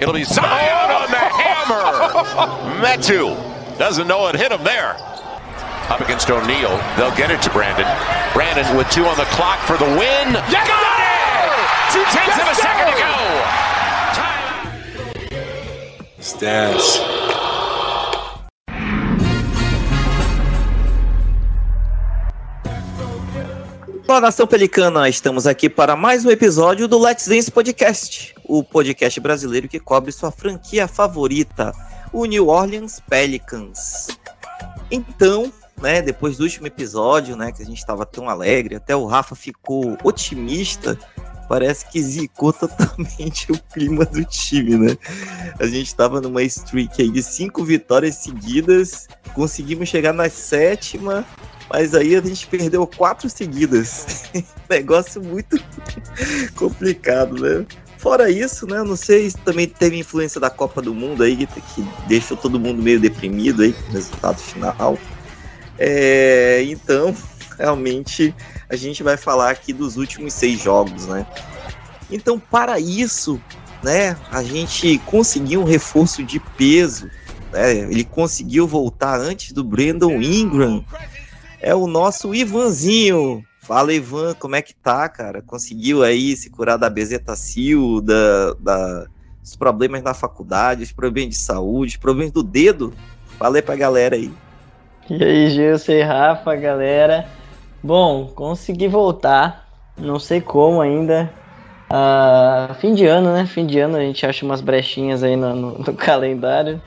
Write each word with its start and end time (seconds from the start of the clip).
It'll 0.00 0.14
be 0.14 0.24
Zion 0.24 0.90
on 0.90 1.10
the 1.10 1.18
hammer. 1.18 1.84
Metu 2.84 3.36
doesn't 3.78 4.06
know 4.08 4.26
it 4.28 4.36
hit 4.36 4.50
him 4.52 4.64
there. 4.64 4.96
Up 5.90 6.00
against 6.00 6.30
O'Neal. 6.30 6.76
They'll 6.96 7.14
get 7.16 7.30
it 7.30 7.42
to 7.42 7.50
Brandon. 7.50 7.84
Brandon 8.32 8.76
with 8.76 8.88
two 8.90 9.04
on 9.04 9.16
the 9.16 9.24
clock 9.24 9.58
for 9.60 9.76
the 9.76 9.84
win. 9.84 10.32
Yes, 10.48 10.68
Got 10.68 10.82
it! 10.84 11.10
Two 11.92 12.04
tenths 12.04 12.36
Yes, 12.36 12.40
of 12.40 12.48
a 12.48 12.54
second 12.54 12.86
to 12.92 12.96
go. 12.98 13.14
Stats. 16.20 17.39
Olá, 24.10 24.20
Nação 24.20 24.44
Pelicana, 24.44 25.08
estamos 25.08 25.46
aqui 25.46 25.70
para 25.70 25.94
mais 25.94 26.24
um 26.24 26.30
episódio 26.32 26.88
do 26.88 26.98
Let's 26.98 27.28
Dance 27.28 27.48
Podcast, 27.48 28.34
o 28.42 28.64
podcast 28.64 29.20
brasileiro 29.20 29.68
que 29.68 29.78
cobre 29.78 30.10
sua 30.10 30.32
franquia 30.32 30.88
favorita, 30.88 31.72
o 32.12 32.24
New 32.24 32.48
Orleans 32.48 32.98
Pelicans. 33.08 34.08
Então, 34.90 35.52
né, 35.80 36.02
depois 36.02 36.36
do 36.36 36.42
último 36.42 36.66
episódio, 36.66 37.36
né, 37.36 37.52
que 37.52 37.62
a 37.62 37.64
gente 37.64 37.78
estava 37.78 38.04
tão 38.04 38.28
alegre, 38.28 38.74
até 38.74 38.96
o 38.96 39.06
Rafa 39.06 39.36
ficou 39.36 39.96
otimista, 40.02 40.98
parece 41.48 41.88
que 41.88 42.02
zicou 42.02 42.50
totalmente 42.52 43.52
o 43.52 43.62
clima 43.72 44.04
do 44.04 44.24
time, 44.24 44.76
né? 44.76 44.96
A 45.60 45.66
gente 45.66 45.86
estava 45.86 46.20
numa 46.20 46.42
streak 46.42 47.00
aí 47.00 47.10
de 47.12 47.22
cinco 47.22 47.62
vitórias 47.62 48.16
seguidas, 48.16 49.06
conseguimos 49.34 49.88
chegar 49.88 50.12
na 50.12 50.28
sétima, 50.28 51.24
mas 51.70 51.94
aí 51.94 52.16
a 52.16 52.20
gente 52.20 52.48
perdeu 52.48 52.84
quatro 52.84 53.30
seguidas. 53.30 54.24
Negócio 54.68 55.22
muito 55.22 55.56
complicado, 56.56 57.40
né? 57.40 57.64
Fora 57.96 58.28
isso, 58.28 58.66
né? 58.66 58.82
Não 58.82 58.96
sei 58.96 59.30
se 59.30 59.36
também 59.38 59.68
teve 59.68 59.96
influência 59.96 60.40
da 60.40 60.50
Copa 60.50 60.82
do 60.82 60.92
Mundo 60.92 61.22
aí, 61.22 61.46
que 61.46 61.86
deixou 62.08 62.36
todo 62.36 62.58
mundo 62.58 62.82
meio 62.82 62.98
deprimido 62.98 63.62
aí 63.62 63.72
com 63.72 63.90
o 63.90 63.92
resultado 63.92 64.38
final. 64.38 64.98
É, 65.78 66.62
então, 66.64 67.14
realmente, 67.56 68.34
a 68.68 68.74
gente 68.74 69.02
vai 69.04 69.16
falar 69.16 69.50
aqui 69.50 69.72
dos 69.72 69.96
últimos 69.96 70.34
seis 70.34 70.60
jogos, 70.60 71.06
né? 71.06 71.24
Então, 72.10 72.36
para 72.40 72.80
isso, 72.80 73.40
né, 73.80 74.16
a 74.32 74.42
gente 74.42 74.98
conseguiu 75.06 75.60
um 75.60 75.64
reforço 75.64 76.24
de 76.24 76.40
peso. 76.40 77.08
Né? 77.52 77.76
Ele 77.76 78.02
conseguiu 78.02 78.66
voltar 78.66 79.20
antes 79.20 79.52
do 79.52 79.62
Brandon 79.62 80.20
Ingram 80.20 80.84
é 81.60 81.74
o 81.74 81.86
nosso 81.86 82.34
Ivanzinho. 82.34 83.44
Fala, 83.60 83.92
Ivan, 83.92 84.34
como 84.34 84.56
é 84.56 84.62
que 84.62 84.74
tá, 84.74 85.08
cara? 85.08 85.42
Conseguiu 85.42 86.02
aí 86.02 86.34
se 86.36 86.50
curar 86.50 86.76
da 86.76 86.90
bezetacil, 86.90 88.00
da, 88.00 88.54
da, 88.58 89.06
dos 89.40 89.54
problemas 89.54 90.02
na 90.02 90.14
faculdade, 90.14 90.82
os 90.82 90.92
problemas 90.92 91.36
de 91.36 91.40
saúde, 91.40 91.92
os 91.92 91.96
problemas 91.96 92.32
do 92.32 92.42
dedo? 92.42 92.92
Fala 93.38 93.56
aí 93.56 93.62
pra 93.62 93.76
galera 93.76 94.16
aí. 94.16 94.32
E 95.08 95.22
aí, 95.22 95.50
Gilson 95.50 95.92
e 95.92 96.02
Rafa, 96.02 96.54
galera. 96.56 97.28
Bom, 97.82 98.26
consegui 98.28 98.88
voltar, 98.88 99.68
não 99.96 100.18
sei 100.18 100.40
como 100.40 100.80
ainda. 100.80 101.32
Ah, 101.88 102.76
fim 102.80 102.94
de 102.94 103.06
ano, 103.06 103.32
né? 103.32 103.46
Fim 103.46 103.66
de 103.66 103.78
ano 103.80 103.96
a 103.96 104.00
gente 104.00 104.24
acha 104.24 104.44
umas 104.44 104.60
brechinhas 104.60 105.22
aí 105.22 105.36
no, 105.36 105.54
no, 105.54 105.78
no 105.78 105.94
calendário. 105.94 106.80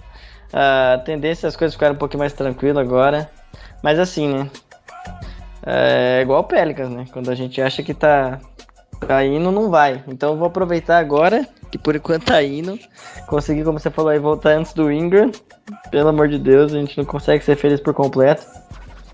A 0.52 1.02
tendência 1.04 1.48
é 1.48 1.50
as 1.50 1.56
coisas 1.56 1.74
ficarem 1.74 1.96
um 1.96 2.00
pouquinho 2.00 2.20
mais 2.20 2.34
tranquilo 2.34 2.80
agora. 2.80 3.30
Mas 3.82 4.00
assim, 4.00 4.30
né? 4.34 4.50
É 5.66 6.22
igual 6.22 6.42
o 6.42 6.44
Pelicans, 6.44 6.90
né? 6.90 7.06
Quando 7.12 7.32
a 7.32 7.36
gente 7.36 7.62
acha 7.62 7.82
que 7.82 7.94
tá, 7.94 8.40
tá 9.00 9.26
indo, 9.26 9.52
não 9.52 9.70
vai. 9.70 10.04
Então 10.08 10.38
vou 10.38 10.48
aproveitar 10.48 11.00
agora, 11.00 11.48
que 11.72 11.78
por 11.78 11.96
enquanto 11.96 12.26
tá 12.26 12.44
indo. 12.44 12.78
Consegui, 13.28 13.64
como 13.64 13.80
você 13.80 13.90
falou 13.90 14.12
aí, 14.12 14.20
voltar 14.20 14.52
antes 14.52 14.74
do 14.74 14.92
Ingram. 14.92 15.32
Pelo 15.90 16.10
amor 16.10 16.28
de 16.28 16.38
Deus, 16.38 16.74
a 16.74 16.78
gente 16.78 16.98
não 16.98 17.06
consegue 17.06 17.44
ser 17.44 17.56
feliz 17.56 17.80
por 17.80 17.94
completo. 17.94 18.46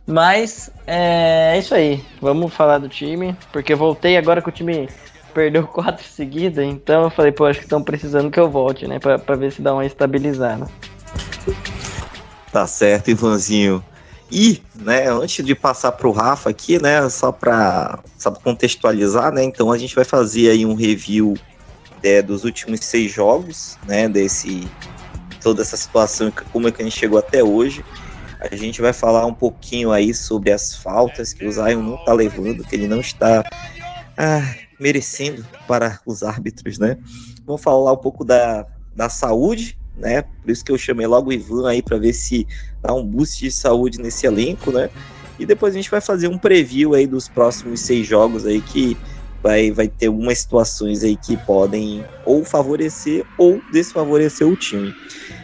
Mas 0.07 0.71
é, 0.87 1.53
é 1.55 1.59
isso 1.59 1.75
aí. 1.75 2.03
Vamos 2.19 2.51
falar 2.51 2.79
do 2.79 2.89
time. 2.89 3.35
Porque 3.51 3.75
voltei 3.75 4.17
agora 4.17 4.41
que 4.41 4.49
o 4.49 4.51
time 4.51 4.89
perdeu 5.35 5.65
quatro 5.67 6.03
seguidas. 6.03 6.65
Então 6.65 7.03
eu 7.03 7.09
falei, 7.11 7.31
pô, 7.31 7.45
acho 7.45 7.59
que 7.59 7.65
estão 7.65 7.83
precisando 7.83 8.31
que 8.31 8.39
eu 8.39 8.49
volte, 8.49 8.87
né? 8.87 8.97
Pra, 8.97 9.19
pra 9.19 9.35
ver 9.35 9.51
se 9.51 9.61
dá 9.61 9.71
uma 9.71 9.85
estabilizada. 9.85 10.67
Tá 12.51 12.65
certo, 12.65 13.11
Ivanzinho. 13.11 13.83
E, 14.31 14.61
né, 14.75 15.09
antes 15.09 15.43
de 15.43 15.55
passar 15.55 15.91
para 15.93 16.07
o 16.07 16.11
Rafa 16.11 16.49
aqui, 16.49 16.81
né, 16.81 17.09
só 17.09 17.31
para 17.31 17.99
contextualizar, 18.43 19.31
né, 19.33 19.43
então 19.43 19.71
a 19.71 19.77
gente 19.77 19.95
vai 19.95 20.05
fazer 20.05 20.51
aí 20.51 20.65
um 20.65 20.75
review 20.75 21.35
é, 22.03 22.21
dos 22.21 22.43
últimos 22.43 22.81
seis 22.81 23.11
jogos, 23.11 23.77
né, 23.87 24.07
desse 24.07 24.67
toda 25.41 25.61
essa 25.61 25.77
situação, 25.77 26.31
como 26.51 26.67
é 26.67 26.71
que 26.71 26.81
a 26.81 26.85
gente 26.85 26.97
chegou 26.97 27.17
até 27.17 27.43
hoje. 27.43 27.83
A 28.39 28.55
gente 28.55 28.81
vai 28.81 28.93
falar 28.93 29.25
um 29.25 29.33
pouquinho 29.33 29.91
aí 29.91 30.13
sobre 30.13 30.51
as 30.51 30.75
faltas 30.75 31.33
que 31.33 31.45
o 31.45 31.51
Zion 31.51 31.81
não 31.81 31.95
está 31.95 32.13
levando, 32.13 32.63
que 32.63 32.75
ele 32.75 32.87
não 32.87 32.99
está 32.99 33.43
ah, 34.17 34.55
merecendo 34.79 35.45
para 35.67 35.99
os 36.05 36.23
árbitros, 36.23 36.77
né. 36.77 36.97
Vamos 37.45 37.61
falar 37.61 37.93
um 37.93 37.97
pouco 37.97 38.23
da, 38.23 38.65
da 38.95 39.09
saúde, 39.09 39.77
né? 39.99 40.21
Por 40.21 40.49
isso 40.49 40.63
que 40.63 40.71
eu 40.71 40.77
chamei 40.77 41.05
logo 41.05 41.29
o 41.29 41.33
Ivan 41.33 41.69
aí 41.69 41.81
para 41.81 41.97
ver 41.97 42.13
se 42.13 42.47
dá 42.81 42.93
um 42.93 43.05
boost 43.05 43.39
de 43.39 43.51
saúde 43.51 43.99
nesse 43.99 44.25
elenco, 44.25 44.71
né? 44.71 44.89
E 45.37 45.45
depois 45.45 45.73
a 45.73 45.77
gente 45.77 45.91
vai 45.91 46.01
fazer 46.01 46.27
um 46.27 46.37
preview 46.37 46.93
aí 46.93 47.07
dos 47.07 47.27
próximos 47.27 47.81
seis 47.81 48.05
jogos 48.05 48.45
aí 48.45 48.61
que 48.61 48.97
vai, 49.41 49.71
vai 49.71 49.87
ter 49.87 50.07
algumas 50.07 50.39
situações 50.39 51.03
aí 51.03 51.15
que 51.15 51.37
podem 51.37 52.03
ou 52.25 52.43
favorecer 52.43 53.25
ou 53.37 53.61
desfavorecer 53.71 54.47
o 54.47 54.55
time. 54.55 54.93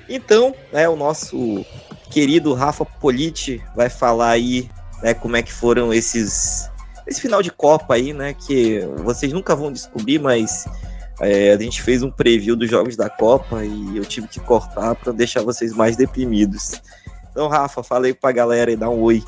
Então, 0.09 0.53
né, 0.71 0.87
o 0.87 0.95
nosso 0.95 1.65
querido 2.11 2.53
Rafa 2.53 2.85
Politi 2.85 3.61
vai 3.75 3.89
falar 3.89 4.31
aí, 4.31 4.69
né, 5.01 5.13
como 5.13 5.35
é 5.35 5.41
que 5.41 5.51
foram 5.51 5.93
esses 5.93 6.69
esse 7.07 7.21
final 7.21 7.41
de 7.41 7.51
Copa 7.51 7.93
aí, 7.93 8.13
né, 8.13 8.33
que 8.33 8.79
vocês 9.03 9.31
nunca 9.31 9.55
vão 9.55 9.71
descobrir, 9.71 10.19
mas 10.19 10.65
é, 11.19 11.51
a 11.53 11.57
gente 11.57 11.81
fez 11.81 12.03
um 12.03 12.11
preview 12.11 12.55
dos 12.55 12.69
jogos 12.69 12.95
da 12.95 13.09
Copa 13.09 13.63
e 13.63 13.97
eu 13.97 14.05
tive 14.05 14.27
que 14.27 14.39
cortar 14.39 14.95
para 14.95 15.13
deixar 15.13 15.41
vocês 15.41 15.73
mais 15.73 15.95
deprimidos. 15.95 16.81
Então, 17.31 17.47
Rafa, 17.47 17.83
fala 17.83 18.05
aí 18.05 18.13
pra 18.13 18.31
galera 18.31 18.71
e 18.71 18.75
dá 18.75 18.89
um 18.89 19.01
oi. 19.01 19.23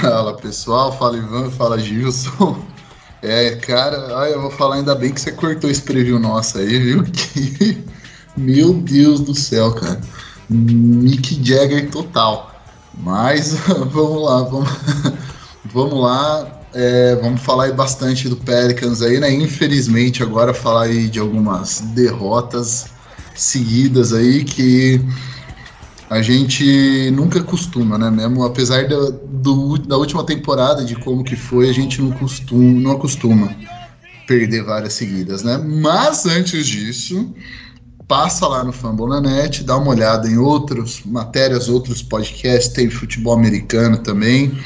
Fala 0.00 0.36
pessoal, 0.36 0.92
fala 0.96 1.16
Ivan, 1.16 1.50
fala 1.50 1.78
Gilson. 1.78 2.60
É, 3.24 3.54
cara, 3.54 4.16
olha, 4.16 4.30
eu 4.30 4.40
vou 4.42 4.50
falar 4.50 4.74
ainda 4.74 4.96
bem 4.96 5.12
que 5.12 5.20
você 5.20 5.30
cortou 5.30 5.70
esse 5.70 5.82
preview 5.82 6.18
nosso 6.18 6.58
aí, 6.58 6.76
viu? 6.76 7.04
Que, 7.14 7.84
meu 8.36 8.72
Deus 8.72 9.20
do 9.20 9.32
céu, 9.32 9.72
cara. 9.72 10.00
Mick 10.50 11.40
Jagger 11.40 11.88
total. 11.88 12.52
Mas 12.98 13.54
vamos 13.92 14.24
lá, 14.24 14.42
vamos, 14.42 14.70
vamos 15.66 16.00
lá. 16.02 16.61
É, 16.74 17.16
vamos 17.16 17.42
falar 17.42 17.64
aí 17.64 17.72
bastante 17.72 18.28
do 18.28 18.36
Pelicans 18.36 19.02
aí, 19.02 19.20
né? 19.20 19.30
Infelizmente, 19.30 20.22
agora 20.22 20.54
falar 20.54 20.84
aí 20.84 21.08
de 21.08 21.18
algumas 21.18 21.80
derrotas 21.94 22.86
seguidas 23.34 24.12
aí 24.12 24.42
que 24.42 25.00
a 26.08 26.22
gente 26.22 27.10
nunca 27.10 27.42
costuma, 27.42 27.98
né? 27.98 28.10
Mesmo 28.10 28.42
apesar 28.44 28.88
da, 28.88 29.10
do, 29.10 29.76
da 29.78 29.96
última 29.96 30.24
temporada, 30.24 30.84
de 30.84 30.94
como 30.96 31.22
que 31.22 31.36
foi, 31.36 31.68
a 31.68 31.72
gente 31.72 32.00
não 32.00 32.10
costuma, 32.12 32.80
não 32.80 32.92
acostuma 32.92 33.54
perder 34.26 34.64
várias 34.64 34.94
seguidas, 34.94 35.42
né? 35.42 35.58
Mas 35.58 36.24
antes 36.24 36.66
disso, 36.66 37.34
passa 38.08 38.46
lá 38.46 38.64
no 38.64 38.72
Fambonanet, 38.72 39.62
dá 39.62 39.76
uma 39.76 39.90
olhada 39.90 40.26
em 40.26 40.38
outras 40.38 41.02
matérias, 41.04 41.68
outros 41.68 42.02
podcasts, 42.02 42.72
tem 42.72 42.88
futebol 42.88 43.34
americano 43.34 43.98
também 43.98 44.58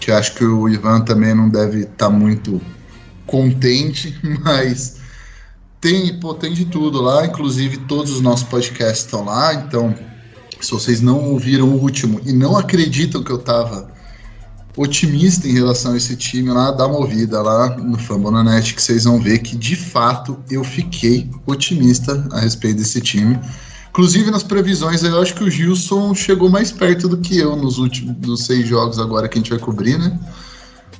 que 0.00 0.10
acho 0.10 0.34
que 0.34 0.44
o 0.44 0.68
Ivan 0.68 1.00
também 1.00 1.34
não 1.34 1.48
deve 1.48 1.80
estar 1.80 2.06
tá 2.06 2.10
muito 2.10 2.60
contente, 3.26 4.18
mas 4.42 4.96
tem, 5.80 6.18
pô, 6.18 6.34
tem 6.34 6.52
de 6.52 6.64
tudo 6.64 7.00
lá, 7.00 7.26
inclusive 7.26 7.76
todos 7.78 8.12
os 8.12 8.20
nossos 8.20 8.46
podcasts 8.48 9.04
estão 9.04 9.24
lá, 9.24 9.54
então 9.54 9.94
se 10.60 10.70
vocês 10.72 11.00
não 11.00 11.30
ouviram 11.30 11.68
o 11.68 11.80
último 11.80 12.20
e 12.24 12.32
não 12.32 12.56
acreditam 12.56 13.22
que 13.22 13.30
eu 13.30 13.36
estava 13.36 13.88
otimista 14.76 15.48
em 15.48 15.52
relação 15.52 15.92
a 15.92 15.96
esse 15.96 16.16
time 16.16 16.50
lá, 16.50 16.70
dá 16.70 16.86
uma 16.86 16.98
ouvida 16.98 17.42
lá 17.42 17.76
no 17.76 17.98
Fambonanet 17.98 18.74
que 18.74 18.82
vocês 18.82 19.04
vão 19.04 19.20
ver 19.20 19.40
que 19.40 19.56
de 19.56 19.74
fato 19.74 20.38
eu 20.50 20.62
fiquei 20.62 21.28
otimista 21.46 22.26
a 22.32 22.40
respeito 22.40 22.78
desse 22.78 23.00
time. 23.00 23.38
Inclusive 23.98 24.30
nas 24.30 24.44
previsões, 24.44 25.02
eu 25.02 25.20
acho 25.20 25.34
que 25.34 25.42
o 25.42 25.50
Gilson 25.50 26.14
chegou 26.14 26.48
mais 26.48 26.70
perto 26.70 27.08
do 27.08 27.16
que 27.16 27.36
eu 27.36 27.56
nos 27.56 27.78
últimos 27.78 28.14
dos 28.18 28.46
seis 28.46 28.64
jogos 28.64 28.96
agora 28.96 29.28
que 29.28 29.36
a 29.36 29.40
gente 29.40 29.50
vai 29.50 29.58
cobrir, 29.58 29.98
né? 29.98 30.16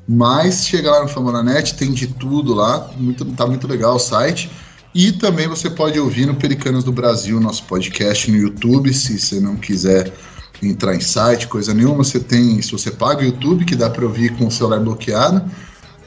Mas 0.09 0.67
chega 0.67 0.91
lá 0.91 1.03
no 1.03 1.09
Fambonanet, 1.09 1.77
tem 1.77 1.93
de 1.93 2.09
tudo 2.09 2.53
lá, 2.53 2.91
muito, 2.97 3.25
tá 3.25 3.47
muito 3.47 3.69
legal 3.69 3.95
o 3.95 4.01
site. 4.01 4.51
E 4.93 5.13
também 5.13 5.47
você 5.47 5.71
pode 5.71 5.97
ouvir 6.01 6.27
no 6.27 6.35
Pericanos 6.35 6.83
do 6.83 6.91
Brasil, 6.91 7.39
nosso 7.39 7.63
podcast 7.67 8.29
no 8.33 8.37
YouTube, 8.37 8.93
se 8.93 9.17
você 9.17 9.39
não 9.39 9.55
quiser 9.55 10.13
entrar 10.61 10.97
em 10.97 11.01
site, 11.01 11.47
coisa 11.47 11.73
nenhuma, 11.73 12.03
você 12.03 12.19
tem, 12.19 12.61
se 12.61 12.73
você 12.73 12.91
paga 12.91 13.23
o 13.23 13.27
YouTube, 13.27 13.65
que 13.65 13.77
dá 13.77 13.89
para 13.89 14.05
ouvir 14.05 14.37
com 14.37 14.49
o 14.49 14.51
celular 14.51 14.81
bloqueado, 14.81 15.49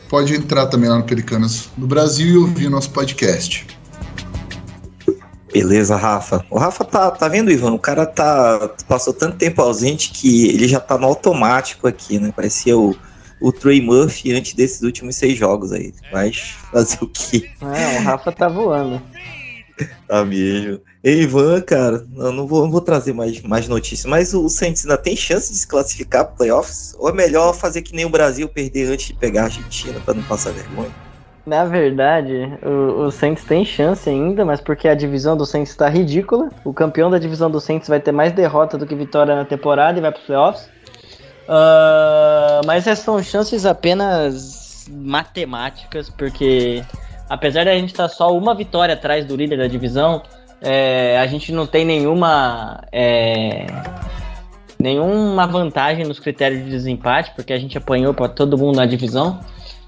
pode 0.09 0.35
entrar 0.35 0.65
também 0.65 0.89
lá 0.89 0.97
no 0.97 1.05
Pericanos 1.05 1.69
do 1.77 1.87
Brasil 1.87 2.27
e 2.27 2.37
ouvir 2.37 2.69
nosso 2.69 2.89
podcast. 2.89 3.79
Beleza, 5.51 5.95
Rafa. 5.95 6.45
O 6.49 6.57
Rafa 6.57 6.83
tá, 6.85 7.11
tá 7.11 7.27
vendo, 7.27 7.51
Ivan? 7.51 7.73
O 7.73 7.79
cara 7.79 8.05
tá 8.05 8.73
passou 8.87 9.13
tanto 9.13 9.37
tempo 9.37 9.61
ausente 9.61 10.11
que 10.11 10.47
ele 10.47 10.67
já 10.67 10.79
tá 10.79 10.97
no 10.97 11.05
automático 11.05 11.87
aqui, 11.87 12.19
né? 12.19 12.31
Parecia 12.33 12.77
o, 12.77 12.95
o 13.39 13.51
Trey 13.51 13.81
Murphy 13.81 14.33
antes 14.33 14.53
desses 14.53 14.81
últimos 14.81 15.15
seis 15.15 15.37
jogos 15.37 15.71
aí. 15.71 15.93
Mas 16.11 16.55
fazer 16.71 16.97
o 17.01 17.07
quê? 17.07 17.49
É, 17.61 17.99
o 17.99 18.03
Rafa 18.03 18.31
tá 18.31 18.47
voando. 18.47 19.01
Tá 20.07 20.23
mesmo. 20.23 20.79
Ei, 21.03 21.23
Ivan, 21.23 21.59
cara, 21.61 22.05
eu 22.15 22.31
não 22.31 22.45
vou, 22.45 22.63
não 22.63 22.71
vou 22.71 22.81
trazer 22.81 23.13
mais, 23.13 23.41
mais 23.41 23.67
notícias, 23.67 24.05
mas 24.05 24.31
o 24.31 24.47
Saints 24.47 24.83
ainda 24.83 24.97
tem 24.97 25.15
chance 25.15 25.51
de 25.51 25.57
se 25.57 25.65
classificar 25.65 26.25
para 26.25 26.35
playoffs? 26.35 26.93
Ou 26.99 27.09
é 27.09 27.13
melhor 27.13 27.53
fazer 27.53 27.81
que 27.81 27.95
nem 27.95 28.05
o 28.05 28.09
Brasil 28.09 28.47
perder 28.47 28.91
antes 28.91 29.07
de 29.07 29.13
pegar 29.13 29.43
a 29.43 29.45
Argentina 29.45 29.99
para 30.01 30.13
não 30.13 30.23
passar 30.23 30.51
vergonha? 30.51 30.93
Na 31.45 31.65
verdade, 31.65 32.53
o, 32.61 33.05
o 33.05 33.11
Saints 33.11 33.43
tem 33.43 33.65
chance 33.65 34.07
ainda, 34.07 34.45
mas 34.45 34.61
porque 34.61 34.87
a 34.87 34.93
divisão 34.93 35.35
do 35.35 35.45
Saints 35.45 35.71
está 35.71 35.89
ridícula. 35.89 36.49
O 36.63 36.71
campeão 36.71 37.09
da 37.09 37.17
divisão 37.17 37.49
do 37.49 37.59
Saints 37.59 37.89
vai 37.89 37.99
ter 37.99 38.11
mais 38.11 38.31
derrota 38.31 38.77
do 38.77 38.85
que 38.85 38.93
vitória 38.93 39.35
na 39.35 39.43
temporada 39.43 39.97
e 39.97 40.01
vai 40.01 40.11
para 40.11 40.19
os 40.19 40.25
playoffs. 40.25 40.69
Uh, 41.47 42.65
mas 42.65 42.85
essas 42.85 43.03
são 43.03 43.21
chances 43.23 43.65
apenas 43.65 44.85
matemáticas, 44.89 46.09
porque 46.09 46.83
apesar 47.27 47.65
da 47.65 47.73
gente 47.73 47.91
estar 47.91 48.07
tá 48.07 48.09
só 48.09 48.35
uma 48.35 48.53
vitória 48.53 48.93
atrás 48.93 49.25
do 49.25 49.35
líder 49.35 49.57
da 49.57 49.67
divisão, 49.67 50.21
é, 50.61 51.17
a 51.17 51.25
gente 51.25 51.51
não 51.51 51.65
tem 51.65 51.83
nenhuma 51.83 52.83
é, 52.91 53.65
nenhuma 54.79 55.47
vantagem 55.47 56.05
nos 56.05 56.19
critérios 56.19 56.63
de 56.63 56.69
desempate, 56.69 57.31
porque 57.35 57.51
a 57.51 57.57
gente 57.57 57.77
apanhou 57.77 58.13
para 58.13 58.29
todo 58.29 58.57
mundo 58.57 58.75
na 58.75 58.85
divisão. 58.85 59.39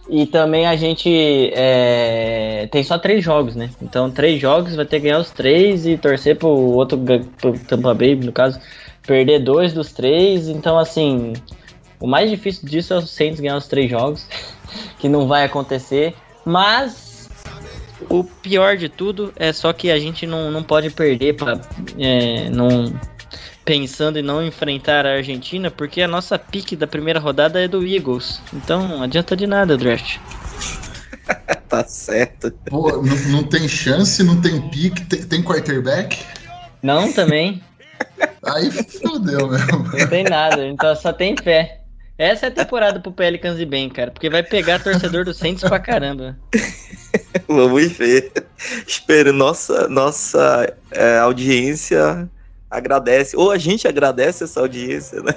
E 0.09 0.25
também 0.25 0.65
a 0.65 0.75
gente 0.75 1.09
é, 1.53 2.67
tem 2.71 2.83
só 2.83 2.97
três 2.97 3.23
jogos, 3.23 3.55
né? 3.55 3.69
Então, 3.81 4.11
três 4.11 4.39
jogos, 4.39 4.75
vai 4.75 4.85
ter 4.85 4.97
que 4.97 5.03
ganhar 5.03 5.19
os 5.19 5.31
três 5.31 5.85
e 5.85 5.97
torcer 5.97 6.37
pro 6.37 6.49
outro, 6.49 6.99
pro 7.37 7.57
Tampa 7.59 7.93
Bay, 7.93 8.15
no 8.15 8.31
caso, 8.31 8.59
perder 9.07 9.39
dois 9.39 9.73
dos 9.73 9.93
três. 9.93 10.49
Então, 10.49 10.77
assim, 10.77 11.33
o 11.99 12.07
mais 12.07 12.29
difícil 12.29 12.67
disso 12.67 12.93
é 12.93 12.97
o 12.97 13.01
Saints 13.01 13.39
ganhar 13.39 13.55
os 13.55 13.67
três 13.67 13.89
jogos, 13.89 14.27
que 14.99 15.07
não 15.07 15.25
vai 15.25 15.45
acontecer. 15.45 16.13
Mas 16.45 17.29
o 18.09 18.23
pior 18.23 18.75
de 18.75 18.89
tudo 18.89 19.31
é 19.37 19.53
só 19.53 19.71
que 19.71 19.89
a 19.89 19.97
gente 19.97 20.27
não, 20.27 20.51
não 20.51 20.61
pode 20.61 20.89
perder 20.89 21.35
para 21.35 21.61
é, 21.97 22.49
não 22.49 22.93
pensando 23.65 24.19
em 24.19 24.21
não 24.21 24.45
enfrentar 24.45 25.05
a 25.05 25.13
Argentina, 25.15 25.71
porque 25.71 26.01
a 26.01 26.07
nossa 26.07 26.37
pique 26.37 26.75
da 26.75 26.87
primeira 26.87 27.19
rodada 27.19 27.61
é 27.63 27.67
do 27.67 27.85
Eagles. 27.85 28.41
Então 28.53 28.87
não 28.87 29.03
adianta 29.03 29.35
de 29.35 29.47
nada 29.47 29.75
o 29.75 29.77
draft. 29.77 30.17
tá 31.69 31.83
certo. 31.85 32.51
Pô, 32.69 33.01
não, 33.01 33.17
não, 33.29 33.43
tem 33.43 33.67
chance, 33.67 34.23
não 34.23 34.39
tem 34.41 34.61
pique, 34.69 35.05
tem, 35.05 35.23
tem 35.23 35.43
quarterback? 35.43 36.23
Não, 36.81 37.11
também. 37.11 37.63
Aí 38.45 38.69
fodeu 38.71 39.47
mesmo. 39.47 39.83
Não 39.97 40.07
tem 40.07 40.23
nada, 40.23 40.65
então 40.67 40.95
só 40.95 41.13
tem 41.13 41.35
fé. 41.37 41.79
Essa 42.17 42.45
é 42.45 42.49
a 42.49 42.51
temporada 42.51 42.99
pro 42.99 43.11
Pelicans 43.11 43.59
e 43.59 43.65
bem, 43.65 43.89
cara, 43.89 44.11
porque 44.11 44.29
vai 44.29 44.43
pegar 44.43 44.83
torcedor 44.83 45.25
do 45.25 45.33
Saints 45.33 45.63
pra 45.63 45.79
caramba. 45.79 46.37
Vamos 47.47 47.91
ver. 47.93 48.31
Espero 48.87 49.33
nossa 49.33 49.87
nossa 49.87 50.71
é, 50.91 51.17
audiência 51.17 52.29
agradece, 52.73 53.37
ou 53.37 53.51
a 53.51 53.57
gente 53.57 53.87
agradece 53.87 54.43
essa 54.43 54.59
audiência, 54.59 55.21
né? 55.21 55.35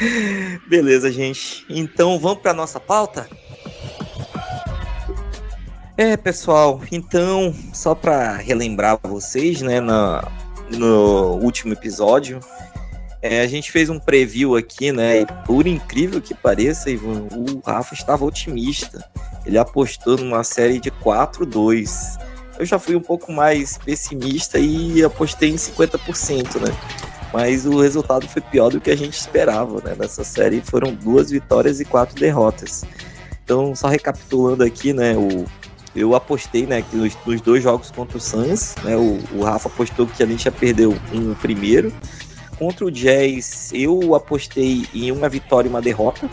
Beleza, 0.66 1.12
gente. 1.12 1.66
Então 1.68 2.18
vamos 2.18 2.38
para 2.38 2.54
nossa 2.54 2.80
pauta? 2.80 3.28
É, 5.96 6.16
pessoal, 6.16 6.80
então, 6.90 7.54
só 7.72 7.94
para 7.94 8.36
relembrar 8.36 8.98
vocês, 9.02 9.60
né, 9.60 9.78
na, 9.78 10.26
no 10.70 11.34
último 11.36 11.74
episódio, 11.74 12.40
é, 13.20 13.42
a 13.42 13.46
gente 13.46 13.70
fez 13.70 13.90
um 13.90 13.98
preview 13.98 14.56
aqui, 14.56 14.90
né, 14.90 15.20
e 15.20 15.26
por 15.46 15.66
incrível 15.66 16.20
que 16.20 16.34
pareça, 16.34 16.90
Ivan, 16.90 17.28
o 17.30 17.60
Rafa 17.64 17.92
estava 17.92 18.24
otimista. 18.24 19.06
Ele 19.44 19.58
apostou 19.58 20.16
numa 20.16 20.42
série 20.42 20.80
de 20.80 20.90
4-2 20.90 22.18
eu 22.58 22.66
já 22.66 22.78
fui 22.78 22.96
um 22.96 23.00
pouco 23.00 23.32
mais 23.32 23.78
pessimista 23.78 24.58
e 24.58 25.02
apostei 25.02 25.50
em 25.50 25.56
50%, 25.56 26.60
né? 26.60 26.74
Mas 27.32 27.64
o 27.64 27.80
resultado 27.80 28.28
foi 28.28 28.42
pior 28.42 28.70
do 28.70 28.80
que 28.80 28.90
a 28.90 28.96
gente 28.96 29.14
esperava, 29.14 29.80
né? 29.82 29.96
Nessa 29.98 30.22
série 30.22 30.60
foram 30.60 30.94
duas 30.94 31.30
vitórias 31.30 31.80
e 31.80 31.84
quatro 31.84 32.14
derrotas. 32.14 32.84
Então, 33.42 33.74
só 33.74 33.88
recapitulando 33.88 34.62
aqui, 34.62 34.92
né? 34.92 35.16
O, 35.16 35.46
eu 35.94 36.14
apostei, 36.14 36.66
né, 36.66 36.82
que 36.82 36.96
nos, 36.96 37.16
nos 37.26 37.40
dois 37.40 37.62
jogos 37.62 37.90
contra 37.90 38.16
o 38.16 38.20
Suns, 38.20 38.74
né? 38.82 38.96
O, 38.96 39.18
o, 39.34 39.42
Rafa 39.42 39.68
apostou 39.68 40.06
que 40.06 40.22
a 40.22 40.26
gente 40.26 40.44
já 40.44 40.52
perdeu 40.52 40.96
um 41.12 41.34
primeiro. 41.34 41.92
Contra 42.58 42.84
o 42.84 42.90
Jazz, 42.90 43.70
eu 43.72 44.14
apostei 44.14 44.86
em 44.94 45.10
uma 45.10 45.28
vitória 45.28 45.68
e 45.68 45.70
uma 45.70 45.82
derrota, 45.82 46.28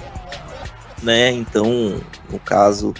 né? 1.01 1.31
Então, 1.31 1.99
no 2.29 2.39
caso, 2.39 2.93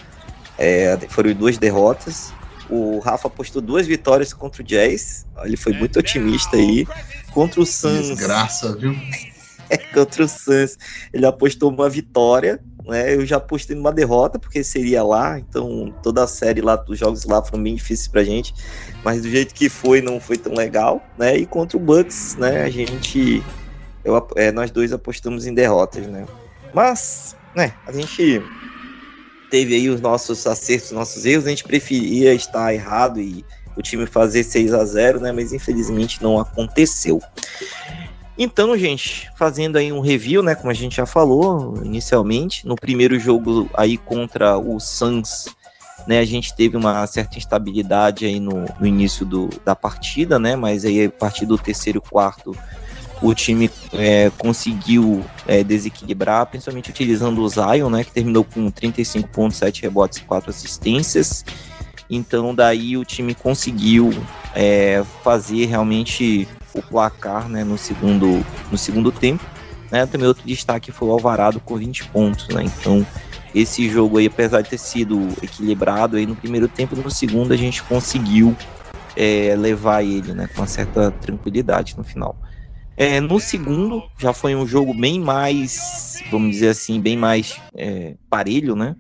é, 0.58 0.98
foram 1.10 1.34
duas 1.34 1.58
derrotas. 1.58 2.34
O 2.70 3.00
Rafa 3.00 3.28
apostou 3.28 3.62
duas 3.62 3.88
vitórias 3.88 4.34
contra 4.34 4.62
o 4.62 4.66
Jazz. 4.66 5.26
Ele 5.44 5.58
foi 5.58 5.74
muito 5.74 5.98
otimista 6.00 6.56
aí. 6.56 6.86
Contra 7.32 7.60
o 7.60 7.66
Suns. 7.66 8.10
Desgraça, 8.10 8.76
viu? 8.76 8.96
é, 9.70 9.78
contra 9.78 10.24
o 10.24 10.28
Suns. 10.28 10.78
Ele 11.12 11.26
apostou 11.26 11.72
uma 11.72 11.90
vitória. 11.90 12.60
Né? 12.86 13.16
Eu 13.16 13.26
já 13.26 13.38
apostei 13.38 13.76
numa 13.76 13.92
derrota, 13.92 14.38
porque 14.38 14.64
seria 14.64 15.04
lá. 15.04 15.40
Então, 15.40 15.94
toda 16.04 16.24
a 16.24 16.28
série 16.28 16.62
lá 16.62 16.76
dos 16.76 17.00
jogos 17.00 17.26
lá 17.26 17.44
foram 17.44 17.64
bem 17.64 17.76
difíceis 17.76 18.08
pra 18.08 18.24
gente. 18.24 18.54
Mas 19.04 19.22
do 19.22 19.30
jeito 19.30 19.54
que 19.54 19.68
foi, 19.68 20.02
não 20.02 20.20
foi 20.20 20.38
tão 20.38 20.54
legal. 20.54 21.02
Né? 21.18 21.38
E 21.38 21.46
contra 21.46 21.78
o 21.78 21.80
Bucks, 21.80 22.36
né? 22.36 22.64
A 22.64 22.70
gente. 22.70 23.44
Eu, 24.04 24.28
é, 24.36 24.52
nós 24.52 24.70
dois 24.72 24.94
apostamos 24.94 25.46
em 25.46 25.54
derrotas, 25.54 26.06
né? 26.08 26.26
Mas, 26.74 27.36
né, 27.56 27.74
a 27.86 27.92
gente 27.92 28.42
teve 29.50 29.76
aí 29.76 29.90
os 29.90 30.00
nossos 30.00 30.46
acertos, 30.46 30.92
nossos 30.92 31.26
erros, 31.26 31.46
a 31.46 31.50
gente 31.50 31.64
preferia 31.64 32.34
estar 32.34 32.74
errado 32.74 33.20
e 33.20 33.44
o 33.76 33.82
time 33.82 34.06
fazer 34.06 34.44
6 34.44 34.74
a 34.74 34.86
0 34.86 35.20
né? 35.20 35.32
Mas 35.32 35.54
infelizmente 35.54 36.22
não 36.22 36.40
aconteceu. 36.40 37.22
Então, 38.38 38.78
gente, 38.78 39.30
fazendo 39.38 39.78
aí 39.78 39.92
um 39.92 40.00
review, 40.00 40.42
né? 40.42 40.56
Como 40.56 40.72
a 40.72 40.74
gente 40.74 40.96
já 40.96 41.06
falou 41.06 41.74
inicialmente, 41.84 42.66
no 42.66 42.76
primeiro 42.76 43.20
jogo 43.20 43.70
aí 43.74 43.98
contra 43.98 44.58
o 44.58 44.80
Suns, 44.80 45.48
né? 46.08 46.20
A 46.20 46.26
gente 46.26 46.56
teve 46.56 46.78
uma 46.78 47.06
certa 47.06 47.38
instabilidade 47.38 48.26
aí 48.26 48.40
no, 48.40 48.66
no 48.80 48.88
início 48.88 49.26
do, 49.26 49.50
da 49.66 49.76
partida, 49.76 50.40
né? 50.40 50.56
Mas 50.56 50.86
aí 50.86 51.06
a 51.06 51.12
partir 51.12 51.46
do 51.46 51.58
terceiro 51.58 52.02
quarto 52.02 52.56
o 53.22 53.34
time 53.34 53.70
é, 53.94 54.32
conseguiu 54.38 55.24
é, 55.48 55.64
desequilibrar, 55.64 56.46
principalmente 56.46 56.90
utilizando 56.90 57.42
o 57.42 57.50
Zion, 57.50 57.90
né, 57.90 58.04
que 58.04 58.12
terminou 58.12 58.44
com 58.44 58.72
35.7 58.72 59.82
rebotes 59.82 60.20
e 60.20 60.22
4 60.22 60.50
assistências. 60.50 61.44
Então 62.10 62.56
daí 62.56 62.98
o 62.98 63.06
time 63.06 63.36
conseguiu 63.36 64.12
é, 64.56 65.04
fazer 65.24 65.66
realmente 65.66 66.48
o 66.74 66.82
placar 66.82 67.48
né, 67.48 67.64
no, 67.64 67.78
segundo, 67.78 68.44
no 68.72 68.78
segundo 68.78 69.12
tempo. 69.12 69.44
Né? 69.92 70.06
Também 70.06 70.28
outro 70.28 70.46
destaque 70.46 70.92
foi 70.92 71.08
o 71.08 71.12
Alvarado 71.12 71.60
com 71.60 71.76
20 71.76 72.06
pontos. 72.06 72.48
Né? 72.50 72.64
Então 72.64 73.06
esse 73.54 73.90
jogo 73.90 74.18
aí, 74.18 74.28
apesar 74.28 74.62
de 74.62 74.70
ter 74.70 74.78
sido 74.78 75.28
equilibrado 75.42 76.18
aí 76.18 76.26
no 76.26 76.36
primeiro 76.36 76.68
tempo, 76.68 76.96
no 76.96 77.12
segundo 77.12 77.54
a 77.54 77.58
gente 77.58 77.84
conseguiu 77.84 78.56
é, 79.16 79.56
levar 79.56 80.04
ele 80.04 80.34
né, 80.34 80.48
com 80.48 80.62
uma 80.62 80.68
certa 80.68 81.12
tranquilidade 81.12 81.96
no 81.98 82.04
final. 82.04 82.36
É, 83.00 83.22
no 83.22 83.40
segundo, 83.40 84.04
já 84.18 84.34
foi 84.34 84.54
um 84.54 84.68
jogo 84.68 84.94
bem 84.94 85.22
mais, 85.22 86.22
vamos 86.30 86.52
dizer 86.52 86.68
assim, 86.68 87.00
bem 87.00 87.16
mais 87.16 87.58
é, 87.74 88.16
parelho, 88.30 88.76
né? 88.76 88.94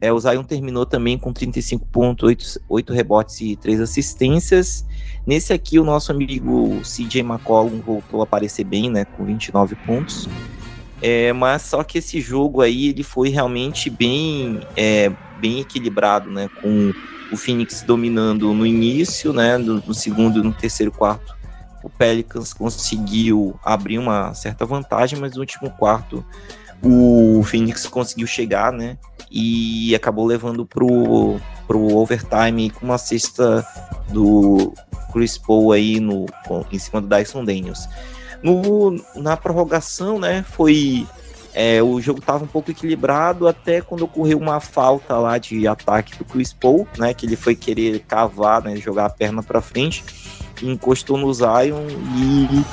É, 0.00 0.10
o 0.10 0.18
Zion 0.18 0.42
terminou 0.42 0.86
também 0.86 1.18
com 1.18 1.30
35,8 1.30 2.90
rebotes 2.90 3.42
e 3.42 3.54
3 3.54 3.82
assistências. 3.82 4.86
Nesse 5.26 5.52
aqui, 5.52 5.78
o 5.78 5.84
nosso 5.84 6.10
amigo 6.10 6.80
CJ 6.80 7.20
McCollum 7.20 7.82
voltou 7.82 8.22
a 8.22 8.24
aparecer 8.24 8.64
bem, 8.64 8.88
né? 8.90 9.04
Com 9.04 9.26
29 9.26 9.74
pontos. 9.76 10.26
É, 11.02 11.30
mas 11.34 11.60
só 11.60 11.84
que 11.84 11.98
esse 11.98 12.22
jogo 12.22 12.62
aí 12.62 12.88
ele 12.88 13.02
foi 13.02 13.28
realmente 13.28 13.90
bem, 13.90 14.60
é, 14.74 15.12
bem 15.38 15.60
equilibrado, 15.60 16.30
né? 16.30 16.48
Com 16.62 16.94
o 17.30 17.36
Phoenix 17.36 17.82
dominando 17.82 18.54
no 18.54 18.64
início, 18.64 19.34
né? 19.34 19.58
No, 19.58 19.82
no 19.86 19.92
segundo 19.92 20.40
e 20.40 20.42
no 20.42 20.54
terceiro 20.54 20.90
quarto 20.90 21.43
o 21.84 21.90
Pelicans 21.90 22.54
conseguiu 22.54 23.60
abrir 23.62 23.98
uma 23.98 24.32
certa 24.32 24.64
vantagem, 24.64 25.18
mas 25.20 25.34
no 25.34 25.40
último 25.40 25.70
quarto 25.70 26.24
o 26.82 27.42
Phoenix 27.44 27.86
conseguiu 27.86 28.26
chegar, 28.26 28.72
né? 28.72 28.96
E 29.30 29.94
acabou 29.94 30.26
levando 30.26 30.64
pro, 30.64 31.38
pro 31.66 31.94
overtime 31.94 32.70
com 32.70 32.86
uma 32.86 32.96
cesta 32.96 33.66
do 34.08 34.72
Chris 35.12 35.36
Paul 35.36 35.72
aí 35.72 36.00
no, 36.00 36.24
em 36.72 36.78
cima 36.78 37.02
do 37.02 37.08
Dyson 37.08 37.44
Daniels. 37.44 37.86
No, 38.42 38.98
na 39.14 39.36
prorrogação, 39.36 40.18
né, 40.18 40.44
foi 40.50 41.06
é, 41.54 41.82
o 41.82 42.00
jogo 42.00 42.18
estava 42.18 42.44
um 42.44 42.48
pouco 42.48 42.70
equilibrado 42.70 43.48
até 43.48 43.80
quando 43.80 44.02
ocorreu 44.02 44.38
uma 44.38 44.60
falta 44.60 45.16
lá 45.16 45.38
de 45.38 45.66
ataque 45.66 46.18
do 46.18 46.24
Chris 46.24 46.52
Paul, 46.52 46.86
né, 46.98 47.14
que 47.14 47.24
ele 47.24 47.36
foi 47.36 47.54
querer 47.54 48.00
cavar, 48.00 48.62
né, 48.62 48.76
jogar 48.76 49.06
a 49.06 49.10
perna 49.10 49.42
para 49.42 49.62
frente 49.62 50.04
encostou 50.66 51.16
no 51.16 51.32
Zion 51.32 51.86
e 52.16 52.64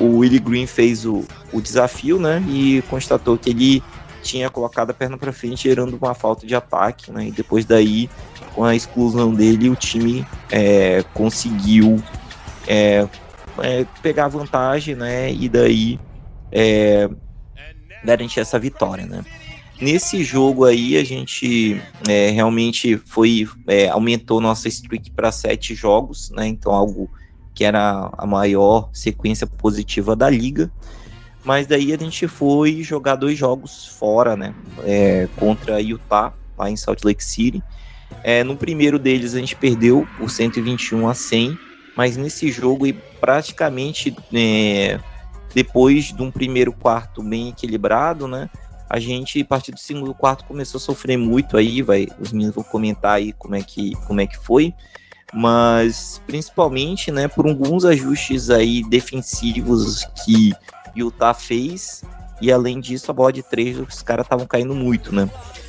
o 0.00 0.18
Willie 0.18 0.38
Green 0.38 0.66
fez 0.66 1.04
o, 1.04 1.24
o 1.52 1.60
desafio, 1.60 2.18
né? 2.18 2.42
E 2.48 2.82
constatou 2.88 3.36
que 3.36 3.50
ele 3.50 3.82
tinha 4.22 4.50
colocado 4.50 4.90
a 4.90 4.94
perna 4.94 5.16
para 5.16 5.32
frente, 5.32 5.68
gerando 5.68 5.96
uma 5.96 6.14
falta 6.14 6.46
de 6.46 6.54
ataque, 6.54 7.10
né? 7.10 7.28
E 7.28 7.30
depois 7.30 7.64
daí, 7.64 8.08
com 8.54 8.64
a 8.64 8.74
exclusão 8.74 9.34
dele, 9.34 9.68
o 9.68 9.76
time 9.76 10.26
é, 10.50 11.04
conseguiu 11.14 12.02
é, 12.66 13.06
é, 13.58 13.86
pegar 14.02 14.28
vantagem, 14.28 14.94
né? 14.94 15.32
E 15.32 15.48
daí 15.48 15.98
é, 16.52 17.08
garantir 18.04 18.40
essa 18.40 18.58
vitória, 18.58 19.06
né? 19.06 19.24
Nesse 19.80 20.22
jogo 20.22 20.66
aí 20.66 20.98
a 20.98 21.04
gente 21.04 21.80
é, 22.06 22.28
realmente 22.30 22.98
foi 22.98 23.48
é, 23.66 23.88
aumentou 23.88 24.38
nossa 24.38 24.68
streak 24.68 25.10
para 25.10 25.32
sete 25.32 25.74
jogos, 25.74 26.30
né? 26.30 26.46
Então 26.46 26.72
algo 26.72 27.10
que 27.60 27.64
era 27.66 28.10
a 28.16 28.26
maior 28.26 28.88
sequência 28.90 29.46
positiva 29.46 30.16
da 30.16 30.30
liga. 30.30 30.72
Mas 31.44 31.66
daí 31.66 31.92
a 31.92 31.98
gente 31.98 32.26
foi 32.26 32.82
jogar 32.82 33.16
dois 33.16 33.36
jogos 33.36 33.86
fora, 33.86 34.34
né? 34.34 34.54
É, 34.82 35.28
contra 35.36 35.78
Utah, 35.78 36.32
lá 36.56 36.70
em 36.70 36.76
Salt 36.76 37.04
Lake 37.04 37.22
City. 37.22 37.62
É, 38.24 38.42
no 38.42 38.56
primeiro 38.56 38.98
deles 38.98 39.34
a 39.34 39.38
gente 39.40 39.54
perdeu 39.54 40.08
por 40.16 40.30
121 40.30 41.06
a 41.06 41.12
100, 41.12 41.58
mas 41.94 42.16
nesse 42.16 42.50
jogo 42.50 42.86
praticamente 43.20 44.16
é, 44.32 44.98
depois 45.54 46.14
de 46.14 46.22
um 46.22 46.30
primeiro 46.30 46.72
quarto 46.72 47.22
bem 47.22 47.50
equilibrado, 47.50 48.26
né? 48.26 48.48
A 48.88 48.98
gente, 48.98 49.38
a 49.42 49.44
partir 49.44 49.72
do 49.72 49.78
segundo 49.78 50.14
quarto, 50.14 50.46
começou 50.46 50.78
a 50.78 50.80
sofrer 50.80 51.18
muito 51.18 51.58
aí, 51.58 51.82
vai, 51.82 52.08
os 52.18 52.32
meninos 52.32 52.54
vão 52.54 52.64
comentar 52.64 53.16
aí 53.16 53.34
como 53.34 53.54
é 53.54 53.62
que, 53.62 53.94
como 54.06 54.22
é 54.22 54.26
que 54.26 54.38
foi, 54.38 54.74
mas 55.32 56.20
principalmente, 56.26 57.10
né, 57.10 57.28
por 57.28 57.46
alguns 57.46 57.84
ajustes 57.84 58.50
aí 58.50 58.82
defensivos 58.82 60.04
que 60.24 60.52
Utah 60.94 61.34
fez, 61.34 62.02
e 62.40 62.50
além 62.50 62.80
disso, 62.80 63.10
a 63.10 63.14
bola 63.14 63.32
de 63.32 63.42
três, 63.42 63.78
os 63.78 64.02
caras 64.02 64.26
estavam 64.26 64.46
caindo 64.46 64.74
muito, 64.74 65.14
né? 65.14 65.28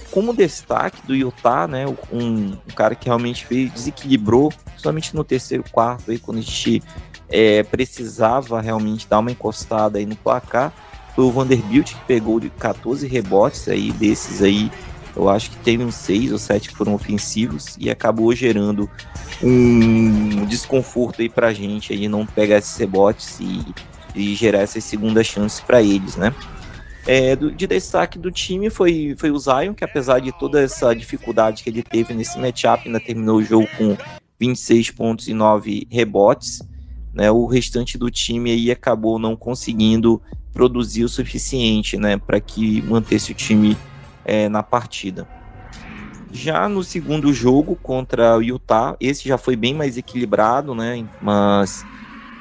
Como 0.09 0.33
destaque 0.33 1.05
do 1.05 1.15
Utah, 1.15 1.67
né, 1.67 1.85
um, 2.11 2.51
um 2.51 2.73
cara 2.75 2.95
que 2.95 3.05
realmente 3.05 3.45
fez, 3.45 3.71
desequilibrou, 3.71 4.51
somente 4.77 5.15
no 5.15 5.23
terceiro 5.23 5.63
quarto, 5.71 6.11
aí, 6.11 6.19
quando 6.19 6.39
a 6.39 6.41
gente 6.41 6.83
é, 7.29 7.63
precisava 7.63 8.59
realmente 8.59 9.07
dar 9.07 9.19
uma 9.19 9.31
encostada 9.31 9.99
aí 9.99 10.05
no 10.05 10.15
placar, 10.15 10.73
foi 11.15 11.25
o 11.25 11.31
Vanderbilt 11.31 11.93
que 11.93 12.05
pegou 12.05 12.39
de 12.39 12.49
14 12.49 13.07
rebotes 13.07 13.67
aí, 13.67 13.91
desses 13.91 14.41
aí, 14.41 14.71
eu 15.15 15.29
acho 15.29 15.51
que 15.51 15.57
teve 15.57 15.83
uns 15.83 15.95
6 15.95 16.31
ou 16.31 16.37
7 16.37 16.69
que 16.69 16.75
foram 16.75 16.93
ofensivos 16.93 17.75
e 17.79 17.89
acabou 17.89 18.33
gerando 18.33 18.89
um 19.43 20.45
desconforto 20.45 21.21
aí 21.21 21.29
pra 21.29 21.53
gente 21.53 21.93
aí 21.93 22.07
não 22.07 22.25
pegar 22.25 22.57
esses 22.57 22.77
rebotes 22.77 23.39
e, 23.39 23.65
e 24.15 24.35
gerar 24.35 24.59
essas 24.59 24.83
segundas 24.83 25.27
chances 25.27 25.59
para 25.59 25.81
eles, 25.81 26.15
né? 26.15 26.33
É, 27.07 27.35
do, 27.35 27.51
de 27.51 27.65
destaque 27.65 28.19
do 28.19 28.31
time 28.31 28.69
foi, 28.69 29.15
foi 29.17 29.31
o 29.31 29.39
Zion, 29.39 29.73
que 29.73 29.83
apesar 29.83 30.19
de 30.19 30.31
toda 30.31 30.61
essa 30.61 30.93
dificuldade 30.93 31.63
que 31.63 31.69
ele 31.69 31.81
teve 31.81 32.13
nesse 32.13 32.37
matchup, 32.37 32.83
ainda 32.85 32.99
terminou 32.99 33.37
o 33.37 33.43
jogo 33.43 33.67
com 33.77 33.97
26 34.39 34.91
pontos 34.91 35.27
e 35.27 35.33
9 35.33 35.87
rebotes. 35.89 36.61
Né, 37.13 37.29
o 37.29 37.45
restante 37.45 37.97
do 37.97 38.09
time 38.09 38.51
aí 38.51 38.71
acabou 38.71 39.19
não 39.19 39.35
conseguindo 39.35 40.21
produzir 40.53 41.03
o 41.03 41.09
suficiente 41.09 41.97
né, 41.97 42.15
para 42.15 42.39
que 42.39 42.81
mantesse 42.83 43.33
o 43.33 43.35
time 43.35 43.75
é, 44.25 44.49
na 44.49 44.63
partida. 44.63 45.27
Já 46.31 46.69
no 46.69 46.83
segundo 46.83 47.33
jogo 47.33 47.75
contra 47.75 48.37
o 48.37 48.41
Utah, 48.41 48.95
esse 48.99 49.27
já 49.27 49.37
foi 49.37 49.55
bem 49.55 49.73
mais 49.73 49.97
equilibrado, 49.97 50.73
né, 50.73 51.05
mas 51.21 51.85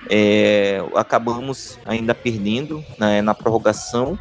é, 0.08 0.82
acabamos 0.94 1.78
ainda 1.84 2.14
perdendo 2.14 2.84
né, 2.98 3.20
na 3.20 3.34
prorrogação. 3.34 4.18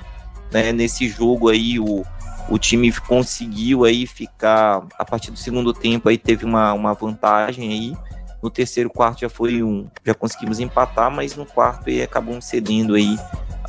Né, 0.51 0.71
nesse 0.71 1.07
jogo 1.07 1.49
aí 1.49 1.79
o, 1.79 2.03
o 2.49 2.57
time 2.57 2.91
conseguiu 2.91 3.85
aí 3.85 4.07
ficar 4.07 4.83
a 4.97 5.05
partir 5.05 5.29
do 5.29 5.37
segundo 5.37 5.71
tempo 5.71 6.09
aí 6.09 6.17
teve 6.17 6.43
uma, 6.43 6.73
uma 6.73 6.93
vantagem 6.95 7.69
aí 7.69 7.97
no 8.41 8.49
terceiro 8.49 8.89
quarto 8.89 9.21
já 9.21 9.29
foi 9.29 9.61
um 9.61 9.87
já 10.03 10.15
conseguimos 10.15 10.59
empatar 10.59 11.11
mas 11.11 11.35
no 11.35 11.45
quarto 11.45 11.87
aí 11.87 12.01
acabamos 12.01 12.45
cedendo 12.45 12.95
aí 12.95 13.15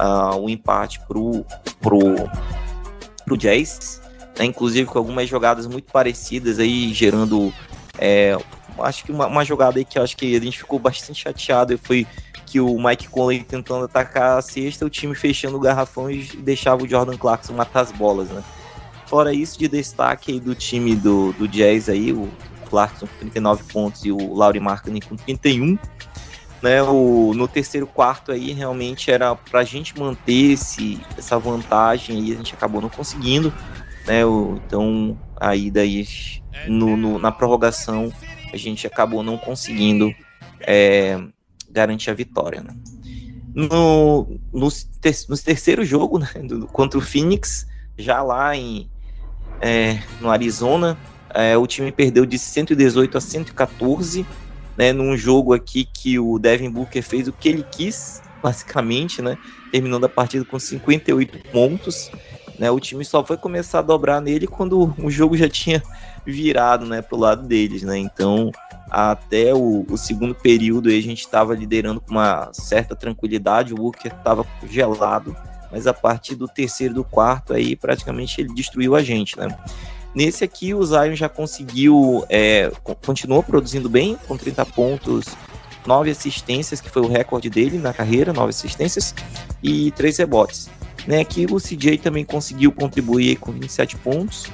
uh, 0.00 0.38
o 0.40 0.48
empate 0.48 1.00
pro, 1.00 1.44
pro, 1.80 1.98
pro 3.30 3.36
Jazz, 3.36 4.02
né? 4.36 4.44
inclusive 4.44 4.86
com 4.86 4.98
algumas 4.98 5.28
jogadas 5.28 5.66
muito 5.66 5.92
parecidas 5.92 6.58
aí, 6.58 6.92
gerando. 6.92 7.54
É, 7.96 8.36
acho 8.80 9.04
que 9.04 9.12
uma, 9.12 9.26
uma, 9.26 9.44
jogada 9.44 9.78
aí 9.78 9.84
que 9.84 9.98
acho 9.98 10.16
que 10.16 10.34
a 10.34 10.40
gente 10.40 10.58
ficou 10.58 10.78
bastante 10.78 11.22
chateado 11.22 11.78
foi 11.78 12.06
que 12.46 12.58
o 12.58 12.76
Mike 12.82 13.08
Conley 13.08 13.44
tentando 13.44 13.84
atacar 13.84 14.38
a 14.38 14.42
cesta, 14.42 14.84
o 14.84 14.90
time 14.90 15.14
fechando 15.14 15.56
o 15.56 15.60
garrafão 15.60 16.10
e 16.10 16.24
deixava 16.38 16.82
o 16.82 16.88
Jordan 16.88 17.16
Clarkson 17.16 17.52
matar 17.52 17.82
as 17.82 17.92
bolas, 17.92 18.28
né? 18.30 18.42
Fora 19.06 19.32
isso, 19.32 19.58
de 19.58 19.68
destaque 19.68 20.32
aí 20.32 20.40
do 20.40 20.54
time 20.54 20.96
do, 20.96 21.32
do 21.34 21.46
Jazz 21.46 21.88
aí, 21.88 22.12
o 22.12 22.28
Clarkson 22.68 23.06
com 23.06 23.28
39 23.28 23.64
pontos 23.72 24.04
e 24.04 24.10
o 24.10 24.34
Laurie 24.34 24.60
Markkinen 24.60 25.02
com 25.02 25.14
31 25.14 25.78
né, 26.62 26.82
o, 26.82 27.32
no 27.34 27.48
terceiro 27.48 27.86
quarto 27.86 28.32
aí 28.32 28.52
realmente 28.52 29.10
era 29.10 29.34
para 29.34 29.60
a 29.60 29.64
gente 29.64 29.98
manter 29.98 30.52
esse, 30.52 31.00
essa 31.16 31.38
vantagem 31.38 32.24
e 32.24 32.32
a 32.32 32.36
gente 32.36 32.54
acabou 32.54 32.80
não 32.80 32.88
conseguindo, 32.88 33.52
né, 34.06 34.24
o, 34.24 34.60
então 34.66 35.18
aí 35.40 35.70
daí 35.70 36.06
no, 36.68 36.96
no, 36.96 37.18
na 37.18 37.32
prorrogação 37.32 38.12
a 38.52 38.56
gente 38.56 38.86
acabou 38.86 39.22
não 39.22 39.38
conseguindo 39.38 40.12
é, 40.60 41.18
garantir 41.70 42.10
a 42.10 42.14
vitória, 42.14 42.62
né. 42.62 42.74
No, 43.52 44.38
no, 44.52 44.68
ter, 45.00 45.16
no 45.28 45.36
terceiro 45.36 45.84
jogo, 45.84 46.18
né, 46.18 46.30
do, 46.44 46.66
contra 46.66 46.98
o 46.98 47.02
Phoenix, 47.02 47.66
já 47.98 48.22
lá 48.22 48.56
em, 48.56 48.88
é, 49.60 50.00
no 50.20 50.30
Arizona, 50.30 50.96
é, 51.34 51.56
o 51.56 51.66
time 51.66 51.90
perdeu 51.90 52.26
de 52.26 52.38
118 52.38 53.18
a 53.18 53.20
114, 53.20 54.26
né, 54.80 54.94
num 54.94 55.14
jogo 55.14 55.52
aqui 55.52 55.84
que 55.84 56.18
o 56.18 56.38
Devin 56.38 56.70
Booker 56.70 57.02
fez 57.02 57.28
o 57.28 57.34
que 57.34 57.50
ele 57.50 57.62
quis, 57.70 58.22
basicamente, 58.42 59.20
né, 59.20 59.36
terminando 59.70 60.04
a 60.04 60.08
partida 60.08 60.42
com 60.42 60.58
58 60.58 61.38
pontos. 61.50 62.10
Né, 62.58 62.70
o 62.70 62.80
time 62.80 63.04
só 63.04 63.22
foi 63.22 63.36
começar 63.36 63.80
a 63.80 63.82
dobrar 63.82 64.22
nele 64.22 64.46
quando 64.46 64.94
o 64.98 65.10
jogo 65.10 65.36
já 65.36 65.50
tinha 65.50 65.82
virado 66.24 66.86
né, 66.86 67.02
para 67.02 67.14
o 67.14 67.20
lado 67.20 67.46
deles. 67.46 67.82
Né, 67.82 67.98
então, 67.98 68.50
até 68.90 69.52
o, 69.52 69.84
o 69.86 69.98
segundo 69.98 70.34
período, 70.34 70.88
a 70.88 70.92
gente 70.92 71.20
estava 71.20 71.54
liderando 71.54 72.00
com 72.00 72.12
uma 72.12 72.48
certa 72.54 72.96
tranquilidade, 72.96 73.74
o 73.74 73.76
Booker 73.76 74.14
estava 74.16 74.46
gelado, 74.66 75.36
mas 75.70 75.86
a 75.86 75.92
partir 75.92 76.36
do 76.36 76.48
terceiro 76.48 76.94
do 76.94 77.04
quarto, 77.04 77.52
aí 77.52 77.76
praticamente 77.76 78.40
ele 78.40 78.54
destruiu 78.54 78.96
a 78.96 79.02
gente. 79.02 79.38
Né. 79.38 79.54
Nesse 80.14 80.42
aqui, 80.42 80.74
o 80.74 80.84
Zion 80.84 81.14
já 81.14 81.28
conseguiu, 81.28 82.24
é, 82.28 82.70
continuou 83.02 83.42
produzindo 83.42 83.88
bem, 83.88 84.16
com 84.26 84.36
30 84.36 84.66
pontos, 84.66 85.26
9 85.86 86.10
assistências, 86.10 86.80
que 86.80 86.90
foi 86.90 87.02
o 87.02 87.08
recorde 87.08 87.48
dele 87.48 87.78
na 87.78 87.92
carreira, 87.92 88.32
9 88.32 88.50
assistências, 88.50 89.14
e 89.62 89.90
3 89.92 90.18
rebotes. 90.18 90.68
Né, 91.06 91.20
aqui 91.20 91.46
o 91.50 91.56
CJ 91.56 91.98
também 91.98 92.24
conseguiu 92.24 92.70
contribuir 92.72 93.36
com 93.36 93.52
27 93.52 93.96
pontos, 93.96 94.46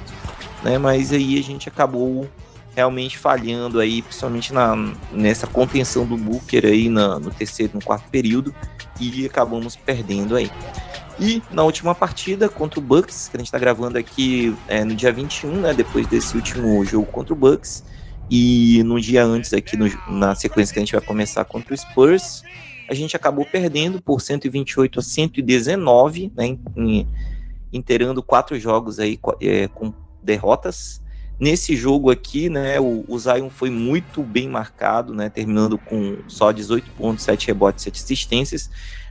né, 0.63 0.77
mas 0.77 1.11
aí 1.11 1.37
a 1.37 1.43
gente 1.43 1.67
acabou 1.67 2.27
realmente 2.73 3.17
falhando 3.17 3.79
aí, 3.79 4.01
principalmente 4.01 4.53
na, 4.53 4.75
nessa 5.11 5.47
contenção 5.47 6.05
do 6.05 6.15
Booker 6.15 6.65
aí 6.65 6.87
na, 6.87 7.19
no 7.19 7.31
terceiro, 7.31 7.73
no 7.73 7.83
quarto 7.83 8.07
período, 8.09 8.53
e 8.99 9.25
acabamos 9.25 9.75
perdendo 9.75 10.35
aí. 10.35 10.49
E 11.19 11.41
na 11.51 11.63
última 11.63 11.95
partida 11.95 12.47
contra 12.47 12.79
o 12.79 12.83
Bucks, 12.83 13.27
que 13.27 13.37
a 13.37 13.39
gente 13.39 13.47
está 13.47 13.57
gravando 13.57 13.97
aqui 13.97 14.55
é, 14.67 14.83
no 14.83 14.95
dia 14.95 15.11
21, 15.11 15.61
né, 15.61 15.73
depois 15.73 16.05
desse 16.05 16.35
último 16.35 16.85
jogo 16.85 17.07
contra 17.07 17.33
o 17.33 17.35
Bucks, 17.35 17.83
e 18.29 18.83
no 18.83 19.01
dia 19.01 19.23
antes 19.23 19.51
aqui, 19.51 19.75
no, 19.75 19.87
na 20.07 20.35
sequência 20.35 20.73
que 20.73 20.79
a 20.79 20.81
gente 20.83 20.91
vai 20.91 21.01
começar 21.01 21.43
contra 21.45 21.73
o 21.73 21.77
Spurs, 21.77 22.43
a 22.87 22.93
gente 22.93 23.15
acabou 23.15 23.45
perdendo 23.45 23.99
por 23.99 24.21
128 24.21 24.99
a 24.99 25.01
119, 25.01 26.31
né, 26.35 26.57
inteirando 27.73 28.21
quatro 28.21 28.59
jogos 28.59 28.99
aí 28.99 29.19
é, 29.41 29.67
com 29.67 29.93
derrotas. 30.21 31.01
Nesse 31.39 31.75
jogo 31.75 32.11
aqui, 32.11 32.49
né, 32.49 32.79
o, 32.79 33.03
o 33.07 33.17
Zion 33.17 33.49
foi 33.49 33.69
muito 33.69 34.21
bem 34.21 34.47
marcado, 34.47 35.13
né, 35.13 35.29
terminando 35.29 35.77
com 35.77 36.17
só 36.27 36.51
18 36.51 36.91
pontos, 36.91 37.23
7 37.23 37.47
rebotes, 37.47 37.83
7 37.83 38.03
assistências, 38.03 38.69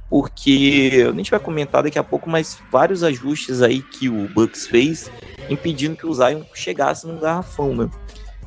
porque 0.09 1.07
a 1.09 1.17
gente 1.17 1.31
vai 1.31 1.41
comentar 1.41 1.83
daqui 1.83 1.99
a 1.99 2.05
pouco, 2.05 2.29
mas 2.31 2.59
vários 2.71 3.03
ajustes 3.03 3.63
aí 3.63 3.83
que 3.83 4.09
o 4.09 4.29
Bucks 4.29 4.67
fez, 4.67 5.11
impedindo 5.51 5.97
que 5.97 6.07
o 6.07 6.15
Zion 6.15 6.43
chegasse 6.55 7.07
no 7.07 7.19
garrafão, 7.19 7.75
né? 7.75 7.91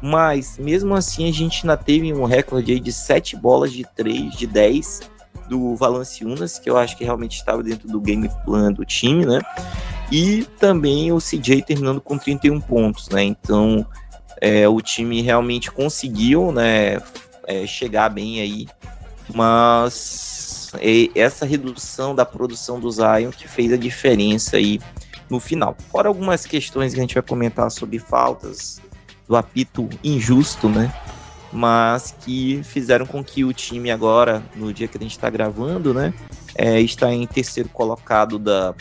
Mas 0.02 0.58
mesmo 0.58 0.96
assim 0.96 1.28
a 1.28 1.34
gente 1.34 1.62
ainda 1.64 1.76
teve 1.76 2.14
um 2.14 2.24
recorde 2.24 2.72
aí 2.72 2.80
de 2.80 2.94
7 2.94 3.36
bolas 3.36 3.74
de 3.74 3.86
3, 3.96 4.34
de 4.34 4.48
10 4.48 5.02
do 5.50 5.76
Valanciunas, 5.76 6.58
que 6.58 6.70
eu 6.70 6.78
acho 6.78 6.96
que 6.98 7.04
realmente 7.04 7.36
estava 7.36 7.62
dentro 7.62 7.88
do 7.88 8.00
game 8.00 8.30
plan 8.46 8.72
do 8.72 8.86
time, 8.86 9.26
né? 9.26 9.42
E 10.12 10.44
também 10.60 11.12
o 11.12 11.18
CJ 11.18 11.64
terminando 11.64 12.00
com 12.00 12.18
31 12.18 12.62
pontos, 12.62 13.10
né? 13.10 13.24
Então 13.24 13.86
é, 14.42 14.68
o 14.70 14.80
time 14.80 15.22
realmente 15.22 15.70
conseguiu, 15.70 16.52
né, 16.52 17.02
é, 17.46 17.68
chegar 17.68 18.10
bem 18.10 18.40
aí 18.40 18.68
Mas 19.34 20.39
essa 21.16 21.46
redução 21.46 22.14
da 22.14 22.26
produção 22.26 22.80
do 22.80 22.92
Zion 22.92 23.32
que 23.32 23.48
fez 23.48 23.72
a 23.74 23.78
diferença 23.78 24.58
aí 24.58 24.80
no 25.30 25.40
final. 25.40 25.76
Fora 25.92 26.08
algumas 26.08 26.46
questões 26.46 26.94
que 26.94 27.00
a 27.00 27.04
gente 27.04 27.14
vai 27.14 27.24
comentar 27.24 27.70
sobre 27.72 28.00
faltas, 28.00 28.82
do 29.28 29.36
apito 29.36 29.88
injusto, 30.04 30.68
né? 30.68 30.92
Mas 31.54 32.16
que 32.20 32.62
fizeram 32.64 33.06
com 33.06 33.24
que 33.24 33.44
o 33.44 33.54
time 33.54 33.92
agora, 33.92 34.44
no 34.56 34.74
dia 34.74 34.88
que 34.88 34.98
a 34.98 35.02
gente 35.02 35.12
está 35.12 35.30
gravando, 35.30 35.94
né? 35.94 36.14
É, 36.56 36.82
está 36.82 37.14
em 37.14 37.26
terceiro 37.28 37.70
colocado 37.70 38.40
da, 38.40 38.74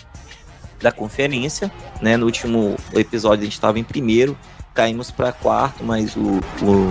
da 0.81 0.91
conferência, 0.91 1.71
né? 2.01 2.17
No 2.17 2.27
último 2.27 2.77
episódio 2.95 3.43
a 3.43 3.45
gente 3.45 3.55
estava 3.55 3.79
em 3.79 3.85
primeiro, 3.85 4.37
caímos 4.75 5.11
para 5.11 5.33
quarto, 5.33 5.85
mas 5.85 6.17
o, 6.17 6.39
o, 6.63 6.89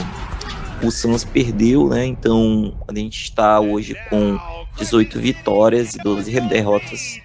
o 0.81 0.91
Suns 0.91 1.24
perdeu, 1.24 1.88
né? 1.89 2.05
Então 2.05 2.77
a 2.88 2.93
gente 2.93 3.24
está 3.24 3.60
hoje 3.60 3.96
com 4.10 4.38
18 4.77 5.19
vitórias 5.19 5.96
e 5.96 5.98
12 6.00 6.39
derrotas. 6.41 7.19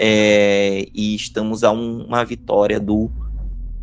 É, 0.00 0.86
e 0.94 1.14
estamos 1.14 1.64
a 1.64 1.70
um, 1.72 2.04
uma 2.04 2.24
vitória 2.24 2.78
do, 2.78 3.10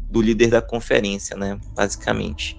do 0.10 0.22
líder 0.22 0.50
da 0.50 0.62
conferência, 0.62 1.36
né? 1.36 1.60
Basicamente. 1.76 2.58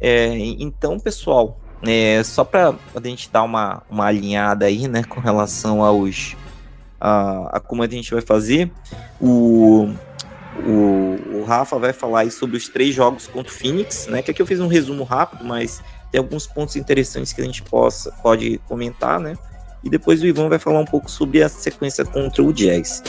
É, 0.00 0.36
então, 0.36 0.98
pessoal, 0.98 1.60
é, 1.82 2.22
só 2.22 2.44
para 2.44 2.74
a 2.94 3.00
gente 3.00 3.30
dar 3.30 3.42
uma, 3.42 3.82
uma 3.90 4.06
alinhada 4.06 4.66
aí, 4.66 4.88
né, 4.88 5.04
com 5.04 5.20
relação 5.20 5.82
aos 5.82 6.36
a, 7.00 7.56
a 7.56 7.60
como 7.60 7.82
a 7.82 7.88
gente 7.88 8.10
vai 8.12 8.22
fazer, 8.22 8.70
o, 9.20 9.88
o, 10.64 11.38
o 11.38 11.44
Rafa 11.44 11.78
vai 11.78 11.92
falar 11.92 12.20
aí 12.20 12.30
sobre 12.30 12.56
os 12.56 12.68
três 12.68 12.94
jogos 12.94 13.26
contra 13.26 13.52
o 13.52 13.54
Phoenix, 13.54 14.06
né? 14.06 14.22
Que 14.22 14.30
aqui 14.30 14.40
eu 14.40 14.46
fiz 14.46 14.60
um 14.60 14.66
resumo 14.66 15.04
rápido, 15.04 15.44
mas 15.44 15.82
tem 16.10 16.18
alguns 16.18 16.46
pontos 16.46 16.76
interessantes 16.76 17.32
que 17.32 17.40
a 17.40 17.44
gente 17.44 17.62
possa, 17.62 18.10
pode 18.22 18.58
comentar, 18.68 19.20
né? 19.20 19.34
E 19.84 19.90
depois 19.90 20.22
o 20.22 20.26
Ivan 20.26 20.48
vai 20.48 20.58
falar 20.58 20.80
um 20.80 20.84
pouco 20.84 21.10
sobre 21.10 21.42
a 21.42 21.48
sequência 21.48 22.04
contra 22.04 22.42
o 22.42 22.52
Jazz. 22.52 23.02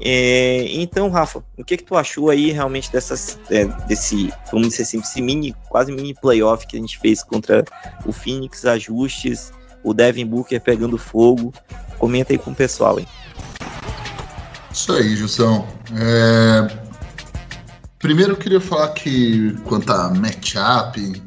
É, 0.00 0.66
então, 0.70 1.08
Rafa, 1.08 1.42
o 1.56 1.64
que 1.64 1.76
que 1.76 1.84
tu 1.84 1.96
achou 1.96 2.28
aí 2.28 2.50
realmente 2.50 2.90
dessas, 2.90 3.38
é, 3.50 3.64
desse, 3.86 4.32
vamos 4.50 4.68
dizer 4.68 4.82
assim, 4.82 4.98
esse 4.98 5.22
mini, 5.22 5.54
quase 5.68 5.92
mini 5.92 6.12
playoff 6.14 6.66
que 6.66 6.76
a 6.76 6.80
gente 6.80 6.98
fez 6.98 7.22
contra 7.22 7.64
o 8.04 8.12
Phoenix, 8.12 8.66
ajustes, 8.66 9.52
o 9.82 9.94
Devin 9.94 10.26
Booker 10.26 10.60
pegando 10.60 10.98
fogo. 10.98 11.52
Comenta 11.98 12.32
aí 12.32 12.38
com 12.38 12.50
o 12.50 12.54
pessoal, 12.54 12.98
hein? 12.98 13.06
Isso 14.74 14.92
aí, 14.92 15.14
Jussão. 15.14 15.68
É... 15.94 16.78
Primeiro 18.00 18.32
eu 18.32 18.36
queria 18.36 18.60
falar 18.60 18.88
que 18.88 19.56
quanto 19.64 19.90
a 19.92 20.12
matchup, 20.12 21.22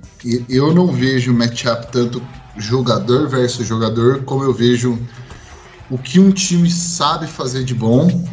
eu 0.49 0.73
não 0.73 0.91
vejo 0.91 1.33
matchup 1.33 1.89
tanto 1.89 2.21
jogador 2.57 3.29
versus 3.29 3.65
jogador, 3.65 4.23
como 4.25 4.43
eu 4.43 4.53
vejo 4.53 4.99
o 5.89 5.97
que 5.97 6.19
um 6.19 6.29
time 6.29 6.69
sabe 6.69 7.25
fazer 7.25 7.63
de 7.63 7.73
bom 7.73 8.27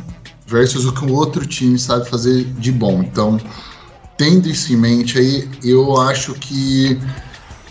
versus 0.48 0.84
o 0.84 0.92
que 0.92 1.04
o 1.04 1.12
outro 1.12 1.46
time 1.46 1.78
sabe 1.78 2.10
fazer 2.10 2.44
de 2.44 2.72
bom. 2.72 3.00
Então, 3.00 3.40
tendo 4.18 4.48
isso 4.48 4.72
em 4.72 4.76
mente 4.76 5.16
aí, 5.16 5.48
eu 5.62 5.96
acho 6.00 6.34
que 6.34 7.00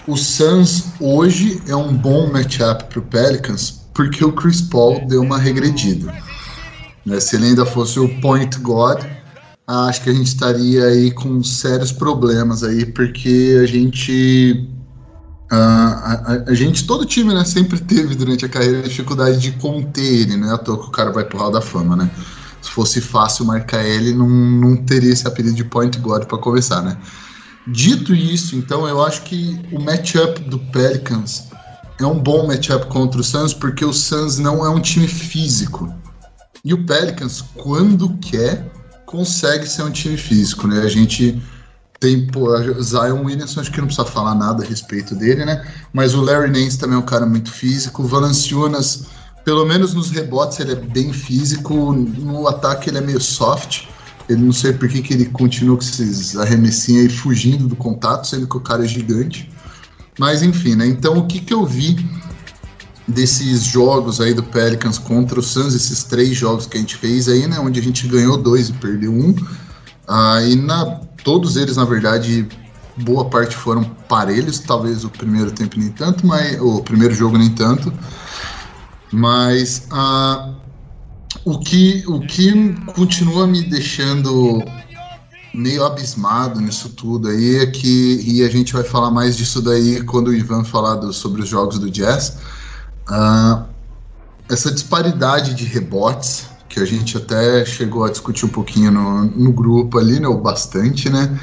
o 0.07 0.15
Suns 0.15 0.85
hoje 0.97 1.61
é 1.67 1.75
um 1.75 1.93
bom 1.93 2.31
matchup 2.31 2.85
para 2.85 2.99
o 2.99 3.03
Pelicans, 3.03 3.81
porque 3.93 4.23
o 4.23 4.31
Chris 4.31 4.61
Paul 4.61 5.05
deu 5.07 5.21
uma 5.21 5.37
regredida. 5.37 6.32
Né? 7.05 7.19
Se 7.19 7.35
ele 7.35 7.47
ainda 7.47 7.65
fosse 7.65 7.99
o 7.99 8.09
point 8.21 8.57
god, 8.59 9.03
acho 9.67 10.01
que 10.01 10.09
a 10.09 10.13
gente 10.13 10.27
estaria 10.27 10.85
aí 10.85 11.11
com 11.11 11.43
sérios 11.43 11.91
problemas 11.91 12.63
aí, 12.63 12.85
porque 12.85 13.59
a 13.61 13.65
gente. 13.65 14.67
Uh, 15.51 15.55
a, 15.55 16.43
a, 16.47 16.53
gente, 16.53 16.87
todo 16.87 17.05
time, 17.05 17.33
né, 17.33 17.45
sempre 17.45 17.79
teve 17.79 18.15
durante 18.15 18.43
a 18.43 18.49
carreira 18.49 18.81
dificuldade 18.81 19.37
de 19.39 19.51
conter 19.51 20.01
ele, 20.03 20.37
né? 20.37 20.51
À 20.51 20.57
toa 20.57 20.79
que 20.79 20.87
o 20.87 20.91
cara 20.91 21.11
vai 21.11 21.23
pro 21.23 21.37
Hall 21.37 21.51
da 21.51 21.61
Fama, 21.61 21.95
né? 21.95 22.09
Se 22.61 22.71
fosse 22.71 23.01
fácil 23.01 23.45
marcar 23.45 23.83
ele, 23.83 24.13
não, 24.13 24.27
não 24.27 24.77
teria 24.77 25.11
esse 25.11 25.27
apelido 25.27 25.55
de 25.55 25.63
point 25.63 25.99
god 25.99 26.25
para 26.25 26.37
começar, 26.37 26.81
né? 26.81 26.97
Dito 27.67 28.15
isso, 28.15 28.55
então 28.55 28.87
eu 28.87 29.03
acho 29.03 29.21
que 29.23 29.59
o 29.71 29.79
matchup 29.79 30.41
do 30.41 30.57
Pelicans 30.59 31.49
é 31.99 32.05
um 32.05 32.19
bom 32.19 32.47
matchup 32.47 32.87
contra 32.87 33.21
o 33.21 33.23
Suns, 33.23 33.53
porque 33.53 33.85
o 33.85 33.93
Suns 33.93 34.39
não 34.39 34.65
é 34.65 34.69
um 34.69 34.81
time 34.81 35.07
físico. 35.07 35.93
E 36.65 36.73
o 36.73 36.85
Pelicans, 36.85 37.43
quando 37.55 38.17
quer, 38.19 38.71
consegue 39.05 39.67
ser 39.67 39.83
um 39.83 39.91
time 39.91 40.15
físico, 40.15 40.65
né? 40.65 40.79
A 40.79 40.87
gente 40.87 41.41
tem, 41.99 42.25
pô, 42.27 42.47
Zion 42.81 43.21
Williamson, 43.25 43.59
acho 43.59 43.71
que 43.71 43.79
não 43.79 43.87
precisa 43.87 44.07
falar 44.07 44.33
nada 44.33 44.63
a 44.63 44.65
respeito 44.65 45.13
dele, 45.13 45.43
né? 45.43 45.61
Mas 45.91 46.15
o 46.15 46.21
Larry 46.21 46.49
Nance 46.49 46.79
também 46.79 46.95
é 46.95 46.99
um 46.99 47.05
cara 47.05 47.25
muito 47.25 47.51
físico. 47.51 48.03
O 48.03 48.07
Valanciunas, 48.07 49.07
pelo 49.43 49.65
menos 49.65 49.93
nos 49.93 50.09
rebotes, 50.09 50.57
ele 50.61 50.71
é 50.71 50.75
bem 50.75 51.11
físico. 51.11 51.91
No 51.91 52.47
ataque, 52.47 52.89
ele 52.89 52.99
é 52.99 53.01
meio 53.01 53.19
soft. 53.19 53.87
Ele 54.29 54.41
não 54.41 54.53
sei 54.53 54.71
por 54.71 54.87
que, 54.87 55.01
que 55.01 55.13
ele 55.13 55.25
continua 55.25 55.75
com 55.75 55.83
esses 55.83 56.37
arremessinhos 56.37 57.03
aí 57.03 57.09
fugindo 57.09 57.67
do 57.67 57.75
contato, 57.75 58.25
sendo 58.25 58.47
que 58.47 58.55
o 58.55 58.61
cara 58.61 58.85
é 58.85 58.87
gigante. 58.87 59.51
Mas 60.17 60.41
enfim, 60.41 60.75
né? 60.75 60.87
Então 60.87 61.17
o 61.17 61.27
que, 61.27 61.41
que 61.41 61.53
eu 61.53 61.65
vi 61.65 61.97
desses 63.07 63.63
jogos 63.63 64.21
aí 64.21 64.33
do 64.33 64.43
Pelicans 64.43 64.97
contra 64.97 65.39
o 65.39 65.43
Suns, 65.43 65.73
esses 65.73 66.03
três 66.03 66.37
jogos 66.37 66.65
que 66.65 66.77
a 66.77 66.79
gente 66.79 66.95
fez 66.95 67.27
aí, 67.27 67.47
né, 67.47 67.59
onde 67.59 67.79
a 67.79 67.83
gente 67.83 68.07
ganhou 68.07 68.37
dois 68.37 68.69
e 68.69 68.73
perdeu 68.73 69.11
um, 69.11 69.35
aí 70.07 70.55
na, 70.55 70.85
todos 71.23 71.57
eles, 71.57 71.75
na 71.75 71.85
verdade, 71.85 72.47
boa 72.97 73.25
parte 73.25 73.55
foram 73.55 73.83
parelhos, 74.07 74.59
talvez 74.59 75.03
o 75.03 75.09
primeiro 75.09 75.51
tempo 75.51 75.77
nem 75.77 75.89
tanto, 75.89 76.25
mas 76.25 76.59
o 76.61 76.81
primeiro 76.81 77.13
jogo 77.13 77.37
nem 77.37 77.49
tanto, 77.49 77.91
mas 79.11 79.87
uh, 79.91 80.55
o, 81.43 81.59
que, 81.59 82.03
o 82.07 82.19
que 82.21 82.73
continua 82.93 83.45
me 83.45 83.63
deixando 83.63 84.63
meio 85.53 85.85
abismado 85.85 86.59
nisso 86.59 86.89
tudo 86.89 87.27
aí 87.27 87.57
é 87.57 87.67
que, 87.67 88.21
e 88.25 88.43
a 88.43 88.49
gente 88.49 88.73
vai 88.73 88.83
falar 88.83 89.11
mais 89.11 89.37
disso 89.37 89.61
daí 89.61 90.01
quando 90.03 90.29
o 90.29 90.33
Ivan 90.33 90.63
falar 90.63 90.95
do, 90.95 91.13
sobre 91.13 91.43
os 91.43 91.49
jogos 91.49 91.77
do 91.77 91.91
Jazz, 91.91 92.37
Uh, 93.09 93.63
essa 94.49 94.71
disparidade 94.71 95.53
de 95.53 95.65
rebotes, 95.65 96.47
que 96.69 96.79
a 96.79 96.85
gente 96.85 97.17
até 97.17 97.63
chegou 97.65 98.03
a 98.03 98.09
discutir 98.09 98.45
um 98.45 98.49
pouquinho 98.49 98.91
no, 98.91 99.25
no 99.25 99.53
grupo 99.53 99.99
ali, 99.99 100.19
né, 100.19 100.27
ou 100.27 100.39
bastante, 100.39 101.09
né? 101.09 101.39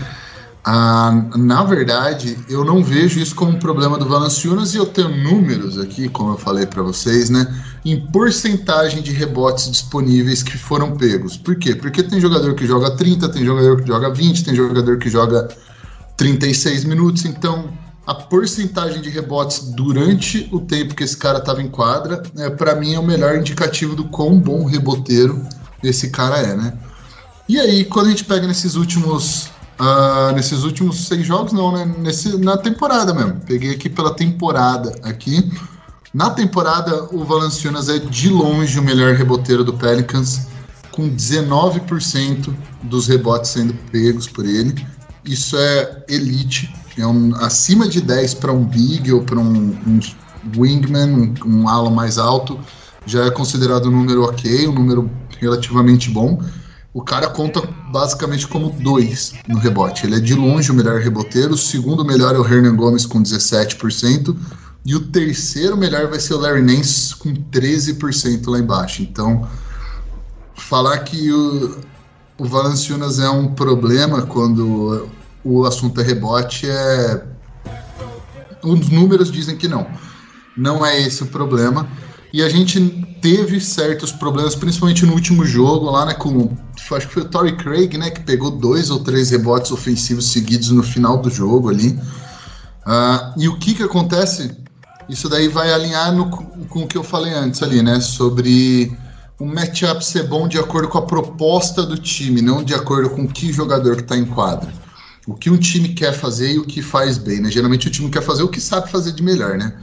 Uh, 0.67 1.39
na 1.39 1.65
verdade, 1.65 2.37
eu 2.49 2.65
não 2.65 2.85
vejo 2.85 3.19
isso 3.19 3.35
como 3.35 3.53
um 3.53 3.59
problema 3.59 3.97
do 3.97 4.07
Valanciunas 4.07 4.75
e 4.75 4.77
eu 4.77 4.85
tenho 4.85 5.09
números 5.09 5.79
aqui, 5.79 6.09
como 6.09 6.33
eu 6.33 6.37
falei 6.37 6.67
para 6.67 6.83
vocês, 6.83 7.31
né, 7.31 7.47
em 7.85 7.99
porcentagem 8.09 9.03
de 9.03 9.13
rebotes 9.13 9.71
disponíveis 9.71 10.43
que 10.43 10.59
foram 10.59 10.97
pegos. 10.97 11.37
Por 11.37 11.57
quê? 11.57 11.75
Porque 11.75 12.03
tem 12.03 12.21
jogador 12.21 12.55
que 12.55 12.67
joga 12.67 12.91
30, 12.91 13.29
tem 13.31 13.45
jogador 13.45 13.81
que 13.81 13.87
joga 13.89 14.13
20, 14.13 14.45
tem 14.45 14.55
jogador 14.55 14.99
que 14.99 15.09
joga 15.09 15.49
36 16.17 16.85
minutos, 16.85 17.25
então 17.25 17.71
a 18.07 18.15
porcentagem 18.15 19.01
de 19.01 19.11
rebotes 19.11 19.71
durante 19.73 20.49
o 20.53 20.61
tempo 20.61 20.95
que 20.95 21.05
esse 21.05 21.17
cara 21.17 21.39
estava 21.39 21.63
em 21.63 21.69
quadra, 21.69 22.23
é, 22.39 22.51
para 22.51 22.75
mim 22.75 22.95
é 22.95 22.99
o 22.99 23.07
melhor 23.07 23.37
indicativo 23.37 23.95
do 23.95 24.05
quão 24.05 24.39
bom 24.39 24.65
reboteiro 24.65 25.41
esse 25.83 26.11
cara 26.11 26.39
é, 26.39 26.57
né? 26.57 26.73
E 27.49 27.59
aí, 27.59 27.85
quando 27.85 28.07
a 28.07 28.11
gente 28.11 28.25
pega 28.25 28.47
nesses 28.47 28.75
últimos 28.75 29.51
uh, 29.81 30.33
nesses 30.35 30.63
últimos 30.63 31.07
seis 31.07 31.27
jogos, 31.27 31.53
não, 31.53 31.73
né? 31.73 31.85
Nesse, 31.99 32.37
na 32.39 32.57
temporada 32.57 33.15
mesmo. 33.15 33.41
Peguei 33.47 33.73
aqui 33.73 33.89
pela 33.89 34.15
temporada 34.15 34.95
aqui. 35.03 35.51
Na 36.13 36.31
temporada, 36.31 37.05
o 37.13 37.25
Valanciunas 37.25 37.89
é 37.89 37.99
de 37.99 38.29
longe 38.29 38.79
o 38.79 38.83
melhor 38.83 39.15
reboteiro 39.15 39.65
do 39.65 39.73
Pelicans, 39.73 40.49
com 40.91 41.09
19% 41.09 42.55
dos 42.83 43.07
rebotes 43.07 43.51
sendo 43.51 43.75
pegos 43.91 44.29
por 44.29 44.45
ele. 44.45 44.75
Isso 45.25 45.57
é 45.57 46.05
elite 46.09 46.73
é 47.01 47.07
um, 47.07 47.35
acima 47.37 47.89
de 47.89 48.01
10 48.01 48.35
para 48.35 48.53
um 48.53 48.65
big 48.65 49.13
ou 49.13 49.23
para 49.23 49.39
um, 49.39 49.77
um, 49.87 50.01
wingman, 50.57 51.35
um, 51.45 51.61
um 51.61 51.69
ala 51.69 51.91
mais 51.91 52.19
alto, 52.19 52.59
já 53.07 53.25
é 53.25 53.31
considerado 53.31 53.89
um 53.89 53.93
número 53.93 54.25
ok, 54.25 54.67
um 54.69 54.75
número 54.75 55.11
relativamente 55.39 56.11
bom. 56.11 56.43
O 56.93 57.03
cara 57.03 57.29
conta 57.29 57.63
basicamente 57.93 58.47
como 58.49 58.71
dois 58.71 59.33
no 59.47 59.59
rebote. 59.59 60.07
Ele 60.07 60.17
é 60.17 60.21
de 60.21 60.35
longe 60.35 60.71
o 60.71 60.75
melhor 60.75 61.01
reboteiro, 61.01 61.55
o 61.55 61.59
segundo 61.59 62.05
melhor 62.05 62.35
é 62.35 62.39
o 62.39 62.45
Hernan 62.45 62.75
Gomes 62.75 63.07
com 63.07 63.23
17%, 63.23 64.37
e 64.85 64.95
o 64.95 65.01
terceiro 65.01 65.77
melhor 65.77 66.09
vai 66.09 66.19
ser 66.19 66.35
o 66.35 66.39
Larry 66.39 66.63
Nance 66.63 67.15
com 67.15 67.33
13% 67.33 68.49
lá 68.49 68.59
embaixo. 68.59 69.03
Então, 69.03 69.49
falar 70.57 70.99
que 70.99 71.33
o, 71.33 71.79
o 72.41 72.45
Valanciunas 72.45 73.19
é 73.19 73.29
um 73.29 73.55
problema 73.55 74.23
quando 74.23 75.09
o 75.45 75.65
assunto 75.65 76.01
é 76.01 76.05
rebote, 76.05 76.69
é. 76.69 77.25
Os 78.63 78.89
números 78.89 79.31
dizem 79.31 79.57
que 79.57 79.69
não. 79.69 79.87
Não 80.57 80.85
é 80.85 81.01
esse 81.01 81.23
o 81.23 81.27
problema. 81.27 81.89
E 82.33 82.43
a 82.43 82.49
gente 82.49 82.81
teve 83.21 83.61
certos 83.61 84.13
problemas, 84.13 84.55
principalmente 84.55 85.05
no 85.05 85.13
último 85.13 85.45
jogo, 85.45 85.91
lá, 85.91 86.07
né, 86.07 86.15
com. 86.15 86.57
Acho 86.93 87.09
que 87.09 87.15
foi 87.15 87.23
o 87.23 87.29
Torrey 87.29 87.57
Craig, 87.57 87.97
né, 87.97 88.11
que 88.11 88.21
pegou 88.21 88.51
dois 88.51 88.91
ou 88.91 89.01
três 89.01 89.31
rebotes 89.31 89.71
ofensivos 89.71 90.33
seguidos 90.33 90.71
no 90.71 90.83
final 90.83 91.19
do 91.19 91.31
jogo 91.31 91.69
ali. 91.69 91.99
Uh, 92.87 93.39
e 93.39 93.49
o 93.49 93.59
que 93.59 93.75
que 93.75 93.83
acontece? 93.83 94.57
isso 95.11 95.29
daí 95.29 95.49
vai 95.49 95.73
alinhar 95.73 96.13
no, 96.13 96.31
com 96.31 96.85
o 96.85 96.87
que 96.87 96.97
eu 96.97 97.03
falei 97.03 97.35
antes 97.35 97.63
ali, 97.63 97.83
né? 97.83 98.01
Sobre 98.01 98.97
o 99.41 99.47
matchup 99.47 100.05
ser 100.05 100.29
bom 100.29 100.47
de 100.47 100.59
acordo 100.59 100.87
com 100.89 100.99
a 100.99 101.07
proposta 101.07 101.83
do 101.83 101.97
time, 101.97 102.43
não 102.43 102.63
de 102.63 102.75
acordo 102.75 103.09
com 103.09 103.27
que 103.27 103.51
jogador 103.51 103.97
que 103.97 104.03
está 104.03 104.15
em 104.15 104.27
quadra. 104.27 104.71
O 105.27 105.35
que 105.35 105.49
um 105.49 105.57
time 105.57 105.89
quer 105.89 106.13
fazer 106.13 106.53
e 106.53 106.59
o 106.59 106.65
que 106.67 106.83
faz 106.83 107.17
bem, 107.17 107.41
né? 107.41 107.51
Geralmente 107.51 107.89
o 107.89 107.91
time 107.91 108.11
quer 108.11 108.23
fazer 108.23 108.43
o 108.43 108.49
que 108.49 108.61
sabe 108.61 108.91
fazer 108.91 109.13
de 109.13 109.23
melhor, 109.23 109.57
né? 109.57 109.75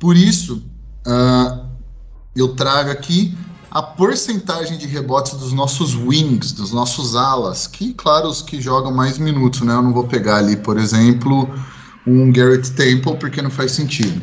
Por 0.00 0.16
isso, 0.16 0.64
uh, 1.06 1.66
eu 2.34 2.54
trago 2.54 2.90
aqui 2.90 3.36
a 3.70 3.82
porcentagem 3.82 4.78
de 4.78 4.86
rebotes 4.86 5.34
dos 5.34 5.52
nossos 5.52 5.94
wings, 5.94 6.52
dos 6.52 6.72
nossos 6.72 7.14
alas, 7.14 7.66
que, 7.66 7.92
claro, 7.92 8.28
os 8.28 8.40
que 8.40 8.62
jogam 8.62 8.94
mais 8.94 9.18
minutos, 9.18 9.60
né? 9.60 9.74
Eu 9.74 9.82
não 9.82 9.92
vou 9.92 10.04
pegar 10.04 10.36
ali, 10.36 10.56
por 10.56 10.78
exemplo, 10.78 11.50
um 12.06 12.32
Garrett 12.32 12.70
Temple, 12.72 13.18
porque 13.18 13.42
não 13.42 13.50
faz 13.50 13.72
sentido. 13.72 14.22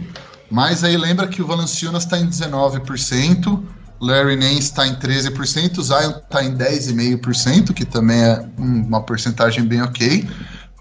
Mas 0.49 0.83
aí 0.83 0.97
lembra 0.97 1.27
que 1.27 1.43
o 1.43 1.45
Valanciunas 1.45 2.05
está 2.05 2.17
em 2.17 2.27
19%, 2.27 3.61
Larry 4.03 4.35
Nance 4.35 4.59
está 4.59 4.85
em 4.85 4.93
13%, 4.95 5.77
o 5.77 5.83
Zion 5.83 6.11
está 6.11 6.43
em 6.43 6.53
10,5%, 6.55 7.73
que 7.73 7.85
também 7.85 8.21
é 8.21 8.45
uma 8.57 9.01
porcentagem 9.01 9.63
bem 9.63 9.81
ok. 9.81 10.27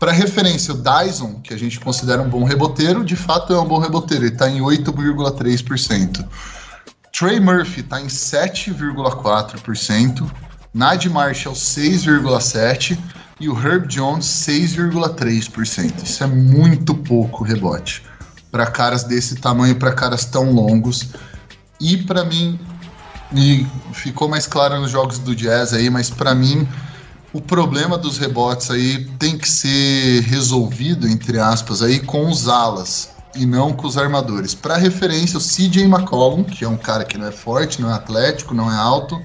Para 0.00 0.10
referência, 0.10 0.74
o 0.74 0.82
Dyson, 0.82 1.40
que 1.42 1.54
a 1.54 1.56
gente 1.56 1.78
considera 1.78 2.20
um 2.20 2.28
bom 2.28 2.42
reboteiro, 2.42 3.04
de 3.04 3.14
fato 3.14 3.52
é 3.52 3.60
um 3.60 3.64
bom 3.64 3.78
reboteiro, 3.78 4.24
ele 4.24 4.32
está 4.32 4.50
em 4.50 4.60
8,3%. 4.60 6.26
Trey 7.12 7.38
Murphy 7.38 7.82
está 7.82 8.00
em 8.00 8.06
7,4%, 8.06 10.28
Nad 10.74 11.06
Marshall 11.06 11.54
6,7% 11.54 12.98
e 13.38 13.48
o 13.48 13.56
Herb 13.56 13.86
Jones 13.86 14.26
6,3%. 14.26 16.02
Isso 16.02 16.24
é 16.24 16.26
muito 16.26 16.92
pouco 16.94 17.44
rebote 17.44 18.02
para 18.50 18.66
caras 18.66 19.04
desse 19.04 19.36
tamanho, 19.36 19.76
para 19.76 19.92
caras 19.92 20.24
tão 20.26 20.50
longos. 20.52 21.10
E 21.80 21.96
para 21.96 22.22
mim, 22.24 22.60
e 23.34 23.66
ficou 23.92 24.28
mais 24.28 24.46
claro 24.46 24.80
nos 24.80 24.90
jogos 24.90 25.18
do 25.18 25.34
Jazz 25.34 25.72
aí, 25.72 25.88
mas 25.88 26.10
para 26.10 26.34
mim 26.34 26.66
o 27.32 27.40
problema 27.40 27.96
dos 27.96 28.18
rebotes 28.18 28.70
aí 28.70 29.06
tem 29.18 29.38
que 29.38 29.48
ser 29.48 30.22
resolvido, 30.22 31.08
entre 31.08 31.38
aspas, 31.38 31.82
aí 31.82 31.98
com 31.98 32.28
os 32.28 32.46
alas 32.46 33.10
e 33.34 33.46
não 33.46 33.72
com 33.72 33.86
os 33.86 33.96
armadores. 33.96 34.54
Para 34.54 34.76
referência, 34.76 35.38
o 35.38 35.40
CJ 35.40 35.84
McCollum, 35.84 36.44
que 36.44 36.64
é 36.64 36.68
um 36.68 36.76
cara 36.76 37.04
que 37.04 37.16
não 37.16 37.26
é 37.26 37.32
forte, 37.32 37.80
não 37.80 37.90
é 37.90 37.94
atlético, 37.94 38.54
não 38.54 38.70
é 38.70 38.76
alto, 38.76 39.20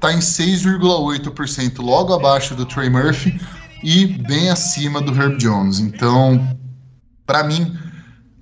tá 0.00 0.12
em 0.12 0.20
6,8%, 0.20 1.82
logo 1.82 2.14
abaixo 2.14 2.54
do 2.54 2.64
Trey 2.64 2.88
Murphy 2.88 3.38
e 3.82 4.06
bem 4.06 4.48
acima 4.48 5.00
do 5.02 5.12
Herb 5.12 5.36
Jones. 5.36 5.78
Então, 5.78 6.56
para 7.26 7.44
mim, 7.44 7.76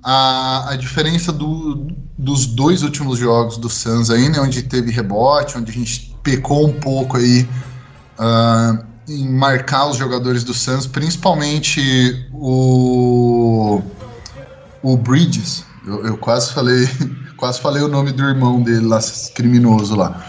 a, 0.02 0.70
a 0.70 0.76
diferença 0.76 1.32
do, 1.32 1.88
dos 2.16 2.46
dois 2.46 2.82
últimos 2.82 3.18
jogos 3.18 3.56
do 3.56 3.68
Suns 3.68 4.10
aí, 4.10 4.28
né, 4.28 4.40
onde 4.40 4.62
teve 4.62 4.90
rebote, 4.90 5.56
onde 5.56 5.70
a 5.70 5.74
gente 5.74 6.14
pecou 6.22 6.68
um 6.68 6.72
pouco 6.72 7.16
aí 7.16 7.48
uh, 8.18 8.84
em 9.08 9.28
marcar 9.28 9.88
os 9.88 9.96
jogadores 9.96 10.44
do 10.44 10.54
Suns, 10.54 10.86
principalmente 10.86 12.28
o, 12.32 13.82
o 14.82 14.96
Bridges. 14.96 15.64
Eu, 15.86 16.06
eu 16.06 16.16
quase 16.18 16.52
falei 16.52 16.88
quase 17.36 17.60
falei 17.60 17.82
o 17.82 17.88
nome 17.88 18.12
do 18.12 18.22
irmão 18.22 18.62
dele 18.62 18.86
lá, 18.86 19.00
criminoso 19.34 19.96
lá. 19.96 20.24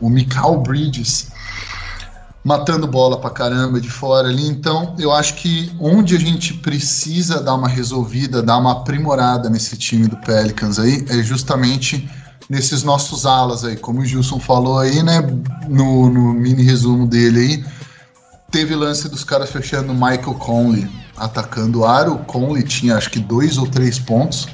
O 0.00 0.08
Mikal 0.08 0.62
Bridges 0.62 1.28
matando 2.44 2.86
bola 2.86 3.18
pra 3.18 3.30
caramba 3.30 3.80
de 3.80 3.90
fora 3.90 4.28
ali. 4.28 4.46
Então, 4.46 4.94
eu 4.98 5.10
acho 5.10 5.34
que 5.36 5.74
onde 5.80 6.14
a 6.14 6.18
gente 6.18 6.52
precisa 6.54 7.40
dar 7.40 7.54
uma 7.54 7.68
resolvida, 7.68 8.42
dar 8.42 8.58
uma 8.58 8.72
aprimorada 8.72 9.48
nesse 9.48 9.76
time 9.78 10.06
do 10.06 10.16
Pelicans 10.18 10.78
aí, 10.78 11.04
é 11.08 11.22
justamente 11.22 12.08
nesses 12.48 12.82
nossos 12.82 13.24
alas 13.24 13.64
aí. 13.64 13.76
Como 13.76 14.00
o 14.00 14.04
Gilson 14.04 14.38
falou 14.38 14.78
aí, 14.78 15.02
né, 15.02 15.22
no, 15.66 16.10
no 16.10 16.34
mini 16.34 16.62
resumo 16.62 17.06
dele 17.06 17.40
aí, 17.40 17.64
teve 18.50 18.74
lance 18.74 19.08
dos 19.08 19.24
caras 19.24 19.48
fechando 19.50 19.92
o 19.92 19.94
Michael 19.94 20.34
Conley 20.34 20.86
atacando 21.16 21.80
o 21.80 21.86
aro. 21.86 22.14
O 22.14 22.24
Conley 22.24 22.62
tinha 22.62 22.96
acho 22.96 23.08
que 23.08 23.20
dois 23.20 23.56
ou 23.56 23.66
três 23.66 23.98
pontos 23.98 24.48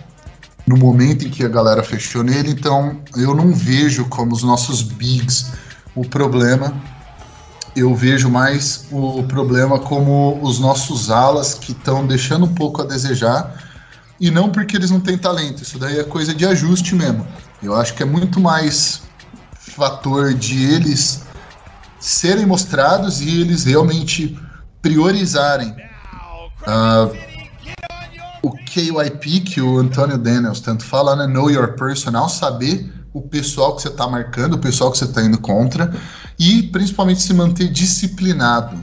no 0.65 0.77
momento 0.77 1.27
em 1.27 1.31
que 1.31 1.45
a 1.45 1.49
galera 1.49 1.83
fechou 1.83 2.23
nele. 2.23 2.51
Então, 2.51 3.01
eu 3.17 3.35
não 3.35 3.53
vejo 3.53 4.05
como 4.05 4.33
os 4.33 4.45
nossos 4.45 4.81
bigs 4.81 5.47
o 5.97 6.05
problema 6.05 6.73
eu 7.77 7.95
vejo 7.95 8.29
mais 8.29 8.87
o 8.91 9.23
problema 9.25 9.79
como 9.79 10.39
os 10.43 10.59
nossos 10.59 11.11
alas 11.11 11.55
que 11.55 11.73
estão 11.73 12.07
deixando 12.07 12.47
um 12.47 12.55
pouco 12.55 12.83
a 12.83 12.85
desejar 12.85 13.55
e 14.21 14.31
não 14.31 14.51
porque 14.51 14.77
eles 14.77 14.91
não 14.91 15.01
têm 15.01 15.17
talento. 15.17 15.63
Isso 15.63 15.79
daí 15.79 15.99
é 15.99 16.05
coisa 16.05 16.35
de 16.35 16.45
ajuste 16.45 16.95
mesmo. 16.95 17.27
Eu 17.63 17.75
acho 17.75 17.95
que 17.95 18.03
é 18.03 18.07
muito 18.07 18.41
mais 18.41 19.03
fator 19.55 20.35
de 20.35 20.65
eles 20.65 21.23
serem 21.99 22.47
mostrados 22.47 23.21
e 23.21 23.41
eles 23.41 23.65
realmente 23.65 24.39
priorizarem 24.83 25.75
uh, 26.67 27.15
o 28.43 28.51
KYP 28.53 29.41
que 29.41 29.61
o 29.61 29.79
Antônio 29.79 30.19
Daniels 30.19 30.61
tanto 30.61 30.85
fala, 30.85 31.15
né? 31.15 31.27
Know 31.27 31.51
your 31.51 31.75
personal, 31.75 32.29
saber 32.29 32.91
o 33.13 33.21
pessoal 33.21 33.75
que 33.75 33.83
você 33.83 33.89
está 33.89 34.07
marcando, 34.07 34.55
o 34.55 34.59
pessoal 34.59 34.91
que 34.91 34.99
você 34.99 35.05
está 35.05 35.23
indo 35.23 35.39
contra 35.39 35.93
e 36.39 36.63
principalmente 36.65 37.23
se 37.23 37.35
manter 37.35 37.69
disciplinado. 37.69 38.79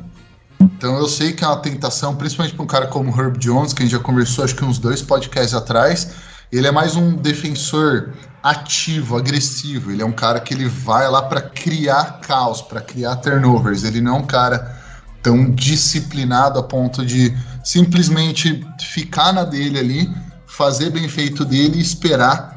Então 0.60 0.98
eu 0.98 1.08
sei 1.08 1.34
que 1.34 1.44
é 1.44 1.48
uma 1.48 1.58
tentação, 1.58 2.16
principalmente 2.16 2.56
para 2.56 2.63
um 2.63 2.68
cara 2.68 2.88
como 2.88 3.10
Herb 3.10 3.38
Jones, 3.38 3.74
que 3.74 3.84
a 3.84 3.86
gente 3.86 3.94
já 3.94 4.00
conversou 4.00 4.44
acho 4.44 4.56
que 4.56 4.66
uns 4.66 4.80
dois 4.80 5.02
podcasts 5.02 5.54
atrás. 5.54 6.10
Ele 6.52 6.66
é 6.66 6.72
mais 6.72 6.96
um 6.96 7.16
defensor 7.16 8.13
ativo, 8.42 9.18
agressivo. 9.18 9.92
Ele 9.92 10.02
é 10.02 10.06
um 10.06 10.13
cara 10.13 10.40
que 10.40 10.54
ele 10.54 10.68
vai 10.68 11.10
lá 11.10 11.22
para 11.22 11.42
criar 11.42 12.20
caos, 12.22 12.62
para 12.62 12.82
criar 12.82 13.18
turnovers. 13.18 13.84
Ele 13.84 14.02
não 14.02 14.16
é 14.16 14.20
um 14.20 14.26
cara 14.26 14.78
tão 15.22 15.52
disciplinado 15.52 16.58
a 16.58 16.63
ponto 16.63 17.06
de 17.06 17.36
simplesmente 17.63 18.66
ficar 18.80 19.34
na 19.34 19.44
dele 19.44 19.78
ali, 19.78 20.16
fazer 20.46 20.90
bem 20.90 21.10
feito 21.10 21.44
dele 21.44 21.78
e 21.78 21.82
esperar 21.82 22.57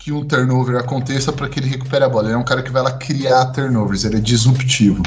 que 0.00 0.10
um 0.10 0.24
turnover 0.24 0.80
aconteça 0.80 1.30
para 1.30 1.46
que 1.48 1.60
ele 1.60 1.68
recupere 1.68 2.02
a 2.02 2.08
bola. 2.08 2.28
Ele 2.28 2.34
é 2.34 2.38
um 2.38 2.42
cara 2.42 2.62
que 2.62 2.72
vai 2.72 2.82
lá 2.82 2.90
criar 2.92 3.44
turnovers, 3.46 4.02
ele 4.04 4.16
é 4.16 4.20
disruptivo. 4.20 5.02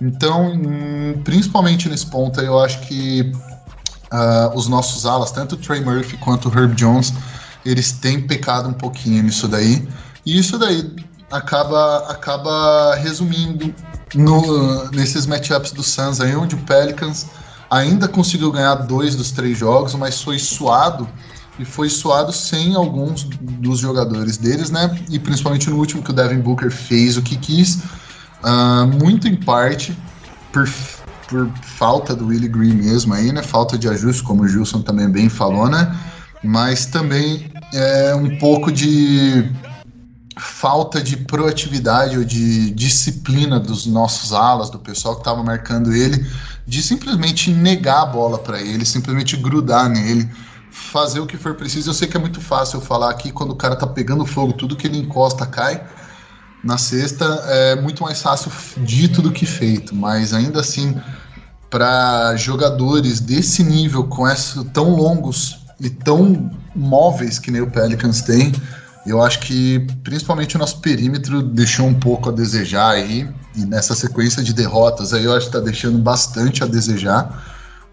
Então, 0.00 0.52
hum, 0.52 1.20
principalmente 1.22 1.88
nesse 1.90 2.06
ponto, 2.06 2.40
eu 2.40 2.58
acho 2.58 2.80
que 2.80 3.30
uh, 4.10 4.56
os 4.56 4.66
nossos 4.66 5.04
alas, 5.04 5.30
tanto 5.30 5.56
o 5.56 5.58
Trey 5.58 5.84
Murphy 5.84 6.16
quanto 6.16 6.48
o 6.48 6.58
Herb 6.58 6.74
Jones, 6.74 7.12
eles 7.66 7.92
têm 7.92 8.26
pecado 8.26 8.66
um 8.70 8.72
pouquinho 8.72 9.22
nisso 9.22 9.46
daí. 9.46 9.86
E 10.24 10.38
isso 10.38 10.58
daí 10.58 10.90
acaba, 11.30 12.10
acaba 12.10 12.94
resumindo 12.94 13.74
no, 14.14 14.90
nesses 14.90 15.26
matchups 15.26 15.72
do 15.72 15.82
Suns 15.82 16.18
aí, 16.18 16.34
onde 16.34 16.54
o 16.54 16.58
Pelicans 16.60 17.26
ainda 17.70 18.08
conseguiu 18.08 18.50
ganhar 18.50 18.74
dois 18.74 19.14
dos 19.14 19.30
três 19.32 19.58
jogos, 19.58 19.94
mas 19.94 20.22
foi 20.22 20.38
suado 20.38 21.06
e 21.60 21.64
foi 21.64 21.90
suado 21.90 22.32
sem 22.32 22.74
alguns 22.74 23.24
dos 23.24 23.78
jogadores 23.78 24.38
deles, 24.38 24.70
né? 24.70 24.98
E 25.10 25.18
principalmente 25.18 25.68
no 25.68 25.76
último 25.76 26.02
que 26.02 26.10
o 26.10 26.14
Devin 26.14 26.40
Booker 26.40 26.70
fez 26.70 27.18
o 27.18 27.22
que 27.22 27.36
quis, 27.36 27.80
uh, 28.42 28.86
muito 28.86 29.28
em 29.28 29.36
parte 29.36 29.94
por, 30.50 30.66
por 31.28 31.50
falta 31.62 32.16
do 32.16 32.28
Willie 32.28 32.48
Green 32.48 32.72
mesmo 32.72 33.12
aí, 33.12 33.30
né? 33.30 33.42
Falta 33.42 33.76
de 33.76 33.86
ajuste, 33.88 34.22
como 34.22 34.44
o 34.44 34.48
Gilson 34.48 34.80
também 34.80 35.10
bem 35.10 35.28
falou, 35.28 35.68
né? 35.68 35.94
Mas 36.42 36.86
também 36.86 37.52
é 37.74 38.14
um 38.14 38.38
pouco 38.38 38.72
de 38.72 39.46
falta 40.38 41.02
de 41.02 41.18
proatividade 41.18 42.16
ou 42.16 42.24
de 42.24 42.70
disciplina 42.70 43.60
dos 43.60 43.84
nossos 43.84 44.32
alas, 44.32 44.70
do 44.70 44.78
pessoal 44.78 45.16
que 45.16 45.20
estava 45.20 45.42
marcando 45.42 45.92
ele, 45.92 46.26
de 46.66 46.82
simplesmente 46.82 47.50
negar 47.50 48.00
a 48.00 48.06
bola 48.06 48.38
para 48.38 48.62
ele, 48.62 48.86
simplesmente 48.86 49.36
grudar 49.36 49.90
nele 49.90 50.26
fazer 50.70 51.20
o 51.20 51.26
que 51.26 51.36
for 51.36 51.54
preciso. 51.54 51.90
Eu 51.90 51.94
sei 51.94 52.08
que 52.08 52.16
é 52.16 52.20
muito 52.20 52.40
fácil 52.40 52.80
falar 52.80 53.10
aqui 53.10 53.30
quando 53.30 53.50
o 53.50 53.56
cara 53.56 53.76
tá 53.76 53.86
pegando 53.86 54.24
fogo, 54.24 54.52
tudo 54.52 54.76
que 54.76 54.86
ele 54.86 54.98
encosta 54.98 55.46
cai. 55.46 55.84
Na 56.62 56.76
sexta 56.76 57.24
é 57.46 57.80
muito 57.80 58.02
mais 58.02 58.20
fácil 58.20 58.52
dito 58.78 59.22
do 59.22 59.32
que 59.32 59.46
feito, 59.46 59.94
mas 59.94 60.34
ainda 60.34 60.60
assim, 60.60 60.94
para 61.70 62.36
jogadores 62.36 63.18
desse 63.18 63.64
nível, 63.64 64.04
com 64.04 64.28
essa, 64.28 64.62
tão 64.66 64.94
longos 64.94 65.60
e 65.80 65.88
tão 65.88 66.50
móveis 66.76 67.38
que 67.38 67.50
nem 67.50 67.62
o 67.62 67.70
Pelicans 67.70 68.20
tem, 68.20 68.52
eu 69.06 69.22
acho 69.22 69.40
que 69.40 69.86
principalmente 70.04 70.56
o 70.56 70.58
nosso 70.58 70.80
perímetro 70.80 71.42
deixou 71.42 71.86
um 71.86 71.94
pouco 71.94 72.28
a 72.28 72.32
desejar 72.32 72.90
aí, 72.90 73.26
e 73.56 73.64
nessa 73.64 73.94
sequência 73.94 74.42
de 74.42 74.52
derrotas 74.52 75.14
aí 75.14 75.24
eu 75.24 75.32
acho 75.32 75.50
que 75.50 75.56
está 75.56 75.60
deixando 75.60 75.98
bastante 75.98 76.62
a 76.62 76.66
desejar, 76.66 77.42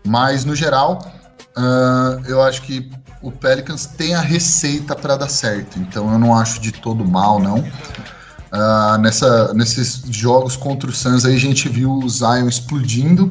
mas 0.05 0.43
no 0.43 0.53
geral 0.53 0.99
Uh, 1.57 2.21
eu 2.27 2.41
acho 2.41 2.61
que 2.61 2.89
o 3.21 3.31
Pelicans 3.31 3.87
tem 3.87 4.13
a 4.13 4.21
receita 4.21 4.95
para 4.95 5.17
dar 5.17 5.29
certo, 5.29 5.79
então 5.79 6.11
eu 6.11 6.19
não 6.19 6.35
acho 6.35 6.61
de 6.61 6.71
todo 6.71 7.03
mal, 7.03 7.39
não. 7.39 7.59
Uh, 7.59 8.97
nessa, 9.01 9.53
nesses 9.53 10.03
jogos 10.09 10.55
contra 10.55 10.89
o 10.89 10.93
Suns 10.93 11.25
aí 11.25 11.35
a 11.35 11.39
gente 11.39 11.67
viu 11.67 11.91
o 11.91 12.09
Zion 12.09 12.47
explodindo 12.47 13.29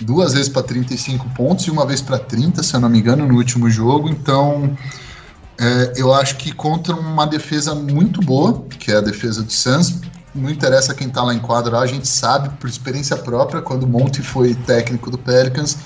duas 0.00 0.32
vezes 0.32 0.48
para 0.48 0.62
35 0.62 1.28
pontos 1.30 1.66
e 1.66 1.70
uma 1.70 1.84
vez 1.84 2.00
para 2.00 2.18
30, 2.18 2.62
se 2.62 2.74
eu 2.74 2.80
não 2.80 2.88
me 2.88 2.98
engano, 2.98 3.26
no 3.26 3.34
último 3.34 3.68
jogo. 3.68 4.08
Então 4.08 4.76
É, 5.58 5.92
eu 5.96 6.12
acho 6.12 6.36
que 6.36 6.52
contra 6.52 6.94
uma 6.94 7.26
defesa 7.26 7.74
muito 7.74 8.20
boa, 8.20 8.64
que 8.78 8.90
é 8.90 8.96
a 8.96 9.00
defesa 9.00 9.42
do 9.42 9.52
Suns, 9.52 10.00
não 10.34 10.50
interessa 10.50 10.94
quem 10.94 11.08
tá 11.08 11.22
lá 11.22 11.32
em 11.32 11.38
quadra, 11.38 11.78
a 11.78 11.86
gente 11.86 12.08
sabe 12.08 12.48
por 12.58 12.68
experiência 12.68 13.16
própria, 13.16 13.62
quando 13.62 13.84
o 13.84 13.86
Monte 13.86 14.20
foi 14.20 14.54
técnico 14.54 15.10
do 15.10 15.18
Pelicans, 15.18 15.78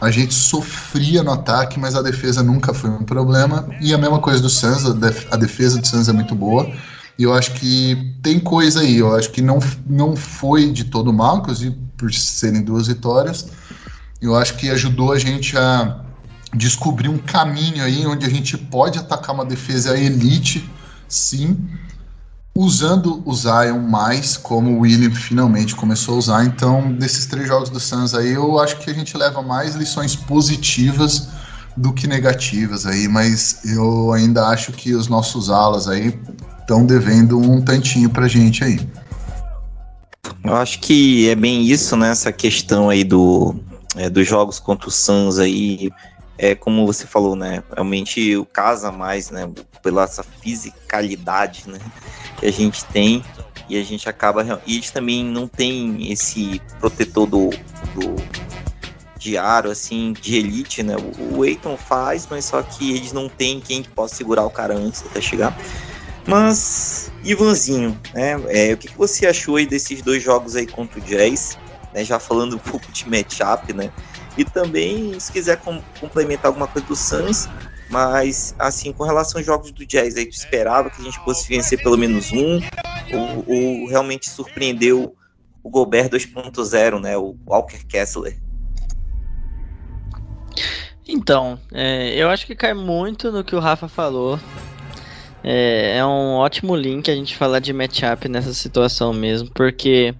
a 0.00 0.10
gente 0.10 0.32
sofria 0.32 1.22
no 1.22 1.32
ataque, 1.32 1.78
mas 1.78 1.94
a 1.94 2.02
defesa 2.02 2.42
nunca 2.42 2.72
foi 2.72 2.90
um 2.90 3.02
problema. 3.02 3.68
E 3.80 3.92
a 3.92 3.98
mesma 3.98 4.20
coisa 4.20 4.40
do 4.40 4.48
Suns, 4.48 4.84
a, 4.84 4.92
def 4.92 5.26
a 5.30 5.36
defesa 5.36 5.80
do 5.80 5.86
Suns 5.86 6.08
é 6.08 6.12
muito 6.12 6.34
boa. 6.34 6.70
E 7.18 7.24
eu 7.24 7.34
acho 7.34 7.52
que 7.54 8.14
tem 8.22 8.38
coisa 8.38 8.80
aí, 8.80 8.98
eu 8.98 9.14
acho 9.14 9.30
que 9.30 9.42
não, 9.42 9.58
não 9.86 10.14
foi 10.14 10.70
de 10.70 10.84
todo 10.84 11.12
mal, 11.12 11.38
inclusive 11.38 11.76
por 11.96 12.12
serem 12.12 12.62
duas 12.62 12.86
vitórias. 12.86 13.48
Eu 14.22 14.36
acho 14.36 14.54
que 14.56 14.70
ajudou 14.70 15.12
a 15.12 15.18
gente 15.18 15.56
a 15.58 16.00
descobrir 16.54 17.08
um 17.08 17.18
caminho 17.18 17.82
aí 17.82 18.06
onde 18.06 18.24
a 18.24 18.28
gente 18.28 18.56
pode 18.56 18.98
atacar 18.98 19.34
uma 19.34 19.44
defesa 19.44 19.98
elite, 19.98 20.68
sim, 21.08 21.68
usando 22.58 23.22
o 23.24 23.32
Zion 23.32 23.78
mais, 23.78 24.36
como 24.36 24.72
o 24.72 24.80
William 24.80 25.12
finalmente 25.12 25.76
começou 25.76 26.16
a 26.16 26.18
usar. 26.18 26.44
Então, 26.44 26.92
desses 26.92 27.24
três 27.24 27.46
jogos 27.46 27.70
do 27.70 27.78
Suns 27.78 28.14
aí, 28.14 28.32
eu 28.32 28.58
acho 28.58 28.80
que 28.80 28.90
a 28.90 28.92
gente 28.92 29.16
leva 29.16 29.40
mais 29.40 29.76
lições 29.76 30.16
positivas 30.16 31.28
do 31.76 31.92
que 31.92 32.08
negativas 32.08 32.84
aí, 32.84 33.06
mas 33.06 33.60
eu 33.64 34.12
ainda 34.12 34.48
acho 34.48 34.72
que 34.72 34.92
os 34.92 35.06
nossos 35.06 35.50
alas 35.50 35.86
aí 35.86 36.18
estão 36.58 36.84
devendo 36.84 37.38
um 37.38 37.62
tantinho 37.62 38.10
pra 38.10 38.26
gente 38.26 38.64
aí. 38.64 38.80
Eu 40.42 40.56
acho 40.56 40.80
que 40.80 41.28
é 41.28 41.36
bem 41.36 41.62
isso, 41.62 41.96
né? 41.96 42.10
Essa 42.10 42.32
questão 42.32 42.90
aí 42.90 43.04
do, 43.04 43.54
é, 43.94 44.10
dos 44.10 44.26
jogos 44.26 44.58
contra 44.58 44.88
o 44.88 44.90
Suns 44.90 45.38
aí, 45.38 45.92
é 46.38 46.54
como 46.54 46.86
você 46.86 47.06
falou, 47.06 47.34
né? 47.34 47.62
Realmente 47.74 48.36
o 48.36 48.46
casa 48.46 48.92
mais, 48.92 49.30
né? 49.30 49.50
Pela 49.82 50.04
essa 50.04 50.22
fisicalidade, 50.22 51.64
né? 51.66 51.78
Que 52.38 52.46
a 52.46 52.52
gente 52.52 52.84
tem 52.86 53.24
e 53.68 53.78
a 53.78 53.84
gente 53.84 54.08
acaba 54.08 54.62
e 54.64 54.76
eles 54.76 54.90
também 54.90 55.24
não 55.24 55.48
tem 55.48 56.10
esse 56.10 56.62
protetor 56.78 57.26
do, 57.26 57.50
do 57.94 58.16
diário 59.18 59.70
assim 59.70 60.12
de 60.12 60.36
elite, 60.36 60.82
né? 60.82 60.94
O, 60.96 61.38
o 61.38 61.44
Eiton 61.44 61.76
faz, 61.76 62.26
mas 62.30 62.44
só 62.44 62.62
que 62.62 62.94
eles 62.94 63.12
não 63.12 63.28
tem 63.28 63.60
quem 63.60 63.82
possa 63.82 64.14
segurar 64.14 64.44
o 64.44 64.50
cara 64.50 64.74
antes 64.74 65.04
até 65.04 65.20
chegar. 65.20 65.58
Mas 66.24 67.10
Ivanzinho, 67.24 67.98
né? 68.14 68.40
É, 68.48 68.74
o 68.74 68.76
que, 68.76 68.88
que 68.88 68.96
você 68.96 69.26
achou 69.26 69.56
aí 69.56 69.66
desses 69.66 70.02
dois 70.02 70.22
jogos 70.22 70.54
aí 70.54 70.66
contra 70.66 71.00
o 71.00 71.02
Jazz? 71.02 71.58
Né, 71.92 72.04
já 72.04 72.20
falando 72.20 72.56
um 72.56 72.58
pouco 72.58 72.92
de 72.92 73.08
matchup, 73.08 73.72
né? 73.72 73.90
E 74.38 74.44
também, 74.44 75.18
se 75.18 75.32
quiser 75.32 75.56
com, 75.56 75.82
complementar 76.00 76.46
alguma 76.46 76.68
coisa 76.68 76.86
do 76.86 76.94
Suns, 76.94 77.48
mas 77.90 78.54
assim, 78.58 78.92
com 78.92 79.02
relação 79.02 79.40
aos 79.40 79.46
jogos 79.46 79.72
do 79.72 79.84
Jazz, 79.84 80.16
aí 80.16 80.26
tu 80.26 80.32
esperava 80.32 80.88
que 80.88 81.00
a 81.02 81.04
gente 81.04 81.18
fosse 81.24 81.48
vencer 81.48 81.82
pelo 81.82 81.98
menos 81.98 82.30
um, 82.32 82.60
ou, 83.12 83.44
ou 83.46 83.88
realmente 83.88 84.30
surpreendeu 84.30 85.14
o 85.62 85.68
Gobert 85.68 86.08
2.0, 86.08 87.00
né? 87.00 87.16
O 87.16 87.36
Walker 87.44 87.84
Kessler. 87.88 88.38
Então, 91.06 91.58
é, 91.72 92.14
eu 92.14 92.28
acho 92.28 92.46
que 92.46 92.54
cai 92.54 92.74
muito 92.74 93.32
no 93.32 93.42
que 93.42 93.56
o 93.56 93.60
Rafa 93.60 93.88
falou. 93.88 94.38
É, 95.42 95.96
é 95.96 96.04
um 96.04 96.34
ótimo 96.34 96.76
link 96.76 97.10
a 97.10 97.14
gente 97.14 97.36
falar 97.36 97.58
de 97.60 97.72
matchup 97.72 98.28
nessa 98.28 98.52
situação 98.52 99.12
mesmo, 99.12 99.50
porque 99.52 100.14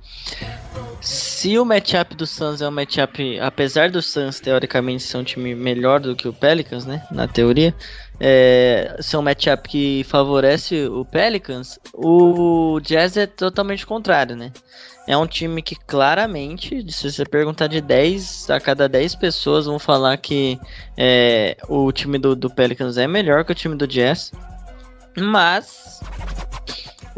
se 1.38 1.56
o 1.56 1.64
matchup 1.64 2.16
do 2.16 2.26
Suns 2.26 2.60
é 2.60 2.68
um 2.68 2.72
matchup, 2.72 3.38
apesar 3.38 3.90
do 3.90 4.02
Suns 4.02 4.40
teoricamente 4.40 5.04
ser 5.04 5.18
um 5.18 5.22
time 5.22 5.54
melhor 5.54 6.00
do 6.00 6.16
que 6.16 6.26
o 6.26 6.32
Pelicans, 6.32 6.84
né, 6.84 7.06
na 7.12 7.28
teoria, 7.28 7.72
é, 8.18 8.96
ser 8.98 9.18
um 9.18 9.22
matchup 9.22 9.68
que 9.68 10.02
favorece 10.08 10.88
o 10.88 11.04
Pelicans, 11.04 11.78
o 11.94 12.80
Jazz 12.80 13.16
é 13.16 13.24
totalmente 13.24 13.86
contrário, 13.86 14.34
né? 14.34 14.52
É 15.06 15.16
um 15.16 15.28
time 15.28 15.62
que 15.62 15.76
claramente, 15.76 16.84
se 16.92 17.08
você 17.08 17.24
perguntar 17.24 17.68
de 17.68 17.80
10 17.80 18.50
a 18.50 18.58
cada 18.58 18.88
10 18.88 19.14
pessoas, 19.14 19.66
vão 19.66 19.78
falar 19.78 20.16
que 20.16 20.58
é, 20.96 21.56
o 21.68 21.92
time 21.92 22.18
do, 22.18 22.34
do 22.34 22.50
Pelicans 22.50 22.98
é 22.98 23.06
melhor 23.06 23.44
que 23.44 23.52
o 23.52 23.54
time 23.54 23.76
do 23.76 23.86
Jazz. 23.86 24.32
Mas 25.16 26.00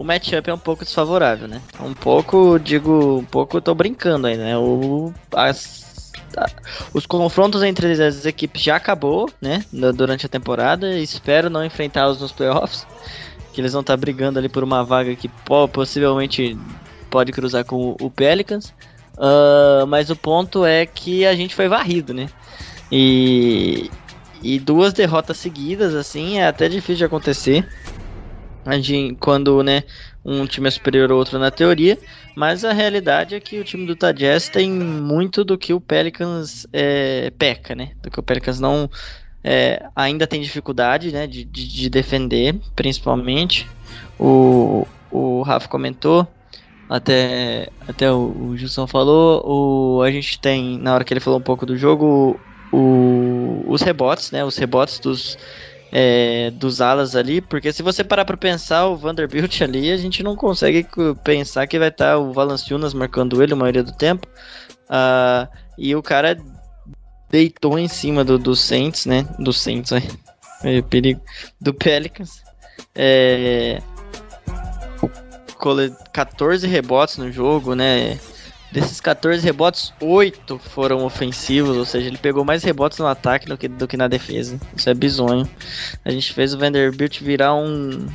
o 0.01 0.05
matchup 0.05 0.49
é 0.49 0.55
um 0.55 0.59
pouco 0.59 0.83
desfavorável, 0.83 1.47
né? 1.47 1.61
Um 1.79 1.93
pouco, 1.93 2.59
digo, 2.59 3.19
um 3.19 3.25
pouco 3.25 3.61
tô 3.61 3.75
brincando 3.75 4.29
aí, 4.29 4.35
né? 4.35 4.57
O, 4.57 5.13
as, 5.31 6.11
a, 6.39 6.47
os 6.95 7.05
confrontos 7.05 7.63
entre 7.63 7.93
as 8.03 8.25
equipes 8.25 8.63
já 8.63 8.77
acabou, 8.77 9.29
né? 9.43 9.63
Durante 9.95 10.25
a 10.25 10.29
temporada. 10.29 10.99
Espero 10.99 11.51
não 11.51 11.63
enfrentá-los 11.63 12.19
nos 12.19 12.33
playoffs. 12.33 12.87
Que 13.53 13.61
eles 13.61 13.75
vão 13.75 13.83
estar 13.83 13.93
tá 13.93 13.97
brigando 13.99 14.39
ali 14.39 14.49
por 14.49 14.65
uma 14.65 14.83
vaga 14.83 15.15
que 15.15 15.29
possivelmente 15.71 16.57
pode 17.11 17.31
cruzar 17.31 17.67
com 17.67 17.95
o 18.01 18.11
Pelicans. 18.11 18.73
Uh, 19.19 19.87
mas 19.87 20.09
o 20.09 20.17
ponto 20.17 20.65
é 20.65 20.87
que 20.87 21.27
a 21.27 21.35
gente 21.35 21.55
foi 21.55 21.69
varrido, 21.69 22.15
né? 22.15 22.31
E, 22.91 23.91
e 24.43 24.59
duas 24.59 24.95
derrotas 24.95 25.37
seguidas, 25.37 25.95
assim, 25.95 26.39
é 26.39 26.47
até 26.47 26.71
difícil 26.71 26.97
de 26.97 27.05
acontecer. 27.05 27.69
Quando 29.19 29.63
né, 29.63 29.85
um 30.25 30.47
time 30.47 30.69
é 30.69 30.71
superior 30.71 31.11
ao 31.11 31.19
outro 31.19 31.39
na 31.39 31.51
teoria, 31.51 31.99
mas 32.37 32.65
a 32.65 32.73
realidade 32.73 33.35
é 33.35 33.41
que 33.41 33.59
o 33.59 33.65
time 33.65 33.87
do 33.87 33.97
Tajazz 33.97 34.49
tem 34.49 34.71
muito 34.71 35.45
do 35.45 35.57
que 35.57 35.73
o 35.73 35.81
Pelicans 35.81 36.67
é, 36.73 37.31
peca, 37.39 37.75
né? 37.75 37.93
Do 38.03 38.11
que 38.11 38.21
o 38.21 38.23
Pelicans 38.23 38.61
não 38.61 38.89
é, 39.43 39.87
ainda 39.97 40.27
tem 40.27 40.41
dificuldade 40.41 41.11
né, 41.13 41.27
de, 41.27 41.45
de, 41.45 41.67
de, 41.67 41.91
defender, 41.91 42.55
principalmente. 42.77 43.67
O, 44.19 44.87
o 45.11 45.43
Rafa 45.43 45.69
comentou, 45.69 46.27
até, 46.89 47.69
até 47.89 48.13
o, 48.13 48.51
o 48.51 48.57
Gilson 48.57 48.87
falou, 48.87 49.43
o, 49.47 50.03
a 50.03 50.11
gente 50.11 50.39
tem, 50.39 50.79
na 50.79 50.95
hora 50.95 51.05
que 51.05 51.13
ele 51.13 51.21
falou 51.21 51.39
um 51.39 51.43
pouco 51.43 51.65
do 51.65 51.77
jogo, 51.77 52.39
o, 52.73 53.65
os 53.67 53.81
rebotes, 53.83 54.31
né? 54.31 54.45
Os 54.45 54.57
rebotes 54.57 54.99
dos, 54.99 55.39
é, 55.93 56.51
dos 56.53 56.81
alas 56.81 57.17
ali, 57.17 57.41
porque 57.41 57.73
se 57.73 57.83
você 57.83 58.05
parar 58.05 58.25
para 58.25 58.37
pensar 58.37 58.87
o 58.87 58.97
Vanderbilt 58.97 59.61
ali, 59.63 59.91
a 59.91 59.97
gente 59.97 60.23
não 60.23 60.37
consegue 60.37 60.87
pensar 61.25 61.67
que 61.67 61.79
vai 61.79 61.89
estar 61.89 62.13
tá 62.13 62.19
o 62.19 62.33
Valanciunas 62.33 62.95
marcando 62.95 63.43
ele 63.43 63.53
a 63.53 63.57
maioria 63.57 63.83
do 63.83 63.93
tempo. 63.93 64.27
Uh, 64.89 65.49
e 65.79 65.95
o 65.95 66.03
cara 66.03 66.37
deitou 67.31 67.79
em 67.79 67.89
cima 67.89 68.25
do, 68.25 68.39
do 68.39 68.57
Saints, 68.57 69.07
né? 69.07 69.27
Do 69.39 69.53
Saints, 69.53 69.93
é, 70.63 70.83
perigo. 70.83 71.21
Do 71.61 71.73
Pelicans. 71.73 72.43
É, 72.95 73.81
14 76.13 76.67
rebotes 76.67 77.19
no 77.19 77.31
jogo, 77.31 77.75
né? 77.75 78.19
Desses 78.73 79.01
14 79.01 79.45
rebotes, 79.45 79.93
8 80.01 80.59
foram 80.59 81.05
ofensivos, 81.05 81.77
ou 81.77 81.85
seja, 81.85 82.07
ele 82.07 82.19
pegou 82.19 82.45
mais 82.45 82.63
rebotes 82.63 82.99
no 82.99 83.07
ataque 83.07 83.47
do 83.47 83.59
que, 83.59 83.67
do 83.67 83.89
que 83.89 83.97
na 83.97 84.07
defesa. 84.07 84.61
Isso 84.77 84.89
é 84.89 84.95
bizonho. 84.95 85.49
A 86.05 86.11
gente 86.11 86.33
fez 86.33 86.55
o 86.55 86.59
Vanderbilt 86.59 87.21
virar 87.21 87.55
um 87.55 88.07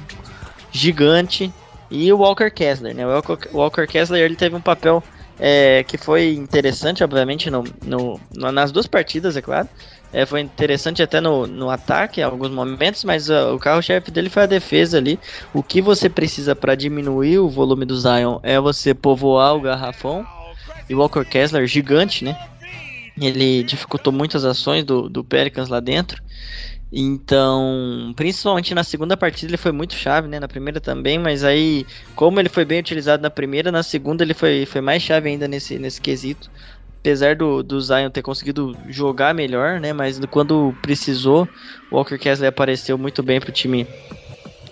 gigante. 0.72 1.52
E 1.91 2.12
o 2.12 2.18
Walker 2.18 2.50
Kessler, 2.50 2.96
né? 2.96 3.06
O 3.06 3.10
Walker, 3.10 3.50
Walker 3.54 3.86
Kessler 3.86 4.24
ele 4.24 4.36
teve 4.36 4.56
um 4.56 4.62
papel 4.62 5.04
é, 5.39 5.84
que 5.84 5.98
foi 5.98 6.34
interessante, 6.34 7.04
obviamente, 7.04 7.50
no, 7.50 7.63
no, 7.84 8.20
nas 8.34 8.72
duas 8.72 8.88
partidas, 8.88 9.36
é 9.36 9.41
claro. 9.41 9.68
É, 10.13 10.26
foi 10.26 10.39
interessante 10.39 11.04
até 11.04 11.20
no, 11.20 11.46
no 11.46 11.70
ataque 11.70 12.22
em 12.22 12.24
alguns 12.24 12.50
momentos, 12.50 13.04
mas 13.04 13.30
uh, 13.30 13.54
o 13.54 13.60
carro-chefe 13.60 14.10
dele 14.10 14.30
foi 14.30 14.44
a 14.44 14.48
defesa 14.48 14.98
ali. 14.98 15.20
O 15.54 15.62
que 15.62 15.82
você 15.82 16.10
precisa 16.10 16.56
para 16.56 16.74
diminuir 16.74 17.39
o 17.39 17.50
volume 17.50 17.86
do 17.86 18.00
Zion 18.00 18.39
é 18.41 18.58
você 18.58 18.94
povoar 18.94 19.56
o 19.56 19.62
garrafão 19.62 20.26
e 20.89 20.95
o 20.95 21.00
Walker 21.00 21.26
Kessler, 21.26 21.65
gigante, 21.67 22.24
né? 22.24 22.38
Ele 23.19 23.63
dificultou 23.63 24.12
muitas 24.12 24.43
ações 24.43 24.84
do, 24.84 25.10
do 25.10 25.24
Pelicans 25.24 25.69
lá 25.69 25.80
dentro. 25.80 26.21
Então, 26.91 28.13
principalmente 28.15 28.74
na 28.74 28.84
segunda 28.84 29.17
partida 29.17 29.50
ele 29.50 29.58
foi 29.58 29.71
muito 29.71 29.95
chave, 29.95 30.28
né? 30.28 30.39
Na 30.39 30.48
primeira 30.48 30.80
também, 30.80 31.17
mas 31.17 31.43
aí, 31.43 31.86
como 32.15 32.39
ele 32.39 32.50
foi 32.50 32.63
bem 32.63 32.80
utilizado 32.80 33.21
na 33.21 33.30
primeira, 33.30 33.71
na 33.71 33.84
segunda 33.84 34.24
ele 34.24 34.34
foi, 34.34 34.65
foi 34.65 34.82
mais 34.82 35.02
chave 35.02 35.30
ainda 35.30 35.48
nesse, 35.48 35.78
nesse 35.80 36.00
quesito. 36.00 36.50
Apesar 37.00 37.36
do, 37.36 37.62
do 37.62 37.80
Zion 37.80 38.10
ter 38.10 38.21
conseguido 38.21 38.76
jogar 38.88 39.34
melhor, 39.34 39.80
né? 39.80 39.93
Mas 39.93 40.19
quando 40.32 40.76
precisou, 40.82 41.48
o 41.91 41.98
Walker 41.98 42.17
Kessler 42.17 42.50
apareceu 42.50 42.98
muito 42.98 43.21
bem 43.21 43.39
pro 43.39 43.52
time, 43.52 43.88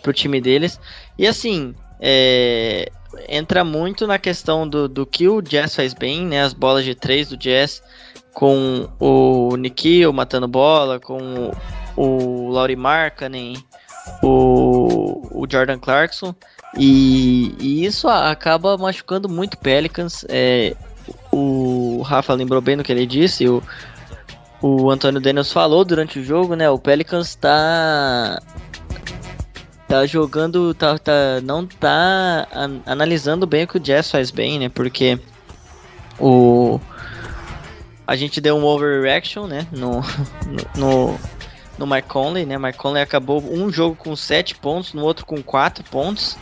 pro 0.01 0.13
time 0.13 0.41
deles. 0.41 0.79
E 1.17 1.27
assim, 1.27 1.75
é, 1.99 2.91
entra 3.27 3.63
muito 3.63 4.05
na 4.07 4.17
questão 4.17 4.67
do, 4.67 4.87
do 4.87 5.05
que 5.05 5.27
o 5.27 5.41
Jazz 5.41 5.75
faz 5.75 5.93
bem, 5.93 6.25
né? 6.25 6.41
As 6.41 6.53
bolas 6.53 6.85
de 6.85 6.95
três 6.95 7.29
do 7.29 7.37
Jazz 7.37 7.81
com 8.33 8.89
o 8.99 9.55
Nikhil 9.55 10.11
matando 10.11 10.47
bola, 10.47 10.99
com 10.99 11.51
o 11.95 12.49
Laurie 12.49 12.75
Markkanen, 12.75 13.63
o, 14.21 15.21
o 15.31 15.47
Jordan 15.49 15.79
Clarkson. 15.79 16.33
E, 16.77 17.55
e, 17.59 17.85
isso 17.85 18.07
acaba 18.07 18.77
machucando 18.77 19.29
muito 19.29 19.57
Pelicans. 19.57 20.25
É, 20.27 20.75
o 21.31 22.01
Rafa 22.01 22.33
lembrou 22.33 22.61
bem 22.61 22.75
do 22.75 22.83
que 22.83 22.91
ele 22.91 23.05
disse. 23.05 23.47
O, 23.47 23.61
o 24.61 24.89
Antônio 24.89 25.21
Daniels 25.21 25.51
falou 25.51 25.85
durante 25.85 26.19
o 26.19 26.23
jogo, 26.23 26.55
né? 26.55 26.69
O 26.69 26.79
Pelicans 26.79 27.29
está 27.29 28.41
tá 29.93 30.07
jogando, 30.07 30.73
tá, 30.73 30.97
tá, 30.97 31.39
não 31.43 31.67
tá 31.67 32.47
an 32.51 32.81
analisando 32.83 33.45
bem 33.45 33.65
o 33.65 33.67
que 33.67 33.77
o 33.77 33.79
Jazz 33.79 34.09
faz 34.09 34.31
bem, 34.31 34.57
né? 34.57 34.67
Porque 34.67 35.19
o 36.19 36.79
a 38.07 38.15
gente 38.15 38.41
deu 38.41 38.57
um 38.57 38.65
overreaction, 38.65 39.45
né? 39.45 39.67
No, 39.71 40.01
no, 40.75 41.19
no, 41.77 41.85
Mike 41.85 42.07
Conley, 42.07 42.43
né? 42.43 42.57
Mike 42.57 42.77
Conley 42.77 43.03
acabou 43.03 43.41
um 43.43 43.71
jogo 43.71 43.95
com 43.95 44.15
7 44.15 44.55
pontos, 44.55 44.93
no 44.93 45.03
outro 45.03 45.27
com 45.27 45.43
4 45.43 45.83
pontos. 45.83 46.35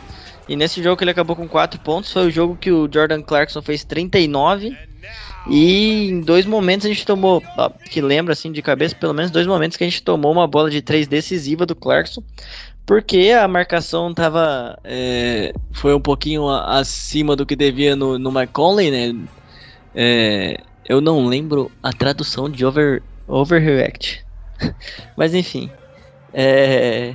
E 0.48 0.56
nesse 0.56 0.82
jogo 0.82 0.96
que 0.96 1.04
ele 1.04 1.12
acabou 1.12 1.36
com 1.36 1.48
4 1.48 1.80
pontos 1.82 2.12
foi 2.12 2.28
o 2.28 2.32
jogo 2.32 2.56
que 2.56 2.72
o 2.72 2.90
Jordan 2.92 3.22
Clarkson 3.22 3.62
fez 3.62 3.84
39. 3.84 4.76
E 5.50 6.10
em 6.10 6.22
dois 6.22 6.46
momentos 6.46 6.86
a 6.86 6.90
gente 6.90 7.06
tomou, 7.06 7.44
que 7.90 8.00
lembra 8.00 8.34
assim 8.34 8.52
de 8.52 8.62
cabeça, 8.62 8.96
pelo 8.96 9.14
menos 9.14 9.32
dois 9.32 9.48
momentos 9.48 9.76
que 9.76 9.84
a 9.84 9.88
gente 9.88 10.04
tomou 10.04 10.32
uma 10.32 10.48
bola 10.48 10.70
de 10.70 10.82
3 10.82 11.08
decisiva 11.08 11.66
do 11.66 11.76
Clarkson. 11.76 12.24
Porque 12.86 13.32
a 13.32 13.48
marcação 13.48 14.14
tava. 14.14 14.78
É, 14.84 15.54
foi 15.72 15.94
um 15.94 16.02
pouquinho 16.02 16.50
acima 16.50 17.36
do 17.36 17.46
que 17.46 17.56
devia 17.56 17.96
no, 17.96 18.18
no 18.18 18.30
McConley, 18.30 18.92
né? 18.92 19.28
É, 19.96 20.58
eu 20.88 21.00
não 21.00 21.26
lembro 21.26 21.72
a 21.82 21.94
tradução 21.94 22.50
de 22.50 22.66
over, 22.66 23.02
overreact. 23.28 24.26
Mas 25.16 25.34
enfim. 25.34 25.70
É, 26.34 27.14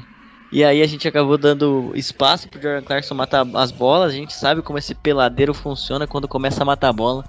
e 0.53 0.65
aí 0.65 0.81
a 0.81 0.87
gente 0.87 1.09
acabou 1.09 1.37
dando 1.37 1.93
espaço 1.95 2.49
pro 2.49 2.61
Jordan 2.61 2.83
Clarkson 2.83 3.15
matar 3.15 3.47
as 3.55 3.71
bolas. 3.71 4.13
A 4.13 4.17
gente 4.17 4.33
sabe 4.33 4.63
como 4.63 4.79
esse 4.79 4.95
peladeiro 4.95 5.53
funciona 5.53 6.07
quando 6.07 6.29
começa 6.29 6.63
a 6.63 6.67
matar 6.67 6.89
a 6.91 6.93
bola. 6.93 7.25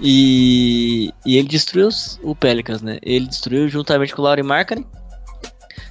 E, 0.00 1.12
e 1.24 1.36
ele 1.36 1.48
destruiu 1.48 1.88
o 2.22 2.34
Pelicans, 2.34 2.82
né? 2.82 2.98
Ele 3.02 3.26
destruiu 3.26 3.68
juntamente 3.68 4.14
com 4.14 4.22
o 4.22 4.24
Laurie 4.24 4.44
Markkinen. 4.44 4.86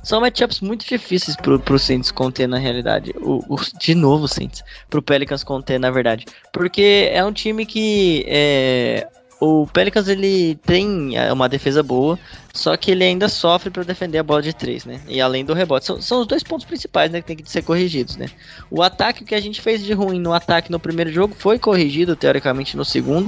São 0.03 0.21
matchups 0.21 0.61
muito 0.61 0.85
difíceis 0.85 1.35
pro, 1.35 1.59
pro 1.59 1.79
Saints 1.79 2.11
conter 2.11 2.47
na 2.47 2.57
realidade. 2.57 3.13
O, 3.17 3.43
o, 3.47 3.57
de 3.79 3.95
novo, 3.95 4.27
Saints. 4.27 4.63
Pro 4.89 5.01
Pelicans 5.01 5.43
conter, 5.43 5.79
na 5.79 5.91
verdade. 5.91 6.25
Porque 6.51 7.09
é 7.11 7.23
um 7.23 7.31
time 7.31 7.65
que 7.65 8.25
é, 8.27 9.07
o 9.39 9.67
Pelicans 9.67 10.07
ele 10.07 10.55
tem 10.65 11.15
é, 11.15 11.31
uma 11.31 11.47
defesa 11.47 11.83
boa, 11.83 12.17
só 12.53 12.75
que 12.75 12.89
ele 12.89 13.03
ainda 13.03 13.29
sofre 13.29 13.69
para 13.69 13.83
defender 13.83 14.17
a 14.17 14.23
bola 14.23 14.41
de 14.41 14.53
três, 14.53 14.83
né? 14.83 14.99
E 15.07 15.21
além 15.21 15.45
do 15.45 15.53
rebote, 15.53 15.85
são, 15.85 16.01
são, 16.01 16.21
os 16.21 16.27
dois 16.27 16.41
pontos 16.41 16.65
principais, 16.65 17.11
né, 17.11 17.21
que 17.21 17.27
tem 17.27 17.37
que 17.37 17.49
ser 17.49 17.61
corrigidos, 17.61 18.17
né? 18.17 18.27
O 18.71 18.81
ataque 18.81 19.23
que 19.23 19.35
a 19.35 19.39
gente 19.39 19.61
fez 19.61 19.83
de 19.83 19.93
ruim 19.93 20.19
no 20.19 20.33
ataque 20.33 20.71
no 20.71 20.79
primeiro 20.79 21.11
jogo 21.11 21.35
foi 21.37 21.59
corrigido 21.59 22.15
teoricamente 22.15 22.75
no 22.75 22.83
segundo. 22.83 23.27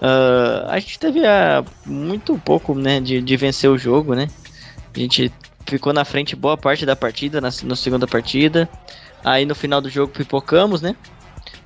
Uh, 0.00 0.66
a 0.68 0.78
gente 0.80 0.98
teve 0.98 1.20
uh, 1.20 1.64
muito 1.84 2.36
pouco, 2.38 2.74
né, 2.74 2.98
de, 2.98 3.20
de 3.20 3.36
vencer 3.36 3.70
o 3.70 3.76
jogo, 3.76 4.14
né? 4.14 4.28
A 4.94 4.98
gente 4.98 5.30
ficou 5.66 5.92
na 5.92 6.04
frente 6.04 6.36
boa 6.36 6.56
parte 6.56 6.84
da 6.86 6.96
partida, 6.96 7.40
na, 7.40 7.48
na 7.64 7.76
segunda 7.76 8.06
partida. 8.06 8.68
Aí 9.24 9.46
no 9.46 9.54
final 9.54 9.80
do 9.80 9.88
jogo 9.88 10.12
pipocamos, 10.12 10.82
né? 10.82 10.96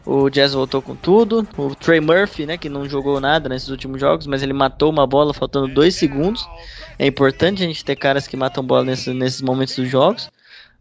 O 0.05 0.31
Jazz 0.31 0.53
voltou 0.53 0.81
com 0.81 0.95
tudo. 0.95 1.47
O 1.57 1.75
Trey 1.75 2.01
Murphy, 2.01 2.47
né, 2.47 2.57
que 2.57 2.69
não 2.69 2.89
jogou 2.89 3.21
nada 3.21 3.49
nesses 3.49 3.69
últimos 3.69 4.01
jogos, 4.01 4.27
mas 4.27 4.43
ele 4.43 4.53
matou 4.53 4.91
uma 4.91 5.07
bola 5.07 5.35
faltando 5.35 5.67
dois 5.67 5.97
segundos. 5.97 6.49
É 6.97 7.07
importante 7.07 7.63
a 7.63 7.67
gente 7.67 7.85
ter 7.85 7.97
caras 7.97 8.29
que 8.29 8.37
matam 8.37 8.65
bola 8.65 8.85
nesse, 8.85 9.13
nesses 9.13 9.43
momentos 9.43 9.75
dos 9.75 9.89
jogos. 9.89 10.31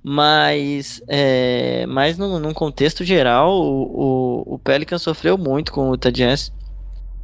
Mas, 0.04 1.02
é, 1.08 1.88
mas 1.88 2.16
num, 2.16 2.38
num 2.38 2.54
contexto 2.54 3.04
geral, 3.04 3.52
o, 3.52 4.44
o, 4.46 4.54
o 4.54 4.60
Pelican 4.60 5.00
sofreu 5.00 5.36
muito 5.36 5.72
com 5.72 5.90
o 5.90 5.94
Utah 5.94 6.12
Jazz. 6.12 6.54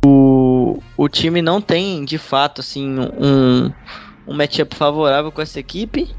O, 0.03 0.79
o 0.97 1.07
time 1.07 1.43
não 1.43 1.61
tem, 1.61 2.03
de 2.03 2.17
fato, 2.17 2.61
assim, 2.61 2.97
um, 2.99 3.71
um 4.27 4.33
matchup 4.33 4.75
favorável 4.75 5.31
com 5.31 5.41
essa 5.41 5.59
equipe. 5.59 6.09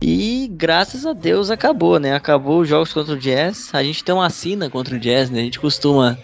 E 0.00 0.48
graças 0.52 1.04
a 1.04 1.12
Deus 1.12 1.50
acabou, 1.50 1.98
né? 1.98 2.14
Acabou 2.14 2.60
os 2.60 2.68
jogos 2.68 2.92
contra 2.92 3.14
o 3.14 3.18
Jazz. 3.18 3.74
A 3.74 3.82
gente 3.82 4.04
tem 4.04 4.14
uma 4.14 4.26
assina 4.26 4.70
contra 4.70 4.94
o 4.94 4.98
Jazz, 4.98 5.28
né? 5.28 5.40
A 5.40 5.44
gente 5.44 5.58
costuma. 5.58 6.16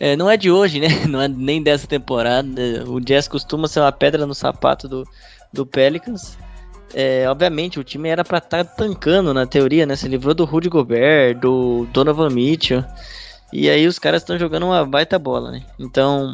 É, 0.00 0.16
não 0.16 0.28
é 0.28 0.36
de 0.36 0.50
hoje, 0.50 0.80
né? 0.80 0.88
Não 1.08 1.20
é 1.22 1.28
nem 1.28 1.62
dessa 1.62 1.86
temporada. 1.86 2.48
O 2.88 3.00
Jazz 3.00 3.28
costuma 3.28 3.68
ser 3.68 3.78
uma 3.78 3.92
pedra 3.92 4.26
no 4.26 4.34
sapato 4.34 4.88
do, 4.88 5.06
do 5.52 5.64
Pelicans. 5.64 6.36
É, 6.92 7.28
obviamente, 7.28 7.78
o 7.78 7.84
time 7.84 8.08
era 8.08 8.24
para 8.24 8.38
estar 8.38 8.64
tá 8.64 8.70
tancando 8.76 9.32
na 9.32 9.46
teoria, 9.46 9.86
né? 9.86 9.94
Se 9.94 10.08
livrou 10.08 10.34
do 10.34 10.44
Rudy 10.44 10.68
Gobert, 10.68 11.38
do 11.38 11.86
Donovan 11.92 12.30
Mitchell. 12.30 12.84
E 13.52 13.70
aí 13.70 13.86
os 13.86 13.98
caras 13.98 14.22
estão 14.22 14.36
jogando 14.38 14.64
uma 14.64 14.84
baita 14.84 15.18
bola, 15.18 15.52
né? 15.52 15.62
Então, 15.78 16.32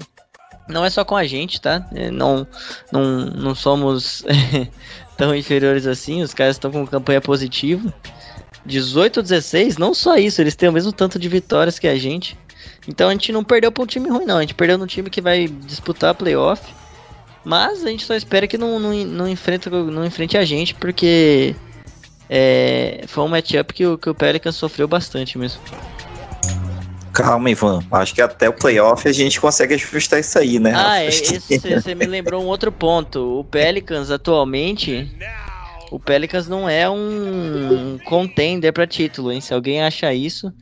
não 0.68 0.84
é 0.84 0.90
só 0.90 1.04
com 1.04 1.16
a 1.16 1.24
gente, 1.24 1.60
tá? 1.60 1.86
É, 1.94 2.10
não, 2.10 2.46
não, 2.92 3.26
não 3.26 3.54
somos 3.54 4.24
tão 5.16 5.34
inferiores 5.34 5.86
assim, 5.86 6.22
os 6.22 6.34
caras 6.34 6.56
estão 6.56 6.70
com 6.70 6.86
campanha 6.86 7.20
positiva. 7.20 7.92
18 8.66 9.22
16, 9.22 9.78
não 9.78 9.94
só 9.94 10.16
isso, 10.16 10.40
eles 10.40 10.54
têm 10.54 10.68
o 10.68 10.72
mesmo 10.72 10.92
tanto 10.92 11.18
de 11.18 11.28
vitórias 11.28 11.78
que 11.78 11.88
a 11.88 11.96
gente. 11.96 12.36
Então 12.86 13.08
a 13.08 13.12
gente 13.12 13.32
não 13.32 13.42
perdeu 13.42 13.72
para 13.72 13.82
um 13.82 13.86
time 13.86 14.08
ruim, 14.08 14.24
não. 14.24 14.38
A 14.38 14.40
gente 14.40 14.54
perdeu 14.54 14.78
no 14.78 14.86
time 14.86 15.10
que 15.10 15.20
vai 15.20 15.46
disputar 15.46 16.10
a 16.10 16.14
playoff. 16.14 16.62
Mas 17.44 17.84
a 17.84 17.88
gente 17.88 18.04
só 18.04 18.14
espera 18.14 18.46
que 18.46 18.58
não, 18.58 18.78
não, 18.78 18.92
não, 18.92 19.26
não 19.26 20.04
enfrente 20.06 20.36
a 20.36 20.44
gente, 20.44 20.74
porque 20.74 21.54
é, 22.28 23.04
foi 23.06 23.24
um 23.24 23.28
matchup 23.28 23.72
que 23.72 23.86
o, 23.86 23.96
que 23.96 24.10
o 24.10 24.14
Pelicans 24.14 24.56
sofreu 24.56 24.86
bastante 24.86 25.38
mesmo. 25.38 25.60
Calma, 27.18 27.50
Ivan. 27.50 27.82
Acho 27.90 28.14
que 28.14 28.22
até 28.22 28.48
o 28.48 28.52
playoff 28.52 29.08
a 29.08 29.12
gente 29.12 29.40
consegue 29.40 29.74
ajustar 29.74 30.20
isso 30.20 30.38
aí, 30.38 30.60
né? 30.60 30.72
Ah, 30.72 31.02
é, 31.02 31.10
você 31.10 31.92
me 31.92 32.06
lembrou 32.06 32.44
um 32.44 32.46
outro 32.46 32.70
ponto. 32.70 33.40
O 33.40 33.42
Pelicans 33.42 34.12
atualmente. 34.12 35.10
O 35.90 35.98
Pelicans 35.98 36.46
não 36.46 36.68
é 36.68 36.88
um 36.88 37.98
contender 38.04 38.72
para 38.72 38.86
título, 38.86 39.32
hein? 39.32 39.40
Se 39.40 39.52
alguém 39.52 39.82
acha 39.82 40.14
isso, 40.14 40.52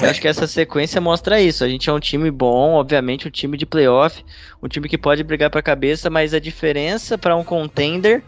eu 0.00 0.08
acho 0.08 0.18
que 0.18 0.26
essa 0.26 0.46
sequência 0.46 1.02
mostra 1.02 1.38
isso. 1.38 1.62
A 1.62 1.68
gente 1.68 1.90
é 1.90 1.92
um 1.92 2.00
time 2.00 2.30
bom, 2.30 2.72
obviamente, 2.74 3.28
um 3.28 3.30
time 3.30 3.58
de 3.58 3.66
playoff, 3.66 4.24
um 4.62 4.68
time 4.68 4.88
que 4.88 4.96
pode 4.96 5.22
brigar 5.22 5.50
para 5.50 5.60
cabeça, 5.60 6.08
mas 6.08 6.32
a 6.32 6.38
diferença 6.38 7.18
para 7.18 7.36
um 7.36 7.44
contender 7.44 8.22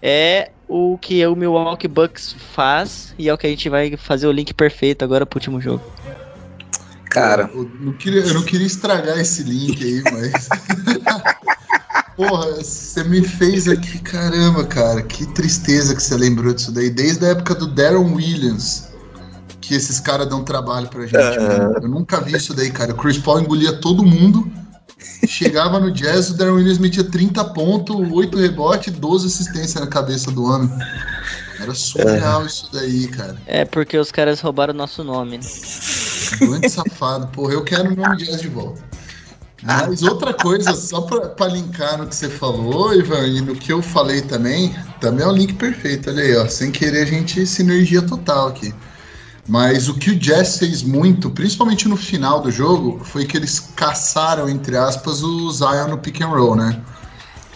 é 0.00 0.50
o 0.66 0.96
que 0.96 1.26
o 1.26 1.36
Milwaukee 1.36 1.88
Bucks 1.88 2.34
faz 2.54 3.14
e 3.18 3.28
é 3.28 3.34
o 3.34 3.36
que 3.36 3.46
a 3.46 3.50
gente 3.50 3.68
vai 3.68 3.98
fazer 3.98 4.26
o 4.26 4.32
link 4.32 4.54
perfeito 4.54 5.04
agora 5.04 5.26
pro 5.26 5.36
último 5.36 5.60
jogo. 5.60 5.84
Cara. 7.14 7.48
Eu 7.54 7.70
não, 7.80 7.92
queria, 7.92 8.22
eu 8.22 8.34
não 8.34 8.42
queria 8.42 8.66
estragar 8.66 9.16
esse 9.20 9.44
link 9.44 9.82
aí, 9.82 10.02
mas. 10.12 10.48
Porra, 12.16 12.56
você 12.56 13.04
me 13.04 13.22
fez 13.22 13.68
aqui, 13.68 14.00
caramba, 14.00 14.64
cara, 14.64 15.00
que 15.02 15.24
tristeza 15.32 15.94
que 15.94 16.02
você 16.02 16.16
lembrou 16.16 16.52
disso 16.52 16.72
daí. 16.72 16.90
Desde 16.90 17.24
a 17.24 17.28
época 17.28 17.54
do 17.54 17.68
Darren 17.68 18.14
Williams, 18.14 18.88
que 19.60 19.74
esses 19.74 20.00
caras 20.00 20.28
dão 20.28 20.42
trabalho 20.42 20.88
pra 20.88 21.02
gente. 21.02 21.16
Uh... 21.16 21.82
Eu 21.82 21.88
nunca 21.88 22.20
vi 22.20 22.36
isso 22.36 22.52
daí, 22.52 22.70
cara. 22.70 22.92
O 22.92 22.96
Chris 22.96 23.18
Paul 23.18 23.40
engolia 23.40 23.72
todo 23.74 24.04
mundo. 24.04 24.50
Chegava 25.26 25.78
no 25.78 25.92
Jazz, 25.92 26.30
o 26.30 26.34
Darren 26.36 26.54
Williams 26.54 26.78
metia 26.78 27.04
30 27.04 27.44
pontos, 27.46 27.96
8 28.10 28.38
rebotes, 28.38 28.92
12 28.92 29.26
assistências 29.26 29.74
na 29.74 29.86
cabeça 29.86 30.32
do 30.32 30.46
ano. 30.46 30.70
Era 31.60 31.74
surreal 31.74 32.42
uh... 32.42 32.46
isso 32.46 32.68
daí, 32.72 33.06
cara. 33.08 33.36
É 33.46 33.64
porque 33.64 33.96
os 33.96 34.10
caras 34.10 34.40
roubaram 34.40 34.74
o 34.74 34.76
nosso 34.76 35.04
nome, 35.04 35.38
né? 35.38 35.44
Grande 36.30 36.68
safado. 36.68 37.26
Porra, 37.28 37.54
eu 37.54 37.64
quero 37.64 37.92
o 37.92 37.96
nome 37.96 38.16
Jazz 38.16 38.40
de 38.40 38.48
volta. 38.48 38.82
Mas 39.62 40.02
outra 40.02 40.34
coisa, 40.34 40.74
só 40.74 41.00
pra, 41.00 41.46
linkar 41.46 41.96
no 41.96 42.06
que 42.06 42.14
você 42.14 42.28
falou, 42.28 42.94
Ivan, 42.94 43.26
e 43.26 43.40
no 43.40 43.54
que 43.54 43.72
eu 43.72 43.80
falei 43.80 44.20
também, 44.20 44.74
também 45.00 45.24
é 45.24 45.28
um 45.28 45.32
link 45.32 45.54
perfeito, 45.54 46.10
olha 46.10 46.22
aí, 46.22 46.36
ó. 46.36 46.46
Sem 46.46 46.70
querer 46.70 47.02
a 47.02 47.06
gente 47.06 47.46
sinergia 47.46 48.02
total 48.02 48.48
aqui. 48.48 48.74
Mas 49.48 49.88
o 49.88 49.94
que 49.94 50.10
o 50.10 50.18
Jazz 50.18 50.58
fez 50.58 50.82
muito, 50.82 51.30
principalmente 51.30 51.88
no 51.88 51.96
final 51.96 52.40
do 52.40 52.50
jogo, 52.50 53.02
foi 53.04 53.24
que 53.24 53.36
eles 53.36 53.58
caçaram, 53.74 54.48
entre 54.48 54.76
aspas, 54.76 55.22
o 55.22 55.50
Zion 55.50 55.88
no 55.88 55.98
pick 55.98 56.20
and 56.20 56.28
roll, 56.28 56.56
né? 56.56 56.80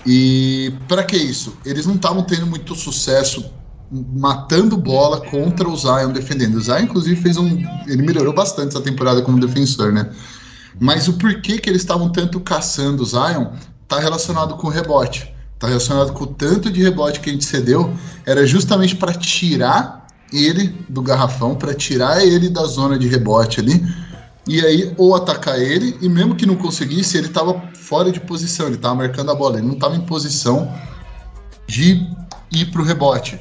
E 0.07 0.73
para 0.87 1.03
que 1.03 1.17
isso? 1.17 1.57
Eles 1.65 1.85
não 1.85 1.95
estavam 1.95 2.23
tendo 2.23 2.47
muito 2.47 2.75
sucesso 2.75 3.53
matando 3.91 4.77
bola 4.77 5.21
contra 5.21 5.69
o 5.69 5.77
Zion 5.77 6.13
defendendo. 6.13 6.57
O 6.57 6.61
Zion, 6.61 6.81
inclusive, 6.81 7.21
fez 7.21 7.37
um. 7.37 7.47
Ele 7.87 8.03
melhorou 8.03 8.35
bastante 8.35 8.69
essa 8.69 8.81
temporada 8.81 9.23
como 9.23 9.41
defensor, 9.41 9.93
né? 9.93 10.11
Mas 10.81 11.09
o 11.09 11.15
porquê 11.15 11.59
que 11.59 11.69
eles 11.69 11.83
estavam 11.83 12.11
tanto 12.11 12.41
caçando 12.41 13.03
o 13.03 13.07
Zion 13.07 13.53
tá 13.87 13.99
relacionado 13.99 14.57
com 14.57 14.67
o 14.67 14.71
rebote. 14.71 15.35
Tá 15.59 15.67
relacionado 15.67 16.13
com 16.13 16.25
o 16.25 16.27
tanto 16.27 16.71
de 16.71 16.83
rebote 16.83 17.21
que 17.21 17.31
a 17.31 17.33
gente 17.33 17.45
cedeu. 17.45 17.93
Era 18.25 18.47
justamente 18.47 18.95
para 18.95 19.13
tirar 19.13 20.07
ele 20.33 20.75
do 20.89 21.03
garrafão, 21.03 21.57
para 21.57 21.75
tirar 21.75 22.25
ele 22.25 22.49
da 22.49 22.65
zona 22.65 22.99
de 22.99 23.09
rebote 23.09 23.61
ali. 23.61 23.83
E 24.47 24.65
aí, 24.65 24.95
ou 24.97 25.15
atacar 25.15 25.59
ele, 25.59 25.99
e 26.01 26.09
mesmo 26.09 26.35
que 26.35 26.47
não 26.47 26.57
conseguisse, 26.57 27.19
ele 27.19 27.27
estava 27.27 27.61
fora 27.75 28.11
de 28.11 28.21
posição, 28.21 28.67
ele 28.67 28.77
estava 28.77 28.95
marcando 28.95 29.31
a 29.31 29.35
bola, 29.35 29.59
ele 29.59 29.67
não 29.67 29.75
estava 29.75 29.97
em 29.97 30.01
posição 30.01 30.73
de 31.67 32.07
ir 32.51 32.67
para 32.67 32.81
o 32.81 32.85
rebote. 32.85 33.39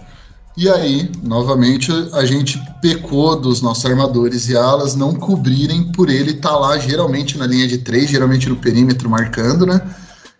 E 0.58 0.68
aí, 0.68 1.12
novamente, 1.22 1.92
a 2.14 2.26
gente 2.26 2.60
pecou 2.82 3.40
dos 3.40 3.62
nossos 3.62 3.86
armadores 3.86 4.50
e 4.50 4.58
alas 4.58 4.96
não 4.96 5.14
cobrirem 5.14 5.92
por 5.92 6.10
ele 6.10 6.32
estar 6.32 6.50
tá 6.50 6.58
lá, 6.58 6.80
geralmente 6.80 7.38
na 7.38 7.46
linha 7.46 7.68
de 7.68 7.78
três, 7.78 8.10
geralmente 8.10 8.50
no 8.50 8.56
perímetro 8.56 9.08
marcando, 9.08 9.68
né? 9.68 9.80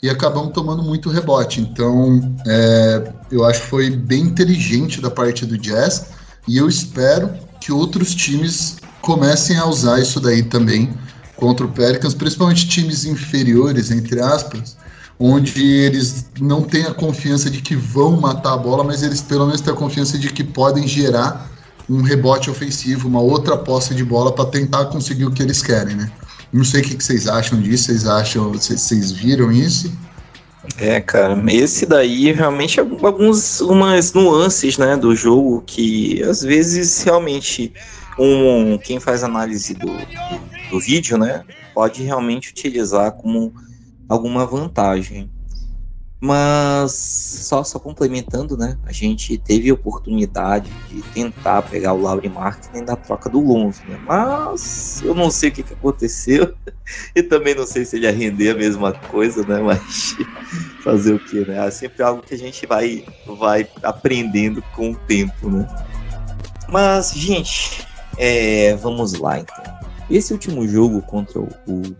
E 0.02 0.10
acabamos 0.10 0.54
tomando 0.54 0.82
muito 0.82 1.12
rebote. 1.12 1.62
Então, 1.62 2.36
é, 2.48 3.14
eu 3.30 3.46
acho 3.46 3.62
que 3.62 3.68
foi 3.68 3.92
bem 3.92 4.24
inteligente 4.24 5.00
da 5.00 5.12
parte 5.12 5.46
do 5.46 5.56
Jazz. 5.56 6.08
E 6.48 6.58
eu 6.58 6.68
espero 6.68 7.30
que 7.62 7.72
outros 7.72 8.16
times 8.16 8.78
comecem 9.02 9.56
a 9.58 9.68
usar 9.68 10.00
isso 10.00 10.20
daí 10.20 10.42
também 10.42 10.98
contra 11.36 11.64
o 11.64 11.72
Pelicans, 11.72 12.16
principalmente 12.16 12.68
times 12.68 13.06
inferiores, 13.06 13.92
entre 13.92 14.20
aspas, 14.20 14.78
onde 15.20 15.66
eles 15.66 16.30
não 16.40 16.62
têm 16.62 16.86
a 16.86 16.94
confiança 16.94 17.50
de 17.50 17.62
que 17.62 17.76
vão 17.76 18.20
matar 18.20 18.54
a 18.54 18.58
bola, 18.58 18.84
mas 18.84 19.02
eles 19.02 19.22
pelo 19.22 19.46
menos 19.46 19.62
têm 19.62 19.74
a 19.74 19.76
confiança 19.76 20.18
de 20.18 20.32
que 20.32 20.44
podem 20.44 20.88
gerar 20.88 21.50
um 21.90 22.02
rebote 22.02 22.50
ofensivo, 22.50 23.08
uma 23.08 23.22
outra 23.22 23.58
posse 23.58 23.96
de 23.96 24.04
bola 24.04 24.32
para 24.34 24.46
tentar 24.46 24.86
conseguir 24.86 25.26
o 25.26 25.32
que 25.32 25.42
eles 25.42 25.62
querem, 25.62 25.96
né? 25.96 26.12
Não 26.52 26.64
sei 26.64 26.82
o 26.82 26.84
que, 26.84 27.04
vocês 27.04 27.28
acham 27.28 27.60
disso, 27.60 27.86
vocês 27.86 28.08
acham, 28.08 28.52
vocês, 28.52 28.82
vocês 28.82 29.12
viram 29.12 29.52
isso? 29.52 29.92
É, 30.78 31.00
cara, 31.00 31.42
esse 31.52 31.86
daí 31.86 32.32
realmente 32.32 32.80
é 32.80 32.84
algumas 32.84 33.62
umas 33.62 34.14
nuances, 34.14 34.78
né, 34.78 34.98
do 34.98 35.16
jogo 35.16 35.64
que 35.66 36.22
às 36.24 36.42
vezes 36.42 37.04
realmente 37.04 37.74
um 38.20 38.78
quem 38.78 39.00
faz 39.00 39.24
análise 39.24 39.74
do, 39.74 39.88
do, 39.88 40.72
do 40.72 40.80
vídeo, 40.80 41.18
né, 41.18 41.44
pode 41.74 42.04
realmente 42.04 42.50
utilizar 42.50 43.14
como 43.14 43.54
alguma 44.08 44.46
vantagem. 44.46 45.30
Mas 46.20 46.94
só, 46.94 47.64
só 47.64 47.78
complementando, 47.78 48.58
né? 48.58 48.76
A 48.86 48.92
gente 48.92 49.38
teve 49.38 49.70
a 49.70 49.74
oportunidade 49.76 50.72
de 50.90 51.02
tentar 51.14 51.62
pegar 51.62 51.94
o 51.94 52.02
Laurie 52.02 52.28
Martin 52.28 52.84
da 52.84 52.96
troca 52.96 53.30
do 53.30 53.40
Lonzo, 53.40 53.84
né? 53.88 54.00
Mas 54.04 55.00
eu 55.04 55.14
não 55.14 55.30
sei 55.30 55.50
o 55.50 55.52
que, 55.52 55.64
que 55.64 55.74
aconteceu. 55.74 56.54
E 57.14 57.22
também 57.22 57.54
não 57.54 57.68
sei 57.68 57.84
se 57.84 57.98
ele 57.98 58.06
ia 58.06 58.14
render 58.14 58.52
a 58.52 58.56
mesma 58.56 58.94
coisa, 58.94 59.46
né? 59.46 59.60
Mas 59.60 60.16
fazer 60.82 61.16
o 61.16 61.20
que, 61.20 61.42
né? 61.42 61.68
É 61.68 61.70
sempre 61.70 62.02
algo 62.02 62.22
que 62.22 62.34
a 62.34 62.38
gente 62.38 62.66
vai, 62.66 63.06
vai 63.38 63.68
aprendendo 63.84 64.62
com 64.74 64.92
o 64.92 64.96
tempo, 64.96 65.50
né? 65.50 65.68
Mas, 66.70 67.12
gente, 67.12 67.86
é, 68.18 68.74
vamos 68.76 69.20
lá 69.20 69.40
então. 69.40 69.77
Esse 70.10 70.32
último 70.32 70.66
jogo 70.68 71.02
contra 71.02 71.40
o, 71.40 71.50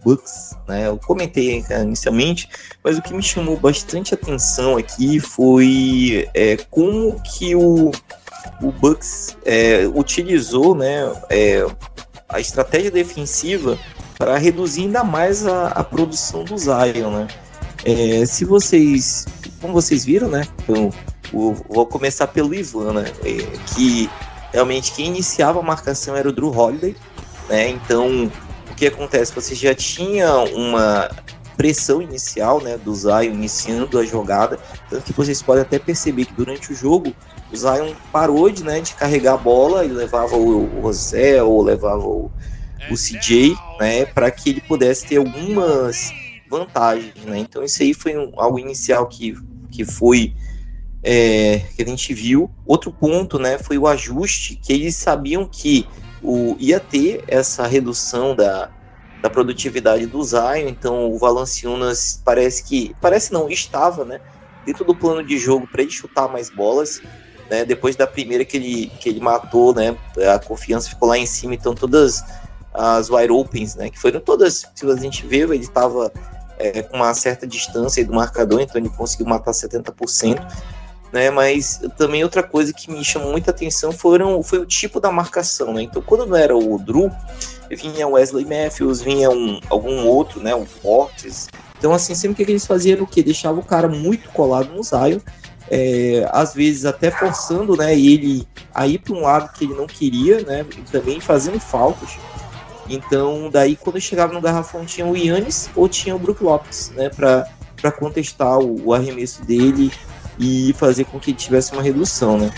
Bucks, 0.04 0.56
né, 0.68 0.88
eu 0.88 0.98
comentei 0.98 1.64
inicialmente, 1.70 2.48
mas 2.82 2.98
o 2.98 3.02
que 3.02 3.14
me 3.14 3.22
chamou 3.22 3.58
bastante 3.58 4.14
atenção 4.14 4.78
aqui 4.78 5.20
foi 5.20 6.30
é, 6.34 6.56
como 6.70 7.20
que 7.22 7.54
o, 7.54 7.92
o 8.62 8.72
Bucks 8.72 9.36
é, 9.46 9.86
utilizou 9.94 10.74
né, 10.74 11.14
é, 11.30 11.66
a 12.30 12.40
estratégia 12.40 12.90
defensiva 12.90 13.78
para 14.18 14.38
reduzir 14.38 14.84
ainda 14.84 15.04
mais 15.04 15.46
a, 15.46 15.68
a 15.68 15.84
produção 15.84 16.46
do 16.46 16.58
Zion. 16.58 17.12
Né? 17.12 17.28
É, 17.84 18.26
se 18.26 18.46
vocês, 18.46 19.26
como 19.60 19.74
vocês 19.74 20.06
viram, 20.06 20.30
né, 20.30 20.48
então, 20.64 20.92
vou 21.32 21.86
começar 21.86 22.28
pelo 22.28 22.56
Ivan, 22.56 22.94
né, 22.94 23.12
é, 23.26 23.36
que 23.76 24.10
realmente 24.54 24.94
quem 24.94 25.08
iniciava 25.08 25.60
a 25.60 25.64
marcação 25.64 26.16
era 26.16 26.30
o 26.30 26.32
Drew 26.32 26.58
Holiday, 26.58 26.96
né? 27.50 27.70
Então, 27.70 28.32
o 28.70 28.76
que 28.76 28.88
acontece? 28.88 29.34
Você 29.34 29.56
já 29.56 29.74
tinha 29.74 30.34
uma 30.34 31.10
pressão 31.58 32.02
inicial, 32.02 32.62
né, 32.62 32.78
do 32.78 32.94
Zion 32.94 33.34
iniciando 33.34 33.98
a 33.98 34.06
jogada, 34.06 34.60
tanto 34.90 35.06
que 35.06 35.14
vocês 35.14 35.42
podem 35.42 35.64
até 35.64 35.80
perceber 35.80 36.26
que 36.26 36.34
durante 36.34 36.72
o 36.72 36.76
jogo 36.76 37.12
o 37.52 37.58
Zion 37.58 37.94
parou 38.12 38.50
de, 38.52 38.64
né, 38.64 38.80
de 38.80 38.94
carregar 38.94 39.34
a 39.34 39.38
bola 39.38 39.84
e 39.84 39.88
levava 39.88 40.38
o, 40.38 40.70
José 40.84 41.42
ou 41.42 41.64
levava 41.64 42.06
o, 42.06 42.32
o 42.92 42.94
CJ, 42.94 43.58
né, 43.80 44.06
para 44.06 44.30
que 44.30 44.52
ele 44.52 44.62
pudesse 44.62 45.08
ter 45.08 45.18
algumas 45.18 46.14
vantagens, 46.50 47.16
né? 47.26 47.40
Então 47.40 47.64
isso 47.64 47.82
aí 47.82 47.94
foi 47.94 48.16
um, 48.18 48.32
algo 48.38 48.60
inicial 48.60 49.08
que, 49.08 49.36
que 49.72 49.84
foi 49.84 50.34
é, 51.04 51.60
que 51.76 51.82
a 51.82 51.86
gente 51.86 52.14
viu. 52.14 52.50
Outro 52.66 52.92
ponto, 52.92 53.40
né, 53.40 53.58
foi 53.58 53.78
o 53.78 53.88
ajuste 53.88 54.56
que 54.56 54.72
eles 54.72 54.96
sabiam 54.96 55.46
que 55.46 55.88
o, 56.28 56.58
ia 56.60 56.78
ter 56.78 57.24
essa 57.26 57.66
redução 57.66 58.36
da, 58.36 58.70
da 59.22 59.30
produtividade 59.30 60.06
do 60.06 60.22
Zion, 60.22 60.68
então 60.68 61.10
o 61.10 61.18
Valanciunas 61.18 62.22
parece 62.24 62.66
que, 62.66 62.94
parece 63.00 63.32
não, 63.32 63.50
estava, 63.50 64.04
né, 64.04 64.20
dentro 64.66 64.84
do 64.84 64.94
plano 64.94 65.24
de 65.26 65.38
jogo 65.38 65.66
para 65.66 65.82
ele 65.82 65.92
chutar 65.92 66.28
mais 66.28 66.50
bolas, 66.50 67.02
né, 67.50 67.64
depois 67.64 67.96
da 67.96 68.06
primeira 68.06 68.44
que 68.44 68.58
ele, 68.58 68.92
que 69.00 69.08
ele 69.08 69.22
matou, 69.22 69.74
né, 69.74 69.96
a 70.34 70.38
confiança 70.38 70.90
ficou 70.90 71.08
lá 71.08 71.18
em 71.18 71.26
cima, 71.26 71.56
então 71.56 71.74
todas 71.74 72.22
as 72.74 73.10
wide 73.10 73.32
opens, 73.32 73.76
né, 73.76 73.90
que 73.90 73.98
foram 73.98 74.20
todas, 74.20 74.66
se 74.76 74.86
a 74.86 74.96
gente 74.98 75.26
vê, 75.26 75.44
ele 75.44 75.56
estava 75.56 76.12
é, 76.60 76.82
com 76.82 76.98
uma 76.98 77.14
certa 77.14 77.48
distância 77.48 78.06
do 78.06 78.14
marcador, 78.14 78.60
então 78.60 78.82
ele 78.82 78.90
conseguiu 78.90 79.28
matar 79.28 79.52
70%, 79.52 80.46
né? 81.18 81.32
Mas 81.32 81.82
também 81.98 82.24
outra 82.24 82.44
coisa 82.44 82.72
que 82.72 82.92
me 82.92 83.04
chamou 83.04 83.32
muita 83.32 83.50
atenção 83.50 83.92
foram, 83.92 84.44
foi 84.44 84.60
o 84.60 84.66
tipo 84.66 85.00
da 85.00 85.12
marcação, 85.12 85.74
né? 85.74 85.82
Então, 85.82 86.02
quando 86.02 86.28
não 86.28 86.38
era 86.38 86.56
o 86.56 86.78
Drew, 86.78 87.12
vinha 87.72 88.08
o 88.08 88.12
Wesley 88.12 88.46
Matthews, 88.46 89.02
vinha 89.02 89.32
um, 89.32 89.60
algum 89.68 90.06
outro, 90.06 90.40
né? 90.40 90.54
Um 90.54 90.66
Fortes. 90.66 91.50
Então, 91.80 91.92
assim, 91.92 92.14
sempre 92.14 92.46
que 92.46 92.52
eles 92.52 92.68
faziam 92.68 93.02
o 93.02 93.08
que? 93.08 93.24
Deixava 93.24 93.60
o 93.60 93.66
cara 93.66 93.88
muito 93.88 94.30
colado 94.30 94.72
no 94.72 94.84
Zion, 94.84 95.20
é, 95.70 96.28
às 96.32 96.54
vezes 96.54 96.86
até 96.86 97.10
forçando, 97.10 97.76
né? 97.76 97.98
Ele 97.98 98.48
a 98.74 98.88
ir 98.88 99.00
para 99.00 99.14
um 99.16 99.22
lado 99.22 99.52
que 99.54 99.66
ele 99.66 99.74
não 99.74 99.88
queria, 99.88 100.42
né? 100.42 100.64
E 100.78 100.82
também 100.92 101.20
fazendo 101.20 101.60
faltas. 101.60 102.18
Então, 102.88 103.50
daí 103.50 103.76
quando 103.76 104.00
chegava 104.00 104.34
no 104.34 104.40
garrafão 104.40 104.86
tinha 104.86 105.06
o 105.06 105.18
Yannis 105.18 105.70
ou 105.76 105.90
tinha 105.90 106.16
o 106.16 106.20
Brook 106.20 106.44
Lopes, 106.44 106.92
né? 106.96 107.10
Para 107.10 107.92
contestar 107.92 108.60
o, 108.60 108.88
o 108.88 108.94
arremesso 108.94 109.44
dele 109.44 109.92
e 110.40 110.74
fazer 110.74 111.06
com 111.06 111.20
que 111.20 111.34
tivesse 111.34 111.74
uma 111.74 111.82
redução, 111.82 112.38
né? 112.38 112.52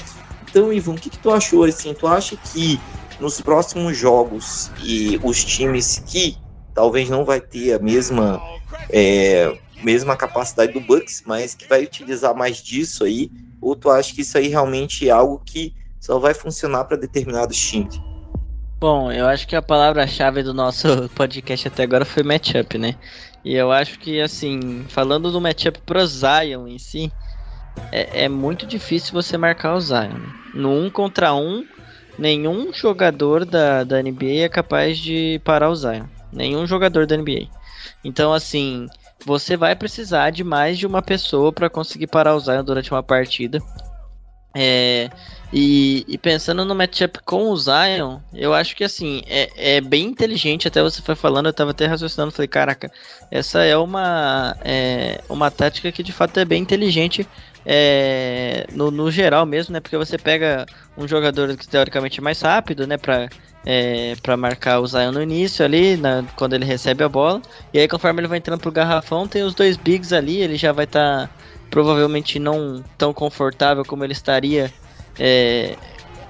Então, 0.50 0.74
Ivan, 0.74 0.94
o 0.94 0.96
que, 0.96 1.10
que 1.10 1.20
tu 1.20 1.32
achou 1.32 1.64
assim? 1.64 1.94
Tu 1.94 2.08
acha 2.08 2.36
que 2.36 2.80
nos 3.20 3.40
próximos 3.42 3.98
jogos 3.98 4.72
e 4.82 5.20
os 5.24 5.44
times 5.44 6.02
que 6.06 6.38
talvez 6.74 7.10
não 7.10 7.26
vai 7.26 7.40
ter 7.42 7.74
a 7.74 7.80
mesma 7.80 8.42
é, 8.90 9.58
mesma 9.84 10.16
capacidade 10.16 10.74
do 10.74 10.82
Bucks, 10.82 11.24
mas 11.26 11.54
que 11.54 11.68
vai 11.68 11.84
utilizar 11.84 12.36
mais 12.36 12.58
disso 12.58 13.04
aí, 13.04 13.32
ou 13.62 13.76
tu 13.76 13.90
acha 13.90 14.14
que 14.14 14.22
isso 14.22 14.38
aí 14.38 14.48
realmente 14.48 15.08
é 15.08 15.12
algo 15.12 15.42
que 15.46 15.74
só 16.00 16.18
vai 16.18 16.34
funcionar 16.34 16.86
para 16.86 16.98
determinados 16.98 17.58
times? 17.58 18.00
Bom, 18.80 19.12
eu 19.12 19.28
acho 19.28 19.46
que 19.46 19.56
a 19.56 19.62
palavra-chave 19.62 20.42
do 20.42 20.54
nosso 20.54 21.10
podcast 21.14 21.68
até 21.68 21.84
agora 21.84 22.06
foi 22.06 22.24
matchup, 22.24 22.78
né? 22.78 22.96
E 23.44 23.56
eu 23.56 23.72
acho 23.72 24.00
que, 24.00 24.22
assim, 24.22 24.86
falando 24.88 25.32
do 25.32 25.42
matchup 25.42 25.82
pro 25.86 26.06
Zion 26.06 26.68
em 26.68 26.80
si, 26.80 27.12
é, 27.92 28.26
é 28.26 28.30
muito 28.30 28.66
difícil 28.66 29.14
você 29.14 29.38
marcar 29.38 29.76
o 29.76 29.82
Zion. 29.82 30.10
Né? 30.10 30.34
No 30.54 30.72
um 30.72 30.90
contra 30.90 31.34
um, 31.34 31.66
nenhum 32.18 32.74
jogador 32.74 33.46
da, 33.46 33.84
da 33.84 34.02
NBA 34.02 34.44
é 34.44 34.50
capaz 34.50 34.98
de 34.98 35.40
parar 35.44 35.70
o 35.70 35.76
Zion. 35.76 36.06
Nenhum 36.32 36.66
jogador 36.68 37.06
da 37.08 37.18
NBA. 37.18 37.48
Então, 38.04 38.34
assim, 38.34 38.88
você 39.26 39.58
vai 39.58 39.76
precisar 39.76 40.30
de 40.30 40.44
mais 40.44 40.78
de 40.78 40.86
uma 40.86 41.02
pessoa 41.02 41.52
para 41.52 41.70
conseguir 41.70 42.08
parar 42.08 42.36
o 42.36 42.40
Zion 42.40 42.64
durante 42.64 42.92
uma 42.92 43.04
partida. 43.04 43.60
É, 44.56 45.10
e, 45.54 46.04
e, 46.08 46.18
pensando 46.18 46.66
no 46.66 46.74
matchup 46.74 47.20
com 47.24 47.50
o 47.50 47.58
Zion, 47.58 48.20
eu 48.34 48.52
acho 48.52 48.76
que 48.76 48.84
assim, 48.84 49.22
é, 49.28 49.78
é, 49.78 49.82
bem 49.82 50.06
inteligente, 50.06 50.68
até 50.68 50.82
você 50.82 51.04
foi 51.04 51.16
falando, 51.16 51.46
eu 51.46 51.54
tava 51.54 51.70
até 51.70 51.86
raciocinando, 51.86 52.32
falei, 52.32 52.48
caraca, 52.48 52.92
essa 53.30 53.64
é 53.64 53.78
uma, 53.78 54.58
é, 54.64 55.22
uma 55.30 55.52
tática 55.52 55.92
que 55.92 56.02
de 56.02 56.12
fato 56.12 56.40
é 56.40 56.46
bem 56.46 56.64
inteligente 56.64 57.28
é, 57.66 58.66
no, 58.72 58.90
no, 58.92 59.12
geral 59.12 59.46
mesmo, 59.46 59.74
né? 59.74 59.80
Porque 59.80 59.98
você 59.98 60.18
pega 60.18 60.66
um 60.98 61.08
jogador 61.08 61.56
que 61.56 61.68
teoricamente 61.68 62.20
é 62.20 62.24
mais 62.24 62.42
rápido, 62.42 62.88
né? 62.88 62.98
Pra, 62.98 63.30
é, 63.66 64.16
pra 64.22 64.38
marcar 64.38 64.80
o 64.80 64.88
Zion 64.88 65.12
no 65.12 65.22
início 65.22 65.64
ali, 65.66 65.98
na, 65.98 66.24
quando 66.36 66.54
ele 66.54 66.66
recebe 66.66 67.04
a 67.04 67.10
bola. 67.10 67.42
E 67.74 67.80
aí 67.80 67.88
conforme 67.88 68.22
ele 68.22 68.28
vai 68.28 68.38
entrando 68.38 68.60
pro 68.60 68.72
garrafão, 68.72 69.28
tem 69.28 69.44
os 69.44 69.54
dois 69.54 69.78
bigs 69.78 70.14
ali, 70.14 70.38
ele 70.42 70.58
já 70.58 70.72
vai 70.72 70.86
estar 70.86 71.28
tá, 71.28 71.34
provavelmente 71.70 72.40
não 72.40 72.84
tão 72.98 73.14
confortável 73.14 73.84
como 73.86 74.04
ele 74.04 74.14
estaria 74.14 74.72
é, 75.20 75.76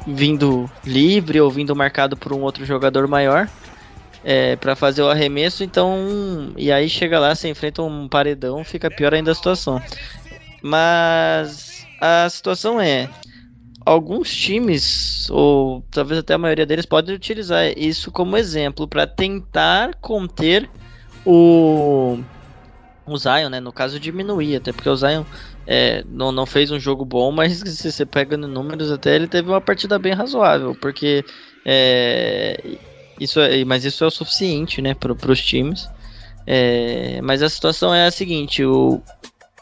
vindo 0.07 0.69
livre 0.85 1.39
ou 1.39 1.51
vindo 1.51 1.75
marcado 1.75 2.17
por 2.17 2.33
um 2.33 2.41
outro 2.41 2.65
jogador 2.65 3.07
maior. 3.07 3.47
É, 4.21 4.57
para 4.57 4.75
fazer 4.75 5.01
o 5.01 5.09
arremesso, 5.09 5.63
então. 5.63 6.51
E 6.57 6.73
aí 6.73 6.89
chega 6.89 7.17
lá, 7.17 7.33
você 7.33 7.47
enfrenta 7.47 7.81
um 7.81 8.05
paredão, 8.05 8.65
fica 8.65 8.91
pior 8.91 9.13
ainda 9.13 9.31
a 9.31 9.35
situação. 9.35 9.81
Mas 10.61 11.85
a 12.01 12.29
situação 12.29 12.79
é: 12.79 13.09
alguns 13.85 14.33
times, 14.33 15.29
ou 15.29 15.83
talvez 15.91 16.19
até 16.19 16.33
a 16.33 16.37
maioria 16.37 16.65
deles, 16.65 16.85
podem 16.85 17.15
utilizar 17.15 17.65
isso 17.77 18.11
como 18.11 18.37
exemplo 18.37 18.87
para 18.87 19.07
tentar 19.07 19.95
conter 19.95 20.69
o, 21.25 22.19
o 23.05 23.17
Zion, 23.17 23.49
né? 23.49 23.59
No 23.59 23.71
caso, 23.71 23.99
diminuir, 23.99 24.57
até 24.57 24.71
porque 24.71 24.89
o 24.89 24.95
Zion 24.95 25.23
é, 25.65 26.03
não, 26.07 26.31
não 26.31 26.45
fez 26.45 26.71
um 26.71 26.79
jogo 26.79 27.05
bom, 27.05 27.31
mas 27.31 27.59
se 27.65 27.91
você 27.91 28.05
pega 28.05 28.37
números, 28.37 28.91
até 28.91 29.15
ele 29.15 29.27
teve 29.27 29.49
uma 29.49 29.61
partida 29.61 29.97
bem 29.99 30.13
razoável, 30.13 30.75
porque 30.75 31.23
é, 31.65 32.77
isso 33.19 33.39
é, 33.39 33.63
mas 33.65 33.85
isso 33.85 34.03
é 34.03 34.07
o 34.07 34.11
suficiente, 34.11 34.81
né, 34.81 34.93
para 34.93 35.31
os 35.31 35.41
times. 35.41 35.89
É, 36.47 37.19
mas 37.21 37.43
a 37.43 37.49
situação 37.49 37.93
é 37.93 38.07
a 38.07 38.11
seguinte: 38.11 38.63
o, 38.63 39.01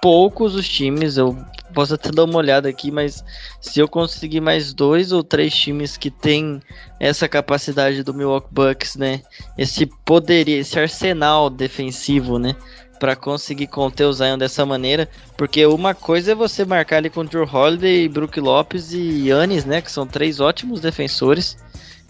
poucos 0.02 0.56
os 0.56 0.68
times, 0.68 1.18
eu 1.18 1.38
posso 1.74 1.94
até 1.94 2.12
dar 2.12 2.24
uma 2.24 2.38
olhada 2.38 2.68
aqui, 2.68 2.90
mas 2.90 3.24
se 3.62 3.80
eu 3.80 3.88
conseguir 3.88 4.42
mais 4.42 4.74
dois 4.74 5.12
ou 5.12 5.24
três 5.24 5.56
times 5.56 5.98
que 5.98 6.10
tem 6.10 6.60
essa 7.00 7.28
capacidade 7.28 8.04
do 8.04 8.14
Milwaukee 8.14 8.48
Bucks, 8.52 8.96
né? 8.96 9.22
Esse 9.58 9.86
poder, 9.86 10.48
esse 10.48 10.80
arsenal 10.80 11.50
defensivo, 11.50 12.40
né? 12.40 12.56
Para 13.00 13.16
conseguir 13.16 13.68
conter 13.68 14.06
o 14.06 14.14
Zion 14.14 14.40
dessa 14.40 14.66
maneira, 14.66 15.08
porque 15.38 15.66
uma 15.68 15.94
coisa 15.94 16.32
é 16.32 16.36
você 16.36 16.66
marcar 16.66 16.98
ali 16.98 17.12
com 17.12 17.24
Drew 17.24 17.48
Holiday, 17.48 18.10
Brook 18.10 18.40
Lopes 18.40 18.92
e 18.92 19.28
Yannis, 19.28 19.66
né? 19.66 19.82
Que 19.82 19.92
são 19.92 20.08
três 20.08 20.40
ótimos 20.40 20.80
defensores 20.80 21.58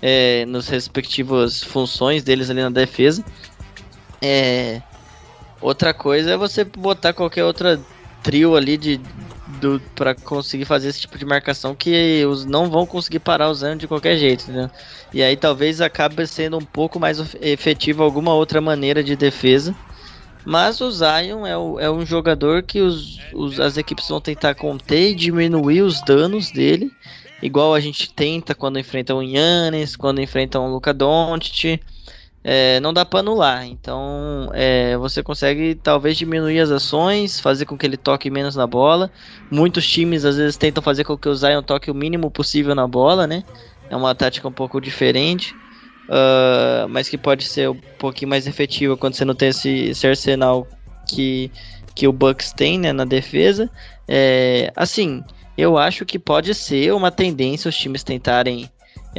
é, 0.02 0.46
nos 0.46 0.70
respectivas 0.70 1.62
funções 1.62 2.24
deles 2.24 2.50
ali 2.50 2.62
na 2.62 2.70
defesa. 2.70 3.24
É, 4.22 4.82
outra 5.62 5.94
coisa 5.94 6.32
é 6.32 6.38
você 6.38 6.64
botar 6.64 7.14
qualquer 7.14 7.44
outra 7.44 7.80
trio 8.24 8.56
ali 8.56 8.78
de 8.78 9.00
para 9.96 10.14
conseguir 10.14 10.66
fazer 10.66 10.90
esse 10.90 11.02
tipo 11.02 11.18
de 11.18 11.26
marcação 11.26 11.74
que 11.74 12.24
os 12.26 12.46
não 12.46 12.70
vão 12.70 12.86
conseguir 12.86 13.20
parar 13.20 13.50
usando 13.50 13.80
de 13.80 13.88
qualquer 13.88 14.18
jeito, 14.18 14.52
né? 14.52 14.70
E 15.14 15.24
aí 15.24 15.38
talvez 15.38 15.80
acabe 15.82 16.28
sendo 16.28 16.58
um 16.58 16.66
pouco 16.66 17.00
mais 17.00 17.18
efetivo 17.42 18.04
alguma 18.04 18.34
outra 18.34 18.60
maneira 18.60 19.04
de 19.04 19.16
defesa. 19.16 19.76
Mas 20.46 20.80
o 20.80 20.92
Zion 20.92 21.46
é, 21.46 21.58
o, 21.58 21.80
é 21.80 21.90
um 21.90 22.06
jogador 22.06 22.64
que 22.64 22.80
os, 22.80 23.20
os, 23.34 23.60
as 23.60 23.78
equipes 23.78 24.08
vão 24.08 24.22
tentar 24.22 24.56
conter 24.56 25.12
e 25.12 25.16
diminuir 25.16 25.82
os 25.82 26.02
danos 26.02 26.52
dele, 26.52 26.92
igual 27.42 27.74
a 27.74 27.80
gente 27.80 28.14
tenta 28.14 28.56
quando 28.56 28.80
enfrenta 28.80 29.14
um 29.14 29.22
Yannis, 29.22 29.96
quando 29.96 30.22
enfrenta 30.22 30.60
um 30.60 30.72
Luka 30.72 30.94
Doncic 30.94 31.82
é, 32.50 32.80
não 32.80 32.94
dá 32.94 33.04
para 33.04 33.20
anular. 33.20 33.68
Então 33.68 34.50
é, 34.54 34.96
você 34.96 35.22
consegue 35.22 35.76
talvez 35.76 36.16
diminuir 36.16 36.62
as 36.62 36.72
ações, 36.72 37.42
fazer 37.42 37.66
com 37.66 37.78
que 37.78 37.86
ele 37.86 37.98
toque 37.98 38.32
menos 38.32 38.56
na 38.56 38.66
bola. 38.66 39.12
Muitos 39.52 39.86
times 39.86 40.24
às 40.24 40.38
vezes 40.38 40.56
tentam 40.56 40.82
fazer 40.82 41.04
com 41.04 41.18
que 41.18 41.28
o 41.28 41.36
Zion 41.36 41.62
toque 41.62 41.92
o 41.92 41.94
mínimo 41.94 42.32
possível 42.32 42.74
na 42.74 42.88
bola, 42.88 43.28
né? 43.28 43.44
É 43.90 43.96
uma 43.98 44.16
tática 44.16 44.48
um 44.48 44.52
pouco 44.52 44.80
diferente, 44.80 45.54
uh, 46.08 46.88
mas 46.88 47.10
que 47.10 47.18
pode 47.18 47.44
ser 47.44 47.70
um 47.70 47.80
pouquinho 48.00 48.30
mais 48.30 48.48
efetiva 48.48 48.96
quando 48.96 49.16
você 49.16 49.26
não 49.26 49.36
tem 49.36 49.50
esse, 49.50 49.90
esse 49.90 50.08
arsenal 50.08 50.66
que, 51.06 51.52
que 51.94 52.08
o 52.08 52.14
Bucks 52.14 52.54
tem 52.54 52.80
né, 52.80 52.94
na 52.94 53.04
defesa. 53.04 53.70
É, 54.08 54.72
assim, 54.74 55.22
eu 55.58 55.78
acho 55.78 56.06
que 56.06 56.18
pode 56.18 56.54
ser 56.56 56.94
uma 56.94 57.12
tendência 57.12 57.68
os 57.68 57.78
times 57.78 58.04
tentarem 58.04 58.70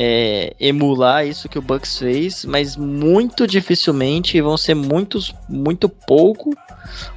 é, 0.00 0.54
emular 0.60 1.26
isso 1.26 1.48
que 1.48 1.58
o 1.58 1.62
Bucks 1.62 1.98
fez, 1.98 2.44
mas 2.44 2.76
muito 2.76 3.48
dificilmente 3.48 4.40
vão 4.40 4.56
ser 4.56 4.76
muitos, 4.76 5.34
muito 5.48 5.88
pouco, 5.88 6.56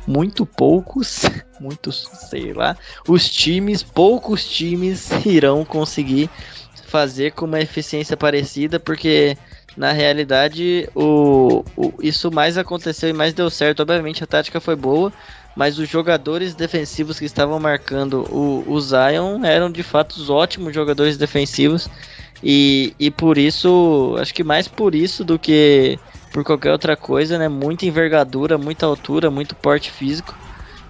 muito 0.08 0.48
poucos, 0.48 1.22
muitos, 1.62 2.10
sei 2.28 2.54
lá, 2.54 2.76
os 3.08 3.30
times, 3.30 3.84
poucos 3.84 4.50
times 4.50 5.12
irão 5.28 5.64
conseguir 5.64 6.28
fazer 6.88 7.34
com 7.34 7.46
uma 7.46 7.62
eficiência 7.62 8.18
parecida, 8.18 8.80
porque 8.80 9.38
na 9.78 9.92
realidade 9.92 10.90
o, 10.96 11.64
o, 11.78 11.94
isso 12.02 12.32
mais 12.32 12.58
aconteceu 12.58 13.10
e 13.10 13.14
mais 13.14 13.32
deu 13.32 13.52
certo. 13.52 13.82
Obviamente 13.82 14.24
a 14.24 14.28
tática 14.28 14.60
foi 14.60 14.76
boa, 14.76 15.14
mas 15.56 15.78
os 15.78 15.88
jogadores 15.88 16.56
defensivos 16.56 17.20
que 17.20 17.26
estavam 17.26 17.60
marcando 17.60 18.24
o, 18.34 18.66
o 18.68 18.82
Zion 18.82 19.46
eram 19.46 19.72
de 19.72 19.84
fato 19.84 20.14
os 20.14 20.32
ótimos 20.32 20.74
jogadores 20.74 21.16
defensivos 21.16 21.88
e, 22.44 22.94
e 23.00 23.12
por 23.12 23.38
isso, 23.38 24.16
acho 24.20 24.34
que 24.34 24.44
mais 24.44 24.68
por 24.68 24.96
isso 24.96 25.24
do 25.24 25.38
que 25.38 26.00
por 26.32 26.44
qualquer 26.44 26.72
outra 26.72 26.96
coisa, 26.96 27.38
né? 27.38 27.48
Muita 27.48 27.86
envergadura, 27.86 28.58
muita 28.58 28.86
altura, 28.86 29.30
muito 29.30 29.56
porte 29.56 29.92
físico. 29.92 30.36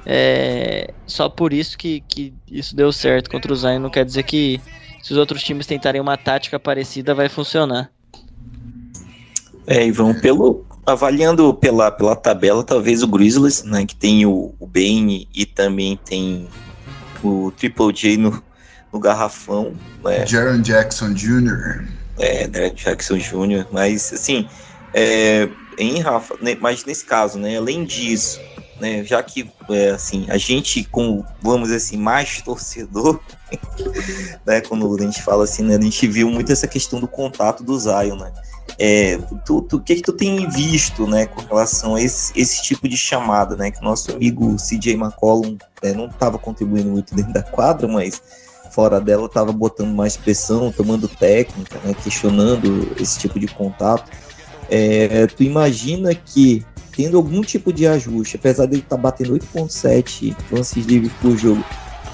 É, 0.06 0.93
só 1.06 1.30
por 1.30 1.52
isso 1.52 1.78
que, 1.78 2.02
que 2.08 2.34
isso 2.49 2.76
deu 2.76 2.91
certo 2.91 3.30
contra 3.30 3.52
o 3.52 3.56
Zion. 3.56 3.80
Não 3.80 3.89
quer 3.89 4.06
dizer 4.06 4.24
que 4.24 4.62
se 5.02 5.12
os 5.12 5.18
outros 5.18 5.43
times 5.43 5.68
tentarem 5.68 5.99
uma 5.99 6.18
tática 6.18 6.60
parecida, 6.60 7.14
vai 7.14 7.28
funcionar. 7.28 7.91
É, 9.68 9.91
vão 9.91 10.14
pelo. 10.14 10.66
Avaliando 10.84 11.54
pela, 11.54 11.91
pela 11.91 12.16
tabela, 12.16 12.64
talvez 12.64 13.04
o 13.04 13.08
Grizzlies, 13.08 13.64
né? 13.64 13.86
Que 13.86 13.95
tem 13.95 14.26
o, 14.26 14.54
o 14.60 14.66
Bane 14.66 15.28
e 15.34 15.45
também 15.45 15.95
tem 15.95 16.47
o 17.24 17.52
Triple 17.56 17.93
J 17.93 18.18
no, 18.18 18.41
no 18.91 18.99
garrafão. 18.99 19.73
Né? 20.03 20.25
Jaron 20.25 20.61
Jackson 20.61 21.13
Jr. 21.13 21.85
É, 22.19 22.49
Jaron 22.51 22.73
Jackson 22.75 23.17
Jr. 23.17 23.65
Mas, 23.71 24.11
assim, 24.13 24.47
é, 24.93 25.47
em 25.77 25.99
Rafa, 25.99 26.35
né, 26.41 26.57
mas 26.59 26.85
nesse 26.85 27.05
caso, 27.05 27.39
né, 27.39 27.57
além 27.57 27.85
disso, 27.85 28.39
né, 28.79 29.03
já 29.03 29.21
que, 29.21 29.49
é, 29.69 29.91
assim, 29.91 30.25
a 30.29 30.37
gente, 30.37 30.83
com, 30.85 31.23
vamos 31.41 31.63
dizer 31.63 31.77
assim, 31.77 31.97
mais 31.97 32.41
torcedor, 32.41 33.19
né, 34.45 34.61
quando 34.61 34.95
a 34.95 35.01
gente 35.01 35.21
fala 35.21 35.43
assim, 35.43 35.63
né, 35.63 35.75
a 35.75 35.81
gente 35.81 36.07
viu 36.07 36.29
muito 36.29 36.51
essa 36.51 36.67
questão 36.67 36.99
do 36.99 37.07
contato 37.07 37.63
do 37.63 37.77
Zion, 37.79 38.15
né, 38.15 38.31
é, 38.77 39.17
tu, 39.45 39.61
tu, 39.61 39.77
o 39.77 39.81
que, 39.81 39.95
que 39.95 40.01
tu 40.01 40.13
tem 40.13 40.49
visto, 40.49 41.07
né, 41.07 41.25
com 41.25 41.41
relação 41.41 41.95
a 41.95 42.01
esse, 42.01 42.33
esse 42.39 42.63
tipo 42.63 42.87
de 42.87 42.97
chamada, 42.97 43.55
né, 43.55 43.71
que 43.71 43.79
o 43.79 43.83
nosso 43.83 44.11
amigo 44.11 44.55
CJ 44.57 44.93
McCollum 44.93 45.57
é, 45.81 45.93
não 45.93 46.07
estava 46.07 46.37
contribuindo 46.37 46.89
muito 46.89 47.15
dentro 47.15 47.33
da 47.33 47.43
quadra, 47.43 47.87
mas 47.87 48.21
fora 48.72 48.99
dela 48.99 49.26
estava 49.26 49.51
botando 49.51 49.93
mais 49.93 50.17
pressão, 50.17 50.72
tomando 50.72 51.07
técnica, 51.07 51.80
né, 51.84 51.93
questionando 52.03 52.91
esse 52.99 53.19
tipo 53.19 53.39
de 53.39 53.47
contato. 53.47 54.09
É, 54.69 55.28
tu 55.28 55.43
imagina 55.43 56.15
que 56.15 56.65
tendo 56.95 57.17
algum 57.17 57.41
tipo 57.41 57.72
de 57.72 57.88
ajuste, 57.88 58.36
apesar 58.36 58.65
dele 58.65 58.82
estar 58.82 58.95
tá 58.95 59.01
batendo 59.01 59.34
8.7 59.34 60.36
lances 60.51 60.86
livres 60.86 61.11
por 61.22 61.38
jogo, 61.38 61.63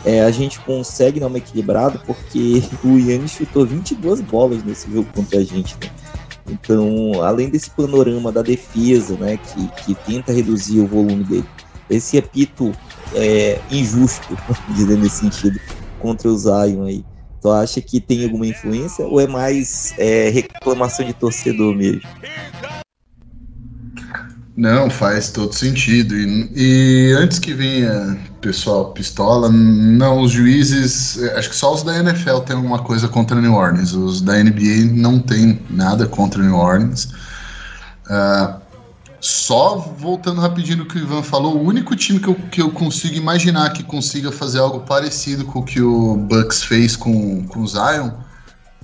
é, 0.06 0.22
a 0.22 0.32
gente 0.32 0.60
consegue 0.62 1.20
dar 1.20 1.28
uma 1.28 1.38
equilibrada 1.38 2.00
porque 2.06 2.64
o 2.84 2.98
Yannis 2.98 3.32
chutou 3.32 3.66
22 3.66 4.22
bolas 4.22 4.64
nesse 4.64 4.92
jogo 4.92 5.08
contra 5.14 5.40
a 5.40 5.44
gente. 5.44 5.76
Né? 5.82 5.90
Então, 6.50 7.22
além 7.22 7.50
desse 7.50 7.70
panorama 7.70 8.32
da 8.32 8.42
defesa, 8.42 9.16
né, 9.18 9.38
que, 9.38 9.68
que 9.84 9.96
tenta 10.06 10.32
reduzir 10.32 10.80
o 10.80 10.88
volume 10.88 11.24
dele, 11.24 11.46
esse 11.90 12.18
apito 12.18 12.72
é, 13.14 13.60
injusto, 13.70 14.38
dizendo 14.74 15.04
nesse 15.04 15.18
sentido, 15.18 15.60
contra 15.98 16.30
o 16.30 16.38
Zion 16.38 16.84
aí. 16.84 17.04
Tu 17.42 17.52
acha 17.52 17.82
que 17.82 18.02
tem 18.02 18.24
alguma 18.24 18.48
influência 18.48 19.06
ou 19.06 19.22
é 19.22 19.28
mais 19.28 19.94
é, 19.98 20.30
reclamação 20.30 21.06
de 21.06 21.14
torcedor 21.14 21.76
mesmo? 21.76 22.02
Não, 24.58 24.90
faz 24.90 25.30
todo 25.30 25.54
sentido. 25.54 26.16
E, 26.16 26.50
e, 26.56 27.14
antes 27.14 27.38
que 27.38 27.54
venha 27.54 28.18
pessoal 28.42 28.92
pistola, 28.92 29.50
não, 29.52 30.22
os 30.22 30.32
juízes, 30.32 31.22
acho 31.36 31.50
que 31.50 31.56
só 31.56 31.76
os 31.76 31.84
da 31.84 32.00
NFL 32.00 32.40
tem 32.40 32.56
alguma 32.56 32.80
coisa 32.80 33.08
contra 33.08 33.40
New 33.40 33.54
Orleans. 33.54 33.94
Os 33.94 34.20
da 34.20 34.34
NBA 34.44 34.92
não 34.94 35.20
tem 35.20 35.60
nada 35.70 36.08
contra 36.08 36.42
New 36.42 36.56
Orleans. 36.56 37.06
Uh, 38.10 38.67
só 39.20 39.78
voltando 39.78 40.42
rapidinho 40.42 40.80
no 40.80 40.86
que 40.86 40.98
o 40.98 41.02
Ivan 41.02 41.24
falou, 41.24 41.58
o 41.58 41.64
único 41.64 41.96
time 41.96 42.20
que 42.20 42.28
eu, 42.28 42.36
que 42.36 42.62
eu 42.62 42.72
consigo 42.72 43.16
imaginar 43.16 43.72
que 43.72 43.84
consiga 43.84 44.32
fazer 44.32 44.60
algo 44.60 44.82
parecido 44.82 45.46
com 45.46 45.60
o 45.60 45.64
que 45.64 45.82
o 45.82 46.16
Bucks 46.16 46.64
fez 46.64 46.96
com, 46.96 47.46
com 47.48 47.62
o 47.62 47.68
Zion 47.68 48.12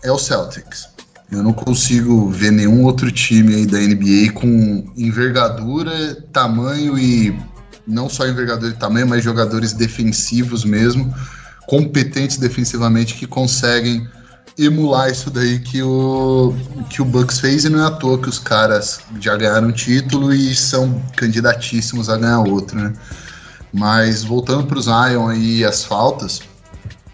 é 0.03 0.11
o 0.11 0.17
Celtics. 0.17 0.89
Eu 1.31 1.41
não 1.41 1.53
consigo 1.53 2.29
ver 2.29 2.51
nenhum 2.51 2.83
outro 2.83 3.11
time 3.11 3.55
aí 3.55 3.65
da 3.65 3.79
NBA 3.79 4.33
com 4.33 4.91
envergadura, 4.95 6.15
tamanho 6.31 6.97
e 6.97 7.35
não 7.87 8.07
só 8.07 8.27
envergadura 8.27 8.71
e 8.71 8.77
tamanho, 8.77 9.07
mas 9.07 9.23
jogadores 9.23 9.73
defensivos 9.73 10.63
mesmo, 10.63 11.13
competentes 11.67 12.37
defensivamente 12.37 13.15
que 13.15 13.25
conseguem 13.25 14.07
emular 14.57 15.09
isso 15.09 15.29
daí 15.29 15.59
que 15.59 15.81
o, 15.81 16.53
que 16.89 17.01
o 17.01 17.05
Bucks 17.05 17.39
fez 17.39 17.65
e 17.65 17.69
não 17.69 17.83
é 17.83 17.87
à 17.87 17.91
toa 17.91 18.19
que 18.19 18.29
os 18.29 18.39
caras 18.39 19.01
já 19.19 19.35
ganharam 19.35 19.69
um 19.69 19.71
título 19.71 20.33
e 20.33 20.53
são 20.55 21.01
candidatíssimos 21.15 22.09
a 22.09 22.17
ganhar 22.17 22.39
outro, 22.39 22.79
né? 22.79 22.93
Mas 23.73 24.23
voltando 24.23 24.65
para 24.65 24.77
o 24.77 24.81
Zion 24.81 25.33
e 25.33 25.65
as 25.65 25.83
faltas, 25.83 26.41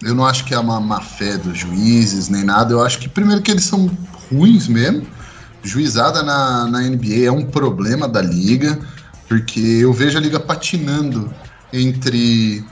eu 0.03 0.13
não 0.13 0.25
acho 0.25 0.43
que 0.45 0.53
é 0.53 0.59
uma 0.59 0.79
má 0.79 1.01
fé 1.01 1.37
dos 1.37 1.57
juízes 1.57 2.27
nem 2.27 2.43
nada. 2.43 2.73
Eu 2.73 2.83
acho 2.83 2.99
que, 2.99 3.07
primeiro, 3.07 3.41
que 3.41 3.51
eles 3.51 3.63
são 3.63 3.89
ruins 4.29 4.67
mesmo. 4.67 5.05
Juizada 5.63 6.23
na, 6.23 6.67
na 6.67 6.81
NBA 6.81 7.25
é 7.25 7.31
um 7.31 7.45
problema 7.45 8.07
da 8.07 8.21
liga, 8.21 8.79
porque 9.27 9.59
eu 9.59 9.93
vejo 9.93 10.17
a 10.17 10.21
liga 10.21 10.39
patinando 10.39 11.33
entre 11.71 12.63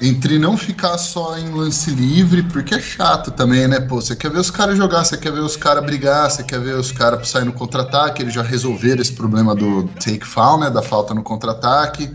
entre 0.00 0.38
não 0.38 0.56
ficar 0.56 0.96
só 0.96 1.36
em 1.36 1.50
lance 1.50 1.90
livre, 1.90 2.42
porque 2.44 2.74
é 2.74 2.80
chato 2.80 3.32
também, 3.32 3.66
né? 3.66 3.80
Pô, 3.80 4.00
você 4.00 4.14
quer 4.14 4.30
ver 4.30 4.38
os 4.38 4.50
caras 4.50 4.76
jogar, 4.76 5.04
você 5.04 5.16
quer 5.16 5.32
ver 5.32 5.40
os 5.40 5.56
caras 5.56 5.84
brigar, 5.84 6.30
você 6.30 6.44
quer 6.44 6.60
ver 6.60 6.76
os 6.76 6.92
caras 6.92 7.28
sair 7.28 7.44
no 7.44 7.52
contra-ataque, 7.52 8.22
eles 8.22 8.32
já 8.32 8.42
resolveram 8.42 9.02
esse 9.02 9.12
problema 9.12 9.54
do 9.54 9.88
take 10.00 10.24
foul, 10.24 10.60
né? 10.60 10.70
Da 10.70 10.82
falta 10.82 11.12
no 11.12 11.22
contra-ataque. 11.22 12.10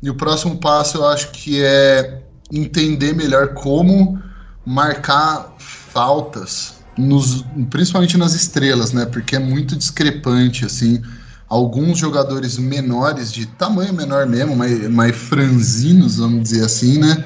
E 0.00 0.08
o 0.08 0.14
próximo 0.14 0.58
passo 0.58 0.98
eu 0.98 1.08
acho 1.08 1.32
que 1.32 1.60
é 1.60 2.22
entender 2.52 3.14
melhor 3.14 3.48
como 3.48 4.22
marcar 4.64 5.54
faltas, 5.58 6.74
nos, 6.96 7.44
principalmente 7.68 8.16
nas 8.16 8.34
estrelas, 8.34 8.92
né? 8.92 9.06
Porque 9.06 9.34
é 9.34 9.40
muito 9.40 9.74
discrepante, 9.74 10.64
assim. 10.64 11.02
Alguns 11.48 11.98
jogadores 11.98 12.58
menores, 12.58 13.32
de 13.32 13.46
tamanho 13.46 13.94
menor 13.94 14.26
mesmo, 14.26 14.54
mais, 14.54 14.88
mais 14.88 15.16
franzinos, 15.16 16.16
vamos 16.16 16.42
dizer 16.42 16.64
assim, 16.64 16.98
né? 16.98 17.24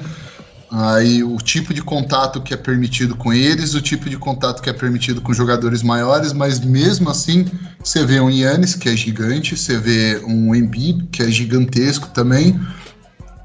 Aí 0.75 1.23
o 1.23 1.37
tipo 1.37 1.71
de 1.71 1.83
contato 1.83 2.41
que 2.41 2.51
é 2.51 2.57
permitido 2.57 3.15
com 3.15 3.31
eles, 3.31 3.75
o 3.75 3.81
tipo 3.81 4.09
de 4.09 4.17
contato 4.17 4.59
que 4.59 4.69
é 4.69 4.73
permitido 4.73 5.21
com 5.21 5.31
jogadores 5.31 5.83
maiores, 5.83 6.33
mas 6.33 6.59
mesmo 6.59 7.11
assim 7.11 7.45
você 7.83 8.03
vê 8.03 8.19
um 8.19 8.29
Yannis 8.29 8.73
que 8.73 8.89
é 8.89 8.95
gigante, 8.95 9.55
você 9.55 9.77
vê 9.77 10.19
um 10.25 10.55
Embiid 10.55 11.09
que 11.11 11.21
é 11.21 11.29
gigantesco 11.29 12.07
também. 12.07 12.59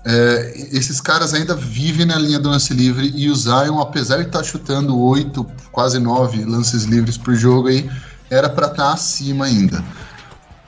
É, 0.06 0.68
esses 0.72 1.02
caras 1.02 1.34
ainda 1.34 1.54
vivem 1.54 2.06
na 2.06 2.16
linha 2.16 2.38
do 2.38 2.48
lance 2.48 2.72
livre 2.72 3.12
e 3.14 3.28
o 3.28 3.36
Zion, 3.36 3.78
apesar 3.78 4.18
de 4.18 4.28
estar 4.28 4.38
tá 4.38 4.44
chutando 4.44 4.98
oito, 4.98 5.46
quase 5.70 5.98
nove 5.98 6.42
lances 6.46 6.84
livres 6.84 7.18
por 7.18 7.34
jogo 7.34 7.68
aí, 7.68 7.90
era 8.30 8.48
para 8.48 8.68
estar 8.68 8.84
tá 8.84 8.92
acima 8.94 9.44
ainda. 9.44 9.84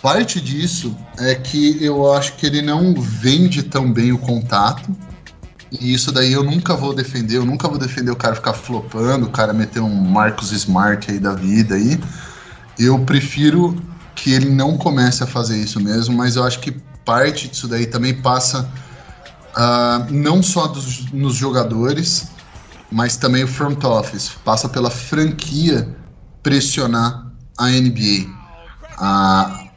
Parte 0.03 0.41
disso 0.41 0.97
é 1.19 1.35
que 1.35 1.83
eu 1.85 2.13
acho 2.15 2.37
que 2.37 2.47
ele 2.47 2.63
não 2.63 2.95
vende 2.95 3.63
tão 3.63 3.93
bem 3.93 4.13
o 4.13 4.19
contato. 4.19 4.91
E 5.71 5.93
isso 5.93 6.11
daí 6.11 6.33
eu 6.33 6.43
nunca 6.43 6.75
vou 6.75 6.95
defender, 6.95 7.37
eu 7.37 7.45
nunca 7.45 7.69
vou 7.69 7.79
defender 7.79 8.11
o 8.11 8.17
cara 8.17 8.35
ficar 8.35 8.55
flopando, 8.55 9.27
o 9.27 9.31
cara 9.31 9.53
meter 9.53 9.81
um 9.81 9.95
Marcos 9.95 10.53
Smart 10.53 11.11
aí 11.11 11.19
da 11.19 11.35
vida 11.35 11.75
aí. 11.75 12.01
Eu 12.79 12.99
prefiro 13.01 13.77
que 14.15 14.33
ele 14.33 14.49
não 14.49 14.77
comece 14.77 15.23
a 15.23 15.27
fazer 15.27 15.59
isso 15.59 15.79
mesmo, 15.79 16.17
mas 16.17 16.35
eu 16.35 16.45
acho 16.45 16.61
que 16.61 16.73
parte 17.05 17.49
disso 17.49 17.69
daí 17.69 17.87
também 17.87 18.15
passa 18.15 18.69
uh, 19.57 20.13
não 20.13 20.43
só 20.43 20.67
dos, 20.67 21.13
nos 21.13 21.35
jogadores, 21.35 22.29
mas 22.91 23.17
também 23.17 23.45
o 23.45 23.49
front 23.49 23.85
office. 23.85 24.31
Passa 24.45 24.69
pela 24.69 24.91
franquia 24.91 25.95
pressionar 26.43 27.31
a 27.57 27.69
NBA. 27.69 28.27
Uh, 28.99 29.70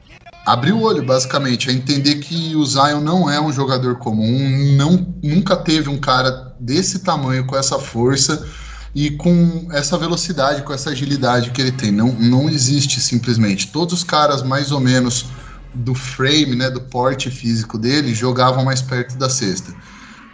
abrir 0.46 0.74
o 0.74 0.82
olho, 0.82 1.04
basicamente, 1.04 1.70
é 1.70 1.74
entender 1.74 2.16
que 2.16 2.56
o 2.56 2.66
Zion 2.66 3.00
não 3.02 3.30
é 3.30 3.39
um 3.39 3.52
jogador 3.52 3.96
comum, 3.96 4.76
não, 4.76 5.16
nunca 5.24 5.56
teve 5.56 5.89
um 5.89 5.98
cara 5.98 6.54
desse 6.60 7.00
tamanho, 7.00 7.46
com 7.46 7.56
essa 7.56 7.80
força 7.80 8.46
e 8.94 9.12
com 9.12 9.68
essa 9.72 9.98
velocidade, 9.98 10.62
com 10.64 10.74
essa 10.74 10.91
agilidade 10.91 11.52
que 11.52 11.62
ele 11.62 11.72
tem. 11.72 11.91
Não, 11.91 12.12
não 12.14 12.50
existe 12.50 13.00
simplesmente. 13.00 13.72
Todos 13.72 13.94
os 13.94 14.04
caras 14.04 14.44
mais 14.44 14.72
ou 14.72 14.80
menos 14.80 15.26
do 15.74 15.96
frame, 15.96 16.56
né, 16.56 16.70
do 16.70 16.82
porte 16.82 17.32
físico 17.32 17.78
dele, 17.78 18.14
jogavam 18.14 18.64
mais 18.64 18.82
perto 18.82 19.18
da 19.18 19.30
cesta. 19.30 19.74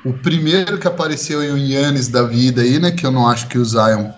O 0.03 0.13
primeiro 0.13 0.77
que 0.77 0.87
apareceu 0.87 1.43
em 1.43 1.51
um 1.51 1.57
Yannis 1.57 2.07
da 2.07 2.23
vida 2.23 2.61
aí, 2.61 2.79
né, 2.79 2.91
que 2.91 3.05
eu 3.05 3.11
não 3.11 3.27
acho 3.27 3.47
que 3.47 3.57
o 3.57 3.65
Zion 3.65 4.09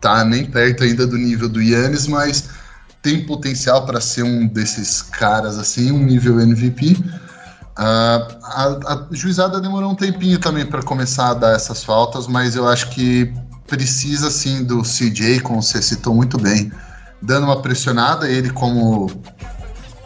tá 0.00 0.24
nem 0.24 0.44
perto 0.44 0.84
ainda 0.84 1.06
do 1.06 1.16
nível 1.16 1.48
do 1.48 1.60
Yannis, 1.60 2.06
mas 2.06 2.48
tem 3.02 3.24
potencial 3.24 3.86
para 3.86 4.00
ser 4.00 4.22
um 4.22 4.46
desses 4.46 5.02
caras 5.02 5.58
assim, 5.58 5.90
um 5.90 6.02
nível 6.02 6.40
MVP. 6.40 6.92
Uh, 6.92 7.76
ah, 7.76 8.28
a, 8.42 8.92
a, 8.92 9.06
juizada 9.10 9.60
demorou 9.60 9.90
um 9.90 9.94
tempinho 9.94 10.38
também 10.38 10.66
para 10.66 10.82
começar 10.82 11.30
a 11.30 11.34
dar 11.34 11.54
essas 11.54 11.82
faltas, 11.82 12.26
mas 12.26 12.54
eu 12.54 12.68
acho 12.68 12.90
que 12.90 13.32
precisa 13.66 14.30
sim 14.30 14.64
do 14.64 14.82
CJ, 14.82 15.40
como 15.40 15.62
você 15.62 15.80
citou 15.80 16.14
muito 16.14 16.36
bem, 16.36 16.70
dando 17.22 17.44
uma 17.44 17.62
pressionada. 17.62 18.28
Ele, 18.28 18.50
como 18.50 19.10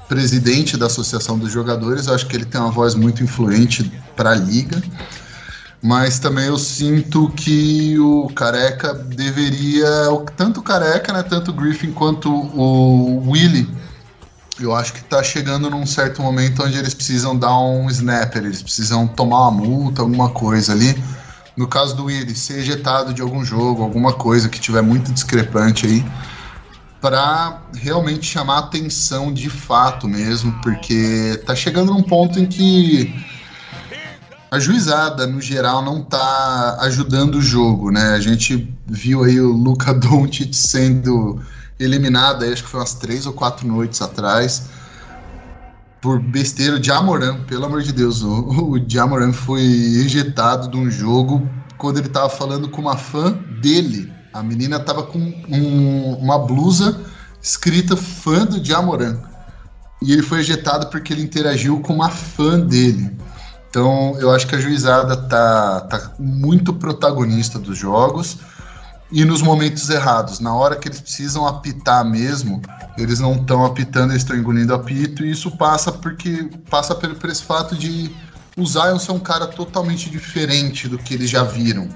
presidente 0.08 0.76
da 0.76 0.86
Associação 0.86 1.38
dos 1.38 1.50
Jogadores, 1.50 2.06
eu 2.06 2.14
acho 2.14 2.26
que 2.26 2.36
ele 2.36 2.44
tem 2.44 2.60
uma 2.60 2.70
voz 2.70 2.94
muito 2.94 3.24
influente 3.24 3.90
para 4.14 4.30
a 4.30 4.34
liga 4.34 4.80
mas 5.84 6.18
também 6.18 6.46
eu 6.46 6.56
sinto 6.56 7.28
que 7.36 7.98
o 7.98 8.28
Careca 8.34 8.94
deveria, 8.94 9.86
tanto 10.34 10.60
o 10.60 10.62
Careca, 10.62 11.12
né, 11.12 11.22
tanto 11.22 11.50
o 11.50 11.54
Griffin 11.54 11.92
quanto 11.92 12.32
o 12.32 13.30
Willie, 13.30 13.68
eu 14.58 14.74
acho 14.74 14.94
que 14.94 15.00
está 15.00 15.22
chegando 15.22 15.68
num 15.68 15.84
certo 15.84 16.22
momento 16.22 16.64
onde 16.64 16.78
eles 16.78 16.94
precisam 16.94 17.36
dar 17.36 17.54
um 17.58 17.90
snapper, 17.90 18.46
eles 18.46 18.62
precisam 18.62 19.06
tomar 19.06 19.48
uma 19.48 19.50
multa, 19.50 20.00
alguma 20.00 20.30
coisa 20.30 20.72
ali. 20.72 20.96
No 21.54 21.68
caso 21.68 21.94
do 21.94 22.06
Willie, 22.06 22.34
ser 22.34 22.60
ejetado 22.60 23.12
de 23.12 23.20
algum 23.20 23.44
jogo, 23.44 23.82
alguma 23.82 24.14
coisa 24.14 24.48
que 24.48 24.58
tiver 24.58 24.80
muito 24.80 25.12
discrepante 25.12 25.84
aí, 25.84 26.02
para 26.98 27.60
realmente 27.74 28.24
chamar 28.24 28.60
atenção 28.60 29.30
de 29.34 29.50
fato 29.50 30.08
mesmo, 30.08 30.50
porque 30.62 31.42
tá 31.44 31.54
chegando 31.54 31.92
num 31.92 32.02
ponto 32.02 32.38
em 32.38 32.46
que 32.46 33.33
a 34.50 34.58
juizada, 34.58 35.26
no 35.26 35.40
geral, 35.40 35.82
não 35.82 36.00
está 36.00 36.78
ajudando 36.80 37.36
o 37.36 37.42
jogo, 37.42 37.90
né? 37.90 38.14
A 38.14 38.20
gente 38.20 38.72
viu 38.86 39.24
aí 39.24 39.40
o 39.40 39.52
Luca 39.52 39.92
Doncic 39.92 40.54
sendo 40.54 41.40
eliminado, 41.78 42.44
acho 42.44 42.62
que 42.62 42.68
foi 42.68 42.80
umas 42.80 42.94
três 42.94 43.26
ou 43.26 43.32
quatro 43.32 43.66
noites 43.66 44.00
atrás, 44.00 44.68
por 46.00 46.20
besteira. 46.20 46.78
de 46.78 46.86
Jamoran, 46.86 47.40
pelo 47.44 47.64
amor 47.64 47.82
de 47.82 47.92
Deus, 47.92 48.22
o, 48.22 48.76
o 48.76 49.32
foi 49.32 49.62
ejetado 49.62 50.68
de 50.68 50.76
um 50.76 50.90
jogo 50.90 51.48
quando 51.78 51.98
ele 51.98 52.06
estava 52.06 52.28
falando 52.28 52.68
com 52.68 52.80
uma 52.80 52.96
fã 52.96 53.32
dele. 53.60 54.12
A 54.32 54.42
menina 54.42 54.76
estava 54.76 55.02
com 55.02 55.18
um, 55.18 56.14
uma 56.20 56.38
blusa 56.38 57.00
escrita 57.42 57.96
fã 57.96 58.44
do 58.44 58.64
Jamoran. 58.64 59.18
E 60.02 60.12
ele 60.12 60.22
foi 60.22 60.40
ejetado 60.40 60.88
porque 60.88 61.12
ele 61.12 61.22
interagiu 61.22 61.80
com 61.80 61.94
uma 61.94 62.10
fã 62.10 62.60
dele. 62.60 63.10
Então, 63.74 64.16
eu 64.20 64.30
acho 64.30 64.46
que 64.46 64.54
a 64.54 64.60
juizada 64.60 65.16
tá, 65.16 65.80
tá 65.80 66.12
muito 66.16 66.72
protagonista 66.74 67.58
dos 67.58 67.76
jogos 67.76 68.38
e 69.10 69.24
nos 69.24 69.42
momentos 69.42 69.90
errados. 69.90 70.38
Na 70.38 70.54
hora 70.54 70.76
que 70.76 70.86
eles 70.86 71.00
precisam 71.00 71.44
apitar 71.44 72.04
mesmo, 72.04 72.62
eles 72.96 73.18
não 73.18 73.34
estão 73.34 73.64
apitando, 73.64 74.12
eles 74.12 74.22
estão 74.22 74.36
engolindo 74.36 74.72
apito, 74.72 75.24
e 75.24 75.32
isso 75.32 75.50
passa 75.56 75.90
porque 75.90 76.48
passa 76.70 76.94
pelo, 76.94 77.16
por 77.16 77.28
esse 77.28 77.42
fato 77.42 77.74
de 77.74 78.14
o 78.56 78.64
Zion 78.64 78.96
ser 79.00 79.10
um 79.10 79.18
cara 79.18 79.48
totalmente 79.48 80.08
diferente 80.08 80.86
do 80.86 80.96
que 80.96 81.12
eles 81.12 81.28
já 81.28 81.42
viram. 81.42 81.88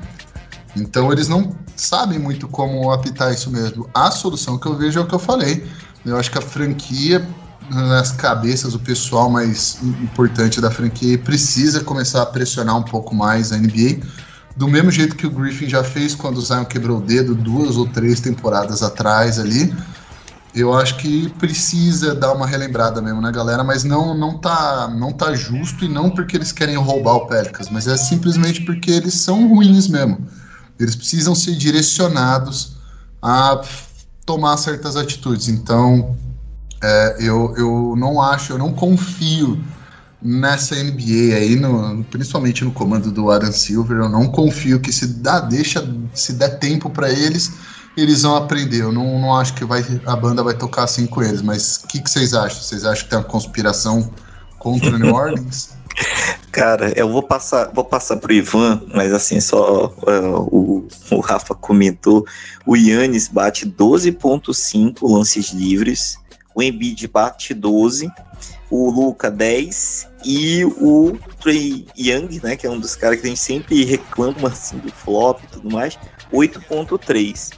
Então 0.74 1.12
eles 1.12 1.28
não 1.28 1.54
sabem 1.76 2.18
muito 2.18 2.48
como 2.48 2.90
apitar 2.90 3.32
isso 3.32 3.52
mesmo. 3.52 3.88
A 3.94 4.10
solução 4.10 4.58
que 4.58 4.66
eu 4.66 4.76
vejo 4.76 4.98
é 4.98 5.02
o 5.04 5.06
que 5.06 5.14
eu 5.14 5.20
falei. 5.20 5.64
Eu 6.04 6.16
acho 6.16 6.28
que 6.28 6.38
a 6.38 6.42
franquia 6.42 7.24
nas 7.70 8.12
cabeças 8.12 8.74
o 8.74 8.78
pessoal 8.78 9.30
mais 9.30 9.78
importante 9.82 10.60
da 10.60 10.70
franquia 10.70 11.18
precisa 11.18 11.84
começar 11.84 12.22
a 12.22 12.26
pressionar 12.26 12.76
um 12.76 12.82
pouco 12.82 13.14
mais 13.14 13.52
a 13.52 13.56
NBA, 13.56 14.00
do 14.56 14.66
mesmo 14.66 14.90
jeito 14.90 15.14
que 15.14 15.26
o 15.26 15.30
Griffin 15.30 15.68
já 15.68 15.84
fez 15.84 16.14
quando 16.14 16.38
o 16.38 16.40
Zion 16.40 16.64
quebrou 16.64 16.98
o 16.98 17.00
dedo 17.00 17.34
duas 17.34 17.76
ou 17.76 17.86
três 17.86 18.20
temporadas 18.20 18.82
atrás 18.82 19.38
ali. 19.38 19.74
Eu 20.54 20.74
acho 20.74 20.96
que 20.96 21.28
precisa 21.38 22.14
dar 22.14 22.32
uma 22.32 22.46
relembrada 22.46 23.00
mesmo 23.00 23.20
na 23.20 23.30
galera, 23.30 23.62
mas 23.62 23.84
não 23.84 24.16
não 24.16 24.38
tá 24.38 24.88
não 24.88 25.12
tá 25.12 25.34
justo 25.34 25.84
e 25.84 25.88
não 25.88 26.10
porque 26.10 26.36
eles 26.36 26.50
querem 26.50 26.76
roubar 26.76 27.14
o 27.16 27.26
Pelicans, 27.26 27.68
mas 27.70 27.86
é 27.86 27.96
simplesmente 27.96 28.62
porque 28.62 28.90
eles 28.90 29.14
são 29.14 29.46
ruins 29.48 29.86
mesmo. 29.86 30.18
Eles 30.80 30.96
precisam 30.96 31.34
ser 31.34 31.54
direcionados 31.54 32.76
a 33.22 33.60
tomar 34.24 34.56
certas 34.56 34.96
atitudes. 34.96 35.48
Então, 35.48 36.16
é, 36.82 37.16
eu, 37.20 37.54
eu 37.56 37.94
não 37.96 38.20
acho, 38.20 38.52
eu 38.52 38.58
não 38.58 38.72
confio 38.72 39.58
nessa 40.20 40.74
NBA 40.74 41.36
aí, 41.36 41.56
no, 41.56 42.04
principalmente 42.04 42.64
no 42.64 42.72
comando 42.72 43.10
do 43.10 43.30
Adam 43.30 43.52
Silver, 43.52 43.98
eu 43.98 44.08
não 44.08 44.26
confio 44.28 44.80
que 44.80 44.92
se 44.92 45.06
dá, 45.06 45.40
deixa, 45.40 45.86
se 46.12 46.32
der 46.32 46.58
tempo 46.58 46.90
para 46.90 47.10
eles, 47.10 47.52
eles 47.96 48.22
vão 48.22 48.36
aprender. 48.36 48.82
Eu 48.82 48.92
não, 48.92 49.20
não 49.20 49.36
acho 49.36 49.54
que 49.54 49.64
vai, 49.64 49.84
a 50.06 50.16
banda 50.16 50.42
vai 50.42 50.54
tocar 50.54 50.84
assim 50.84 51.06
com 51.06 51.22
eles, 51.22 51.42
mas 51.42 51.76
o 51.76 51.88
que, 51.88 52.00
que 52.00 52.10
vocês 52.10 52.34
acham? 52.34 52.60
Vocês 52.60 52.84
acham 52.84 53.04
que 53.04 53.10
tem 53.10 53.18
uma 53.18 53.24
conspiração 53.24 54.10
contra 54.58 54.98
New 54.98 55.14
Orleans? 55.14 55.70
Cara, 56.52 56.92
eu 56.96 57.10
vou 57.10 57.22
passar, 57.22 57.70
vou 57.72 57.84
passar 57.84 58.16
pro 58.16 58.32
Ivan, 58.32 58.82
mas 58.94 59.12
assim, 59.12 59.40
só 59.40 59.86
uh, 59.86 60.48
o, 60.50 60.88
o 61.10 61.20
Rafa 61.20 61.54
comentou, 61.54 62.24
o 62.66 62.76
Yannis 62.76 63.28
bate 63.28 63.66
12.5 63.66 64.98
lances 65.02 65.50
livres, 65.50 66.18
o 66.59 66.62
Embiid 66.62 67.06
bate 67.06 67.54
12, 67.54 68.11
o 68.68 68.90
Luca 68.90 69.30
10 69.30 70.09
e 70.24 70.64
o 70.64 71.16
Trey 71.40 71.86
Young, 71.96 72.40
né, 72.42 72.56
que 72.56 72.66
é 72.66 72.70
um 72.70 72.80
dos 72.80 72.96
caras 72.96 73.20
que 73.20 73.26
a 73.26 73.30
gente 73.30 73.40
sempre 73.40 73.84
reclama 73.84 74.48
assim 74.48 74.76
do 74.78 74.90
flop 74.90 75.40
e 75.44 75.46
tudo 75.46 75.70
mais, 75.70 75.96
8.3. 76.32 77.52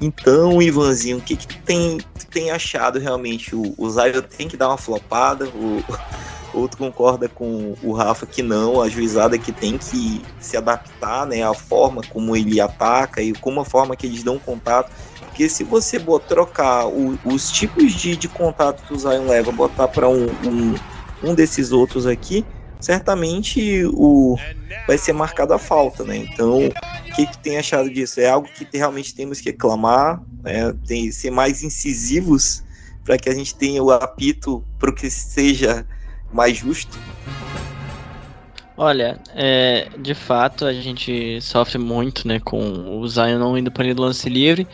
Então, 0.00 0.60
Ivanzinho, 0.60 1.18
o 1.18 1.20
que, 1.20 1.36
que 1.36 1.56
tem, 1.58 2.00
tem 2.32 2.50
achado 2.50 2.98
realmente? 2.98 3.54
O, 3.54 3.74
o 3.78 3.88
Zion 3.88 4.22
tem 4.36 4.48
que 4.48 4.56
dar 4.56 4.70
uma 4.70 4.76
flopada, 4.76 5.46
o 5.46 5.80
outro 6.52 6.78
concorda 6.78 7.28
com 7.28 7.76
o 7.80 7.92
Rafa 7.92 8.26
que 8.26 8.42
não, 8.42 8.82
a 8.82 8.88
juizada 8.88 9.38
que 9.38 9.52
tem 9.52 9.78
que 9.78 10.20
se 10.40 10.56
adaptar, 10.56 11.28
né, 11.28 11.44
à 11.44 11.54
forma 11.54 12.02
como 12.10 12.36
ele 12.36 12.60
ataca 12.60 13.22
e 13.22 13.32
como 13.34 13.60
a 13.60 13.64
forma 13.64 13.94
que 13.94 14.04
eles 14.04 14.24
dão 14.24 14.36
contato 14.36 14.90
porque 15.32 15.48
se 15.48 15.64
você 15.64 15.98
botar, 15.98 16.26
trocar 16.26 16.86
o, 16.86 17.18
os 17.24 17.50
tipos 17.50 17.94
de, 17.94 18.16
de 18.16 18.28
contato 18.28 18.82
que 18.86 18.92
o 18.92 18.98
Zion 18.98 19.26
leva, 19.26 19.50
botar 19.50 19.88
para 19.88 20.06
um, 20.06 20.26
um, 20.26 20.74
um 21.22 21.34
desses 21.34 21.72
outros 21.72 22.06
aqui, 22.06 22.44
certamente 22.78 23.82
o 23.94 24.36
vai 24.86 24.98
ser 24.98 25.14
marcada 25.14 25.54
a 25.54 25.58
falta, 25.58 26.04
né? 26.04 26.18
Então, 26.18 26.66
o 26.66 27.14
que, 27.14 27.26
que 27.26 27.38
tem 27.38 27.56
achado 27.56 27.88
disso? 27.88 28.20
É 28.20 28.28
algo 28.28 28.46
que 28.46 28.68
realmente 28.76 29.14
temos 29.14 29.40
que 29.40 29.54
clamar, 29.54 30.22
né? 30.42 30.74
tem 30.86 31.10
ser 31.10 31.30
mais 31.30 31.62
incisivos 31.62 32.62
para 33.02 33.16
que 33.16 33.30
a 33.30 33.34
gente 33.34 33.54
tenha 33.54 33.82
o 33.82 33.90
apito 33.90 34.62
para 34.78 34.92
que 34.92 35.08
seja 35.08 35.86
mais 36.30 36.58
justo? 36.58 36.98
Olha, 38.76 39.18
é, 39.34 39.88
de 39.98 40.14
fato 40.14 40.66
a 40.66 40.74
gente 40.74 41.40
sofre 41.40 41.78
muito, 41.78 42.28
né, 42.28 42.38
com 42.38 42.98
o 43.00 43.08
Zion 43.08 43.38
não 43.38 43.56
indo 43.56 43.72
para 43.72 43.86
o 43.86 44.00
lance 44.00 44.28
livre. 44.28 44.68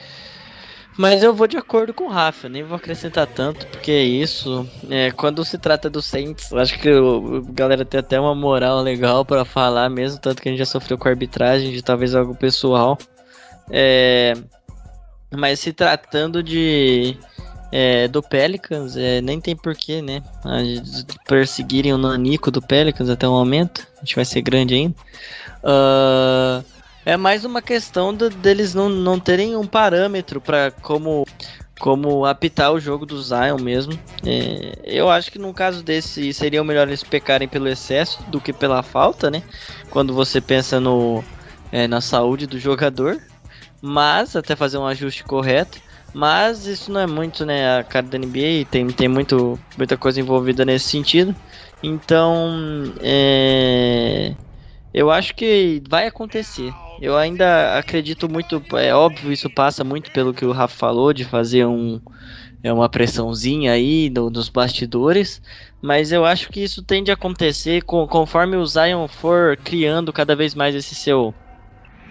Mas 0.99 1.23
eu 1.23 1.33
vou 1.33 1.47
de 1.47 1.57
acordo 1.57 1.95
com 1.95 2.07
o 2.07 2.09
Rafa, 2.09 2.49
nem 2.49 2.65
vou 2.65 2.77
acrescentar 2.77 3.25
tanto, 3.25 3.65
porque 3.69 3.93
é 3.93 4.03
isso. 4.03 4.69
É, 4.91 5.13
quando 5.13 5.45
se 5.45 5.57
trata 5.57 5.89
do 5.89 6.03
Saints, 6.03 6.53
acho 6.53 6.77
que 6.77 6.91
o, 6.91 7.37
a 7.37 7.53
galera 7.53 7.85
tem 7.85 8.01
até 8.01 8.19
uma 8.19 8.35
moral 8.35 8.83
legal 8.83 9.25
para 9.25 9.45
falar 9.45 9.89
mesmo, 9.89 10.19
tanto 10.19 10.43
que 10.43 10.49
a 10.49 10.51
gente 10.51 10.59
já 10.59 10.67
sofreu 10.67 10.99
com 10.99 11.07
a 11.07 11.13
arbitragem 11.13 11.71
de 11.71 11.83
talvez 11.83 12.17
algo 12.17 12.35
pessoal. 12.35 12.99
É, 13.71 14.35
mas 15.31 15.61
se 15.61 15.73
tratando 15.73 16.43
de 16.43 17.17
é, 17.71 18.09
do 18.09 18.21
Pelicans, 18.21 18.97
é, 18.97 19.21
nem 19.21 19.41
tem 19.41 19.55
porquê, 19.55 20.03
né? 20.03 20.21
Perseguirem 21.29 21.93
o 21.93 21.99
Nanico 21.99 22.51
do 22.51 22.61
Pelicans 22.61 23.09
até 23.09 23.29
o 23.29 23.31
momento. 23.31 23.87
A 23.99 24.01
gente 24.01 24.17
vai 24.17 24.25
ser 24.25 24.43
grande 24.43 24.75
ainda. 24.75 24.97
Uh, 25.63 26.78
é 27.09 27.17
mais 27.17 27.43
uma 27.43 27.63
questão 27.63 28.13
de, 28.13 28.29
deles 28.29 28.75
não, 28.75 28.91
não 28.91 29.19
terem 29.19 29.57
um 29.57 29.67
parâmetro 29.67 30.43
para 30.43 30.71
como 30.71 31.27
como 31.81 32.27
apitar 32.27 32.71
o 32.71 32.79
jogo 32.79 33.07
do 33.07 33.23
Zion 33.23 33.57
mesmo. 33.59 33.99
É, 34.27 34.79
eu 34.85 35.09
acho 35.09 35.33
que 35.33 35.39
num 35.39 35.55
caso 35.55 35.83
desse 35.83 36.35
seria 36.35 36.63
melhor 36.63 36.87
eles 36.87 37.03
pecarem 37.03 37.49
pelo 37.49 37.67
excesso 37.67 38.23
do 38.25 38.41
que 38.41 38.53
pela 38.53 38.83
falta, 38.83 39.31
né? 39.31 39.43
Quando 39.89 40.13
você 40.13 40.39
pensa 40.39 40.79
no, 40.79 41.25
é, 41.73 41.89
na 41.89 42.03
saúde 42.03 42.47
do 42.47 42.59
jogador, 42.59 43.19
mas 43.81 44.37
até 44.37 44.55
fazer 44.55 44.77
um 44.77 44.87
ajuste 44.87 45.25
correto. 45.25 45.81
Mas 46.13 46.67
isso 46.67 46.93
não 46.93 47.01
é 47.01 47.07
muito, 47.07 47.47
né? 47.47 47.79
A 47.79 47.85
cara 47.85 48.07
da 48.07 48.19
NBA 48.19 48.67
tem, 48.71 48.87
tem 48.89 49.09
muito, 49.09 49.59
muita 49.79 49.97
coisa 49.97 50.21
envolvida 50.21 50.63
nesse 50.63 50.91
sentido. 50.91 51.35
Então, 51.83 52.93
é, 53.01 54.35
eu 54.99 55.13
acho 55.13 55.33
que 55.37 55.81
vai 55.89 56.09
acontecer. 56.09 56.75
Eu 57.01 57.17
ainda 57.17 57.79
acredito 57.79 58.29
muito, 58.29 58.61
é 58.77 58.93
óbvio, 58.93 59.33
isso 59.33 59.49
passa 59.49 59.85
muito 59.85 60.11
pelo 60.11 60.35
que 60.35 60.45
o 60.45 60.51
Rafa 60.51 60.75
falou, 60.77 61.13
de 61.13 61.25
fazer 61.25 61.65
um, 61.65 62.01
é 62.65 62.73
uma 62.73 62.89
pressãozinha 62.89 63.71
aí 63.71 64.11
no, 64.11 64.29
nos 64.29 64.49
bastidores, 64.49 65.41
mas 65.81 66.11
eu 66.11 66.25
acho 66.25 66.49
que 66.49 66.59
isso 66.65 66.83
tende 66.83 67.13
a 67.13 67.15
acontecer 67.15 67.83
com, 67.83 68.09
conforme 68.09 68.57
o 68.57 68.67
Zion 68.67 69.07
for 69.07 69.57
criando 69.59 70.13
cada 70.13 70.35
vez 70.35 70.53
mais 70.53 70.75
esse 70.75 70.97
seu. 70.97 71.33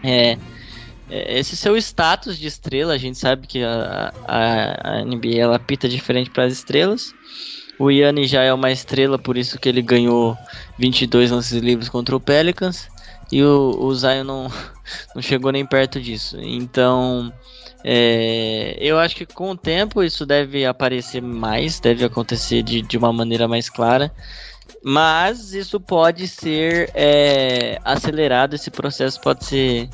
É, 0.01 0.37
é, 1.09 1.39
esse 1.39 1.57
seu 1.57 1.75
status 1.75 2.37
de 2.39 2.47
estrela, 2.47 2.93
a 2.93 2.97
gente 2.97 3.17
sabe 3.17 3.47
que 3.47 3.61
a, 3.61 4.13
a, 4.25 4.99
a 4.99 5.03
NBA 5.03 5.39
ela 5.39 5.59
pita 5.59 5.89
diferente 5.89 6.29
para 6.29 6.45
as 6.45 6.53
estrelas. 6.53 7.13
O 7.79 7.91
Yanni 7.91 8.25
já 8.25 8.43
é 8.43 8.53
uma 8.53 8.71
estrela, 8.71 9.19
por 9.19 9.37
isso 9.37 9.59
que 9.59 9.69
ele 9.69 9.81
ganhou 9.81 10.37
22 10.79 11.31
lances 11.31 11.61
livres 11.61 11.89
contra 11.89 12.15
o 12.15 12.19
Pelicans. 12.19 12.89
E 13.31 13.43
o, 13.43 13.75
o 13.79 13.93
Zion 13.93 14.23
não, 14.23 14.51
não 15.13 15.21
chegou 15.21 15.51
nem 15.51 15.65
perto 15.65 16.01
disso. 16.01 16.37
Então, 16.41 17.31
é, 17.83 18.77
eu 18.79 18.97
acho 18.97 19.15
que 19.15 19.25
com 19.25 19.51
o 19.51 19.57
tempo 19.57 20.03
isso 20.03 20.25
deve 20.25 20.65
aparecer 20.65 21.21
mais, 21.21 21.79
deve 21.79 22.03
acontecer 22.03 22.63
de, 22.63 22.81
de 22.81 22.97
uma 22.97 23.13
maneira 23.13 23.47
mais 23.47 23.69
clara. 23.69 24.11
Mas 24.83 25.53
isso 25.53 25.79
pode 25.79 26.27
ser 26.27 26.91
é, 26.93 27.79
acelerado, 27.83 28.55
esse 28.55 28.71
processo 28.71 29.19
pode 29.21 29.45
ser 29.45 29.89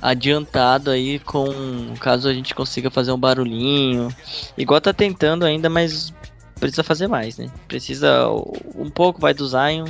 adiantado 0.00 0.90
aí 0.90 1.18
com 1.18 1.94
caso 1.98 2.28
a 2.28 2.34
gente 2.34 2.54
consiga 2.54 2.90
fazer 2.90 3.12
um 3.12 3.18
barulhinho. 3.18 4.08
Igual 4.56 4.80
tá 4.80 4.92
tentando 4.92 5.44
ainda, 5.44 5.68
mas 5.68 6.12
precisa 6.58 6.82
fazer 6.82 7.06
mais, 7.08 7.38
né? 7.38 7.48
Precisa 7.68 8.28
um 8.74 8.90
pouco 8.90 9.20
vai 9.20 9.34
do 9.34 9.46
Zion. 9.46 9.86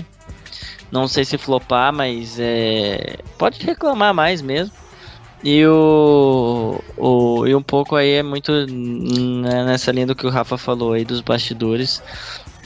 Não 0.90 1.08
sei 1.08 1.24
se 1.24 1.36
flopar, 1.36 1.92
mas 1.92 2.38
é 2.38 3.16
pode 3.38 3.64
reclamar 3.64 4.14
mais 4.14 4.40
mesmo. 4.40 4.72
E 5.44 5.64
o, 5.66 6.80
o 6.96 7.46
e 7.46 7.54
um 7.54 7.62
pouco 7.62 7.94
aí 7.94 8.14
é 8.14 8.22
muito 8.22 8.52
né, 8.66 9.64
nessa 9.64 9.92
linha 9.92 10.06
do 10.06 10.14
que 10.14 10.26
o 10.26 10.30
Rafa 10.30 10.56
falou 10.56 10.92
aí 10.92 11.04
dos 11.04 11.20
bastidores 11.20 12.02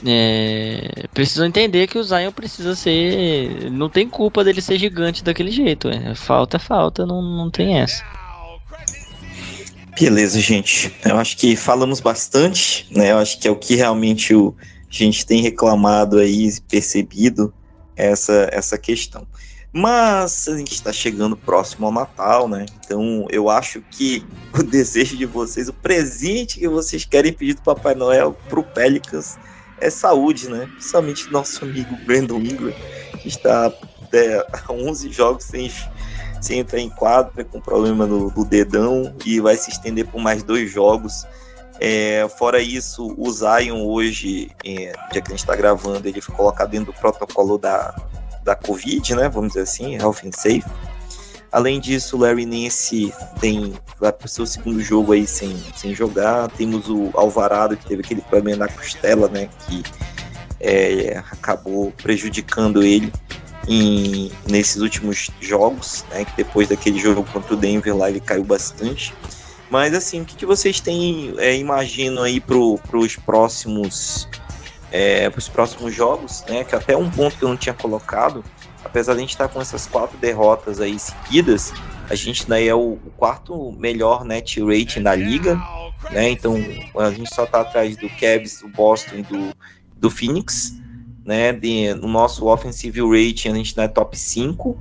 é, 0.07 1.07
precisam 1.13 1.47
entender 1.47 1.87
que 1.87 1.99
o 1.99 2.03
Zion 2.03 2.33
precisa 2.33 2.75
ser. 2.75 3.71
Não 3.71 3.89
tem 3.89 4.09
culpa 4.09 4.43
dele 4.43 4.61
ser 4.61 4.79
gigante 4.79 5.23
daquele 5.23 5.51
jeito. 5.51 5.89
É. 5.89 6.15
Falta 6.15 6.59
falta, 6.59 7.05
não, 7.05 7.21
não 7.23 7.51
tem 7.51 7.79
essa. 7.79 8.05
Beleza, 9.99 10.41
gente. 10.41 10.95
Eu 11.05 11.17
acho 11.17 11.37
que 11.37 11.57
falamos 11.57 12.01
bastante, 12.01 12.87
né? 12.91 13.13
Eu 13.13 13.19
acho 13.19 13.39
que 13.39 13.49
é 13.49 13.51
o 13.51 13.57
que 13.57 13.75
realmente 13.75 14.35
o, 14.35 14.55
a 14.91 14.93
gente 14.95 15.25
tem 15.25 15.43
reclamado 15.43 16.19
aí, 16.19 16.51
percebido 16.69 17.53
essa, 17.97 18.49
essa 18.53 18.79
questão. 18.79 19.27
Mas 19.73 20.49
a 20.49 20.57
gente 20.57 20.73
está 20.73 20.93
chegando 20.93 21.37
próximo 21.37 21.87
ao 21.87 21.93
Natal, 21.93 22.49
né? 22.49 22.67
Então 22.85 23.27
eu 23.31 23.49
acho 23.49 23.83
que 23.91 24.25
o 24.59 24.63
desejo 24.63 25.17
de 25.17 25.27
vocês, 25.27 25.69
o 25.69 25.73
presente 25.73 26.59
que 26.59 26.69
vocês 26.69 27.05
querem 27.05 27.33
pedir 27.33 27.55
do 27.55 27.63
Papai 27.63 27.95
Noel 27.95 28.37
pro 28.49 28.65
Pelicans 28.65 29.39
é 29.81 29.89
saúde, 29.89 30.49
né? 30.49 30.69
Principalmente 30.73 31.31
nosso 31.31 31.65
amigo 31.65 31.97
Brandon 32.05 32.39
Ingram, 32.39 32.75
que 33.21 33.29
está 33.29 33.73
é, 34.13 34.45
11 34.69 35.13
jogos 35.13 35.45
sem, 35.45 35.71
sem 36.41 36.61
entrar 36.61 36.81
em 36.81 36.89
quadro, 36.89 37.33
né, 37.37 37.45
com 37.45 37.61
problema 37.61 38.07
no, 38.07 38.31
no, 38.31 38.45
dedão, 38.45 39.15
e 39.25 39.41
vai 39.41 39.57
se 39.57 39.71
estender 39.71 40.07
por 40.07 40.21
mais 40.21 40.43
dois 40.43 40.71
jogos. 40.71 41.27
É, 41.79 42.27
fora 42.39 42.61
isso, 42.61 43.15
o 43.17 43.31
Zion 43.31 43.85
hoje, 43.87 44.51
é, 44.65 44.93
dia 45.13 45.23
que 45.23 45.29
a 45.29 45.31
gente 45.31 45.41
está 45.41 45.57
gravando, 45.57 46.07
ele 46.07 46.21
foi 46.21 46.35
colocado 46.35 46.71
dentro 46.71 46.93
do 46.93 46.99
protocolo 46.99 47.57
da, 47.57 47.95
da 48.45 48.55
Covid, 48.55 49.15
né? 49.15 49.29
Vamos 49.29 49.51
dizer 49.51 49.63
assim, 49.63 49.95
Health 49.97 50.19
and 50.25 50.33
Safe. 50.33 50.65
Além 51.53 51.81
disso, 51.81 52.17
o 52.17 52.21
Larry 52.21 52.47
Nance 52.47 53.13
tem, 53.41 53.75
vai 53.99 54.13
para 54.13 54.27
o 54.27 54.29
seu 54.29 54.47
segundo 54.47 54.81
jogo 54.81 55.13
aí 55.13 55.27
sem, 55.27 55.57
sem 55.75 55.95
jogar. 55.95 56.49
Temos 56.51 56.89
o 56.89 57.11
Alvarado, 57.15 57.77
que 57.77 57.87
teve 57.87 58.03
aquele 58.03 58.21
problema 58.21 58.67
na 58.67 58.69
costela, 58.69 59.29
né? 59.29 59.49
Que 59.67 59.83
é, 60.61 61.19
acabou 61.31 61.91
prejudicando 61.93 62.83
ele 62.83 63.13
em, 63.69 64.31
nesses 64.49 64.83
últimos 64.83 65.31
jogos, 65.41 66.05
né? 66.11 66.25
Que 66.25 66.37
depois 66.37 66.69
daquele 66.69 66.99
jogo 66.99 67.25
contra 67.33 67.55
o 67.55 67.57
Denver 67.57 67.97
lá 67.97 68.09
ele 68.09 68.21
caiu 68.21 68.45
bastante. 68.45 69.15
Mas 69.71 69.95
assim, 69.95 70.23
o 70.23 70.25
que, 70.25 70.35
que 70.35 70.47
vocês 70.47 70.81
têm, 70.81 71.35
é, 71.39 71.57
imaginam 71.57 72.25
aí 72.25 72.41
para 72.41 72.57
os 72.57 73.17
próximos, 73.17 74.29
é, 74.91 75.31
pros 75.31 75.49
próximos 75.49 75.95
jogos, 75.95 76.45
né? 76.49 76.65
Que 76.65 76.75
até 76.75 76.97
um 76.97 77.11
ponto 77.11 77.37
que 77.37 77.45
eu 77.45 77.49
não 77.49 77.57
tinha 77.57 77.75
colocado 77.75 78.45
apesar 78.85 79.13
de 79.13 79.19
a 79.19 79.21
gente 79.21 79.31
estar 79.31 79.49
tá 79.49 79.55
com 79.55 79.61
essas 79.61 79.87
quatro 79.87 80.17
derrotas 80.19 80.81
aí 80.81 80.99
seguidas, 80.99 81.73
a 82.09 82.15
gente 82.15 82.49
daí 82.49 82.69
é 82.69 82.75
o, 82.75 82.99
quarto 83.17 83.73
melhor 83.73 84.25
net 84.25 84.61
rating 84.63 85.03
da 85.03 85.15
liga, 85.15 85.61
né? 86.11 86.31
Então 86.31 86.57
a 86.97 87.11
gente 87.11 87.33
só 87.35 87.45
está 87.45 87.61
atrás 87.61 87.97
do 87.97 88.09
Cavs, 88.09 88.61
do 88.61 88.69
Boston 88.69 89.17
e 89.17 89.23
do, 89.23 89.55
do 89.97 90.11
Phoenix, 90.11 90.75
né? 91.31 91.53
De, 91.53 91.95
no 91.95 92.09
nosso 92.09 92.47
offensive 92.47 93.01
rating 93.01 93.51
a 93.51 93.55
gente 93.55 93.67
está 93.67 93.87
top 93.87 94.19
5 94.19 94.77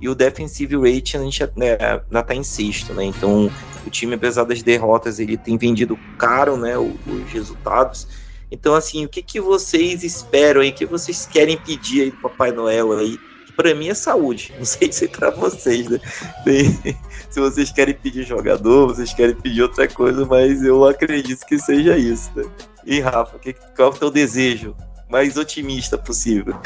e 0.00 0.08
o 0.08 0.16
defensive 0.16 0.74
rating 0.74 1.18
a 1.18 1.20
gente 1.20 1.48
né, 1.54 1.78
ainda 1.80 2.20
está 2.20 2.34
em 2.34 2.42
sexto, 2.42 2.92
né? 2.92 3.04
Então 3.04 3.48
o 3.86 3.90
time, 3.90 4.16
apesar 4.16 4.42
das 4.42 4.64
derrotas, 4.64 5.20
ele 5.20 5.36
tem 5.36 5.56
vendido 5.56 5.96
caro, 6.18 6.56
né? 6.56 6.76
Os, 6.76 6.92
os 7.06 7.32
resultados. 7.32 8.08
Então, 8.50 8.74
assim, 8.74 9.04
o 9.04 9.08
que, 9.08 9.22
que 9.22 9.40
vocês 9.40 10.02
esperam 10.02 10.60
aí? 10.60 10.70
O 10.70 10.74
que 10.74 10.84
vocês 10.84 11.24
querem 11.24 11.56
pedir 11.56 12.02
aí 12.02 12.10
do 12.10 12.16
Papai 12.16 12.50
Noel 12.50 12.98
aí 12.98 13.16
para 13.56 13.74
mim 13.76 13.88
é 13.88 13.94
saúde. 13.94 14.52
Não 14.58 14.64
sei 14.64 14.90
se 14.90 15.04
é 15.04 15.08
para 15.08 15.30
vocês, 15.30 15.88
né? 15.88 16.00
se 17.30 17.38
vocês 17.38 17.70
querem 17.70 17.94
pedir 17.94 18.24
jogador, 18.24 18.88
vocês 18.88 19.14
querem 19.14 19.36
pedir 19.36 19.62
outra 19.62 19.86
coisa, 19.86 20.26
mas 20.26 20.64
eu 20.64 20.84
acredito 20.84 21.46
que 21.46 21.58
seja 21.60 21.96
isso. 21.96 22.30
Né? 22.34 22.44
E 22.84 23.00
Rafa, 23.00 23.38
que, 23.38 23.52
qual 23.76 23.92
é 23.92 23.94
o 23.94 23.96
teu 23.96 24.10
desejo 24.10 24.74
mais 25.12 25.36
otimista 25.36 25.98
possível? 25.98 26.58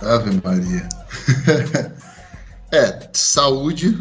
Ave 0.00 0.40
Maria. 0.42 0.88
é, 2.72 3.10
saúde 3.12 3.98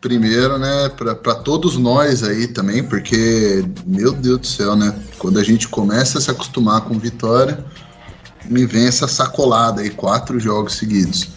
primeiro, 0.00 0.56
né, 0.56 0.88
para 0.88 1.34
todos 1.34 1.76
nós 1.76 2.22
aí 2.22 2.48
também, 2.48 2.82
porque, 2.82 3.62
meu 3.86 4.12
Deus 4.12 4.38
do 4.38 4.46
céu, 4.46 4.74
né, 4.74 4.98
quando 5.18 5.38
a 5.38 5.44
gente 5.44 5.68
começa 5.68 6.16
a 6.16 6.20
se 6.22 6.30
acostumar 6.30 6.80
com 6.80 6.98
vitória, 6.98 7.62
me 8.46 8.64
vem 8.64 8.86
essa 8.86 9.06
sacolada 9.06 9.82
aí, 9.82 9.90
quatro 9.90 10.40
jogos 10.40 10.76
seguidos. 10.76 11.28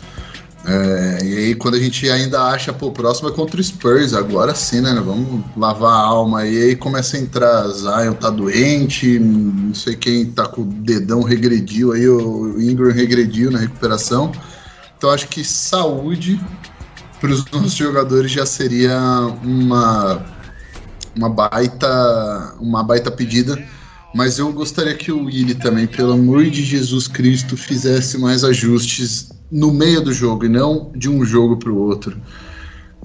É, 0.66 1.26
e 1.26 1.38
aí, 1.38 1.56
quando 1.56 1.76
a 1.76 1.80
gente 1.80 2.10
ainda 2.10 2.42
acha, 2.44 2.72
pô, 2.72 2.90
próximo 2.90 3.28
é 3.28 3.32
contra 3.34 3.60
o 3.60 3.64
Spurs, 3.64 4.14
agora 4.14 4.56
sim, 4.56 4.80
né? 4.80 4.94
Vamos 5.04 5.44
lavar 5.58 5.92
a 5.92 6.06
alma. 6.06 6.46
E 6.46 6.58
aí 6.58 6.76
começa 6.76 7.18
a 7.18 7.20
entrar, 7.20 7.68
Zion 7.68 8.14
tá 8.14 8.30
doente, 8.30 9.20
não 9.20 9.74
sei 9.74 9.96
quem 9.96 10.26
tá 10.26 10.48
com 10.48 10.62
o 10.62 10.66
dedão 10.66 11.22
regrediu 11.22 11.92
aí, 11.92 12.08
o 12.08 12.62
Ingram 12.62 12.94
regrediu 12.94 13.52
na 13.52 13.60
recuperação. 13.60 14.32
Então 14.98 15.10
acho 15.10 15.28
que 15.28 15.44
saúde 15.44 16.40
para 17.20 17.32
os 17.32 17.44
nossos 17.52 17.74
jogadores 17.74 18.32
já 18.32 18.46
seria 18.46 18.98
uma 19.44 20.26
uma 21.16 21.30
baita, 21.30 22.56
uma 22.60 22.84
baita 22.84 23.12
pedida. 23.12 23.62
Mas 24.16 24.38
eu 24.38 24.52
gostaria 24.54 24.94
que 24.94 25.12
o 25.12 25.26
Willi 25.26 25.56
também, 25.56 25.88
pelo 25.88 26.14
amor 26.14 26.46
de 26.46 26.64
Jesus 26.64 27.08
Cristo, 27.08 27.58
fizesse 27.58 28.18
mais 28.18 28.44
ajustes 28.44 29.30
no 29.54 29.72
meio 29.72 30.02
do 30.02 30.12
jogo 30.12 30.46
e 30.46 30.50
não 30.50 30.92
de 30.96 31.08
um 31.08 31.24
jogo 31.24 31.58
para 31.58 31.72
o 31.72 31.78
outro. 31.78 32.20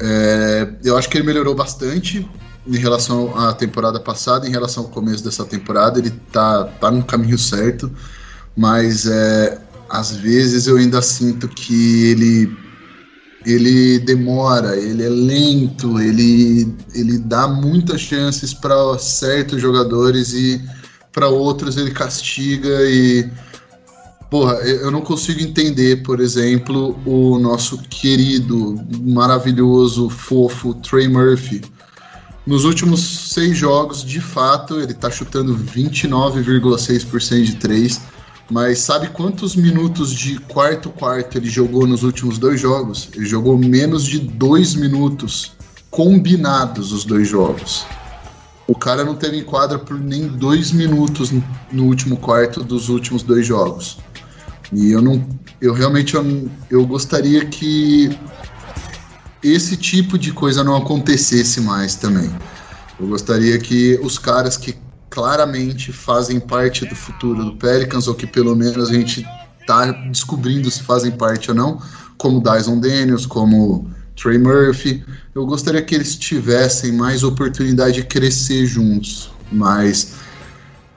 É, 0.01 0.69
eu 0.83 0.97
acho 0.97 1.09
que 1.11 1.19
ele 1.19 1.27
melhorou 1.27 1.55
bastante 1.55 2.27
em 2.67 2.77
relação 2.79 3.39
à 3.39 3.53
temporada 3.53 4.01
passada, 4.01 4.49
em 4.49 4.51
relação 4.51 4.85
ao 4.85 4.89
começo 4.89 5.23
dessa 5.23 5.45
temporada. 5.45 5.99
Ele 5.99 6.11
tá, 6.33 6.65
tá 6.81 6.91
no 6.91 7.05
caminho 7.05 7.37
certo, 7.37 7.93
mas 8.57 9.07
é, 9.07 9.59
às 9.91 10.13
vezes 10.17 10.67
eu 10.67 10.79
ainda 10.79 11.03
sinto 11.03 11.47
que 11.47 12.11
ele 12.11 12.57
ele 13.47 14.01
demora, 14.01 14.77
ele 14.77 15.03
é 15.03 15.09
lento, 15.09 16.01
ele, 16.01 16.75
ele 16.93 17.19
dá 17.19 17.47
muitas 17.47 18.01
chances 18.01 18.53
para 18.53 18.99
certos 18.99 19.63
jogadores 19.63 20.33
e 20.33 20.61
para 21.13 21.29
outros 21.29 21.77
ele 21.77 21.93
castiga 21.93 22.83
e 22.83 23.31
porra, 24.31 24.55
eu 24.55 24.91
não 24.91 25.01
consigo 25.01 25.41
entender, 25.41 26.03
por 26.03 26.21
exemplo, 26.21 26.99
o 27.05 27.39
nosso 27.39 27.79
querido, 27.79 28.81
maravilhoso, 29.01 30.09
fofo 30.09 30.75
Trey 30.75 31.09
Murphy. 31.09 31.63
Nos 32.47 32.65
últimos 32.65 33.01
seis 33.33 33.57
jogos, 33.57 34.03
de 34.03 34.21
fato, 34.21 34.81
ele 34.81 34.95
tá 34.95 35.11
chutando 35.11 35.57
29,6% 35.57 37.43
de 37.43 37.57
três 37.57 38.01
mas 38.51 38.79
sabe 38.79 39.09
quantos 39.09 39.55
minutos 39.55 40.11
de 40.11 40.39
quarto 40.41 40.89
quarto 40.89 41.37
ele 41.37 41.51
jogou 41.51 41.87
nos 41.87 42.03
últimos 42.03 42.39
dois 42.39 42.59
jogos? 42.59 43.11
Ele 43.15 43.27
jogou 43.27 43.59
menos 43.59 44.05
de 44.05 44.19
dois 44.19 44.75
minutos 44.75 45.53
combinados 45.91 46.91
os 46.91 47.05
dois 47.05 47.29
jogos. 47.29 47.85
O 48.67 48.75
cara 48.75 49.05
não 49.05 49.15
teve 49.15 49.39
enquadra 49.39 49.79
por 49.79 49.99
nem 49.99 50.29
dois 50.29 50.73
minutos 50.73 51.31
no 51.71 51.85
último 51.85 52.17
quarto 52.17 52.63
dos 52.65 52.89
últimos 52.89 53.23
dois 53.23 53.47
jogos. 53.47 53.99
E 54.73 54.91
eu 54.91 55.01
não, 55.01 55.27
eu 55.61 55.73
realmente 55.73 56.15
eu, 56.15 56.51
eu 56.71 56.87
gostaria 56.87 57.45
que 57.47 58.11
esse 59.43 59.77
tipo 59.77 60.19
de 60.19 60.33
coisa 60.33 60.63
não 60.63 60.77
acontecesse 60.77 61.61
mais 61.61 61.95
também. 61.95 62.31
Eu 62.99 63.07
gostaria 63.07 63.59
que 63.59 63.99
os 64.03 64.19
caras 64.19 64.57
que 64.57 64.77
claramente 65.09 65.93
fazem 65.93 66.39
parte 66.39 66.85
do 66.85 66.95
futuro 66.95 67.45
do 67.45 67.57
Pelicans, 67.57 68.09
ou 68.09 68.15
que 68.15 68.27
pelo 68.27 68.55
menos 68.55 68.91
a 68.91 68.93
gente 68.93 69.27
está 69.61 69.91
descobrindo 70.11 70.71
se 70.71 70.83
fazem 70.83 71.13
parte 71.13 71.51
ou 71.51 71.57
não, 71.57 71.81
como 72.17 72.43
Dyson 72.43 72.81
Daniels, 72.81 73.27
como 73.27 73.91
Trey 74.21 74.39
Murphy. 74.39 75.05
Eu 75.35 75.47
gostaria 75.47 75.83
que 75.83 75.95
eles 75.95 76.17
tivessem 76.17 76.93
mais 76.93 77.23
oportunidade 77.23 77.97
de 77.97 78.05
crescer 78.05 78.67
juntos, 78.67 79.31
mas 79.51 80.15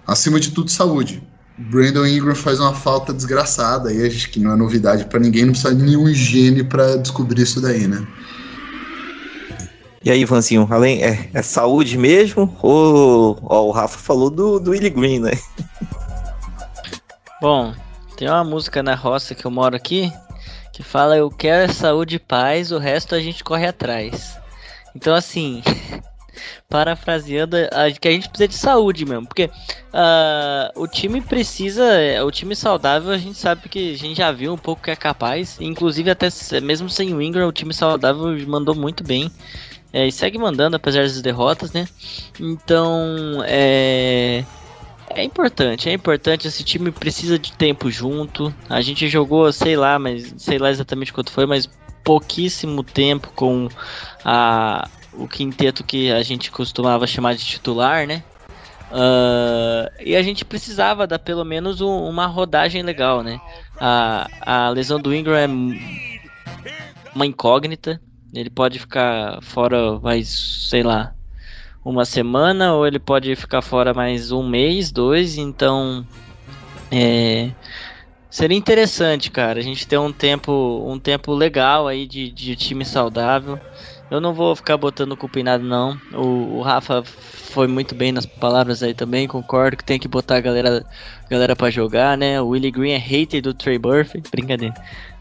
acima 0.07 0.39
de 0.39 0.51
tudo, 0.51 0.69
saúde. 0.71 1.23
Brandon 1.57 2.05
Ingram 2.05 2.35
faz 2.35 2.59
uma 2.59 2.73
falta 2.73 3.13
desgraçada 3.13 3.89
aí, 3.89 4.07
acho 4.07 4.29
que 4.29 4.39
não 4.39 4.53
é 4.53 4.55
novidade 4.55 5.05
para 5.05 5.19
ninguém, 5.19 5.45
não 5.45 5.51
precisa 5.51 5.75
de 5.75 5.83
nenhum 5.83 6.07
gênio 6.13 6.65
para 6.65 6.97
descobrir 6.97 7.41
isso 7.41 7.61
daí, 7.61 7.87
né? 7.87 8.05
E 10.03 10.09
aí, 10.09 10.21
Ivanzinho, 10.21 10.67
além, 10.71 11.03
é, 11.03 11.29
é 11.31 11.41
saúde 11.43 11.97
mesmo? 11.97 12.57
Ou 12.61 13.37
ó, 13.43 13.67
o 13.67 13.71
Rafa 13.71 13.99
falou 13.99 14.31
do, 14.31 14.59
do 14.59 14.71
Willie 14.71 14.89
Green, 14.89 15.19
né? 15.19 15.31
Bom, 17.39 17.73
tem 18.17 18.27
uma 18.27 18.43
música 18.43 18.81
na 18.81 18.95
roça 18.95 19.35
que 19.35 19.45
eu 19.45 19.51
moro 19.51 19.75
aqui 19.75 20.11
que 20.71 20.83
fala 20.83 21.17
eu 21.17 21.29
quero 21.29 21.69
é 21.69 21.73
saúde 21.73 22.15
e 22.15 22.19
paz, 22.19 22.71
o 22.71 22.77
resto 22.79 23.13
a 23.13 23.19
gente 23.19 23.43
corre 23.43 23.67
atrás. 23.67 24.37
Então 24.95 25.13
assim, 25.13 25.61
parafraseando, 26.69 27.57
a, 27.71 27.91
que 27.91 28.07
a 28.07 28.11
gente 28.11 28.29
precisa 28.29 28.47
de 28.47 28.55
saúde 28.55 29.05
mesmo, 29.05 29.27
porque 29.27 29.45
uh, 29.45 30.81
o 30.81 30.87
time 30.87 31.21
precisa, 31.21 31.83
o 32.25 32.31
time 32.31 32.55
saudável 32.55 33.11
a 33.11 33.17
gente 33.17 33.37
sabe 33.37 33.67
que 33.69 33.93
a 33.93 33.97
gente 33.97 34.17
já 34.17 34.31
viu 34.31 34.53
um 34.53 34.57
pouco 34.57 34.83
que 34.83 34.91
é 34.91 34.95
capaz, 34.95 35.57
inclusive 35.59 36.09
até 36.09 36.27
mesmo 36.61 36.89
sem 36.89 37.13
o 37.13 37.21
Ingram, 37.21 37.47
o 37.47 37.51
time 37.51 37.73
saudável 37.73 38.27
mandou 38.47 38.75
muito 38.75 39.03
bem. 39.03 39.31
É, 39.93 40.07
e 40.07 40.11
segue 40.11 40.37
mandando, 40.37 40.77
apesar 40.77 41.01
das 41.01 41.21
derrotas, 41.21 41.73
né? 41.73 41.85
Então, 42.39 43.43
é. 43.45 44.45
É 45.13 45.23
importante, 45.23 45.89
é 45.89 45.93
importante. 45.93 46.47
Esse 46.47 46.63
time 46.63 46.89
precisa 46.89 47.37
de 47.37 47.51
tempo 47.51 47.91
junto. 47.91 48.53
A 48.69 48.79
gente 48.79 49.09
jogou, 49.09 49.51
sei 49.51 49.75
lá, 49.75 49.99
mas 49.99 50.33
sei 50.37 50.57
lá 50.57 50.69
exatamente 50.69 51.11
quanto 51.11 51.31
foi, 51.31 51.45
mas 51.45 51.69
pouquíssimo 52.03 52.83
tempo 52.83 53.29
com 53.35 53.67
a, 54.23 54.87
o 55.13 55.27
quinteto 55.27 55.83
que 55.83 56.11
a 56.11 56.21
gente 56.21 56.51
costumava 56.51 57.07
chamar 57.07 57.35
de 57.35 57.45
titular, 57.45 58.07
né? 58.07 58.23
Uh, 58.91 59.89
e 60.05 60.15
a 60.15 60.21
gente 60.21 60.43
precisava 60.43 61.07
dar 61.07 61.19
pelo 61.19 61.45
menos 61.45 61.79
um, 61.79 62.03
uma 62.09 62.25
rodagem 62.25 62.83
legal, 62.83 63.23
né? 63.23 63.39
A, 63.79 64.27
a 64.41 64.69
lesão 64.69 64.99
do 64.99 65.15
Ingram 65.15 65.35
é 65.35 65.47
uma 67.15 67.25
incógnita. 67.25 68.01
Ele 68.33 68.49
pode 68.49 68.79
ficar 68.79 69.41
fora 69.41 69.99
mais, 69.99 70.27
sei 70.69 70.83
lá, 70.83 71.13
uma 71.83 72.05
semana, 72.05 72.73
ou 72.73 72.85
ele 72.85 72.99
pode 72.99 73.35
ficar 73.35 73.61
fora 73.61 73.93
mais 73.93 74.31
um 74.31 74.47
mês, 74.47 74.91
dois, 74.91 75.37
então 75.37 76.05
é, 76.91 77.51
seria 78.29 78.57
interessante, 78.57 79.31
cara, 79.31 79.59
a 79.59 79.63
gente 79.63 79.87
ter 79.87 79.97
um 79.97 80.11
tempo, 80.11 80.85
um 80.87 80.99
tempo 80.99 81.33
legal 81.33 81.87
aí 81.87 82.05
de, 82.05 82.29
de 82.31 82.55
time 82.55 82.85
saudável. 82.85 83.59
Eu 84.11 84.19
não 84.19 84.33
vou 84.33 84.53
ficar 84.57 84.75
botando 84.75 85.15
culpa 85.15 85.39
em 85.39 85.43
nada, 85.43 85.63
não. 85.63 85.97
O, 86.13 86.57
o, 86.57 86.61
Rafa 86.61 87.01
foi 87.01 87.65
muito 87.65 87.95
bem 87.95 88.11
nas 88.11 88.25
palavras 88.25 88.83
aí 88.83 88.93
também, 88.93 89.25
concordo 89.25 89.77
que 89.77 89.85
tem 89.85 89.97
que 89.97 90.07
botar 90.09 90.35
a 90.35 90.41
galera, 90.41 90.85
galera 91.29 91.55
para 91.55 91.71
jogar, 91.71 92.17
né? 92.17 92.41
O 92.41 92.49
Willie 92.49 92.71
Green 92.71 92.91
é 92.91 92.97
hater 92.97 93.41
do 93.41 93.53
Trey 93.53 93.79
Murphy, 93.79 94.21
brincadeira. 94.29 94.73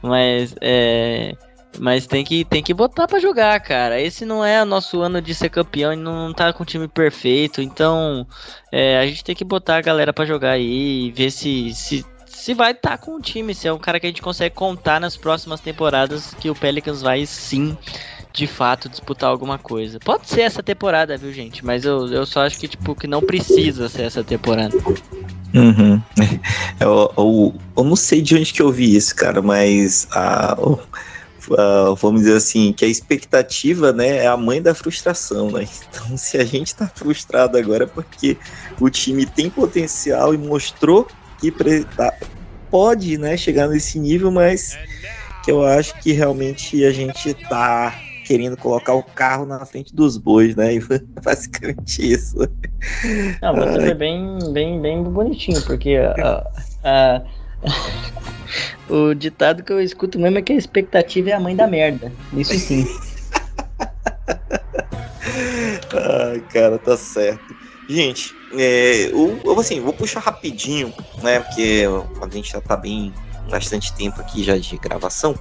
Mas 0.02 0.56
é, 0.60 1.36
mas 1.78 2.04
tem 2.04 2.24
que, 2.24 2.44
tem 2.44 2.64
que 2.64 2.74
botar 2.74 3.06
para 3.06 3.20
jogar, 3.20 3.60
cara. 3.60 4.00
Esse 4.00 4.24
não 4.24 4.44
é 4.44 4.60
o 4.60 4.66
nosso 4.66 5.00
ano 5.00 5.22
de 5.22 5.36
ser 5.36 5.50
campeão 5.50 5.92
e 5.92 5.96
não 5.96 6.32
tá 6.32 6.52
com 6.52 6.64
o 6.64 6.66
time 6.66 6.88
perfeito. 6.88 7.62
Então, 7.62 8.26
é, 8.72 8.98
a 8.98 9.06
gente 9.06 9.22
tem 9.22 9.36
que 9.36 9.44
botar 9.44 9.76
a 9.76 9.82
galera 9.82 10.12
para 10.12 10.26
jogar 10.26 10.50
aí 10.50 11.06
e 11.06 11.10
ver 11.12 11.30
se, 11.30 11.72
se, 11.74 12.04
se 12.26 12.54
vai 12.54 12.72
estar 12.72 12.90
tá 12.90 12.98
com 12.98 13.14
o 13.14 13.20
time. 13.20 13.54
Se 13.54 13.68
é 13.68 13.72
um 13.72 13.78
cara 13.78 14.00
que 14.00 14.06
a 14.06 14.08
gente 14.08 14.20
consegue 14.20 14.54
contar 14.54 15.00
nas 15.00 15.16
próximas 15.16 15.60
temporadas 15.60 16.34
que 16.34 16.50
o 16.50 16.56
Pelicans 16.56 17.02
vai 17.02 17.24
sim, 17.24 17.78
de 18.32 18.46
fato, 18.46 18.88
disputar 18.88 19.28
alguma 19.28 19.58
coisa. 19.58 19.98
Pode 19.98 20.28
ser 20.28 20.42
essa 20.42 20.62
temporada, 20.62 21.16
viu, 21.16 21.32
gente? 21.32 21.64
Mas 21.64 21.84
eu, 21.84 22.06
eu 22.08 22.24
só 22.24 22.42
acho 22.42 22.58
que, 22.58 22.68
tipo, 22.68 22.94
que 22.94 23.06
não 23.06 23.20
precisa 23.20 23.88
ser 23.88 24.02
essa 24.02 24.22
temporada. 24.22 24.76
Uhum. 25.54 26.00
Eu, 26.80 27.12
eu, 27.18 27.54
eu, 27.76 27.84
não 27.84 27.96
sei 27.96 28.22
de 28.22 28.34
onde 28.34 28.54
que 28.54 28.62
eu 28.62 28.72
vi 28.72 28.96
isso, 28.96 29.14
cara, 29.14 29.42
mas 29.42 30.08
a, 30.12 30.56
uh, 30.58 31.94
vamos 31.96 32.22
dizer 32.22 32.36
assim, 32.36 32.72
que 32.72 32.86
a 32.86 32.88
expectativa, 32.88 33.92
né, 33.92 34.24
é 34.24 34.26
a 34.26 34.36
mãe 34.36 34.62
da 34.62 34.74
frustração, 34.74 35.50
né? 35.50 35.66
Então, 35.90 36.16
se 36.16 36.38
a 36.38 36.44
gente 36.44 36.68
está 36.68 36.86
frustrado 36.86 37.58
agora 37.58 37.84
é 37.84 37.86
porque 37.86 38.38
o 38.80 38.88
time 38.88 39.26
tem 39.26 39.50
potencial 39.50 40.32
e 40.32 40.38
mostrou 40.38 41.06
que 41.38 41.50
tá, 41.96 42.14
pode, 42.70 43.18
né, 43.18 43.36
chegar 43.36 43.68
nesse 43.68 43.98
nível, 43.98 44.30
mas 44.30 44.78
que 45.44 45.50
eu 45.50 45.64
acho 45.64 45.94
que 46.00 46.12
realmente 46.12 46.82
a 46.84 46.92
gente 46.92 47.34
tá 47.34 47.94
querendo 48.30 48.56
colocar 48.56 48.94
o 48.94 49.02
carro 49.02 49.44
na 49.44 49.66
frente 49.66 49.92
dos 49.92 50.16
bois, 50.16 50.54
né? 50.54 50.74
E 50.78 50.80
basicamente 51.20 52.12
isso. 52.12 52.36
Não, 53.42 53.56
você 53.56 53.80
foi 53.80 53.94
bem, 53.94 54.38
bem, 54.52 54.80
bem 54.80 55.02
bonitinho, 55.02 55.60
porque 55.62 55.96
a, 55.96 56.46
a, 56.84 57.22
o 58.88 59.14
ditado 59.14 59.64
que 59.64 59.72
eu 59.72 59.80
escuto 59.80 60.16
mesmo 60.16 60.38
é 60.38 60.42
que 60.42 60.52
a 60.52 60.56
expectativa 60.56 61.30
é 61.30 61.32
a 61.32 61.40
mãe 61.40 61.56
da 61.56 61.66
merda. 61.66 62.12
Isso 62.32 62.56
sim. 62.56 62.86
Ai, 65.92 66.40
cara, 66.52 66.78
tá 66.78 66.96
certo. 66.96 67.52
Gente, 67.88 68.32
é, 68.56 69.10
eu, 69.10 69.58
assim, 69.58 69.80
vou 69.80 69.92
puxar 69.92 70.20
rapidinho, 70.20 70.94
né? 71.20 71.40
Porque 71.40 71.82
a 72.22 72.28
gente 72.32 72.52
já 72.52 72.60
tá 72.60 72.76
bem 72.76 73.12
bastante 73.50 73.92
tempo 73.94 74.20
aqui 74.20 74.44
já 74.44 74.56
de 74.56 74.76
gravação. 74.76 75.34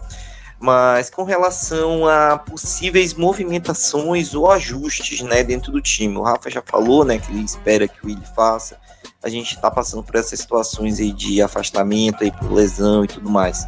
Mas 0.60 1.10
com 1.10 1.24
relação 1.24 2.05
a 2.05 2.38
possíveis 2.38 3.14
movimentações 3.14 4.34
ou 4.34 4.51
ajustes, 4.51 5.22
né, 5.22 5.43
dentro 5.43 5.72
do 5.72 5.82
time. 5.82 6.18
O 6.18 6.22
Rafa 6.22 6.49
já 6.49 6.62
falou, 6.62 7.05
né, 7.05 7.18
que 7.18 7.32
ele 7.32 7.43
espera 7.43 7.88
que 7.88 8.03
o 8.03 8.07
Willi 8.07 8.26
faça 8.36 8.78
a 9.22 9.30
gente 9.30 9.55
está 9.55 9.70
passando 9.70 10.03
por 10.03 10.16
essas 10.16 10.39
situações 10.39 10.99
aí 10.99 11.12
de 11.12 11.41
afastamento, 11.41 12.24
aí 12.24 12.32
por 12.32 12.51
lesão 12.51 13.03
e 13.03 13.07
tudo 13.07 13.30
mais. 13.30 13.68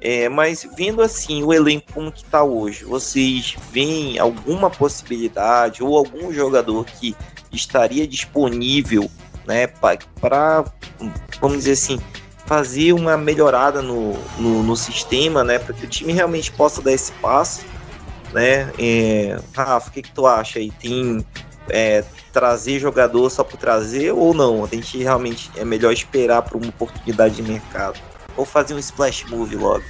É, 0.00 0.28
mas 0.28 0.66
vendo 0.76 1.02
assim 1.02 1.42
o 1.42 1.52
elenco 1.52 1.92
como 1.92 2.12
que 2.12 2.22
está 2.22 2.42
hoje, 2.42 2.84
vocês 2.84 3.56
veem 3.72 4.18
alguma 4.18 4.70
possibilidade 4.70 5.82
ou 5.82 5.96
algum 5.96 6.32
jogador 6.32 6.84
que 6.84 7.16
estaria 7.52 8.06
disponível, 8.06 9.10
né, 9.46 9.66
para 9.66 10.64
vamos 11.40 11.58
dizer 11.58 11.72
assim, 11.72 11.98
fazer 12.46 12.92
uma 12.92 13.16
melhorada 13.16 13.82
no, 13.82 14.12
no, 14.38 14.62
no 14.62 14.76
sistema, 14.76 15.42
né, 15.42 15.58
para 15.58 15.74
que 15.74 15.84
o 15.84 15.88
time 15.88 16.12
realmente 16.12 16.50
possa 16.52 16.80
dar 16.80 16.92
esse 16.92 17.12
passo, 17.12 17.64
né? 18.32 18.70
É, 18.78 19.38
Rafa, 19.54 19.88
o 19.88 19.92
que, 19.92 20.02
que 20.02 20.12
tu 20.12 20.26
acha 20.26 20.58
aí? 20.58 20.70
Tem 20.70 21.24
é, 21.68 22.04
trazer 22.32 22.78
jogador 22.78 23.28
só 23.30 23.42
por 23.42 23.56
trazer 23.56 24.12
ou 24.12 24.32
não? 24.32 24.64
A 24.64 24.68
gente 24.68 24.98
realmente 24.98 25.50
é 25.56 25.64
melhor 25.64 25.92
esperar 25.92 26.42
por 26.42 26.56
uma 26.56 26.68
oportunidade 26.68 27.36
de 27.36 27.42
mercado 27.42 27.98
ou 28.36 28.44
fazer 28.44 28.74
um 28.74 28.78
splash 28.78 29.24
move 29.28 29.56
logo? 29.56 29.84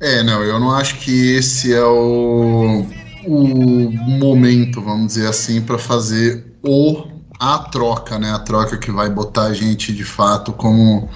É, 0.00 0.22
não, 0.22 0.42
eu 0.42 0.58
não 0.58 0.72
acho 0.72 0.98
que 0.98 1.36
esse 1.36 1.74
é 1.74 1.84
o, 1.84 2.86
o 3.26 3.90
momento, 4.18 4.80
vamos 4.80 5.08
dizer 5.08 5.28
assim, 5.28 5.60
para 5.60 5.78
fazer 5.78 6.56
o 6.62 7.09
a 7.40 7.58
troca, 7.58 8.18
né? 8.18 8.30
A 8.32 8.38
troca 8.38 8.76
que 8.76 8.90
vai 8.90 9.08
botar 9.08 9.44
a 9.44 9.54
gente 9.54 9.94
de 9.94 10.04
fato 10.04 10.52
como 10.52 11.08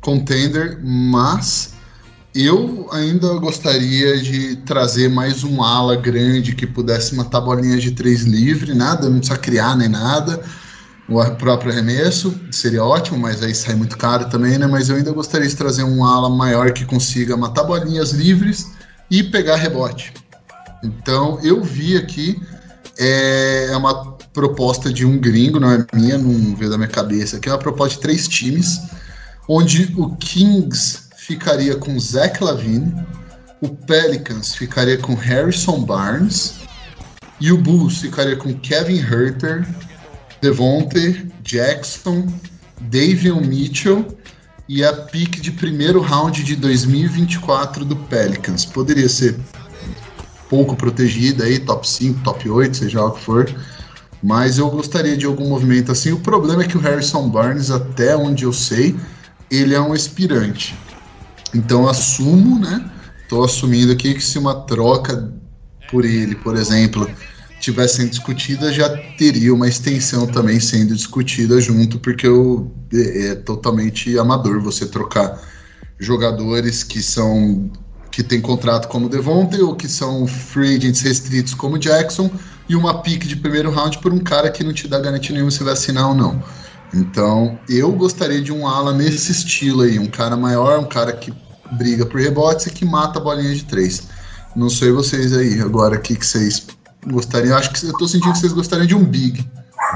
contender, 0.00 0.78
mas 0.80 1.74
eu 2.32 2.88
ainda 2.92 3.34
gostaria 3.34 4.16
de 4.22 4.56
trazer 4.56 5.08
mais 5.08 5.42
um 5.42 5.62
ala 5.62 5.96
grande 5.96 6.54
que 6.54 6.66
pudesse 6.66 7.16
matar 7.16 7.40
bolinhas 7.40 7.82
de 7.82 7.90
três 7.90 8.22
livre, 8.22 8.74
nada, 8.74 9.08
não 9.08 9.18
precisa 9.18 9.38
criar 9.38 9.76
nem 9.76 9.88
nada. 9.88 10.40
O 11.08 11.24
próprio 11.36 11.72
arremesso 11.72 12.34
seria 12.50 12.84
ótimo, 12.84 13.18
mas 13.18 13.42
aí 13.42 13.54
sai 13.54 13.74
muito 13.74 13.96
caro 13.96 14.28
também, 14.28 14.58
né? 14.58 14.66
Mas 14.66 14.88
eu 14.88 14.96
ainda 14.96 15.12
gostaria 15.12 15.48
de 15.48 15.56
trazer 15.56 15.82
um 15.82 16.04
ala 16.04 16.28
maior 16.28 16.72
que 16.72 16.84
consiga 16.84 17.36
matar 17.36 17.64
bolinhas 17.64 18.10
livres 18.12 18.70
e 19.10 19.22
pegar 19.22 19.56
rebote. 19.56 20.12
Então 20.82 21.40
eu 21.42 21.62
vi 21.62 21.96
aqui 21.96 22.40
é, 22.98 23.68
é 23.70 23.76
uma 23.76 24.12
proposta 24.32 24.92
de 24.92 25.04
um 25.04 25.18
gringo, 25.18 25.60
não 25.60 25.70
é 25.70 25.86
minha, 25.94 26.18
não 26.18 26.54
veio 26.54 26.70
da 26.70 26.76
minha 26.76 26.88
cabeça, 26.88 27.38
que 27.38 27.48
é 27.48 27.52
uma 27.52 27.58
proposta 27.58 27.96
de 27.96 28.02
três 28.02 28.28
times, 28.28 28.80
onde 29.48 29.92
o 29.96 30.14
Kings 30.16 31.06
ficaria 31.16 31.76
com 31.76 31.98
Zach 31.98 32.42
Lavine, 32.42 32.94
o 33.60 33.68
Pelicans 33.68 34.54
ficaria 34.54 34.98
com 34.98 35.14
Harrison 35.14 35.80
Barnes 35.80 36.54
e 37.40 37.50
o 37.50 37.58
Bulls 37.58 37.98
ficaria 37.98 38.36
com 38.36 38.54
Kevin 38.54 38.98
Herter, 38.98 39.66
Devonte, 40.40 41.26
Jackson, 41.42 42.26
Davion 42.82 43.40
Mitchell 43.40 44.06
e 44.68 44.84
a 44.84 44.92
pick 44.92 45.40
de 45.40 45.52
primeiro 45.52 46.00
round 46.00 46.42
de 46.42 46.56
2024 46.56 47.84
do 47.84 47.96
Pelicans. 47.96 48.64
Poderia 48.64 49.08
ser 49.08 49.38
pouco 50.48 50.76
protegida 50.76 51.44
aí, 51.44 51.58
top 51.58 51.88
5, 51.88 52.20
top 52.22 52.48
8, 52.48 52.76
seja 52.76 53.04
o 53.04 53.10
que 53.12 53.20
for. 53.20 53.54
Mas 54.22 54.58
eu 54.58 54.68
gostaria 54.70 55.16
de 55.16 55.26
algum 55.26 55.48
movimento 55.48 55.92
assim. 55.92 56.12
O 56.12 56.20
problema 56.20 56.62
é 56.62 56.66
que 56.66 56.76
o 56.76 56.80
Harrison 56.80 57.28
Barnes, 57.28 57.70
até 57.70 58.16
onde 58.16 58.44
eu 58.44 58.52
sei, 58.52 58.96
ele 59.50 59.74
é 59.74 59.80
um 59.80 59.94
expirante. 59.94 60.76
Então 61.54 61.88
assumo, 61.88 62.58
né? 62.58 62.90
Estou 63.22 63.44
assumindo 63.44 63.92
aqui 63.92 64.14
que 64.14 64.22
se 64.22 64.38
uma 64.38 64.54
troca 64.62 65.32
por 65.90 66.04
ele, 66.04 66.34
por 66.34 66.56
exemplo, 66.56 67.08
tivesse 67.60 67.96
sendo 67.96 68.10
discutida, 68.10 68.72
já 68.72 68.88
teria 69.16 69.54
uma 69.54 69.68
extensão 69.68 70.26
também 70.26 70.60
sendo 70.60 70.94
discutida 70.94 71.60
junto, 71.60 71.98
porque 71.98 72.26
eu, 72.26 72.70
é, 72.92 73.28
é 73.28 73.34
totalmente 73.34 74.18
amador 74.18 74.60
você 74.60 74.86
trocar 74.86 75.40
jogadores 75.98 76.82
que 76.82 77.02
são 77.02 77.70
que 78.16 78.22
tem 78.22 78.40
contrato 78.40 78.88
como 78.88 79.10
Devontae 79.10 79.60
ou 79.60 79.74
que 79.74 79.86
são 79.86 80.26
free 80.26 80.78
agents 80.78 81.02
restritos 81.02 81.52
como 81.52 81.78
Jackson 81.78 82.30
e 82.66 82.74
uma 82.74 83.02
pick 83.02 83.26
de 83.26 83.36
primeiro 83.36 83.70
round 83.70 83.98
por 83.98 84.10
um 84.10 84.18
cara 84.18 84.50
que 84.50 84.64
não 84.64 84.72
te 84.72 84.88
dá 84.88 84.98
garantia 84.98 85.34
nenhuma 85.34 85.50
se 85.50 85.62
vai 85.62 85.74
assinar 85.74 86.08
ou 86.08 86.14
não. 86.14 86.42
Então, 86.94 87.58
eu 87.68 87.92
gostaria 87.92 88.40
de 88.40 88.50
um 88.50 88.66
ala 88.66 88.94
nesse 88.94 89.32
estilo 89.32 89.82
aí, 89.82 89.98
um 89.98 90.06
cara 90.06 90.34
maior, 90.34 90.78
um 90.78 90.88
cara 90.88 91.12
que 91.12 91.30
briga 91.72 92.06
por 92.06 92.18
rebotes 92.18 92.64
e 92.64 92.70
que 92.70 92.86
mata 92.86 93.18
a 93.18 93.22
bolinha 93.22 93.54
de 93.54 93.64
três. 93.64 94.04
Não 94.56 94.70
sei 94.70 94.90
vocês 94.92 95.36
aí, 95.36 95.60
agora 95.60 95.96
o 95.96 96.00
que, 96.00 96.16
que 96.16 96.24
vocês 96.24 96.66
gostariam. 97.06 97.54
Acho 97.54 97.70
que 97.70 97.84
eu 97.84 97.92
tô 97.92 98.08
sentindo 98.08 98.32
que 98.32 98.38
vocês 98.38 98.54
gostariam 98.54 98.86
de 98.86 98.94
um 98.94 99.04
big. 99.04 99.46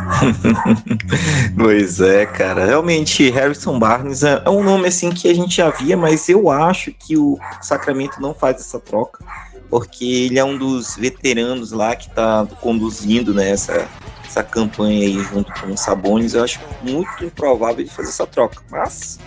pois 1.57 2.01
é, 2.01 2.27
cara. 2.27 2.67
Realmente, 2.67 3.31
Harrison 3.31 3.79
Barnes 3.79 4.23
é, 4.23 4.43
é 4.45 4.51
um 4.51 4.63
nome 4.63 4.89
assim 4.89 5.11
que 5.11 5.29
a 5.29 5.35
gente 5.35 5.57
já 5.57 5.71
via, 5.71 5.97
mas 5.97 6.29
eu 6.29 6.51
acho 6.51 6.93
que 6.93 7.17
o 7.17 7.39
Sacramento 7.61 8.21
não 8.21 8.35
faz 8.35 8.61
essa 8.61 8.79
troca, 8.79 9.25
porque 9.69 10.05
ele 10.05 10.39
é 10.39 10.45
um 10.45 10.57
dos 10.57 10.97
veteranos 10.97 11.73
lá 11.73 11.95
que 11.95 12.11
tá 12.11 12.47
conduzindo 12.61 13.33
né, 13.33 13.51
essa, 13.51 13.89
essa 14.25 14.43
campanha 14.43 15.07
aí 15.07 15.23
junto 15.25 15.53
com 15.61 15.73
o 15.73 15.77
Sabonis. 15.77 16.35
Eu 16.35 16.45
acho 16.45 16.61
muito 16.83 17.25
improvável 17.25 17.85
de 17.85 17.91
fazer 17.91 18.09
essa 18.09 18.27
troca, 18.27 18.63
mas 18.71 19.19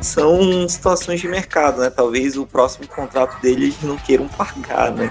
são 0.00 0.68
situações 0.68 1.20
de 1.20 1.28
mercado, 1.28 1.80
né? 1.80 1.90
Talvez 1.90 2.36
o 2.36 2.46
próximo 2.46 2.86
contrato 2.86 3.40
dele 3.40 3.66
eles 3.66 3.82
não 3.82 3.96
queiram 3.96 4.28
pagar, 4.28 4.92
né? 4.92 5.10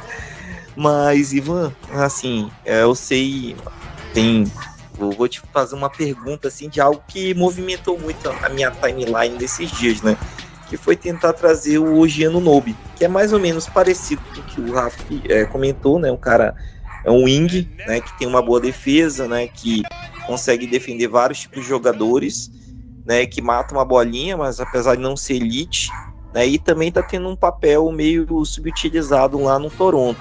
Mas, 0.76 1.34
Ivan, 1.34 1.74
assim, 1.91 2.51
é, 2.64 2.84
eu 2.84 2.93
sei, 2.93 3.55
tem. 4.14 4.49
Vou 4.98 5.28
te 5.28 5.41
fazer 5.54 5.76
uma 5.76 5.89
pergunta 5.89 6.48
assim 6.48 6.70
de 6.70 6.82
algo 6.82 7.02
que 7.08 7.34
movimentou 7.34 8.00
muito 8.00 8.30
a 8.30 8.50
minha 8.50 8.72
timeline 8.72 9.38
desses 9.38 9.72
dias, 9.72 10.02
né? 10.02 10.18
Que 10.70 10.76
foi 10.76 10.95
tentar 10.95 11.34
trazer 11.34 11.78
o 11.78 11.98
Ogiano 12.00 12.39
Nobe, 12.39 12.76
que 12.95 13.06
é 13.06 13.08
mais 13.08 13.32
ou 13.32 13.39
menos 13.39 13.68
parecido 13.68 14.22
com 14.34 14.41
o 14.41 14.43
que 14.43 14.62
o 14.62 14.74
Rafa 14.74 14.98
é, 15.30 15.45
comentou, 15.45 16.00
né? 16.00 16.12
Um 16.12 16.18
cara 16.18 16.56
é 17.06 17.12
um 17.12 17.24
wing, 17.24 17.70
né? 17.86 18.02
Que 18.02 18.18
tem 18.18 18.28
uma 18.28 18.41
boa 18.41 18.60
defesa, 18.60 19.28
né? 19.28 19.48
Que 19.48 19.84
consegue 20.26 20.68
defender 20.68 21.08
vários 21.08 21.39
tipos 21.39 21.62
de 21.62 21.70
jogadores 21.70 22.52
né, 23.08 23.26
que 23.26 23.41
mata 23.41 23.74
uma 23.74 23.86
bolinha, 23.86 24.36
mas 24.36 24.60
apesar 24.60 24.95
de 24.95 25.02
não 25.02 25.16
ser 25.16 25.36
elite, 25.36 25.89
né, 26.34 26.45
e 26.45 26.60
também 26.60 26.89
está 26.89 27.02
tendo 27.02 27.30
um 27.30 27.38
papel 27.38 27.89
meio 27.89 28.43
subutilizado 28.43 29.41
lá 29.41 29.58
no 29.58 29.70
Toronto. 29.70 30.20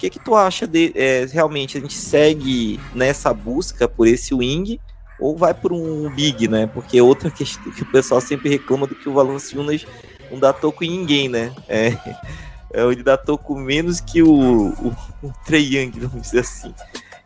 Que 0.00 0.08
que 0.08 0.18
tu 0.18 0.34
acha 0.34 0.66
de 0.66 0.92
é, 0.94 1.26
realmente 1.30 1.76
a 1.76 1.80
gente 1.80 1.92
segue 1.92 2.80
nessa 2.94 3.34
busca 3.34 3.86
por 3.86 4.06
esse 4.06 4.32
wing 4.34 4.80
ou 5.20 5.36
vai 5.36 5.52
por 5.52 5.72
um 5.74 6.08
big, 6.08 6.48
né? 6.48 6.66
Porque 6.66 6.96
é 6.96 7.02
outra 7.02 7.30
questão 7.30 7.70
que 7.70 7.82
o 7.82 7.92
pessoal 7.92 8.18
sempre 8.18 8.48
reclama 8.48 8.86
do 8.86 8.94
que 8.94 9.10
o 9.10 9.12
Valanciunas 9.12 9.86
não 10.30 10.38
dá 10.38 10.54
toco 10.54 10.82
em 10.82 10.90
ninguém, 10.90 11.28
né? 11.28 11.52
É, 11.68 11.88
é 12.72 12.82
ele 12.82 13.02
dá 13.02 13.18
toco 13.18 13.54
menos 13.54 14.00
que 14.00 14.22
o, 14.22 14.70
o, 14.70 14.96
o 15.22 15.32
Trey 15.44 15.76
Young, 15.76 15.92
vamos 16.00 16.22
dizer 16.22 16.40
assim. 16.40 16.74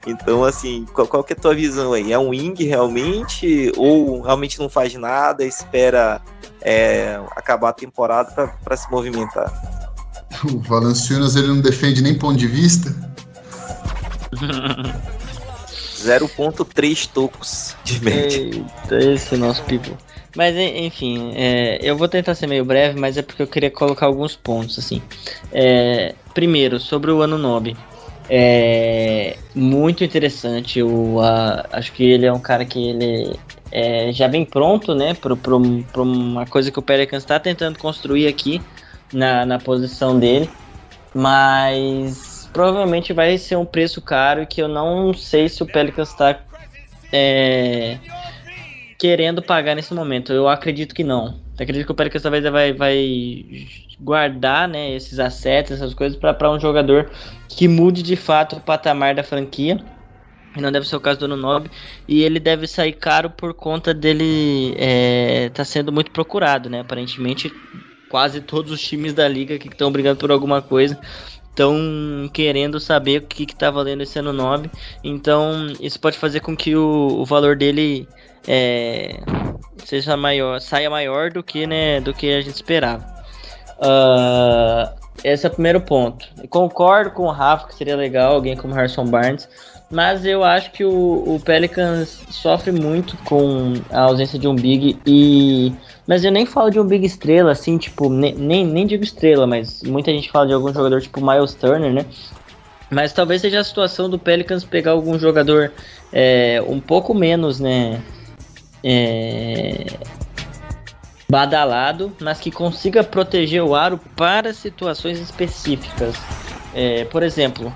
Então, 0.05 0.45
assim, 0.45 0.85
qual, 0.93 1.07
qual 1.07 1.23
que 1.23 1.33
é 1.33 1.37
a 1.37 1.41
tua 1.41 1.55
visão 1.55 1.93
aí? 1.93 2.13
É 2.13 2.19
um 2.19 2.31
wing 2.31 2.63
realmente? 2.65 3.73
Ou 3.77 4.21
realmente 4.21 4.59
não 4.59 4.69
faz 4.69 4.93
nada, 4.95 5.45
espera 5.45 6.21
é, 6.61 7.21
acabar 7.37 7.69
a 7.69 7.73
temporada 7.73 8.53
para 8.65 8.77
se 8.77 8.91
movimentar? 8.91 9.84
O 10.43 10.59
Valanciunas 10.59 11.37
ele 11.37 11.49
não 11.49 11.61
defende 11.61 12.03
nem 12.03 12.15
ponto 12.15 12.37
de 12.37 12.47
vista? 12.47 12.95
0.3 16.05 17.09
tocos 17.13 17.77
de 17.85 18.03
média. 18.05 18.39
Eita, 18.39 18.99
esse 18.99 19.35
é 19.35 19.39
nosso 19.39 19.63
people. 19.65 19.95
Mas 20.37 20.57
enfim, 20.57 21.33
é, 21.37 21.79
eu 21.81 21.97
vou 21.97 22.09
tentar 22.09 22.35
ser 22.35 22.47
meio 22.47 22.65
breve, 22.65 22.99
mas 22.99 23.17
é 23.17 23.23
porque 23.23 23.43
eu 23.43 23.47
queria 23.47 23.71
colocar 23.71 24.07
alguns 24.07 24.35
pontos 24.35 24.79
assim. 24.79 25.01
É, 25.53 26.15
primeiro, 26.35 26.81
sobre 26.81 27.11
o 27.11 27.23
ano 27.23 27.39
Nobe. 27.39 27.77
É 28.29 29.37
muito 29.55 30.03
interessante. 30.03 30.79
Eu 30.79 31.17
uh, 31.17 31.63
acho 31.73 31.93
que 31.93 32.03
ele 32.03 32.27
é 32.27 32.33
um 32.33 32.41
cara 32.41 32.65
que 32.65 32.89
ele 32.89 33.39
é, 33.71 34.13
já 34.13 34.27
vem 34.27 34.45
pronto, 34.45 34.95
né, 34.95 35.15
para 35.15 35.57
uma 36.03 36.47
coisa 36.47 36.71
que 36.71 36.79
o 36.79 36.83
Pelicans 36.83 37.23
está 37.23 37.39
tentando 37.39 37.79
construir 37.79 38.27
aqui 38.27 38.61
na, 39.15 39.47
na 39.47 39.59
posição 39.59 40.19
dele, 40.19 40.51
mas 41.15 42.49
provavelmente 42.53 43.13
vai 43.13 43.37
ser 43.39 43.57
um 43.57 43.65
preço 43.65 44.01
caro 44.01 44.47
que 44.47 44.63
eu 44.63 44.69
não 44.69 45.13
sei 45.13 45.49
se 45.49 45.63
o 45.63 45.67
Pelicans 45.67 46.11
está 46.11 46.39
é, 47.13 47.99
querendo 48.99 49.43
pagar 49.43 49.75
nesse 49.75 49.93
momento. 49.93 50.33
Eu 50.33 50.49
acredito 50.49 50.95
que 50.95 51.05
não. 51.05 51.27
Eu 51.59 51.63
acredito 51.63 51.87
que 51.87 51.93
o 51.93 51.95
Pelicans 51.95 52.23
talvez 52.23 52.45
vai, 52.45 52.73
vai 52.73 53.67
guardar 54.01 54.69
né, 54.69 54.93
esses 54.95 55.19
assets, 55.19 55.73
essas 55.73 55.95
coisas, 55.95 56.19
para 56.19 56.51
um 56.51 56.59
jogador 56.59 57.11
que 57.49 57.69
mude 57.69 58.03
de 58.03 58.17
fato 58.17 58.57
o 58.57 58.61
patamar 58.61 59.15
da 59.15 59.23
franquia. 59.23 59.79
Não 60.57 60.71
deve 60.71 60.87
ser 60.87 60.95
o 60.95 61.01
caso 61.01 61.19
do 61.19 61.29
Nunob. 61.29 61.69
E 62.07 62.23
ele 62.23 62.39
deve 62.39 62.67
sair 62.67 62.93
caro 62.93 63.29
por 63.29 63.55
conta 63.55 63.93
dele 63.93 64.75
é, 64.79 65.49
tá 65.53 65.65
sendo 65.65 65.91
muito 65.91 66.13
procurado, 66.13 66.71
né? 66.71 66.81
Aparentemente, 66.81 67.53
quase 68.15 68.41
todos 68.41 68.71
os 68.71 68.81
times 68.81 69.13
da 69.13 69.27
liga 69.27 69.59
que 69.59 69.67
estão 69.67 69.91
brigando 69.91 70.21
por 70.21 70.31
alguma 70.31 70.63
coisa 70.63 70.97
estão 71.51 72.31
querendo 72.33 72.79
saber 72.79 73.19
o 73.19 73.27
que 73.27 73.43
está 73.43 73.73
valendo 73.73 74.05
esse 74.05 74.17
ano 74.21 74.33
9. 74.33 74.71
Então, 75.03 75.67
isso 75.81 75.99
pode 75.99 76.17
fazer 76.17 76.39
com 76.39 76.57
que 76.57 76.77
o, 76.77 77.09
o 77.19 77.25
valor 77.25 77.57
dele 77.57 78.07
é, 78.47 79.19
seja 79.85 80.17
maior, 80.17 80.61
saia 80.61 80.89
maior 80.89 81.33
do 81.33 81.43
que, 81.43 81.67
né, 81.67 82.01
do 82.01 82.15
que 82.15 82.33
a 82.33 82.41
gente 82.41 82.55
esperava. 82.55 83.05
Uh, 83.79 84.95
esse 85.25 85.45
é 85.45 85.49
o 85.49 85.53
primeiro 85.53 85.81
ponto. 85.81 86.25
Eu 86.41 86.49
concordo 86.49 87.11
com 87.11 87.25
o 87.25 87.33
Rafa 87.33 87.67
que 87.67 87.75
seria 87.75 87.97
legal 87.97 88.35
alguém 88.35 88.57
como 88.57 88.75
Harrison 88.75 89.07
Barnes, 89.07 89.49
mas 89.91 90.25
eu 90.25 90.43
acho 90.43 90.73
que 90.73 90.85
o, 90.85 90.91
o 90.91 91.41
Pelicans 91.45 92.23
sofre 92.31 92.73
muito 92.73 93.17
com 93.19 93.75
a 93.91 94.01
ausência 94.01 94.39
de 94.39 94.49
um 94.49 94.55
big 94.55 94.99
e 95.07 95.73
mas 96.07 96.25
eu 96.25 96.31
nem 96.31 96.45
falo 96.45 96.71
de 96.71 96.79
um 96.79 96.87
big 96.87 97.07
estrela 97.07 97.53
assim, 97.53 97.79
tipo, 97.79 98.11
nem, 98.11 98.35
nem, 98.35 98.67
nem 98.67 98.87
digo 98.87 99.03
estrela, 99.03 99.47
mas 99.47 99.83
muita 99.83 100.11
gente 100.11 100.31
fala 100.31 100.47
de 100.47 100.53
algum 100.53 100.73
jogador 100.73 101.01
tipo 101.01 101.25
Miles 101.25 101.55
Turner, 101.55 101.93
né? 101.93 102.05
Mas 102.91 103.13
talvez 103.13 103.41
seja 103.41 103.61
a 103.61 103.65
situação 103.65 104.11
do 104.11 104.19
Pelicans 104.19 104.65
pegar 104.65 104.93
algum 104.93 105.19
jogador 105.19 105.73
é, 106.13 106.63
um 106.67 106.79
pouco 106.79 107.15
menos, 107.15 107.59
né? 107.59 108.01
É, 108.83 109.87
badalado, 111.29 112.15
mas 112.21 112.39
que 112.39 112.51
consiga 112.51 113.03
proteger 113.03 113.63
o 113.63 113.75
aro 113.75 113.99
para 114.15 114.53
situações 114.53 115.19
específicas. 115.19 116.15
É, 116.75 117.05
por 117.07 117.23
exemplo, 117.23 117.75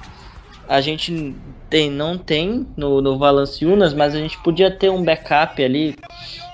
a 0.69 0.81
gente 0.81 1.35
tem, 1.69 1.91
não 1.91 2.16
tem 2.19 2.66
no, 2.77 3.01
no 3.01 3.19
Valanciunas, 3.19 3.95
mas 3.95 4.14
a 4.14 4.19
gente 4.19 4.39
podia 4.43 4.71
ter 4.71 4.91
um 4.91 5.03
backup 5.05 5.62
ali. 5.62 5.97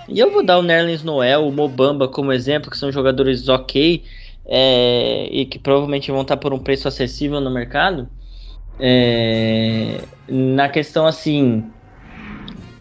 E 0.08 0.18
eu 0.18 0.30
vou 0.30 0.44
dar 0.44 0.58
o 0.58 0.62
Nerlens 0.62 1.02
Noel, 1.02 1.46
o 1.46 1.52
Mobamba 1.52 2.08
como 2.08 2.32
exemplo, 2.32 2.70
que 2.70 2.76
são 2.76 2.92
jogadores 2.92 3.48
ok 3.48 4.04
é, 4.46 5.28
e 5.30 5.46
que 5.46 5.58
provavelmente 5.58 6.10
vão 6.10 6.22
estar 6.22 6.36
por 6.36 6.52
um 6.52 6.58
preço 6.58 6.88
acessível 6.88 7.40
no 7.40 7.50
mercado. 7.50 8.08
É, 8.78 10.00
na 10.28 10.68
questão 10.68 11.06
assim, 11.06 11.64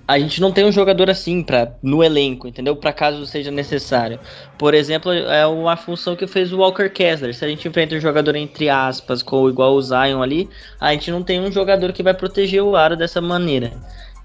a 0.08 0.20
gente 0.20 0.42
não 0.42 0.52
tem 0.52 0.66
um 0.66 0.72
jogador 0.72 1.10
assim 1.10 1.42
para 1.42 1.76
no 1.82 2.04
elenco, 2.04 2.48
entendeu? 2.48 2.76
Para 2.76 2.92
caso 2.92 3.26
seja 3.26 3.50
necessário. 3.50 4.20
Por 4.58 4.74
exemplo, 4.74 5.12
é 5.14 5.46
uma 5.48 5.78
função 5.78 6.16
que 6.16 6.28
fez 6.28 6.52
o 6.52 6.58
Walker 6.58 6.90
Kessler. 6.90 7.34
Se 7.34 7.46
a 7.46 7.48
gente 7.48 7.68
enfrenta 7.68 7.96
um 7.96 8.02
jogador 8.02 8.36
entre 8.36 8.70
aspas, 8.70 9.24
com 9.24 9.48
igual 9.50 9.74
o 9.74 9.82
Zion 9.82 10.22
ali, 10.22 10.50
a 10.80 10.92
gente 10.92 11.10
não 11.10 11.24
tem 11.24 11.40
um 11.40 11.52
jogador 11.52 11.94
que 11.94 12.04
vai 12.04 12.14
proteger 12.14 12.62
o 12.62 12.76
aro 12.76 12.98
dessa 12.98 13.22
maneira. 13.22 13.72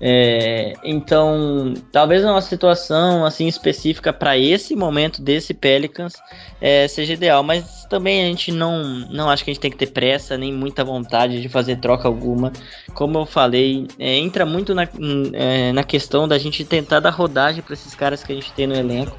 É, 0.01 0.75
então, 0.85 1.75
talvez 1.91 2.25
uma 2.25 2.41
situação 2.41 3.25
assim 3.25 3.49
específica 3.49 4.13
para 4.13 4.39
esse 4.39 4.77
momento 4.77 5.21
desse 5.21 5.53
Pelicans 5.53 6.15
é, 6.61 6.87
seja 6.87 7.15
ideal, 7.15 7.43
mas 7.43 7.85
também 7.87 8.23
a 8.23 8.27
gente 8.29 8.53
não, 8.53 8.85
não 9.11 9.29
acho 9.29 9.45
que 9.45 9.51
a 9.51 9.55
gente 9.55 9.61
tem 9.61 9.71
que 9.71 9.77
ter 9.77 9.89
pressa 9.89 10.39
nem 10.39 10.53
muita 10.53 10.85
vontade 10.85 11.43
de 11.43 11.49
fazer 11.49 11.77
troca 11.77 12.07
alguma. 12.07 12.53
Como 12.95 13.19
eu 13.19 13.27
falei, 13.27 13.89
é, 13.99 14.17
entra 14.17 14.47
muito 14.47 14.75
na, 14.75 14.87
é, 15.33 15.73
na 15.73 15.83
questão 15.83 16.29
da 16.29 16.39
gente 16.39 16.65
tentar 16.65 17.01
dar 17.01 17.11
rodagem 17.11 17.63
para 17.63 17.75
esses 17.75 17.95
caras 17.95 18.23
que 18.23 18.33
a 18.33 18.35
gente 18.35 18.53
tem 18.53 18.67
no 18.67 18.77
elenco. 18.77 19.19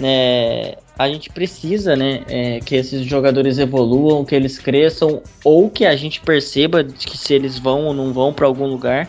É, 0.00 0.76
a 0.98 1.08
gente 1.08 1.30
precisa 1.30 1.96
né, 1.96 2.22
é, 2.28 2.60
que 2.60 2.74
esses 2.74 3.04
jogadores 3.04 3.58
evoluam, 3.58 4.24
que 4.24 4.34
eles 4.34 4.58
cresçam, 4.58 5.22
ou 5.42 5.70
que 5.70 5.84
a 5.84 5.96
gente 5.96 6.20
perceba 6.20 6.84
que 6.84 7.16
se 7.16 7.34
eles 7.34 7.58
vão 7.58 7.86
ou 7.86 7.94
não 7.94 8.12
vão 8.12 8.32
para 8.32 8.46
algum 8.46 8.66
lugar. 8.66 9.08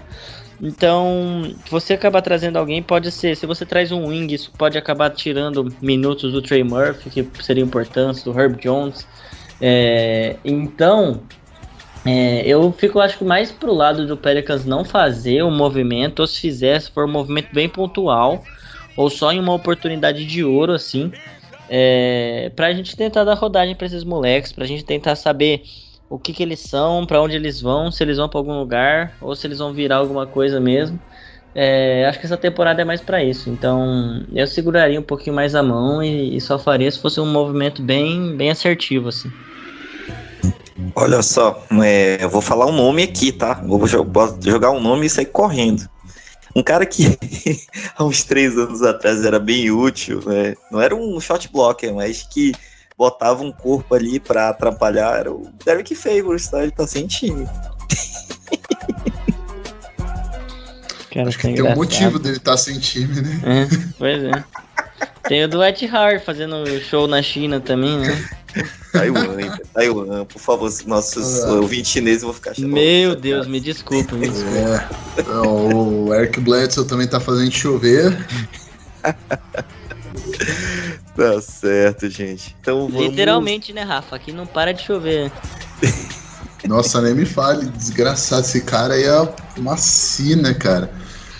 Então, 0.61 1.55
você 1.69 1.93
acabar 1.93 2.21
trazendo 2.21 2.57
alguém, 2.57 2.81
pode 2.81 3.11
ser. 3.11 3.35
Se 3.35 3.45
você 3.45 3.65
traz 3.65 3.91
um 3.91 4.07
wing, 4.07 4.33
isso 4.33 4.51
pode 4.57 4.77
acabar 4.77 5.09
tirando 5.11 5.71
minutos 5.81 6.31
do 6.31 6.41
Trey 6.41 6.63
Murphy, 6.63 7.09
que 7.09 7.43
seria 7.43 7.63
importante, 7.63 8.23
do 8.23 8.37
Herb 8.37 8.59
Jones. 8.59 9.07
É, 9.61 10.37
então, 10.43 11.21
é, 12.05 12.41
eu 12.47 12.71
fico, 12.71 12.99
acho 12.99 13.19
que 13.19 13.23
mais 13.23 13.51
pro 13.51 13.73
lado 13.73 14.07
do 14.07 14.17
Pelicans 14.17 14.65
não 14.65 14.83
fazer 14.83 15.43
o 15.43 15.51
movimento, 15.51 16.21
ou 16.21 16.27
se 16.27 16.39
fizer, 16.39 16.79
se 16.79 16.89
for 16.89 17.05
um 17.05 17.11
movimento 17.11 17.49
bem 17.53 17.69
pontual, 17.69 18.43
ou 18.95 19.09
só 19.09 19.31
em 19.31 19.39
uma 19.39 19.53
oportunidade 19.53 20.25
de 20.25 20.43
ouro, 20.43 20.73
assim, 20.73 21.11
é, 21.69 22.51
pra 22.55 22.73
gente 22.73 22.95
tentar 22.95 23.23
dar 23.23 23.35
rodagem 23.35 23.75
para 23.75 23.85
esses 23.85 24.03
moleques, 24.03 24.51
pra 24.51 24.65
gente 24.65 24.83
tentar 24.83 25.15
saber 25.15 25.63
o 26.09 26.17
que, 26.17 26.33
que 26.33 26.43
eles 26.43 26.59
são, 26.59 27.05
para 27.05 27.21
onde 27.21 27.35
eles 27.35 27.61
vão, 27.61 27.91
se 27.91 28.03
eles 28.03 28.17
vão 28.17 28.29
para 28.29 28.39
algum 28.39 28.57
lugar 28.57 29.13
ou 29.21 29.35
se 29.35 29.45
eles 29.45 29.59
vão 29.59 29.73
virar 29.73 29.97
alguma 29.97 30.25
coisa 30.25 30.59
mesmo. 30.59 30.99
É, 31.53 32.05
acho 32.05 32.19
que 32.19 32.25
essa 32.25 32.37
temporada 32.37 32.81
é 32.81 32.85
mais 32.85 33.01
para 33.01 33.23
isso. 33.23 33.49
Então 33.49 34.25
eu 34.33 34.47
seguraria 34.47 34.99
um 34.99 35.03
pouquinho 35.03 35.35
mais 35.35 35.55
a 35.55 35.63
mão 35.63 36.03
e, 36.03 36.37
e, 36.37 36.41
só 36.41 36.57
faria 36.59 36.89
se 36.89 36.99
fosse 36.99 37.19
um 37.19 37.25
movimento 37.25 37.81
bem, 37.81 38.35
bem 38.35 38.51
assertivo 38.51 39.09
assim. 39.09 39.31
Olha 40.95 41.21
só, 41.23 41.65
é, 41.83 42.23
eu 42.23 42.29
vou 42.29 42.41
falar 42.41 42.67
um 42.67 42.75
nome 42.75 43.03
aqui, 43.03 43.31
tá? 43.31 43.55
Vou 43.65 43.85
jogar 43.87 44.71
um 44.71 44.79
nome 44.79 45.07
e 45.07 45.09
sair 45.09 45.25
correndo. 45.25 45.89
Um 46.55 46.63
cara 46.63 46.85
que 46.85 47.17
há 47.97 48.03
uns 48.03 48.23
três 48.23 48.57
anos 48.57 48.81
atrás 48.83 49.25
era 49.25 49.39
bem 49.39 49.69
útil, 49.71 50.21
né? 50.25 50.55
Não 50.71 50.79
era 50.79 50.95
um 50.95 51.19
shot 51.19 51.51
blocker, 51.51 51.93
mas 51.93 52.23
que 52.23 52.51
botava 52.97 53.43
um 53.43 53.51
corpo 53.51 53.93
ali 53.93 54.19
para 54.19 54.49
atrapalhar 54.49 55.19
era 55.19 55.31
o 55.31 55.47
Derek 55.63 55.93
Favors, 55.93 56.47
tá? 56.47 56.63
Ele 56.63 56.71
tá 56.71 56.87
sem 56.87 57.05
time. 57.05 57.47
Cara, 61.13 61.29
Acho 61.29 61.37
que 61.37 61.53
tem 61.53 61.61
um 61.61 61.75
motivo 61.75 62.19
dele 62.19 62.37
estar 62.37 62.51
tá 62.51 62.57
sem 62.57 62.79
time, 62.79 63.21
né? 63.21 63.41
É, 63.43 63.67
pois 63.97 64.23
é. 64.23 64.43
Tem 65.27 65.43
o 65.43 65.47
Dwight 65.47 65.85
Howard 65.85 66.23
fazendo 66.23 66.65
show 66.81 67.07
na 67.07 67.21
China 67.21 67.59
também, 67.59 67.99
né? 67.99 68.29
Taiwan, 68.91 69.57
Taiwan, 69.73 70.25
por 70.25 70.39
favor, 70.39 70.71
nossos 70.85 71.43
ah. 71.43 71.53
ouvintes 71.53 71.91
chineses 71.91 72.23
vão 72.23 72.33
ficar 72.33 72.53
chamando. 72.53 72.73
Meu 72.73 73.15
Deus, 73.15 73.47
me 73.47 73.59
desculpa, 73.59 74.15
me 74.15 74.29
desculpa. 74.29 74.89
É. 75.17 75.31
o 75.47 76.13
Eric 76.13 76.39
Bledsoe 76.39 76.87
também 76.87 77.07
tá 77.07 77.19
fazendo 77.19 77.51
chover. 77.51 78.17
Tá 81.17 81.41
certo, 81.41 82.07
gente. 82.07 82.55
Então 82.61 82.87
vamos... 82.87 83.07
Literalmente, 83.07 83.73
né, 83.73 83.81
Rafa? 83.81 84.15
Aqui 84.15 84.31
não 84.31 84.45
para 84.45 84.71
de 84.71 84.83
chover. 84.83 85.31
Nossa, 86.67 87.01
nem 87.01 87.15
me 87.15 87.25
fale, 87.25 87.65
desgraçado. 87.71 88.43
Esse 88.43 88.61
cara 88.61 88.93
aí 88.93 89.03
é 89.03 89.33
uma 89.57 89.75
sina, 89.77 90.53
cara. 90.53 90.91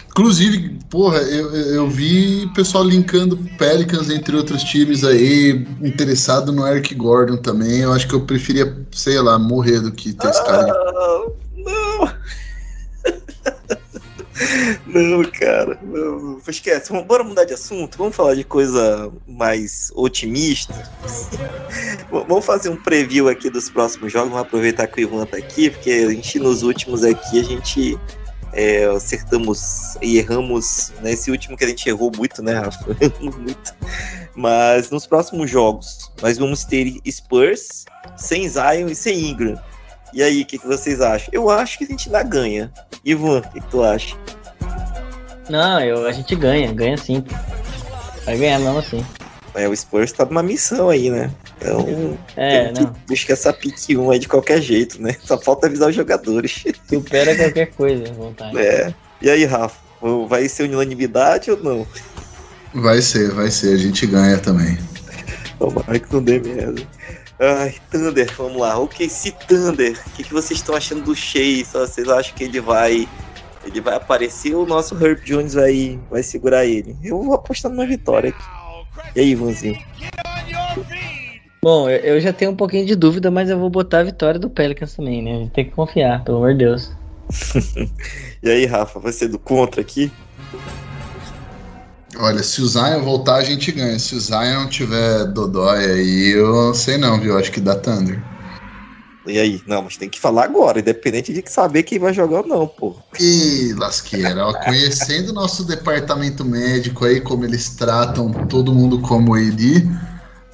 Inclusive, 0.09 0.80
porra, 0.89 1.19
eu, 1.19 1.55
eu 1.55 1.88
vi 1.88 2.51
pessoal 2.55 2.84
linkando 2.84 3.38
Pelicans 3.59 4.09
entre 4.09 4.36
outros 4.36 4.63
times 4.63 5.03
aí, 5.03 5.67
interessado 5.80 6.51
no 6.51 6.65
Eric 6.65 6.95
Gordon 6.95 7.38
também. 7.38 7.82
Eu 7.82 7.93
acho 7.93 8.07
que 8.07 8.15
eu 8.15 8.21
preferia, 8.21 8.75
sei 8.91 9.21
lá, 9.21 9.38
morrer 9.38 9.80
do 9.80 9.91
que 9.91 10.11
ter 10.11 10.25
ah, 10.25 10.32
esse 10.32 10.43
cara. 10.43 10.73
Ah, 10.73 11.28
não! 11.55 12.13
Não, 14.88 15.21
cara, 15.31 15.77
não. 15.83 16.39
Esquece, 16.47 16.93
bora 17.03 17.23
mudar 17.23 17.43
de 17.43 17.53
assunto. 17.53 17.97
Vamos 17.97 18.15
falar 18.15 18.35
de 18.35 18.43
coisa 18.43 19.11
mais 19.27 19.91
otimista. 19.95 20.73
vamos 22.09 22.45
fazer 22.45 22.69
um 22.69 22.77
preview 22.77 23.27
aqui 23.27 23.49
dos 23.49 23.69
próximos 23.69 24.11
jogos. 24.11 24.29
Vamos 24.29 24.45
aproveitar 24.45 24.88
que 24.88 25.01
o 25.01 25.03
Ivan 25.03 25.25
tá 25.25 25.38
aqui, 25.38 25.69
porque 25.69 25.91
a 25.91 26.09
gente 26.09 26.39
nos 26.39 26.63
últimos 26.63 27.03
aqui 27.03 27.39
a 27.39 27.43
gente 27.43 27.99
é, 28.53 28.85
acertamos 28.85 29.97
e 30.01 30.17
erramos. 30.17 30.93
Nesse 31.01 31.31
último 31.31 31.57
que 31.57 31.65
a 31.65 31.67
gente 31.67 31.88
errou 31.89 32.11
muito, 32.15 32.41
né, 32.41 32.53
Rafa? 32.53 32.85
muito. 33.19 33.75
Mas 34.33 34.89
nos 34.89 35.05
próximos 35.05 35.49
jogos, 35.49 36.11
nós 36.21 36.38
vamos 36.38 36.63
ter 36.63 36.99
Spurs 37.09 37.85
sem 38.15 38.47
Zion 38.47 38.88
e 38.88 38.95
sem 38.95 39.31
Ingram. 39.31 39.59
E 40.14 40.23
aí, 40.23 40.41
o 40.41 40.45
que, 40.45 40.57
que 40.57 40.65
vocês 40.68 41.01
acham? 41.01 41.30
Eu 41.34 41.49
acho 41.49 41.77
que 41.77 41.84
a 41.84 41.88
gente 41.88 42.09
dá 42.09 42.23
ganha. 42.23 42.72
Ivan, 43.03 43.39
o 43.39 43.41
que, 43.41 43.59
que 43.59 43.68
tu 43.68 43.84
acha? 43.84 44.15
Não, 45.49 45.80
eu, 45.80 46.06
a 46.06 46.11
gente 46.11 46.36
ganha, 46.36 46.72
ganha 46.74 46.98
sim. 46.98 47.24
Vai 48.26 48.38
ganhar 48.38 48.60
mesmo 48.60 48.80
assim. 48.80 49.06
É, 49.56 49.68
o 49.68 49.76
Spurs 49.76 50.11
tá 50.11 50.24
numa 50.26 50.44
missão 50.44 50.90
aí, 50.90 51.10
né? 51.10 51.32
Então, 51.57 52.18
é, 52.36 52.72
tem 52.72 52.86
que 52.86 52.99
buscar 53.07 53.34
essa 53.34 53.52
pique 53.52 53.98
1 53.98 54.11
aí 54.11 54.19
de 54.19 54.28
qualquer 54.28 54.61
jeito, 54.61 55.02
né? 55.02 55.15
Só 55.24 55.38
falta 55.38 55.65
avisar 55.65 55.90
os 55.90 55.95
jogadores. 55.95 56.64
Supera 56.88 57.36
qualquer 57.36 57.68
coisa, 57.72 58.14
vontade. 58.14 58.57
É. 58.60 58.94
E 59.19 59.30
aí, 59.30 59.45
Rafa, 59.45 59.76
vai 60.28 60.48
ser 60.48 60.69
unanimidade 60.69 61.49
ou 61.49 61.57
não? 61.57 61.88
Vai 62.74 63.02
ser, 63.02 63.32
vai 63.32 63.49
ser. 63.49 63.74
A 63.74 63.78
gente 63.78 64.06
ganha 64.06 64.38
também. 64.38 64.78
Tomara 65.57 65.98
que 65.98 66.14
não 66.14 66.22
dê 66.22 66.40
mesmo. 66.40 66.86
Ai, 67.40 67.76
Thunder, 67.91 68.32
vamos 68.38 68.61
lá. 68.61 68.78
O 68.78 68.88
que 68.88 69.10
se 69.10 69.32
Thunder? 69.32 69.99
O 70.07 70.10
que, 70.11 70.24
que 70.24 70.34
vocês 70.34 70.60
estão 70.60 70.76
achando 70.76 71.03
do 71.03 71.15
Chase? 71.15 71.68
Vocês 71.72 72.07
acham 72.07 72.36
que 72.36 72.44
ele 72.44 72.60
vai 72.60 73.07
ele 73.68 73.81
vai 73.81 73.95
aparecer 73.95 74.56
o 74.56 74.65
nosso 74.65 74.95
Herb 74.95 75.22
Jones 75.23 75.53
vai, 75.53 75.99
vai 76.10 76.23
segurar 76.23 76.65
ele? 76.65 76.95
Eu 77.03 77.22
vou 77.22 77.34
apostar 77.34 77.72
numa 77.72 77.85
vitória 77.85 78.30
aqui. 78.30 78.44
E 79.15 79.19
aí, 79.19 79.30
Ivanzinho? 79.31 79.77
Bom, 81.61 81.89
eu 81.89 82.19
já 82.22 82.31
tenho 82.31 82.52
um 82.52 82.56
pouquinho 82.56 82.85
de 82.85 82.95
dúvida, 82.95 83.30
mas 83.30 83.49
eu 83.49 83.60
vou 83.60 83.69
botar 83.69 83.99
a 83.99 84.03
vitória 84.03 84.39
do 84.39 84.49
Pelicans 84.49 84.95
também, 84.95 85.22
né? 85.22 85.34
A 85.34 85.39
gente 85.39 85.52
tem 85.52 85.65
que 85.65 85.72
confiar, 85.72 86.23
pelo 86.23 86.38
amor 86.38 86.53
de 86.53 86.60
Deus. 86.60 86.91
e 88.41 88.49
aí, 88.49 88.65
Rafa, 88.65 88.99
vai 88.99 89.11
ser 89.11 89.27
do 89.27 89.38
contra 89.38 89.81
aqui? 89.81 90.11
Olha, 92.19 92.41
se 92.41 92.61
o 92.61 92.68
Zion 92.68 93.03
voltar, 93.03 93.35
a 93.35 93.44
gente 93.44 93.72
ganha. 93.72 93.99
Se 93.99 94.15
o 94.15 94.19
Zion 94.19 94.68
tiver 94.69 95.26
Dodói 95.26 95.85
aí, 95.85 96.31
eu 96.31 96.73
sei 96.73 96.98
não, 96.98 97.19
viu? 97.19 97.38
Acho 97.38 97.52
que 97.52 97.60
dá 97.60 97.76
Thunder. 97.76 98.19
E 99.28 99.40
aí? 99.40 99.62
Não, 99.68 99.84
mas 99.84 99.98
tem 99.98 100.10
que 100.10 100.20
falar 100.20 100.45
agora, 100.45 100.80
independente 100.80 101.34
de 101.34 101.44
saber 101.49 101.84
quem 101.84 101.99
vai 101.99 102.14
jogar 102.14 102.41
ou 102.41 102.48
não, 102.48 102.68
pô. 102.68 102.95
Ih, 103.20 103.74
lasqueira. 103.74 104.36
Conhecendo 104.64 105.30
o 105.30 105.34
nosso 105.34 105.66
departamento 105.66 106.45
médico 106.45 107.06
aí, 107.06 107.22
como 107.22 107.45
eles 107.45 107.70
tratam 107.70 108.32
todo 108.48 108.74
mundo 108.74 108.99
como 109.02 109.36
ele, 109.38 109.88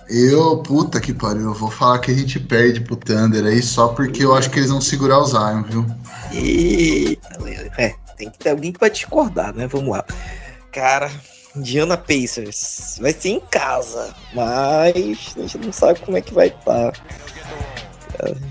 eu, 0.09 0.57
puta 0.57 0.99
que 0.99 1.13
pariu, 1.13 1.43
eu 1.43 1.53
vou 1.53 1.71
falar 1.71 1.99
que 1.99 2.11
a 2.11 2.13
gente 2.13 2.39
perde 2.39 2.81
pro 2.81 2.95
Thunder 2.95 3.45
aí 3.45 3.61
só 3.61 3.89
porque 3.89 4.23
eu 4.23 4.35
acho 4.35 4.49
que 4.49 4.59
eles 4.59 4.69
vão 4.69 4.81
segurar 4.81 5.19
o 5.19 5.25
Zion, 5.25 5.63
viu? 5.63 5.85
Eita, 6.31 7.37
é, 7.77 7.95
tem 8.17 8.29
que 8.29 8.37
ter 8.37 8.49
alguém 8.49 8.71
pra 8.71 8.89
discordar, 8.89 9.53
né? 9.55 9.67
Vamos 9.67 9.89
lá. 9.89 10.05
Cara, 10.71 11.11
Indiana 11.55 11.97
Pacers 11.97 12.97
vai 12.99 13.13
ser 13.13 13.29
em 13.29 13.39
casa, 13.39 14.13
mas 14.33 14.93
a 15.37 15.41
gente 15.41 15.57
não 15.59 15.71
sabe 15.71 15.99
como 16.01 16.17
é 16.17 16.21
que 16.21 16.33
vai 16.33 16.47
estar. 16.47 16.91
Tá. 16.91 17.01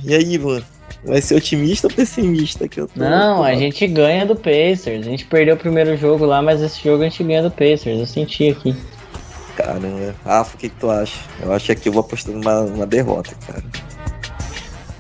E 0.05 0.15
aí, 0.15 0.35
Ivan? 0.35 0.63
Vai 1.05 1.21
ser 1.21 1.35
otimista 1.35 1.89
ou 1.89 1.93
pessimista 1.93 2.69
que 2.69 2.81
eu 2.81 2.87
tô? 2.87 3.01
Não, 3.01 3.43
a 3.43 3.55
gente 3.55 3.85
ganha 3.89 4.25
do 4.25 4.37
Pacers. 4.37 5.05
A 5.07 5.11
gente 5.11 5.25
perdeu 5.25 5.55
o 5.57 5.59
primeiro 5.59 5.97
jogo 5.97 6.25
lá, 6.25 6.41
mas 6.41 6.61
esse 6.61 6.83
jogo 6.83 7.03
a 7.03 7.09
gente 7.09 7.25
ganha 7.25 7.43
do 7.43 7.51
Pacers. 7.51 7.99
Eu 7.99 8.07
senti 8.07 8.49
aqui. 8.51 8.77
Caramba. 9.57 10.15
Rafa, 10.25 10.55
o 10.55 10.59
que, 10.59 10.69
que 10.69 10.77
tu 10.77 10.91
acha? 10.91 11.19
Eu 11.43 11.53
acho 11.53 11.67
que 11.67 11.73
aqui 11.73 11.89
eu 11.89 11.93
vou 11.93 12.01
apostando 12.01 12.39
numa, 12.39 12.63
numa 12.63 12.87
derrota, 12.87 13.35
cara. 13.47 13.63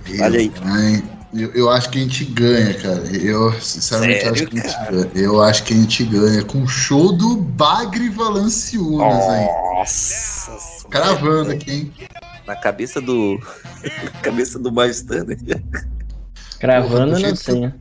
Eu, 0.09 0.25
Olha 0.25 0.41
aí. 0.41 0.53
ai, 0.65 1.03
Eu, 1.35 1.51
eu 1.55 1.71
acho 1.71 1.89
que 1.91 1.99
a 1.99 2.03
gente 2.03 2.25
ganha, 2.25 2.75
cara. 2.75 3.03
Eu, 3.17 3.53
sinceramente, 3.61 4.21
Sério, 4.21 4.33
acho 4.33 4.47
que 4.47 4.59
a 4.59 4.63
gente 4.63 4.75
cara? 4.75 4.91
ganha. 4.91 5.11
Eu 5.15 5.43
acho 5.43 5.63
que 5.65 5.73
a 5.73 5.77
gente 5.77 6.05
ganha 6.05 6.45
com 6.45 6.63
o 6.63 6.67
show 6.69 7.13
do 7.13 7.37
Bagre 7.37 8.09
Valanciunas, 8.11 9.25
hein? 9.25 9.47
Nossa. 9.75 10.53
Cravando 10.91 11.53
aqui, 11.53 11.71
hein? 11.73 11.93
Na 12.47 12.57
cabeça 12.57 13.01
do. 13.01 13.39
na 14.05 14.11
cabeça 14.23 14.59
do 14.59 14.73
Turner. 14.73 15.39
Cravando, 16.59 17.15
do 17.15 17.21
não 17.21 17.37
sei. 17.37 17.73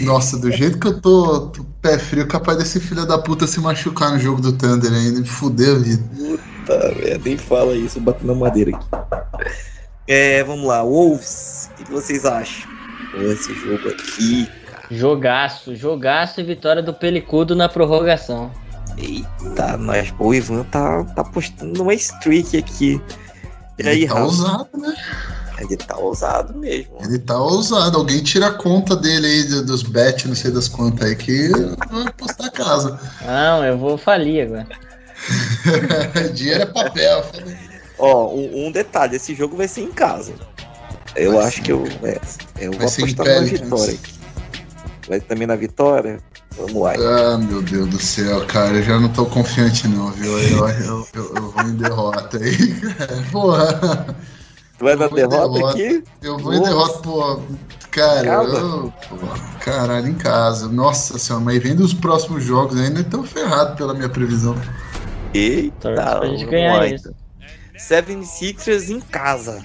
Nossa, 0.00 0.38
do 0.38 0.50
jeito 0.50 0.78
que 0.78 0.86
eu 0.86 1.00
tô, 1.00 1.48
tô 1.48 1.64
pé 1.82 1.98
frio, 1.98 2.26
capaz 2.26 2.56
desse 2.56 2.80
filho 2.80 3.04
da 3.06 3.18
puta 3.18 3.46
se 3.46 3.60
machucar 3.60 4.12
no 4.12 4.18
jogo 4.18 4.40
do 4.40 4.52
Thunder 4.52 4.90
ainda, 4.90 5.20
me 5.20 5.26
fuder 5.26 5.76
a 5.76 5.78
vida. 5.78 6.02
Tá, 6.66 6.78
velho, 6.88 7.20
nem 7.22 7.36
fala 7.36 7.74
isso, 7.74 8.00
bato 8.00 8.26
na 8.26 8.34
madeira 8.34 8.74
aqui. 8.74 8.86
É, 10.06 10.42
vamos 10.42 10.66
lá, 10.66 10.82
Wolves, 10.82 11.70
o 11.72 11.84
que 11.84 11.90
vocês 11.90 12.24
acham? 12.24 12.70
Esse 13.14 13.54
jogo 13.54 13.88
aqui, 13.90 14.48
Jogaço, 14.90 15.74
jogaço 15.74 16.40
e 16.40 16.44
vitória 16.44 16.82
do 16.82 16.92
Pelicudo 16.92 17.56
na 17.56 17.68
prorrogação. 17.68 18.50
eita, 18.98 19.76
nós, 19.76 20.12
o 20.18 20.34
Ivan 20.34 20.62
tá, 20.64 21.04
tá 21.04 21.24
postando 21.24 21.82
uma 21.82 21.94
streak 21.94 22.56
aqui. 22.56 23.00
E 23.78 23.88
aí, 23.88 23.96
Ele 24.02 24.06
tá 24.08 24.14
Rafa? 24.14 24.24
ousado, 24.26 24.68
né? 24.78 24.94
Ele 25.58 25.76
tá 25.76 25.96
ousado 25.96 26.58
mesmo. 26.58 26.96
Ele 27.00 27.18
tá 27.18 27.38
ousado. 27.38 27.96
Alguém 27.98 28.22
tira 28.22 28.48
a 28.48 28.52
conta 28.52 28.96
dele 28.96 29.26
aí, 29.26 29.42
do- 29.44 29.64
dos 29.64 29.82
bet, 29.82 30.26
não 30.28 30.34
sei 30.34 30.50
das 30.50 30.68
quantas 30.68 31.08
aí, 31.08 31.14
que 31.16 31.48
vai 31.90 32.12
postar 32.16 32.46
a 32.46 32.50
casa. 32.50 32.98
Não, 33.24 33.64
eu 33.64 33.78
vou 33.78 33.96
falir 33.96 34.42
agora. 34.46 34.66
Dinheiro 36.34 36.62
é 36.62 36.66
papel. 36.66 37.24
Ó, 37.98 38.34
um, 38.34 38.66
um 38.66 38.72
detalhe, 38.72 39.16
esse 39.16 39.34
jogo 39.34 39.56
vai 39.56 39.68
ser 39.68 39.82
em 39.82 39.92
casa. 39.92 40.34
Eu 41.16 41.34
Vai 41.34 41.46
acho 41.46 41.56
ser. 41.58 41.62
que 41.62 41.72
eu, 41.72 41.84
é, 42.02 42.20
eu 42.60 42.72
Vai 42.72 42.86
vou 42.86 42.88
apostar 42.88 43.26
na 43.26 43.34
Pelicans. 43.34 43.60
vitória 43.60 43.94
aqui. 43.94 44.14
Vai 45.08 45.20
também 45.20 45.46
na 45.46 45.56
vitória? 45.56 46.18
Vamos 46.56 46.74
lá. 46.82 46.92
Ah, 46.94 47.38
meu 47.38 47.60
Deus 47.62 47.88
do 47.88 48.00
céu, 48.00 48.44
cara, 48.46 48.76
eu 48.76 48.82
já 48.82 48.98
não 48.98 49.08
tô 49.08 49.26
confiante 49.26 49.86
não, 49.88 50.10
viu? 50.12 50.38
Eu, 50.38 50.68
eu, 50.68 51.06
eu, 51.14 51.32
eu 51.36 51.50
vou 51.50 51.62
em 51.62 51.74
derrota 51.76 52.38
aí, 52.38 52.74
cara. 52.96 53.24
Porra, 53.30 54.16
Tu 54.78 54.84
vai 54.84 54.96
na 54.96 55.06
derrota 55.08 55.52
derrota. 55.52 55.70
aqui? 55.70 56.04
eu 56.22 56.38
vou 56.38 56.54
em 56.54 56.62
derrota, 56.62 56.98
pô. 57.00 57.40
Cara, 57.90 58.26
eu, 58.26 58.92
pô, 59.08 59.16
caralho, 59.60 60.08
em 60.08 60.14
casa. 60.14 60.68
Nossa 60.68 61.18
senhora, 61.18 61.44
mas 61.44 61.62
vendo 61.62 61.80
os 61.80 61.94
próximos 61.94 62.42
jogos 62.42 62.78
ainda 62.80 63.00
estão 63.00 63.22
ferrado 63.22 63.76
pela 63.76 63.94
minha 63.94 64.08
previsão. 64.08 64.56
Eita, 65.32 65.94
Torce 65.94 66.18
pra 66.18 66.26
gente 66.28 66.46
ganhar 66.46 66.76
lá, 66.78 66.86
isso. 66.86 67.08
então. 67.08 67.24
76ers 67.78 68.88
em 68.90 69.00
casa. 69.00 69.62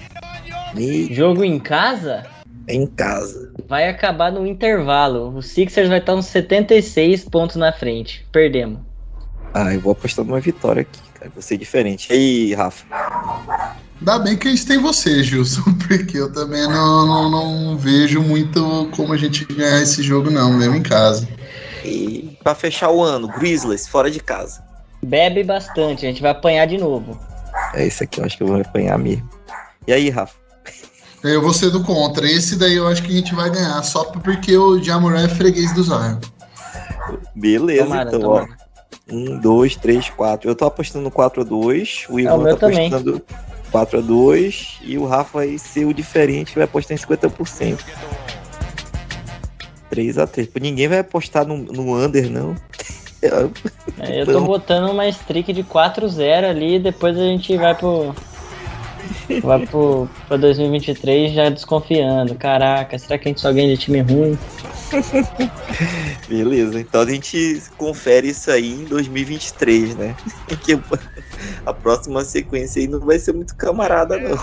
Eita, 0.76 1.14
Jogo 1.14 1.42
em 1.44 1.58
casa 1.58 2.24
em 2.68 2.86
casa. 2.86 3.52
vai 3.68 3.88
acabar 3.88 4.30
no 4.30 4.46
intervalo. 4.46 5.36
O 5.36 5.42
Sixers 5.42 5.88
vai 5.88 5.98
estar 5.98 6.14
uns 6.14 6.26
76 6.26 7.24
pontos 7.24 7.56
na 7.56 7.72
frente. 7.72 8.26
Perdemos. 8.32 8.80
Ah, 9.52 9.74
eu 9.74 9.80
vou 9.80 9.92
apostar 9.92 10.24
numa 10.24 10.40
vitória 10.40 10.82
aqui, 10.82 11.00
cara. 11.14 11.30
Vou 11.34 11.42
ser 11.42 11.56
diferente. 11.56 12.12
E 12.12 12.14
aí, 12.14 12.54
Rafa? 12.54 12.84
Ainda 13.98 14.18
bem 14.20 14.36
que 14.36 14.48
a 14.48 14.50
gente 14.50 14.66
tem 14.66 14.78
você, 14.78 15.22
Gilson, 15.22 15.62
porque 15.86 16.18
eu 16.18 16.32
também 16.32 16.66
não, 16.68 17.06
não, 17.06 17.30
não 17.30 17.76
vejo 17.76 18.22
muito 18.22 18.88
como 18.96 19.12
a 19.12 19.16
gente 19.16 19.44
ganhar 19.44 19.82
esse 19.82 20.02
jogo, 20.02 20.30
não, 20.30 20.52
mesmo 20.52 20.76
em 20.76 20.82
casa. 20.82 21.28
E 21.84 22.38
pra 22.42 22.54
fechar 22.54 22.90
o 22.90 23.02
ano, 23.02 23.28
Grizzlies, 23.28 23.86
fora 23.86 24.10
de 24.10 24.20
casa. 24.20 24.62
Bebe 25.02 25.42
bastante, 25.42 26.06
a 26.06 26.08
gente 26.08 26.22
vai 26.22 26.30
apanhar 26.30 26.66
de 26.66 26.78
novo. 26.78 27.18
É 27.74 27.86
esse 27.86 28.04
aqui, 28.04 28.20
eu 28.20 28.24
acho 28.24 28.36
que 28.36 28.42
eu 28.42 28.46
vou 28.46 28.60
apanhar 28.60 28.98
mesmo. 28.98 29.28
E 29.86 29.92
aí, 29.92 30.08
Rafa? 30.08 30.39
Eu 31.22 31.42
vou 31.42 31.52
ser 31.52 31.70
do 31.70 31.82
contra. 31.84 32.26
Esse 32.26 32.56
daí 32.56 32.76
eu 32.76 32.86
acho 32.88 33.02
que 33.02 33.12
a 33.12 33.16
gente 33.16 33.34
vai 33.34 33.50
ganhar, 33.50 33.82
só 33.82 34.04
porque 34.04 34.56
o 34.56 34.82
Jamoran 34.82 35.24
é 35.24 35.28
freguês 35.28 35.72
do 35.74 35.82
Zion. 35.82 36.16
Beleza, 37.34 37.84
Tomara, 37.84 38.08
então, 38.08 38.20
tomara. 38.20 38.48
ó. 39.10 39.14
Um, 39.14 39.38
dois, 39.38 39.76
três, 39.76 40.08
quatro. 40.10 40.48
Eu 40.48 40.54
tô 40.54 40.64
apostando 40.64 41.10
4x2. 41.10 42.06
O 42.08 42.20
Ivan 42.20 42.48
É, 42.48 42.52
tá 42.52 42.56
também. 42.60 42.86
apostando 42.88 43.22
4x2. 43.72 44.78
E 44.82 44.96
o 44.96 45.04
Rafa 45.04 45.38
vai 45.38 45.58
ser 45.58 45.84
o 45.84 45.92
diferente, 45.92 46.54
vai 46.54 46.64
apostar 46.64 46.96
em 46.96 47.00
50%. 47.00 47.78
3x3. 49.92 50.48
Pô, 50.52 50.58
Ninguém 50.60 50.88
vai 50.88 50.98
apostar 51.00 51.44
no, 51.46 51.56
no 51.58 51.96
under, 51.96 52.30
não. 52.30 52.54
É, 53.22 54.22
Eu 54.22 54.24
tô 54.24 54.40
botando 54.40 54.90
uma 54.90 55.06
streak 55.08 55.52
de 55.52 55.62
4-0 55.62 56.48
ali, 56.48 56.78
depois 56.78 57.14
a 57.18 57.20
gente 57.20 57.54
vai 57.58 57.74
pro. 57.74 58.14
Vai 59.42 59.66
pro, 59.66 60.08
pra 60.28 60.36
2023 60.36 61.32
já 61.32 61.48
desconfiando. 61.48 62.34
Caraca, 62.34 62.98
será 62.98 63.18
que 63.18 63.28
a 63.28 63.30
gente 63.30 63.40
só 63.40 63.52
ganha 63.52 63.74
de 63.74 63.80
time 63.80 64.00
ruim? 64.00 64.38
Beleza, 66.28 66.80
então 66.80 67.02
a 67.02 67.06
gente 67.06 67.62
confere 67.76 68.28
isso 68.28 68.50
aí 68.50 68.72
em 68.72 68.84
2023, 68.84 69.96
né? 69.96 70.16
Que 70.64 70.78
a 71.64 71.72
próxima 71.72 72.24
sequência 72.24 72.80
aí 72.80 72.88
não 72.88 73.00
vai 73.00 73.18
ser 73.18 73.32
muito 73.32 73.54
camarada, 73.56 74.18
não. 74.18 74.36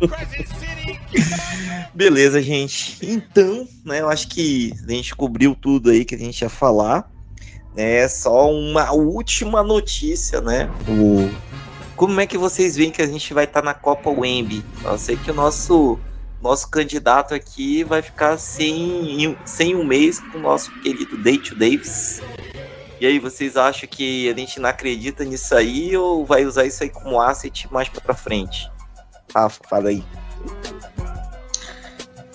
Beleza, 1.94 2.42
gente. 2.42 2.98
Então, 3.02 3.66
né, 3.84 4.00
eu 4.00 4.08
acho 4.08 4.28
que 4.28 4.72
a 4.86 4.92
gente 4.92 5.14
cobriu 5.14 5.54
tudo 5.54 5.90
aí 5.90 6.04
que 6.04 6.14
a 6.14 6.18
gente 6.18 6.42
ia 6.42 6.48
falar. 6.48 7.10
É 7.76 8.06
só 8.06 8.50
uma 8.50 8.92
última 8.92 9.62
notícia, 9.62 10.40
né? 10.40 10.70
O... 10.88 11.28
Como 11.96 12.20
é 12.20 12.26
que 12.26 12.36
vocês 12.36 12.76
veem 12.76 12.90
que 12.90 13.02
a 13.02 13.06
gente 13.06 13.32
vai 13.32 13.44
estar 13.44 13.62
na 13.62 13.74
Copa 13.74 14.10
Wemby? 14.10 14.64
Eu 14.84 14.98
sei 14.98 15.16
que 15.16 15.30
o 15.30 15.34
nosso 15.34 15.98
nosso 16.42 16.68
candidato 16.68 17.32
aqui 17.32 17.82
vai 17.84 18.02
ficar 18.02 18.36
sem, 18.36 19.34
sem 19.46 19.74
um 19.74 19.82
mês 19.82 20.20
com 20.20 20.36
o 20.36 20.42
nosso 20.42 20.70
querido 20.82 21.16
Date 21.16 21.54
Davis. 21.54 22.20
E 23.00 23.06
aí, 23.06 23.18
vocês 23.18 23.56
acham 23.56 23.88
que 23.88 24.28
a 24.30 24.36
gente 24.36 24.60
não 24.60 24.68
acredita 24.68 25.24
nisso 25.24 25.54
aí 25.54 25.96
ou 25.96 26.24
vai 26.24 26.44
usar 26.44 26.66
isso 26.66 26.82
aí 26.82 26.90
como 26.90 27.20
asset 27.20 27.66
mais 27.72 27.88
pra 27.88 28.14
frente? 28.14 28.70
Rafa, 29.34 29.60
fala 29.68 29.88
aí. 29.88 30.04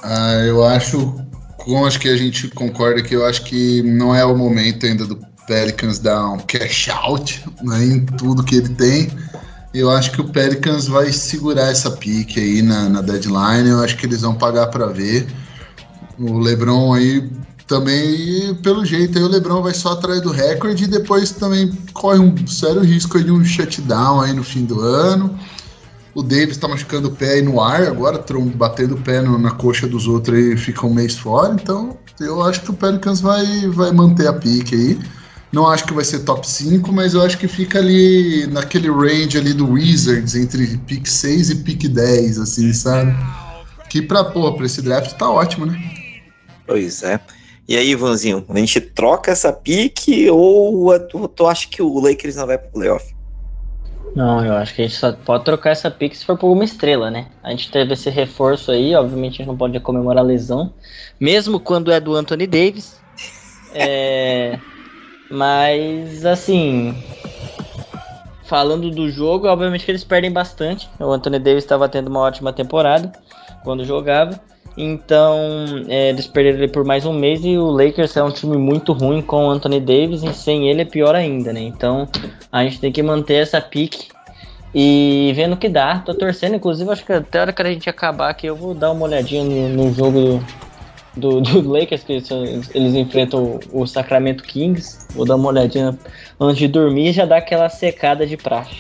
Ah, 0.02 0.44
eu 0.46 0.64
acho, 0.64 1.16
com 1.58 1.86
acho 1.86 2.00
que 2.00 2.10
a 2.10 2.18
gente 2.18 2.48
concorda 2.50 3.04
que 3.04 3.16
eu 3.16 3.26
acho 3.26 3.44
que 3.44 3.84
não 3.84 4.16
é 4.16 4.26
o 4.26 4.36
momento 4.36 4.86
ainda 4.86 5.06
do 5.06 5.16
Pelicans 5.50 5.98
dar 5.98 6.30
um 6.30 6.38
cash 6.38 6.90
out 6.90 7.44
né, 7.64 7.84
em 7.84 8.06
tudo 8.06 8.44
que 8.44 8.56
ele 8.56 8.70
tem. 8.70 9.10
Eu 9.74 9.90
acho 9.90 10.12
que 10.12 10.22
o 10.22 10.30
Pelicans 10.30 10.88
vai 10.88 11.12
segurar 11.12 11.72
essa 11.72 11.90
pique 11.90 12.40
aí 12.40 12.62
na, 12.62 12.88
na 12.88 13.02
deadline. 13.02 13.68
Eu 13.68 13.80
acho 13.84 13.98
que 13.98 14.06
eles 14.06 14.22
vão 14.22 14.36
pagar 14.36 14.68
para 14.68 14.86
ver. 14.86 15.28
O 16.20 16.38
LeBron 16.38 16.94
aí 16.94 17.28
também, 17.68 18.54
pelo 18.62 18.86
jeito, 18.86 19.18
aí 19.18 19.24
o 19.24 19.28
LeBron 19.28 19.62
vai 19.64 19.74
só 19.74 19.94
atrás 19.94 20.22
do 20.22 20.32
recorde 20.32 20.84
e 20.84 20.88
depois 20.88 21.32
também 21.32 21.72
corre 21.94 22.20
um 22.20 22.48
sério 22.48 22.82
risco 22.82 23.24
de 23.24 23.32
um 23.32 23.44
shutdown 23.44 24.22
aí 24.22 24.34
no 24.34 24.44
fim 24.44 24.66
do 24.66 24.80
ano. 24.82 25.38
O 26.14 26.22
Davis 26.22 26.58
tá 26.58 26.68
machucando 26.68 27.08
o 27.08 27.12
pé 27.12 27.34
aí 27.34 27.42
no 27.42 27.60
ar 27.62 27.84
agora, 27.84 28.24
batendo 28.56 28.96
o 28.96 29.02
pé 29.02 29.22
no- 29.22 29.38
na 29.38 29.52
coxa 29.52 29.88
dos 29.88 30.08
outros 30.08 30.38
aí 30.38 30.58
fica 30.58 30.86
um 30.86 30.94
mês 30.94 31.16
fora. 31.16 31.54
Então 31.54 31.98
eu 32.20 32.42
acho 32.44 32.62
que 32.62 32.72
o 32.72 32.74
Pelicans 32.74 33.22
vai, 33.22 33.68
vai 33.70 33.92
manter 33.92 34.28
a 34.28 34.34
pique 34.34 34.76
aí. 34.76 35.00
Não 35.52 35.68
acho 35.68 35.86
que 35.86 35.94
vai 35.94 36.06
ser 36.06 36.20
top 36.26 36.48
5, 36.48 36.92
mas 36.92 37.14
eu 37.14 37.22
acho 37.22 37.38
que 37.38 37.48
fica 37.48 37.80
ali 37.80 38.46
naquele 38.48 38.90
range 38.90 39.38
ali 39.38 39.54
do 39.54 39.72
Wizards, 39.72 40.36
entre 40.36 40.78
pick 40.80 41.08
6 41.08 41.50
e 41.50 41.64
pick 41.64 41.88
10, 41.88 42.38
assim, 42.38 42.72
sabe? 42.72 43.12
Que 43.90 44.02
pra, 44.02 44.24
porra, 44.24 44.56
pra 44.56 44.66
esse 44.66 44.82
draft 44.82 45.14
tá 45.18 45.30
ótimo, 45.30 45.66
né? 45.66 45.80
Pois 46.68 47.02
é. 47.02 47.20
E 47.68 47.76
aí, 47.76 47.90
Ivanzinho, 47.90 48.46
a 48.50 48.58
gente 48.60 48.80
troca 48.82 49.32
essa 49.32 49.52
pique 49.52 50.30
ou 50.30 50.92
a- 50.92 51.00
tu, 51.00 51.28
tu 51.28 51.48
acha 51.48 51.68
que 51.70 51.82
o 51.82 52.00
Lakers 52.00 52.36
não 52.36 52.48
vai 52.48 52.58
pro 52.58 52.72
playoff? 52.72 53.06
Não, 54.16 54.44
eu 54.44 54.54
acho 54.56 54.74
que 54.74 54.82
a 54.82 54.86
gente 54.88 54.98
só 54.98 55.12
pode 55.14 55.46
trocar 55.46 55.70
essa 55.72 55.90
pick 55.90 56.16
se 56.16 56.26
for 56.26 56.38
por 56.38 56.52
uma 56.52 56.64
estrela, 56.64 57.12
né? 57.12 57.28
A 57.44 57.52
gente 57.52 57.72
teve 57.72 57.94
esse 57.94 58.10
reforço 58.10 58.72
aí, 58.72 58.96
obviamente 58.96 59.36
a 59.36 59.38
gente 59.38 59.48
não 59.48 59.58
pode 59.58 59.80
comemorar 59.80 60.24
a 60.24 60.28
lesão, 60.28 60.74
mesmo 61.20 61.60
quando 61.60 61.92
é 61.92 62.00
do 62.00 62.16
Anthony 62.16 62.48
Davis. 62.48 63.00
É, 63.72 64.60
mas, 65.30 66.26
assim, 66.26 66.96
falando 68.46 68.90
do 68.90 69.10
jogo, 69.10 69.48
obviamente 69.48 69.86
que 69.86 69.92
eles 69.92 70.04
perdem 70.04 70.32
bastante. 70.32 70.90
O 71.00 71.12
Anthony 71.12 71.40
Davis 71.40 71.64
estava 71.64 71.88
tendo 71.88 72.08
uma 72.08 72.22
ótima 72.22 72.52
temporada 72.52 73.12
quando 73.64 73.86
jogava. 73.86 74.40
Então, 74.76 75.36
é, 75.88 76.10
eles 76.10 76.26
perderam 76.26 76.60
ele 76.60 76.68
por 76.70 76.86
mais 76.86 77.06
um 77.06 77.14
mês 77.14 77.44
e 77.44 77.58
o 77.58 77.70
Lakers 77.70 78.16
é 78.16 78.24
um 78.24 78.32
time 78.32 78.58
muito 78.58 78.94
ruim 78.94 79.22
com 79.22 79.48
o 79.48 79.50
Anthony 79.52 79.80
Davis 79.80 80.24
e 80.24 80.34
sem 80.34 80.70
ele 80.70 80.82
é 80.82 80.86
pior 80.86 81.16
ainda, 81.16 81.52
né? 81.52 81.62
Então, 81.62 82.08
a 82.52 82.64
gente 82.64 82.80
tem 82.80 82.92
que 82.92 83.04
manter 83.04 83.36
essa 83.36 83.60
pique 83.60 84.08
e 84.74 85.34
vendo 85.36 85.58
que 85.58 85.68
dá. 85.68 86.00
Tô 86.00 86.14
torcendo, 86.14 86.56
inclusive, 86.56 86.90
acho 86.90 87.06
que 87.06 87.12
até 87.12 87.40
a 87.40 87.42
hora 87.42 87.54
que 87.54 87.62
a 87.62 87.66
gente 87.66 87.90
acabar 87.90 88.30
aqui 88.30 88.48
eu 88.48 88.56
vou 88.56 88.74
dar 88.74 88.92
uma 88.92 89.06
olhadinha 89.06 89.44
no, 89.44 89.70
no 89.70 89.94
jogo 89.94 90.42
do, 91.20 91.42
do, 91.42 91.62
Lakers, 91.70 92.04
que 92.04 92.14
eles, 92.14 92.30
eles 92.74 92.96
enfrentam 92.96 93.60
o, 93.72 93.86
Sacramento 93.86 94.44
Kings. 94.44 95.06
Vou 95.14 95.26
dar 95.26 95.36
uma 95.36 95.50
olhadinha 95.50 95.98
antes 96.40 96.58
de 96.58 96.68
dormir 96.68 97.12
já 97.14 97.26
dá 97.26 97.38
aquela 97.38 97.70
secada 97.70 98.26
de 98.26 98.38
praxe. 98.38 98.78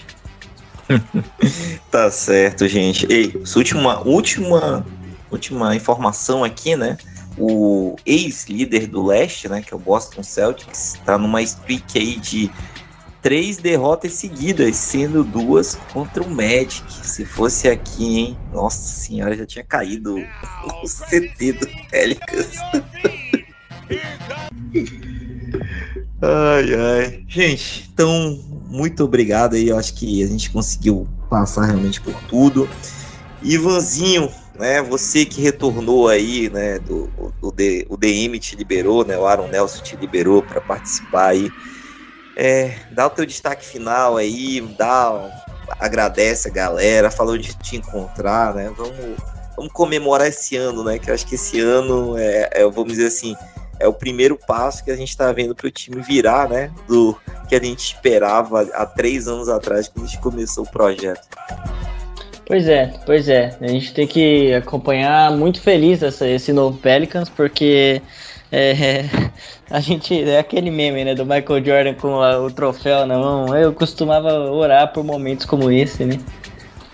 tá 1.92 2.10
certo, 2.10 2.68
gente. 2.68 3.06
Ei, 3.12 3.34
última, 3.56 4.00
última, 4.08 4.86
última 5.30 5.76
informação 5.76 6.44
aqui, 6.44 6.76
né? 6.76 6.98
O 7.38 7.96
ex-líder 8.06 8.88
do 8.88 9.06
leste, 9.06 9.48
né, 9.48 9.62
que 9.62 9.74
é 9.74 9.78
o 9.78 9.80
Boston 9.80 10.24
Celtics, 10.24 11.00
tá 11.06 11.18
numa 11.18 11.42
streak 11.42 11.98
aí 11.98 12.16
de 12.18 12.52
três 13.22 13.58
derrotas 13.58 14.14
seguidas, 14.14 14.76
sendo 14.76 15.24
duas 15.24 15.76
contra 15.94 16.24
o 16.24 16.30
Magic. 16.30 16.84
Se 17.06 17.26
fosse 17.26 17.68
aqui, 17.68 18.20
hein? 18.20 18.38
Nossa 18.54 18.80
senhora, 18.80 19.36
já 19.36 19.46
tinha 19.46 19.64
caído 19.64 20.18
o 20.18 20.88
CT 20.88 21.54
do 21.54 21.68
Pelicans. 21.90 22.58
ai, 26.22 26.74
ai. 26.76 27.24
Gente, 27.28 27.90
então, 27.94 28.40
muito 28.68 29.04
obrigado 29.04 29.56
aí. 29.56 29.70
Eu 29.70 29.78
acho 29.78 29.94
que 29.96 30.24
a 30.24 30.28
gente 30.28 30.50
conseguiu 30.50 31.08
passar 31.30 31.66
realmente 31.66 32.00
por 32.02 32.16
tudo. 32.24 32.70
Ivanzinho, 33.42 34.30
né? 34.58 34.82
Você 34.82 35.26
que 35.26 35.42
retornou 35.42 36.08
aí, 36.08 36.50
né? 36.50 36.80
Do, 36.80 37.10
o, 37.42 37.48
o 37.90 37.98
DM 37.98 38.40
te 38.40 38.56
liberou, 38.56 39.06
né? 39.06 39.18
O 39.18 39.26
Aaron 39.26 39.48
Nelson 39.48 39.84
te 39.84 39.96
liberou 39.96 40.42
para 40.42 40.62
participar 40.62 41.28
aí 41.28 41.50
é, 42.40 42.74
dá 42.90 43.06
o 43.06 43.10
teu 43.10 43.26
destaque 43.26 43.66
final 43.66 44.16
aí, 44.16 44.62
dá, 44.78 45.30
agradece 45.78 46.48
a 46.48 46.52
galera, 46.52 47.12
falou 47.12 47.38
de 47.38 47.54
te 47.58 47.76
encontrar, 47.76 48.56
né? 48.56 48.72
Vamos, 48.78 49.18
vamos 49.58 49.74
comemorar 49.74 50.26
esse 50.26 50.56
ano, 50.56 50.82
né? 50.82 50.98
Que 50.98 51.10
eu 51.10 51.14
acho 51.14 51.28
que 51.28 51.36
esse 51.36 51.60
ano 51.60 52.18
é, 52.18 52.50
é 52.54 52.64
vamos 52.64 52.94
dizer 52.94 53.08
assim, 53.08 53.36
é 53.78 53.90
o 53.90 53.94
primeiro 53.94 54.38
passo 54.38 54.86
que 54.86 54.90
a 54.90 54.96
gente 54.96 55.10
está 55.10 55.30
vendo 55.34 55.54
para 55.54 55.68
o 55.68 55.72
time 55.72 56.02
virar, 56.02 56.48
né? 56.48 56.72
Do 56.88 57.14
que 57.50 57.56
a 57.56 57.62
gente 57.62 57.94
esperava 57.94 58.62
há 58.74 58.86
três 58.86 59.28
anos 59.28 59.50
atrás, 59.50 59.90
quando 59.90 60.06
a 60.06 60.08
gente 60.08 60.22
começou 60.22 60.64
o 60.64 60.72
projeto. 60.72 61.28
Pois 62.46 62.70
é, 62.70 62.94
pois 63.06 63.28
é. 63.28 63.58
A 63.60 63.68
gente 63.68 63.94
tem 63.94 64.08
que 64.08 64.54
acompanhar 64.54 65.30
muito 65.32 65.62
feliz 65.62 66.02
essa, 66.02 66.26
esse 66.26 66.54
novo 66.54 66.78
Pelicans, 66.78 67.28
porque 67.28 68.02
é, 68.50 69.04
a 69.72 69.80
gente 69.80 70.22
é 70.24 70.40
aquele 70.40 70.72
meme, 70.72 71.06
né, 71.06 71.16
do 71.16 71.26
Michael 71.26 71.64
Jordan 71.64 71.94
com 71.94 72.22
a, 72.22 72.40
o 72.40 72.52
troféu 72.52 73.06
na 73.06 73.18
mão. 73.18 73.56
Eu 73.56 73.74
costumava 73.74 74.34
orar 74.52 74.92
por 74.92 75.04
momentos 75.04 75.46
como 75.46 75.72
esse, 75.72 76.04
né? 76.06 76.18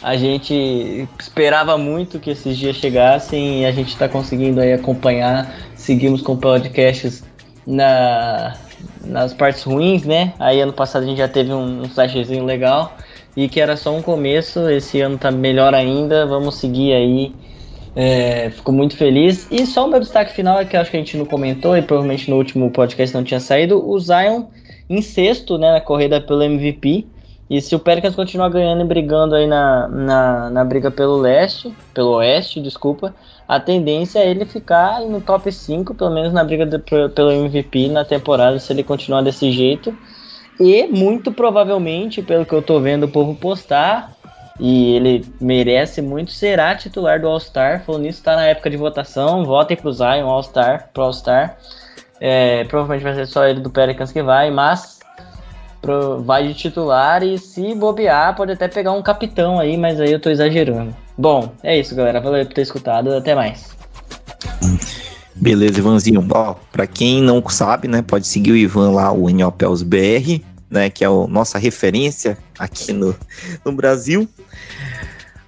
A 0.02 0.16
gente 0.18 1.08
esperava 1.20 1.78
muito 1.78 2.20
que 2.20 2.30
esses 2.30 2.58
dias 2.58 2.76
chegassem 2.76 3.62
e 3.62 3.66
a 3.66 3.72
gente 3.72 3.90
está 3.90 4.08
conseguindo 4.08 4.60
aí 4.62 4.74
acompanhar. 4.74 5.56
Seguimos 5.76 6.22
com 6.22 6.38
podcasts 6.38 7.24
na, 7.66 8.56
nas 9.04 9.34
partes 9.34 9.64
ruins, 9.64 10.04
né? 10.04 10.34
Aí 10.38 10.62
ano 10.62 10.74
passado 10.74 11.04
a 11.04 11.06
gente 11.08 11.18
já 11.18 11.28
teve 11.28 11.52
um, 11.52 11.82
um 11.82 11.90
flashzinho 11.90 12.46
legal 12.46 12.96
e 13.36 13.50
que 13.50 13.60
era 13.60 13.76
só 13.76 13.96
um 13.96 14.02
começo. 14.02 14.70
Esse 14.70 15.02
ano 15.02 15.18
tá 15.18 15.32
melhor 15.32 15.74
ainda. 15.74 16.28
Vamos 16.28 16.56
seguir 16.56 16.94
aí 16.94 17.34
é, 17.96 18.50
fico 18.50 18.72
muito 18.72 18.98
feliz. 18.98 19.48
E 19.50 19.66
só 19.66 19.86
o 19.86 19.88
meu 19.88 20.00
destaque 20.00 20.34
final 20.34 20.60
é 20.60 20.66
que 20.66 20.76
acho 20.76 20.92
que 20.92 20.98
a 20.98 21.00
gente 21.00 21.18
não 21.18 21.26
comentou, 21.26 21.78
e 21.78 21.82
provavelmente 21.82 22.30
no 22.30 22.36
último 22.36 22.70
podcast 22.70 23.16
não 23.16 23.24
tinha 23.24 23.40
saído, 23.40 23.88
o 23.88 24.00
Zion 24.00 24.46
em 24.90 25.02
sexto, 25.02 25.58
né, 25.58 25.72
na 25.72 25.82
corrida 25.82 26.20
pelo 26.20 26.44
MVP. 26.44 27.08
E 27.48 27.62
se 27.62 27.76
o 27.76 27.80
Pelicans 27.80 28.16
continuar 28.16 28.50
ganhando 28.50 28.82
e 28.82 28.88
brigando 28.88 29.36
aí 29.36 29.46
na, 29.46 29.88
na, 29.88 30.50
na 30.50 30.66
briga 30.66 30.90
pelo 30.90 31.16
leste, 31.18 31.72
pelo 31.94 32.16
oeste, 32.16 32.60
desculpa, 32.60 33.14
a 33.48 33.60
tendência 33.60 34.20
é 34.20 34.30
ele 34.30 34.46
ficar 34.46 35.02
no 35.02 35.22
top 35.22 35.52
5, 35.52 35.94
pelo 35.94 36.10
menos 36.10 36.34
na 36.34 36.44
briga 36.44 36.66
de, 36.66 36.80
pelo 36.80 37.32
MVP 37.32 37.88
na 37.90 38.04
temporada, 38.04 38.58
se 38.58 38.74
ele 38.74 38.84
continuar 38.84 39.22
desse 39.22 39.52
jeito. 39.52 39.96
E 40.60 40.88
muito 40.88 41.32
provavelmente, 41.32 42.24
pelo 42.24 42.46
que 42.46 42.54
eu 42.54 42.62
tô 42.62 42.80
vendo 42.80 43.04
o 43.04 43.10
povo 43.12 43.36
postar, 43.36 44.15
e 44.60 44.96
ele 44.96 45.26
merece 45.40 46.02
muito, 46.02 46.32
será 46.32 46.76
titular 46.76 47.20
do 47.20 47.28
All-Star. 47.28 47.84
Falando 47.86 48.04
nisso, 48.04 48.20
está 48.20 48.36
na 48.36 48.46
época 48.46 48.70
de 48.70 48.78
votação. 48.78 49.44
Votem 49.44 49.76
pro 49.76 49.92
Zion 49.92 50.28
All-Star, 50.28 50.90
pro 50.94 51.04
All-Star. 51.04 51.58
É, 52.22 52.64
provavelmente 52.66 53.04
vai 53.04 53.14
ser 53.16 53.26
só 53.28 53.46
ele 53.46 53.60
do 53.60 53.70
Pelicans 53.70 54.12
que 54.12 54.24
vai, 54.24 54.50
mas 54.50 55.00
pro, 55.82 56.24
vai 56.24 56.48
de 56.48 56.54
titular 56.54 57.22
e 57.22 57.38
se 57.38 57.76
bobear, 57.76 58.34
pode 58.36 58.54
até 58.54 58.70
pegar 58.70 58.94
um 58.94 59.02
capitão 59.02 59.60
aí, 59.60 59.76
mas 59.76 60.00
aí 60.00 60.14
eu 60.14 60.20
tô 60.20 60.30
exagerando. 60.30 60.96
Bom, 61.18 61.52
é 61.62 61.78
isso, 61.78 61.94
galera. 61.94 62.22
Valeu 62.22 62.46
por 62.46 62.54
ter 62.54 62.62
escutado. 62.62 63.14
Até 63.14 63.36
mais. 63.36 63.76
Beleza, 65.36 65.80
Ivanzinho. 65.80 66.26
Ó, 66.32 66.56
pra 66.72 66.88
quem 66.88 67.22
não 67.22 67.44
sabe, 67.50 67.90
né, 67.90 68.02
pode 68.02 68.26
seguir 68.26 68.54
o 68.54 68.58
Ivan 68.58 68.92
lá, 68.92 69.12
o 69.12 69.30
Nopels 69.30 69.84
BR 69.84 70.42
né, 70.76 70.90
que 70.90 71.06
é 71.06 71.08
a 71.08 71.28
nossa 71.30 71.58
referência 71.58 72.38
aqui 72.60 72.92
no, 72.92 73.16
no 73.64 73.72
Brasil. 73.72 74.28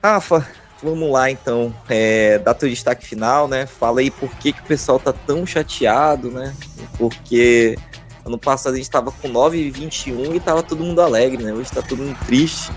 Rafa, 0.01 0.47
vamos 0.81 1.11
lá 1.11 1.29
então, 1.29 1.75
é, 1.89 2.39
dá 2.39 2.53
teu 2.53 2.69
destaque 2.69 3.05
final, 3.05 3.45
né? 3.45 3.65
Fala 3.65 3.99
aí 3.99 4.09
por 4.09 4.29
que, 4.37 4.53
que 4.53 4.61
o 4.61 4.65
pessoal 4.65 4.97
tá 4.97 5.11
tão 5.11 5.45
chateado, 5.45 6.31
né? 6.31 6.55
Porque 6.97 7.77
ano 8.25 8.37
passado 8.37 8.75
a 8.75 8.77
gente 8.77 8.89
tava 8.89 9.11
com 9.11 9.27
9,21 9.27 10.35
e 10.35 10.39
tava 10.39 10.63
todo 10.63 10.81
mundo 10.81 11.01
alegre, 11.01 11.43
né? 11.43 11.51
Hoje 11.51 11.71
tá 11.71 11.81
todo 11.81 12.01
mundo 12.01 12.17
triste. 12.25 12.71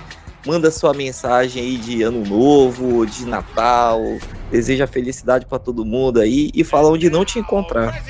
Manda 0.44 0.72
sua 0.72 0.92
mensagem 0.92 1.62
aí 1.62 1.76
de 1.76 2.02
ano 2.02 2.24
novo, 2.24 3.06
de 3.06 3.26
Natal, 3.26 4.00
deseja 4.50 4.88
felicidade 4.88 5.46
para 5.46 5.58
todo 5.60 5.84
mundo 5.84 6.18
aí 6.18 6.50
e 6.52 6.64
fala 6.64 6.88
onde 6.88 7.08
não 7.10 7.24
te 7.24 7.38
encontrar. 7.38 8.02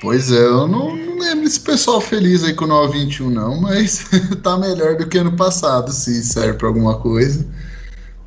Pois 0.00 0.30
é, 0.30 0.44
eu 0.44 0.68
não, 0.68 0.94
não 0.94 1.11
lembro 1.22 1.46
esse 1.46 1.60
pessoal 1.60 2.00
feliz 2.00 2.44
aí 2.44 2.52
com 2.52 2.64
o 2.64 2.68
921, 2.68 3.30
não, 3.30 3.60
mas 3.60 4.06
tá 4.42 4.58
melhor 4.58 4.96
do 4.96 5.06
que 5.06 5.18
ano 5.18 5.32
passado, 5.32 5.92
se 5.92 6.22
serve 6.22 6.54
para 6.54 6.68
alguma 6.68 6.98
coisa. 6.98 7.46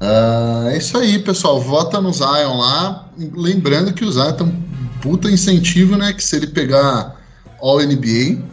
Uh, 0.01 0.69
é 0.69 0.77
isso 0.77 0.97
aí, 0.97 1.19
pessoal. 1.19 1.59
Vota 1.61 2.01
no 2.01 2.11
Zion 2.11 2.57
lá. 2.57 3.09
Lembrando 3.17 3.93
que 3.93 4.03
o 4.03 4.11
Zion 4.11 4.33
tem 4.33 4.47
um 4.47 4.89
puta 5.01 5.29
incentivo, 5.29 5.95
né? 5.95 6.13
Que 6.13 6.23
se 6.23 6.35
ele 6.35 6.47
pegar 6.47 7.15
All 7.61 7.79
NBA, 7.79 8.43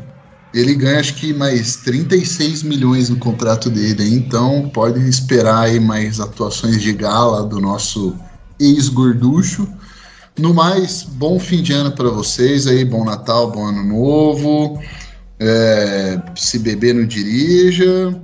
ele 0.55 0.75
ganha 0.75 1.01
acho 1.01 1.15
que 1.15 1.33
mais 1.33 1.77
36 1.77 2.63
milhões 2.63 3.09
no 3.09 3.17
contrato 3.17 3.71
dele. 3.71 4.15
Então 4.15 4.71
podem 4.73 5.09
esperar 5.09 5.65
aí 5.65 5.81
mais 5.81 6.21
atuações 6.21 6.81
de 6.81 6.93
gala 6.93 7.43
do 7.43 7.61
nosso 7.61 8.15
ex-gorducho. 8.61 9.67
No 10.39 10.55
mais, 10.55 11.03
bom 11.03 11.39
fim 11.39 11.63
de 11.63 11.73
ano 11.73 11.93
para 11.93 12.09
vocês 12.09 12.67
aí, 12.67 12.85
bom 12.85 13.05
Natal, 13.05 13.51
bom 13.51 13.67
Ano 13.67 13.85
Novo. 13.85 14.83
É, 15.39 16.21
se 16.35 16.59
beber, 16.59 16.95
não 16.95 17.07
dirija. 17.07 18.19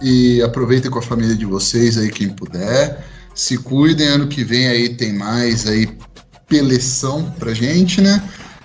E 0.00 0.40
aproveitem 0.42 0.90
com 0.90 0.98
a 0.98 1.02
família 1.02 1.34
de 1.34 1.44
vocês 1.44 1.98
aí, 1.98 2.10
quem 2.10 2.30
puder. 2.30 3.04
Se 3.34 3.58
cuidem, 3.58 4.08
ano 4.08 4.26
que 4.26 4.42
vem 4.42 4.68
aí 4.68 4.96
tem 4.96 5.12
mais 5.12 5.66
aí 5.66 5.88
peleção 6.48 7.30
pra 7.38 7.52
gente, 7.52 8.00
né? 8.00 8.22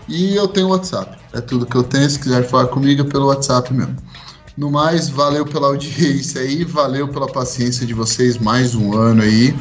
E 0.08 0.36
eu 0.36 0.48
tenho 0.48 0.70
WhatsApp. 0.70 1.18
É 1.34 1.42
tudo 1.42 1.66
que 1.66 1.76
eu 1.76 1.84
tenho. 1.84 2.10
Se 2.10 2.18
quiser 2.18 2.48
falar 2.48 2.68
comigo 2.68 3.02
é 3.02 3.06
pelo 3.06 3.28
WhatsApp 3.28 3.74
mesmo. 3.74 3.98
No 4.56 4.72
mais, 4.72 5.10
valeu 5.10 5.46
pela 5.46 5.68
audiência 5.68 6.42
aí, 6.42 6.64
valeu 6.64 7.08
pela 7.08 7.28
paciência 7.28 7.86
de 7.86 7.94
vocês 7.94 8.38
mais 8.38 8.74
um 8.76 8.94
ano 8.94 9.22
aí. 9.24 9.54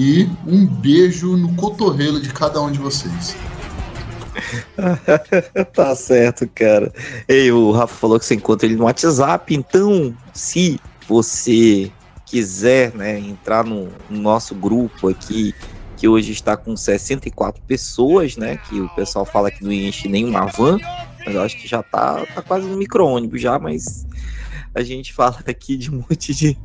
E 0.00 0.30
um 0.46 0.64
beijo 0.64 1.36
no 1.36 1.52
cotovelo 1.56 2.20
de 2.20 2.32
cada 2.32 2.62
um 2.62 2.70
de 2.70 2.78
vocês. 2.78 3.34
tá 5.74 5.96
certo, 5.96 6.48
cara. 6.54 6.92
Ei, 7.26 7.50
o 7.50 7.72
Rafa 7.72 7.96
falou 7.96 8.16
que 8.16 8.24
você 8.24 8.36
encontra 8.36 8.68
ele 8.68 8.76
no 8.76 8.84
WhatsApp, 8.84 9.52
então 9.52 10.14
se 10.32 10.78
você 11.08 11.90
quiser 12.24 12.94
né, 12.94 13.18
entrar 13.18 13.64
no, 13.64 13.88
no 14.08 14.20
nosso 14.20 14.54
grupo 14.54 15.08
aqui, 15.08 15.52
que 15.96 16.06
hoje 16.06 16.30
está 16.30 16.56
com 16.56 16.76
64 16.76 17.60
pessoas, 17.66 18.36
né? 18.36 18.56
Que 18.68 18.80
o 18.80 18.88
pessoal 18.90 19.24
fala 19.24 19.50
que 19.50 19.64
não 19.64 19.72
enche 19.72 20.06
nenhuma 20.06 20.46
van, 20.46 20.78
mas 21.26 21.34
eu 21.34 21.42
acho 21.42 21.56
que 21.58 21.66
já 21.66 21.82
tá, 21.82 22.24
tá 22.36 22.40
quase 22.40 22.68
no 22.68 22.76
micro-ônibus 22.76 23.42
já, 23.42 23.58
mas 23.58 24.06
a 24.78 24.84
gente 24.84 25.12
fala 25.12 25.38
aqui 25.46 25.76
de 25.76 25.90
um 25.90 26.04
monte 26.08 26.32
de, 26.32 26.56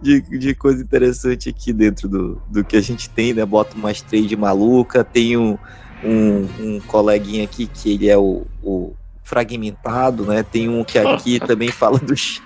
de, 0.00 0.20
de, 0.20 0.54
coisa 0.54 0.82
interessante 0.82 1.48
aqui 1.48 1.72
dentro 1.72 2.08
do, 2.08 2.40
do 2.48 2.64
que 2.64 2.76
a 2.76 2.80
gente 2.80 3.10
tem, 3.10 3.34
né? 3.34 3.44
Bota 3.44 3.76
umas 3.76 4.00
trade 4.00 4.36
maluca, 4.36 5.02
tem 5.02 5.36
um, 5.36 5.58
um, 6.04 6.48
um 6.60 6.80
coleguinha 6.80 7.44
aqui 7.44 7.66
que 7.66 7.94
ele 7.94 8.08
é 8.08 8.16
o, 8.16 8.46
o 8.62 8.94
fragmentado, 9.24 10.24
né? 10.24 10.44
Tem 10.44 10.68
um 10.68 10.84
que 10.84 10.98
aqui 10.98 11.40
também 11.44 11.70
fala 11.70 11.98
dos. 11.98 12.40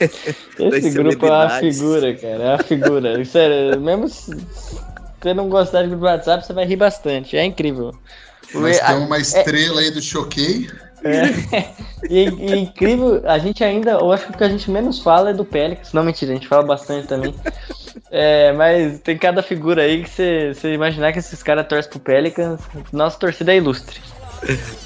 Esse 0.58 0.90
grupo 0.90 1.26
é 1.26 1.30
uma 1.30 1.50
figura, 1.58 2.14
cara. 2.14 2.42
É 2.42 2.54
uma 2.54 2.62
figura. 2.62 3.24
Sério, 3.24 3.80
mesmo 3.80 4.08
se 4.08 4.36
você 5.20 5.32
não 5.32 5.48
gostar 5.48 5.82
de 5.82 5.88
grupo 5.88 6.04
do 6.04 6.06
WhatsApp, 6.06 6.46
você 6.46 6.52
vai 6.52 6.66
rir 6.66 6.76
bastante. 6.76 7.36
É 7.36 7.44
incrível. 7.44 7.94
Mas 8.54 8.78
tem 8.78 8.96
uma 8.96 9.18
estrela 9.18 9.80
é... 9.80 9.84
aí 9.84 9.90
do 9.90 10.02
Choquei. 10.02 10.68
É. 11.04 11.86
E, 12.08 12.28
e, 12.28 12.58
incrível, 12.58 13.22
a 13.24 13.38
gente 13.38 13.64
ainda, 13.64 13.92
eu 13.92 14.12
acho 14.12 14.26
que 14.26 14.32
o 14.32 14.36
que 14.36 14.44
a 14.44 14.48
gente 14.48 14.70
menos 14.70 15.00
fala 15.00 15.30
é 15.30 15.34
do 15.34 15.44
Pelicans. 15.44 15.92
Não, 15.92 16.04
mentira, 16.04 16.32
a 16.32 16.34
gente 16.34 16.46
fala 16.46 16.62
bastante 16.62 17.06
também. 17.06 17.34
É, 18.10 18.52
mas 18.52 19.00
tem 19.00 19.16
cada 19.16 19.42
figura 19.42 19.82
aí 19.82 20.04
que 20.04 20.10
você, 20.10 20.52
você 20.54 20.72
imaginar 20.72 21.12
que 21.12 21.18
esses 21.18 21.42
caras 21.42 21.66
torcem 21.66 21.90
pro 21.90 22.00
Pelicans, 22.00 22.60
nossa 22.92 23.18
torcida 23.18 23.52
é 23.52 23.56
ilustre. 23.56 24.00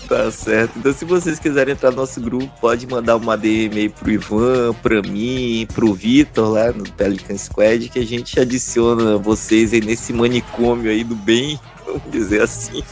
Tá 0.08 0.30
certo. 0.30 0.78
Então, 0.78 0.92
se 0.92 1.04
vocês 1.04 1.38
quiserem 1.38 1.72
entrar 1.72 1.90
no 1.90 1.98
nosso 1.98 2.20
grupo, 2.20 2.50
pode 2.60 2.86
mandar 2.86 3.16
uma 3.16 3.36
DM 3.36 3.78
aí 3.78 3.88
pro 3.88 4.10
Ivan, 4.10 4.72
pra 4.74 5.02
mim, 5.02 5.66
pro 5.72 5.92
Vitor 5.94 6.50
lá 6.50 6.72
no 6.72 6.84
Pelican 6.92 7.36
Squad, 7.36 7.88
que 7.88 7.98
a 7.98 8.04
gente 8.04 8.38
adiciona 8.38 9.16
vocês 9.18 9.72
aí 9.72 9.80
nesse 9.80 10.12
manicômio 10.12 10.90
aí 10.90 11.04
do 11.04 11.14
bem, 11.14 11.58
vamos 11.92 12.10
dizer 12.10 12.42
assim. 12.42 12.82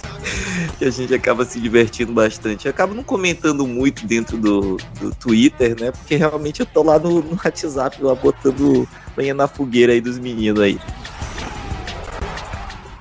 Que 0.79 0.85
a 0.85 0.91
gente 0.91 1.15
acaba 1.15 1.45
se 1.45 1.61
divertindo 1.61 2.13
bastante. 2.13 2.67
Eu 2.67 2.71
acabo 2.71 2.95
não 2.95 3.03
comentando 3.03 3.67
muito 3.67 4.07
dentro 4.07 4.37
do, 4.37 4.77
do 5.01 5.15
Twitter, 5.15 5.79
né? 5.81 5.91
Porque 5.91 6.17
realmente 6.17 6.61
eu 6.61 6.67
tô 6.67 6.83
lá 6.83 6.99
no, 6.99 7.23
no 7.23 7.39
WhatsApp, 7.45 8.03
lá 8.03 8.15
botando 8.15 8.89
lenha 9.17 9.35
na 9.35 9.49
fogueira 9.49 9.93
aí 9.93 10.01
dos 10.01 10.19
meninos 10.19 10.61
aí. 10.61 10.79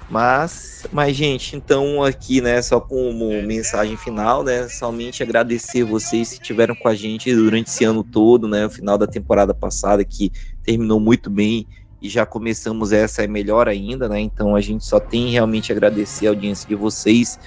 Mas, 0.10 0.88
mas 0.92 1.16
gente, 1.16 1.56
então 1.56 2.02
aqui, 2.02 2.40
né, 2.40 2.62
só 2.62 2.80
como 2.80 3.42
mensagem 3.44 3.98
final, 3.98 4.42
né, 4.42 4.68
somente 4.70 5.22
agradecer 5.22 5.84
vocês 5.84 6.30
que 6.30 6.36
estiveram 6.36 6.74
com 6.76 6.88
a 6.88 6.96
gente 6.96 7.34
durante 7.36 7.68
esse 7.68 7.84
ano 7.84 8.06
todo, 8.06 8.48
né, 8.48 8.66
o 8.66 8.70
final 8.70 8.98
da 8.98 9.06
temporada 9.06 9.54
passada 9.54 10.06
que 10.06 10.32
terminou 10.64 11.00
muito 11.00 11.30
bem 11.30 11.68
e 12.02 12.10
já 12.10 12.26
começamos 12.26 12.92
essa 12.92 13.24
é 13.24 13.28
melhor 13.28 13.68
ainda, 13.68 14.08
né? 14.08 14.20
Então 14.20 14.56
a 14.56 14.62
gente 14.62 14.86
só 14.86 15.00
tem 15.00 15.30
realmente 15.30 15.72
agradecer 15.72 16.28
a 16.28 16.30
audiência 16.30 16.68
de 16.68 16.76
vocês. 16.76 17.40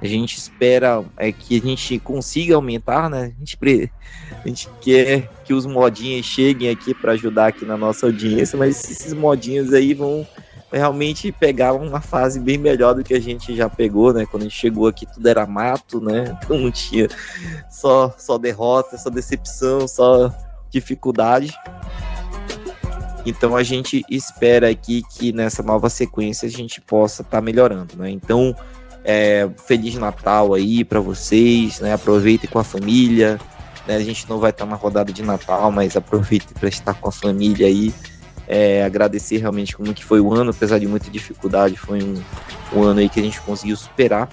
A 0.00 0.06
gente 0.06 0.36
espera 0.36 1.02
é, 1.16 1.32
que 1.32 1.58
a 1.58 1.60
gente 1.60 1.98
consiga 1.98 2.54
aumentar, 2.54 3.08
né? 3.08 3.32
A 3.36 3.38
gente, 3.38 3.56
pre... 3.56 3.90
a 4.44 4.48
gente 4.48 4.68
quer 4.80 5.28
que 5.44 5.54
os 5.54 5.64
modinhos 5.66 6.26
cheguem 6.26 6.68
aqui 6.68 6.94
para 6.94 7.12
ajudar 7.12 7.48
aqui 7.48 7.64
na 7.64 7.76
nossa 7.76 8.06
audiência, 8.06 8.58
mas 8.58 8.84
esses 8.84 9.12
modinhos 9.14 9.72
aí 9.72 9.94
vão 9.94 10.26
realmente 10.70 11.32
pegar 11.32 11.72
uma 11.72 12.00
fase 12.00 12.38
bem 12.38 12.58
melhor 12.58 12.94
do 12.94 13.02
que 13.02 13.14
a 13.14 13.20
gente 13.20 13.56
já 13.56 13.68
pegou, 13.68 14.12
né? 14.12 14.26
Quando 14.26 14.42
a 14.42 14.44
gente 14.44 14.58
chegou 14.58 14.86
aqui 14.86 15.06
tudo 15.06 15.26
era 15.26 15.46
mato, 15.46 16.00
né? 16.00 16.36
Então 16.44 16.58
não 16.58 16.70
tinha 16.70 17.08
só, 17.70 18.14
só 18.18 18.36
derrota, 18.38 18.98
só 18.98 19.08
decepção, 19.08 19.88
só 19.88 20.32
dificuldade. 20.70 21.52
Então 23.26 23.56
a 23.56 23.62
gente 23.62 24.04
espera 24.08 24.70
aqui 24.70 25.02
que 25.10 25.32
nessa 25.32 25.62
nova 25.62 25.90
sequência 25.90 26.46
a 26.46 26.50
gente 26.50 26.80
possa 26.80 27.22
estar 27.22 27.38
tá 27.38 27.42
melhorando, 27.42 27.96
né? 27.96 28.08
Então, 28.08 28.54
é, 29.04 29.48
feliz 29.66 29.96
Natal 29.96 30.54
aí 30.54 30.84
para 30.84 31.00
vocês, 31.00 31.80
né? 31.80 31.92
Aproveitem 31.92 32.48
com 32.48 32.58
a 32.58 32.64
família. 32.64 33.38
Né? 33.86 33.96
A 33.96 34.00
gente 34.00 34.28
não 34.28 34.38
vai 34.38 34.50
estar 34.50 34.64
tá 34.64 34.70
na 34.70 34.76
rodada 34.76 35.12
de 35.12 35.22
Natal, 35.22 35.70
mas 35.72 35.96
aproveitem 35.96 36.54
para 36.58 36.68
estar 36.68 36.94
com 36.94 37.08
a 37.08 37.12
família 37.12 37.66
aí 37.66 37.92
é, 38.48 38.84
agradecer 38.84 39.38
realmente 39.38 39.76
como 39.76 39.92
que 39.92 40.04
foi 40.04 40.20
o 40.20 40.32
ano, 40.32 40.50
apesar 40.50 40.78
de 40.78 40.86
muita 40.86 41.10
dificuldade, 41.10 41.76
foi 41.76 42.02
um, 42.02 42.22
um 42.72 42.82
ano 42.82 43.00
aí 43.00 43.08
que 43.08 43.18
a 43.18 43.22
gente 43.22 43.40
conseguiu 43.40 43.76
superar. 43.76 44.28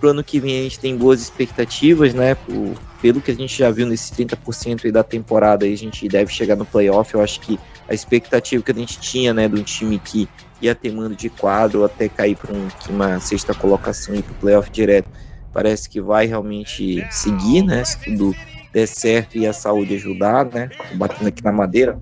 Pro 0.00 0.10
ano 0.10 0.24
que 0.24 0.40
vem 0.40 0.60
a 0.60 0.62
gente 0.62 0.78
tem 0.78 0.96
boas 0.96 1.20
expectativas, 1.20 2.14
né? 2.14 2.34
Por, 2.34 2.74
pelo 3.02 3.20
que 3.20 3.30
a 3.30 3.34
gente 3.34 3.56
já 3.58 3.70
viu 3.70 3.86
nesse 3.86 4.12
30% 4.14 4.84
aí 4.84 4.92
da 4.92 5.02
temporada, 5.02 5.66
a 5.66 5.76
gente 5.76 6.08
deve 6.08 6.32
chegar 6.32 6.56
no 6.56 6.64
playoff. 6.64 7.14
Eu 7.14 7.20
acho 7.20 7.40
que 7.40 7.58
a 7.88 7.94
expectativa 7.94 8.62
que 8.62 8.70
a 8.70 8.74
gente 8.74 9.00
tinha, 9.00 9.32
né, 9.32 9.46
um 9.46 9.62
time 9.62 9.98
que 9.98 10.28
ia 10.60 10.74
ter 10.74 10.92
mando 10.92 11.16
de 11.16 11.30
quadro 11.30 11.84
até 11.84 12.08
cair 12.08 12.36
para 12.36 12.52
um, 12.52 12.68
uma 12.90 13.18
sexta 13.20 13.54
colocação 13.54 14.14
e 14.14 14.22
para 14.22 14.32
o 14.32 14.36
playoff 14.36 14.70
direto, 14.70 15.08
parece 15.52 15.88
que 15.88 16.00
vai 16.00 16.26
realmente 16.26 17.06
seguir, 17.10 17.62
né? 17.62 17.84
Se 17.84 17.98
tudo 17.98 18.34
der 18.72 18.86
certo 18.86 19.38
e 19.38 19.46
a 19.46 19.52
saúde 19.52 19.94
ajudar, 19.94 20.44
né? 20.44 20.68
Batendo 20.94 21.28
aqui 21.28 21.42
na 21.42 21.52
madeira. 21.52 21.98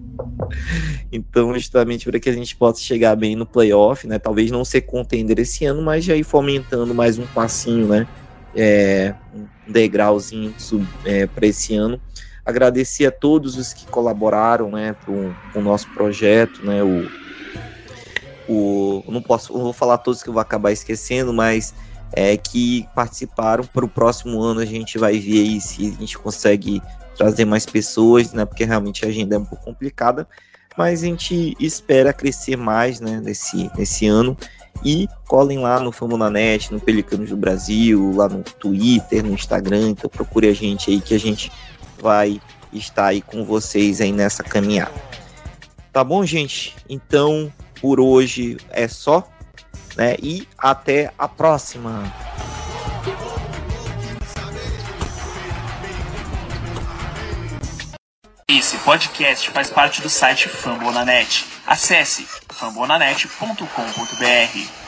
Então, 1.13 1.55
justamente 1.55 2.05
para 2.05 2.19
que 2.19 2.29
a 2.29 2.33
gente 2.33 2.57
possa 2.57 2.81
chegar 2.81 3.15
bem 3.15 3.37
no 3.37 3.47
playoff, 3.47 4.07
né? 4.07 4.19
Talvez 4.19 4.51
não 4.51 4.65
ser 4.65 4.83
contender 4.83 5.39
esse 5.39 5.65
ano, 5.65 5.83
mas 5.83 6.05
já 6.05 6.17
ir 6.17 6.25
fomentando 6.25 6.95
mais 6.95 7.19
um 7.19 7.27
passinho, 7.27 7.87
né? 7.87 8.07
É, 8.55 9.15
um 9.35 9.73
degrauzinho 9.73 10.55
é, 11.05 11.27
para 11.27 11.47
esse 11.47 11.75
ano. 11.77 12.01
Agradecer 12.47 13.07
a 13.07 13.11
todos 13.11 13.57
os 13.57 13.73
que 13.73 13.87
colaboraram, 13.87 14.71
né, 14.71 14.95
com 15.05 15.35
o 15.55 15.61
nosso 15.61 15.89
projeto, 15.93 16.65
né? 16.65 16.83
O, 16.83 17.09
o, 18.49 19.05
não 19.09 19.21
posso, 19.21 19.53
não 19.53 19.65
vou 19.65 19.73
falar 19.73 19.99
todos 19.99 20.23
que 20.23 20.29
eu 20.29 20.33
vou 20.33 20.41
acabar 20.41 20.71
esquecendo, 20.71 21.33
mas 21.33 21.75
é, 22.13 22.37
que 22.37 22.89
participaram. 22.95 23.65
Para 23.65 23.85
o 23.85 23.89
próximo 23.89 24.41
ano 24.41 24.61
a 24.61 24.65
gente 24.65 24.97
vai 24.97 25.19
ver 25.19 25.41
aí 25.41 25.61
se 25.61 25.89
a 25.89 26.01
gente 26.01 26.17
consegue 26.17 26.81
trazer 27.17 27.45
mais 27.45 27.67
pessoas, 27.67 28.33
né? 28.33 28.45
Porque 28.45 28.65
realmente 28.65 29.05
a 29.05 29.09
agenda 29.09 29.35
é 29.35 29.39
um 29.39 29.45
pouco 29.45 29.65
complicada, 29.65 30.29
mas 30.77 31.03
a 31.03 31.07
gente 31.07 31.57
espera 31.59 32.13
crescer 32.13 32.57
mais, 32.57 33.01
né? 33.01 33.21
Nesse, 33.21 33.71
nesse 33.77 34.07
ano 34.07 34.37
e 34.85 35.09
colhem 35.27 35.59
lá 35.59 35.81
no 35.81 35.93
Famonanet, 35.93 36.73
no 36.73 36.81
Pelicanos 36.81 37.31
do 37.31 37.37
Brasil, 37.37 38.13
lá 38.15 38.29
no 38.29 38.43
Twitter, 38.43 39.25
no 39.25 39.33
Instagram, 39.33 39.91
então 39.91 40.11
procure 40.11 40.49
a 40.49 40.55
gente 40.55 40.91
aí 40.91 41.01
que 41.01 41.15
a 41.15 41.19
gente 41.19 41.51
vai 42.01 42.41
estar 42.73 43.07
aí 43.07 43.23
com 43.23 43.45
vocês 43.45 44.01
aí 44.01 44.13
nessa 44.13 44.43
caminhada. 44.43 44.95
Tá 45.93 46.05
bom, 46.05 46.25
gente? 46.25 46.75
Então, 46.89 47.53
por 47.81 48.01
hoje 48.01 48.59
é 48.71 48.87
só 48.87 49.27
né? 49.97 50.15
E 50.23 50.47
até 50.59 51.11
a 51.19 51.27
próxima. 51.27 52.13
Esse 58.49 58.77
podcast 58.79 59.51
faz 59.51 59.71
parte 59.71 60.01
do 60.01 60.09
site 60.09 60.49
Fambonanet. 60.49 61.45
Acesse 61.67 62.25
fambonanet.com.br. 62.49 64.86